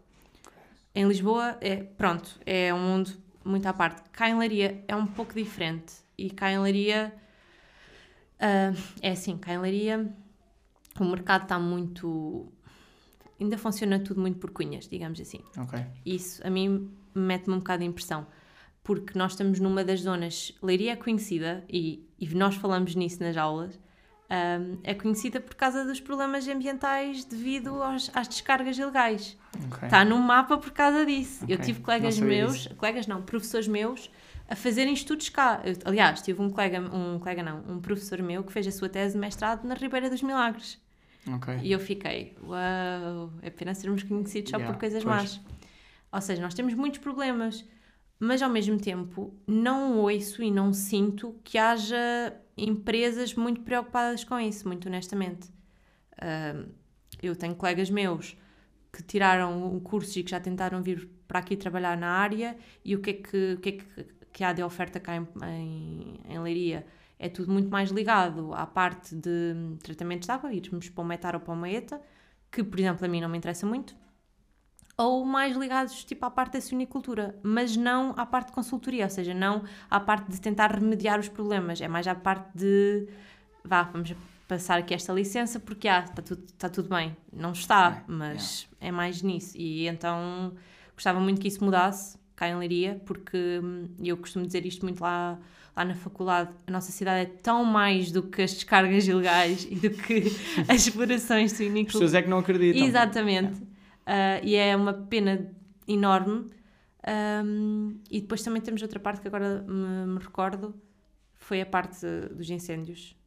Em 0.96 1.06
Lisboa, 1.08 1.58
é, 1.62 1.76
pronto, 1.78 2.40
é 2.46 2.74
um 2.74 2.80
mundo 2.80 3.12
muito 3.44 3.66
à 3.68 3.74
parte. 3.74 4.02
Cá 4.12 4.30
em 4.30 4.38
Leiria 4.38 4.84
é 4.88 4.96
um 4.96 5.06
pouco 5.06 5.34
diferente. 5.34 5.94
E 6.18 6.30
cá 6.30 6.52
em 6.52 6.60
Leiria, 6.60 7.14
ah, 8.40 8.74
é 9.02 9.12
assim, 9.12 9.38
cá 9.38 9.54
em 9.54 9.60
Leiria 9.60 10.14
o 11.00 11.06
mercado 11.06 11.44
está 11.44 11.58
muito... 11.60 12.52
Ainda 13.40 13.58
funciona 13.58 14.00
tudo 14.00 14.20
muito 14.20 14.38
por 14.38 14.52
cunhas, 14.52 14.88
digamos 14.88 15.20
assim. 15.22 15.40
Isso 16.06 16.46
a 16.46 16.50
mim 16.50 16.92
mete-me 17.16 17.56
um 17.56 17.60
bocado 17.60 17.80
de 17.84 17.86
impressão. 17.86 18.28
porque 18.84 19.18
nós 19.18 19.34
estamos 19.34 19.60
numa 19.60 19.84
das 19.84 20.02
zonas, 20.02 20.52
Leiria 20.64 20.94
é 20.94 20.96
conhecida, 20.96 21.64
e, 21.70 22.08
e 22.20 22.28
nós 22.34 22.56
falamos 22.56 22.96
nisso 22.96 23.22
nas 23.22 23.38
aulas, 23.38 23.80
um, 24.32 24.78
é 24.84 24.94
conhecida 24.94 25.40
por 25.40 25.56
causa 25.56 25.86
dos 25.86 26.00
problemas 26.00 26.48
ambientais 26.48 27.24
devido 27.24 27.82
aos, 27.84 28.10
às 28.16 28.28
descargas 28.28 28.78
ilegais. 28.78 29.38
Ok. 29.68 29.86
Está 29.88 30.04
no 30.04 30.18
mapa 30.20 30.58
por 30.58 30.72
causa 30.72 31.06
disso. 31.06 31.46
Eu 31.48 31.56
Ok, 31.56 31.66
tive 31.66 31.80
colegas 31.82 32.20
meus, 32.20 32.64
disso. 32.64 32.76
colegas 32.76 33.06
não, 33.08 33.22
professores 33.22 33.68
meus, 33.68 34.10
a 34.50 34.56
fazerem 34.56 34.94
estudos 34.94 35.30
cá. 35.30 35.62
Eu, 35.64 35.76
aliás, 35.86 36.22
tive 36.22 36.42
um 36.42 36.50
colega, 36.50 36.82
um 36.82 37.20
colega 37.20 37.44
não, 37.44 37.60
um 37.68 37.80
professor 37.80 38.20
meu 38.22 38.44
que 38.44 38.52
fez 38.52 38.66
a 38.68 38.72
sua 38.72 38.90
tese 38.90 39.14
de 39.14 39.20
mestrado 39.20 39.64
na 39.64 39.76
Ribeira 39.76 40.10
dos 40.10 40.24
Milagres. 40.24 40.82
Ok. 41.32 41.60
E 41.62 41.72
eu 41.72 41.80
fiquei, 41.80 42.36
uau, 42.42 43.32
é 43.44 43.50
pena 43.52 43.76
sermos 43.76 44.02
conhecidos 44.02 44.50
só 44.50 44.58
Yeah, 44.58 44.74
por 44.74 44.80
coisas 44.80 45.04
pois. 45.04 45.16
más. 45.16 45.42
Ou 46.12 46.22
seja, 46.22 46.42
nós 46.42 46.56
temos 46.56 46.74
muitos 46.74 47.00
problemas, 47.00 47.64
mas 48.20 48.42
ao 48.42 48.50
mesmo 48.50 48.80
tempo 48.80 49.32
não 49.46 50.00
ouço 50.00 50.42
e 50.42 50.50
não 50.50 50.74
sinto 50.74 51.40
que 51.44 51.58
haja 51.60 52.36
empresas 52.58 53.36
muito 53.36 53.62
preocupadas 53.62 54.24
com 54.24 54.40
isso, 54.40 54.68
muito 54.68 54.88
honestamente. 54.88 55.48
Ahm, 56.20 56.70
eu 57.22 57.36
tenho 57.36 57.54
colegas 57.54 57.92
meus 57.92 58.36
que 58.92 59.04
tiraram 59.04 59.76
o 59.76 59.80
curso 59.80 60.18
e 60.18 60.24
que 60.24 60.32
já 60.32 60.40
tentaram 60.40 60.82
vir 60.82 61.08
para 61.28 61.40
aqui 61.40 61.56
trabalhar 61.56 61.96
na 61.96 62.10
área 62.10 62.58
e 62.84 62.96
o 62.96 63.02
que 63.02 63.10
é 63.12 63.14
que, 63.14 63.54
o 63.54 63.60
que, 63.60 63.70
é 63.70 63.72
que, 63.74 63.86
que 64.32 64.44
há 64.44 64.54
de 64.54 64.64
oferta 64.64 65.00
cá 65.00 65.16
em, 65.16 65.28
em, 65.44 66.20
em 66.28 66.40
Leiria? 66.40 66.86
É 67.18 67.28
tudo 67.28 67.52
muito 67.52 67.70
mais 67.70 67.90
ligado 67.90 68.54
à 68.54 68.66
parte 68.66 69.14
de 69.16 69.54
tratamentos 69.84 70.26
de 70.26 70.32
água, 70.32 70.54
irmos 70.54 70.90
para 70.90 71.02
o 71.02 71.06
metar 71.06 71.36
ou 71.36 71.42
para 71.42 71.54
uma 71.54 71.70
ETA, 71.70 72.02
que, 72.52 72.64
por 72.64 72.80
exemplo, 72.80 73.06
a 73.06 73.10
mim 73.10 73.20
não 73.20 73.30
me 73.30 73.38
interessa 73.38 73.66
muito, 73.66 73.96
ou 74.98 75.24
mais 75.26 75.56
ligados 75.56 76.04
tipo 76.04 76.26
à 76.26 76.32
parte 76.32 76.54
da 76.54 76.62
suinicultura, 76.62 77.38
mas 77.44 77.76
não 77.76 78.14
à 78.18 78.26
parte 78.26 78.48
de 78.48 78.54
consultoria, 78.54 79.06
ou 79.06 79.10
seja, 79.10 79.34
não 79.34 79.64
à 79.90 80.00
parte 80.00 80.32
de 80.32 80.40
tentar 80.42 80.72
remediar 80.72 81.20
os 81.20 81.30
problemas, 81.30 81.80
é 81.82 81.88
mais 81.88 82.08
à 82.08 82.16
parte 82.16 82.50
de 82.58 83.08
vá, 83.64 83.84
vamos 83.84 84.14
passar 84.50 84.80
aqui 84.80 84.94
esta 84.94 85.14
licença 85.14 85.60
porque 85.60 85.88
ah, 85.88 86.00
está 86.00 86.22
tudo, 86.22 86.44
está 86.44 86.68
tudo 86.68 86.90
bem. 86.90 87.16
Não 87.32 87.52
está, 87.52 88.04
mas 88.08 88.68
é 88.82 88.92
mais 88.92 89.22
nisso. 89.22 89.56
E 89.56 89.88
então 89.88 90.54
gostava 90.96 91.20
muito 91.20 91.40
que 91.40 91.48
isso 91.48 91.64
mudasse 91.64 92.18
cá 92.40 92.48
em 92.48 92.56
Leiria, 92.56 93.02
porque 93.06 93.60
hum, 93.62 93.90
eu 94.02 94.16
costumo 94.16 94.46
dizer 94.46 94.66
isto 94.66 94.86
muito 94.86 95.02
lá, 95.02 95.38
lá 95.76 95.84
na 95.84 95.94
faculdade, 95.94 96.52
a 96.66 96.72
nossa 96.72 96.90
cidade 96.90 97.30
é 97.30 97.34
tão 97.44 97.66
mais 97.66 98.12
do 98.12 98.24
que 98.24 98.42
as 98.42 98.54
descargas 98.54 99.06
ilegais 99.08 99.68
e 99.70 99.76
do 99.76 99.90
que 99.90 100.24
as 100.70 100.88
explorações 100.88 101.52
As 101.52 101.58
suinícolas. 101.58 101.94
pessoas 101.94 102.14
é 102.14 102.22
que 102.22 102.30
não 102.30 102.38
acreditam. 102.40 102.82
Exatamente. 102.82 103.62
Ah, 104.06 104.40
e 104.42 104.56
é 104.56 104.74
uma 104.74 104.94
pena 104.94 105.52
enorme. 105.86 106.46
Ahm, 107.06 107.98
e 108.10 108.22
depois 108.22 108.42
também 108.42 108.62
temos 108.62 108.82
outra 108.82 109.00
parte 109.00 109.20
que 109.22 109.28
agora 109.28 109.66
me, 109.68 110.14
me 110.14 110.20
recordo, 110.20 110.74
foi 111.38 111.60
a 111.62 111.66
parte 111.66 112.06
dos 112.32 112.50
incêndios. 112.50 113.19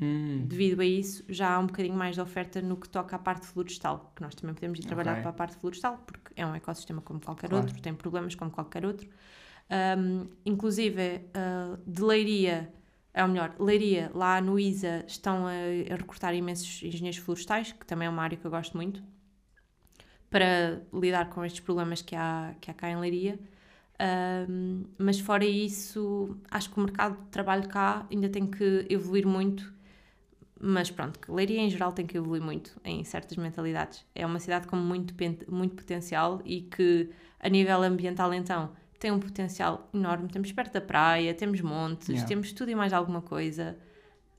Hum, 0.00 0.48
Devido 0.48 0.80
a 0.82 0.84
isso, 0.84 1.24
já 1.28 1.54
há 1.54 1.58
um 1.58 1.66
bocadinho 1.66 1.96
mais 1.96 2.14
de 2.16 2.20
oferta 2.20 2.60
no 2.60 2.76
que 2.76 2.88
toca 2.88 3.16
à 3.16 3.18
parte 3.18 3.46
florestal, 3.46 4.12
que 4.14 4.22
nós 4.22 4.34
também 4.34 4.54
podemos 4.54 4.78
ir 4.78 4.84
trabalhar 4.84 5.16
Ok. 5.16 5.22
para 5.22 5.30
a 5.30 5.32
parte 5.32 5.56
florestal, 5.56 5.98
porque 6.06 6.32
é 6.36 6.44
um 6.46 6.54
ecossistema 6.54 7.00
como 7.00 7.20
qualquer 7.20 7.52
Claro. 7.52 7.54
outro, 7.54 7.80
tem 7.80 7.94
problemas 7.94 8.34
como 8.34 8.50
qualquer 8.50 8.84
outro. 8.84 9.08
Ahm, 9.70 10.28
inclusive, 10.44 11.22
ah, 11.34 11.78
de 11.86 12.02
Leiria, 12.02 12.72
é 13.14 13.22
ou 13.22 13.28
melhor, 13.30 13.54
Leiria, 13.58 14.10
lá 14.14 14.40
no 14.40 14.58
ISA, 14.58 15.04
estão 15.06 15.46
a, 15.46 15.52
a 15.52 15.96
recrutar 15.96 16.34
imensos 16.34 16.82
engenheiros 16.82 17.18
florestais, 17.18 17.72
que 17.72 17.86
também 17.86 18.06
é 18.06 18.10
uma 18.10 18.22
área 18.22 18.36
que 18.36 18.44
eu 18.46 18.50
gosto 18.50 18.76
muito, 18.76 19.02
para 20.30 20.82
lidar 20.92 21.30
com 21.30 21.44
estes 21.44 21.60
problemas 21.60 22.02
que 22.02 22.14
há, 22.16 22.54
que 22.60 22.70
há 22.70 22.74
cá 22.74 22.90
em 22.90 22.96
Leiria. 22.96 23.38
Ahm, 23.98 24.84
mas 24.98 25.20
fora 25.20 25.44
isso, 25.44 26.36
acho 26.50 26.70
que 26.70 26.78
o 26.78 26.82
mercado 26.82 27.16
de 27.22 27.28
trabalho 27.30 27.68
cá 27.68 28.06
ainda 28.10 28.28
tem 28.28 28.46
que 28.46 28.86
evoluir 28.90 29.26
muito. 29.26 29.72
Mas 30.60 30.90
pronto, 30.90 31.18
que 31.18 31.30
Leiria 31.30 31.60
em 31.60 31.68
geral 31.68 31.92
tem 31.92 32.06
que 32.06 32.16
evoluir 32.16 32.40
muito 32.42 32.80
em 32.84 33.04
certas 33.04 33.36
mentalidades. 33.36 34.04
É 34.14 34.24
uma 34.24 34.38
cidade 34.40 34.66
com 34.66 34.76
muito, 34.76 35.14
muito 35.48 35.74
potencial 35.74 36.40
e 36.44 36.62
que, 36.62 37.10
a 37.38 37.48
nível 37.48 37.82
ambiental, 37.82 38.32
então, 38.32 38.70
tem 38.98 39.10
um 39.10 39.20
potencial 39.20 39.88
enorme. 39.92 40.28
Temos 40.28 40.50
perto 40.52 40.72
da 40.72 40.80
praia, 40.80 41.34
temos 41.34 41.60
montes, 41.60 42.08
Yeah. 42.08 42.26
temos 42.26 42.52
tudo 42.52 42.70
e 42.70 42.74
mais 42.74 42.92
alguma 42.92 43.20
coisa. 43.20 43.76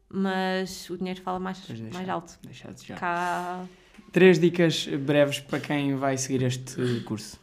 Mas 0.10 0.90
o 0.90 0.98
dinheiro 0.98 1.22
fala 1.22 1.40
mais, 1.40 1.60
deixa. 1.60 1.84
mais 1.94 2.10
alto. 2.10 2.40
deixa 2.44 2.74
de 2.74 2.88
já. 2.88 2.96
Cá 2.96 3.66
Três 4.12 4.40
dicas 4.40 4.88
breves 4.88 5.40
para 5.42 5.60
quem 5.60 5.96
vai 5.96 6.18
seguir 6.18 6.42
este 6.44 7.02
curso. 7.02 7.40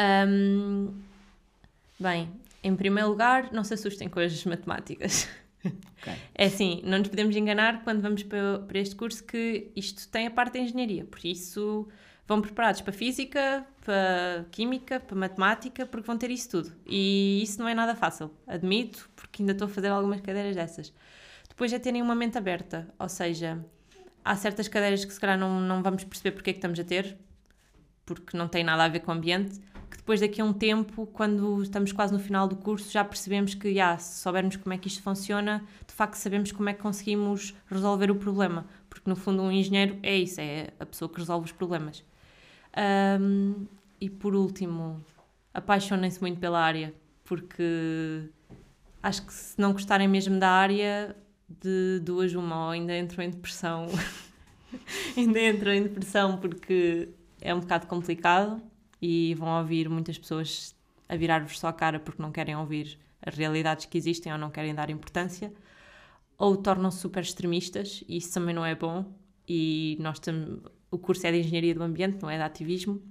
Hum, 0.00 0.92
bem, 1.98 2.28
em 2.62 2.74
primeiro 2.76 3.08
lugar, 3.08 3.52
não 3.52 3.64
se 3.64 3.74
assustem 3.74 4.08
com 4.08 4.20
as 4.20 4.44
matemáticas. 4.44 5.28
Ok. 5.64 6.12
É 6.34 6.46
assim, 6.46 6.80
não 6.84 6.98
nos 6.98 7.08
podemos 7.08 7.34
enganar 7.34 7.82
quando 7.82 8.00
vamos 8.00 8.22
para, 8.22 8.60
para 8.60 8.78
este 8.78 8.94
curso 8.94 9.24
que 9.24 9.70
isto 9.74 10.08
tem 10.08 10.26
a 10.26 10.30
parte 10.30 10.54
da 10.54 10.60
engenharia, 10.60 11.04
por 11.04 11.24
isso 11.24 11.88
vão 12.26 12.42
preparados 12.42 12.82
para 12.82 12.92
física, 12.92 13.66
para 13.84 14.44
química, 14.50 15.00
para 15.00 15.16
matemática, 15.16 15.86
porque 15.86 16.06
vão 16.06 16.18
ter 16.18 16.30
isso 16.30 16.50
tudo. 16.50 16.72
E 16.86 17.42
isso 17.42 17.58
não 17.58 17.66
é 17.66 17.74
nada 17.74 17.96
fácil, 17.96 18.30
admito, 18.46 19.08
porque 19.16 19.42
ainda 19.42 19.52
estou 19.52 19.66
a 19.66 19.68
fazer 19.68 19.88
algumas 19.88 20.20
cadeiras 20.20 20.54
dessas. 20.54 20.92
Depois 21.48 21.72
é 21.72 21.78
terem 21.78 22.02
uma 22.02 22.14
mente 22.14 22.36
aberta, 22.36 22.86
ou 22.98 23.08
seja, 23.08 23.64
há 24.22 24.36
certas 24.36 24.68
cadeiras 24.68 25.04
que 25.04 25.12
se 25.12 25.18
calhar 25.18 25.38
não, 25.38 25.58
não 25.60 25.82
vamos 25.82 26.04
perceber 26.04 26.32
porque 26.32 26.50
é 26.50 26.52
que 26.52 26.58
estamos 26.58 26.78
a 26.78 26.84
ter, 26.84 27.16
porque 28.04 28.36
não 28.36 28.46
tem 28.46 28.62
nada 28.62 28.84
a 28.84 28.88
ver 28.88 29.00
com 29.00 29.10
o 29.10 29.14
ambiente, 29.14 29.58
que 29.90 29.96
depois 29.96 30.20
daqui 30.20 30.40
a 30.40 30.44
um 30.44 30.52
tempo, 30.52 31.06
quando 31.06 31.62
estamos 31.62 31.92
quase 31.92 32.12
no 32.12 32.18
final 32.18 32.46
do 32.46 32.56
curso, 32.56 32.90
já 32.90 33.04
percebemos 33.04 33.54
que, 33.54 33.74
já, 33.74 33.96
se 33.96 34.20
soubermos 34.20 34.56
como 34.56 34.72
é 34.72 34.78
que 34.78 34.88
isto 34.88 35.02
funciona, 35.02 35.64
de 35.86 35.94
facto 35.94 36.14
sabemos 36.16 36.52
como 36.52 36.68
é 36.68 36.74
que 36.74 36.80
conseguimos 36.80 37.54
resolver 37.66 38.10
o 38.10 38.14
problema, 38.14 38.66
porque 38.88 39.08
no 39.08 39.16
fundo 39.16 39.42
um 39.42 39.50
engenheiro 39.50 39.98
é 40.02 40.16
isso, 40.16 40.40
é 40.40 40.68
a 40.78 40.86
pessoa 40.86 41.08
que 41.08 41.18
resolve 41.18 41.46
os 41.46 41.52
problemas. 41.52 42.04
Ahm, 42.76 43.66
e 44.00 44.10
por 44.10 44.34
último, 44.34 45.02
apaixonem-se 45.52 46.20
muito 46.20 46.38
pela 46.38 46.60
área, 46.60 46.94
porque 47.24 48.28
acho 49.02 49.26
que 49.26 49.32
se 49.32 49.58
não 49.60 49.72
gostarem 49.72 50.06
mesmo 50.06 50.38
da 50.38 50.50
área, 50.50 51.16
de 51.48 52.00
duas 52.00 52.34
uma, 52.34 52.66
ou 52.66 52.70
ainda 52.70 52.96
entram 52.96 53.24
em 53.24 53.30
depressão. 53.30 53.86
ainda 55.16 55.40
entram 55.40 55.72
em 55.72 55.82
depressão 55.82 56.36
porque 56.36 57.08
é 57.40 57.54
um 57.54 57.60
bocado 57.60 57.86
complicado 57.86 58.60
e 59.00 59.34
vão 59.34 59.58
ouvir 59.58 59.88
muitas 59.88 60.18
pessoas 60.18 60.74
a 61.08 61.16
virar-vos 61.16 61.58
só 61.58 61.68
a 61.68 61.72
cara 61.72 61.98
porque 62.00 62.20
não 62.20 62.30
querem 62.32 62.56
ouvir 62.56 62.98
as 63.24 63.34
realidades 63.36 63.86
que 63.86 63.96
existem 63.98 64.32
ou 64.32 64.38
não 64.38 64.50
querem 64.50 64.74
dar 64.74 64.90
importância, 64.90 65.52
ou 66.36 66.56
tornam-se 66.56 66.98
super 67.00 67.22
extremistas 67.22 68.04
e 68.08 68.16
isso 68.18 68.32
também 68.32 68.54
não 68.54 68.64
é 68.64 68.74
bom. 68.74 69.04
E 69.48 69.96
nós 70.00 70.18
tam- 70.18 70.60
o 70.90 70.98
curso 70.98 71.26
é 71.26 71.32
de 71.32 71.38
engenharia 71.40 71.74
do 71.74 71.82
ambiente, 71.82 72.18
não 72.22 72.30
é 72.30 72.36
de 72.36 72.42
ativismo. 72.42 73.02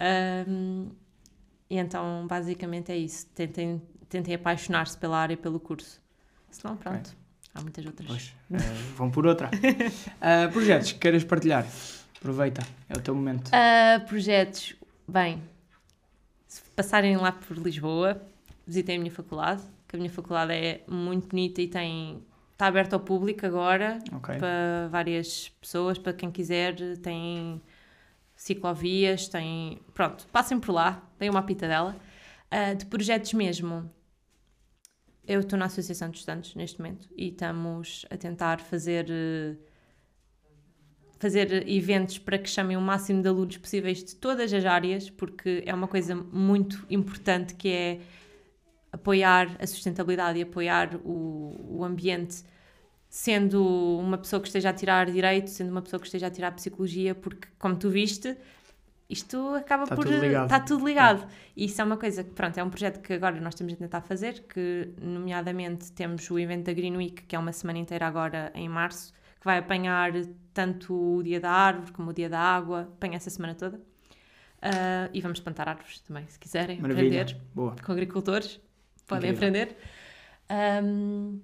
Ahm, 0.00 0.88
e 1.68 1.76
então, 1.78 2.26
basicamente, 2.26 2.90
é 2.92 2.96
isso. 2.96 3.26
Tentem, 3.34 3.82
tentem 4.08 4.34
apaixonar-se 4.34 4.96
pela 4.96 5.18
área, 5.18 5.36
pelo 5.36 5.60
curso. 5.60 6.00
Senão, 6.50 6.76
pronto, 6.76 7.14
há 7.54 7.60
muitas 7.60 7.84
outras. 7.84 8.06
Pois, 8.08 8.34
eh, 8.52 8.56
vão 8.96 9.10
por 9.10 9.26
outra. 9.26 9.50
Ah, 10.20 10.48
projetos 10.52 10.92
que 10.92 10.98
queiras 10.98 11.24
partilhar? 11.24 11.66
Aproveita, 12.16 12.62
é 12.88 12.96
o 12.96 13.00
teu 13.00 13.14
momento. 13.14 13.50
Ah, 13.52 14.00
projetos. 14.08 14.74
Bem, 15.08 15.42
se 16.46 16.60
passarem 16.76 17.16
lá 17.16 17.32
por 17.32 17.56
Lisboa, 17.56 18.20
visitem 18.66 18.96
a 18.96 19.00
minha 19.00 19.10
faculdade, 19.10 19.62
que 19.86 19.96
a 19.96 19.98
minha 19.98 20.10
faculdade 20.10 20.52
é 20.52 20.84
muito 20.86 21.28
bonita 21.28 21.62
e 21.62 21.68
tem. 21.68 22.22
Está 22.52 22.66
aberta 22.66 22.96
ao 22.96 23.00
público 23.00 23.46
agora, 23.46 24.00
Ok. 24.12 24.36
para 24.36 24.88
várias 24.90 25.48
pessoas, 25.60 25.96
para 25.96 26.12
quem 26.12 26.28
quiser, 26.30 26.74
tem 26.98 27.62
ciclovias, 28.34 29.28
tem. 29.28 29.80
Pronto, 29.94 30.26
passem 30.32 30.58
por 30.58 30.72
lá, 30.72 31.02
deem 31.18 31.30
uma 31.30 31.42
pitadela. 31.42 31.94
Ah, 32.50 32.74
de 32.74 32.84
projetos 32.86 33.32
mesmo, 33.32 33.88
eu 35.26 35.40
estou 35.40 35.58
na 35.58 35.66
Associação 35.66 36.10
de 36.10 36.18
Estudantes 36.18 36.54
neste 36.54 36.78
momento 36.80 37.08
e 37.16 37.28
estamos 37.28 38.04
a 38.10 38.16
tentar 38.16 38.60
fazer. 38.60 39.06
eh, 39.08 39.56
fazer 41.18 41.68
eventos 41.68 42.18
para 42.18 42.38
que 42.38 42.48
chamem 42.48 42.76
o 42.76 42.80
máximo 42.80 43.20
de 43.22 43.28
alunos 43.28 43.56
possíveis 43.56 44.04
de 44.04 44.14
todas 44.14 44.52
as 44.52 44.64
áreas, 44.64 45.10
porque 45.10 45.62
é 45.66 45.74
uma 45.74 45.88
coisa 45.88 46.14
muito 46.14 46.86
importante 46.88 47.54
que 47.54 47.68
é 47.68 48.00
apoiar 48.92 49.56
a 49.60 49.66
sustentabilidade 49.66 50.38
e 50.38 50.42
apoiar 50.42 50.96
o, 51.04 51.78
o 51.78 51.84
ambiente, 51.84 52.42
sendo 53.08 53.98
uma 53.98 54.16
pessoa 54.18 54.40
que 54.40 54.48
esteja 54.48 54.70
a 54.70 54.72
tirar 54.72 55.10
direito, 55.10 55.50
sendo 55.50 55.70
uma 55.70 55.82
pessoa 55.82 55.98
que 55.98 56.06
esteja 56.06 56.28
a 56.28 56.30
tirar 56.30 56.52
psicologia, 56.52 57.14
porque, 57.14 57.48
como 57.58 57.76
tu 57.76 57.90
viste, 57.90 58.36
isto 59.08 59.54
acaba 59.54 59.86
Tá 59.86 59.96
por. 59.96 60.04
tudo 60.04 60.18
ligado. 60.20 60.44
Está 60.44 60.60
tudo 60.60 60.86
ligado. 60.86 61.26
E 61.56 61.64
isso 61.64 61.80
é 61.80 61.84
uma 61.84 61.96
coisa 61.96 62.22
que, 62.22 62.30
pronto, 62.30 62.58
é 62.58 62.62
um 62.62 62.70
projeto 62.70 63.00
que 63.00 63.14
agora 63.14 63.40
nós 63.40 63.54
estamos 63.54 63.72
a 63.72 63.76
tentar 63.76 64.02
fazer, 64.02 64.44
que, 64.48 64.90
nomeadamente, 65.00 65.90
temos 65.92 66.30
o 66.30 66.38
evento 66.38 66.66
da 66.66 66.72
Green 66.72 66.96
Week, 66.96 67.22
que 67.22 67.34
é 67.34 67.38
uma 67.38 67.52
semana 67.52 67.78
inteira 67.78 68.06
agora 68.06 68.52
em 68.54 68.68
março, 68.68 69.12
que 69.40 69.44
vai 69.44 69.58
apanhar 69.58 70.12
tanto 70.52 71.16
o 71.18 71.22
dia 71.22 71.40
da 71.40 71.50
árvore 71.50 71.92
como 71.92 72.10
o 72.10 72.12
dia 72.12 72.28
da 72.28 72.40
água, 72.40 72.82
apanha 72.82 73.16
essa 73.16 73.30
semana 73.30 73.54
toda. 73.54 73.76
Uh, 73.76 75.08
e 75.12 75.20
vamos 75.20 75.38
plantar 75.38 75.68
árvores 75.68 76.00
também, 76.00 76.26
se 76.26 76.38
quiserem 76.38 76.80
Maravilha. 76.80 77.22
aprender 77.22 77.40
Boa. 77.54 77.76
com 77.84 77.92
agricultores, 77.92 78.60
podem 79.06 79.30
Incrível. 79.30 79.62
aprender. 79.62 79.76
Um, 80.82 81.40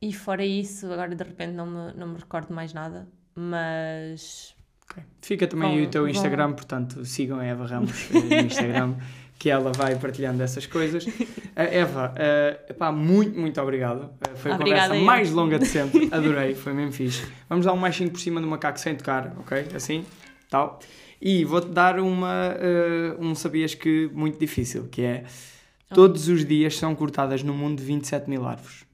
e 0.00 0.12
fora 0.12 0.44
isso, 0.44 0.90
agora 0.92 1.14
de 1.14 1.24
repente 1.24 1.52
não 1.52 1.66
me, 1.66 1.92
não 1.94 2.06
me 2.08 2.18
recordo 2.18 2.54
mais 2.54 2.72
nada, 2.72 3.08
mas 3.34 4.54
Ok. 4.90 5.02
Fica 5.22 5.46
também 5.46 5.80
Bom, 5.82 5.86
o 5.86 5.90
teu 5.90 6.02
bom. 6.02 6.08
Instagram, 6.08 6.52
portanto 6.52 7.04
sigam 7.04 7.38
a 7.38 7.44
Eva 7.44 7.64
Ramos 7.66 8.10
eh, 8.10 8.18
no 8.42 8.46
Instagram, 8.46 8.96
que 9.40 9.48
ela 9.48 9.72
vai 9.72 9.96
partilhando 9.96 10.42
essas 10.42 10.66
coisas. 10.66 11.06
Eh, 11.56 11.78
Eva, 11.78 12.14
eh, 12.16 12.60
epá, 12.68 12.92
muito, 12.92 13.40
muito 13.40 13.58
obrigado. 13.58 14.10
Eh, 14.20 14.36
foi 14.36 14.52
a 14.52 14.54
Obrigada 14.54 14.82
conversa 14.82 14.96
eu. 14.96 15.04
mais 15.06 15.30
longa 15.30 15.58
de 15.58 15.64
sempre. 15.64 16.08
Adorei, 16.12 16.54
foi 16.54 16.74
mesmo 16.74 16.92
fixe. 16.92 17.26
Vamos 17.48 17.64
dar 17.64 17.72
um 17.72 17.78
machinho 17.78 18.10
por 18.10 18.20
cima 18.20 18.38
do 18.38 18.46
macaco 18.46 18.78
sem 18.78 18.94
tocar, 18.94 19.34
ok? 19.38 19.68
Assim, 19.74 20.04
tal. 20.50 20.78
E 21.22 21.42
vou-te 21.46 21.68
dar 21.68 21.98
uma, 21.98 22.54
eh, 22.58 23.16
um 23.18 23.34
sabias 23.34 23.74
que 23.74 24.10
muito 24.12 24.38
difícil, 24.38 24.88
que 24.90 25.00
é 25.00 25.24
todos 25.94 26.28
os 26.28 26.44
dias 26.44 26.76
são 26.76 26.94
cortadas 26.94 27.42
no 27.42 27.54
mundo 27.54 27.82
27 27.82 28.28
mil 28.28 28.44
árvores. 28.46 28.84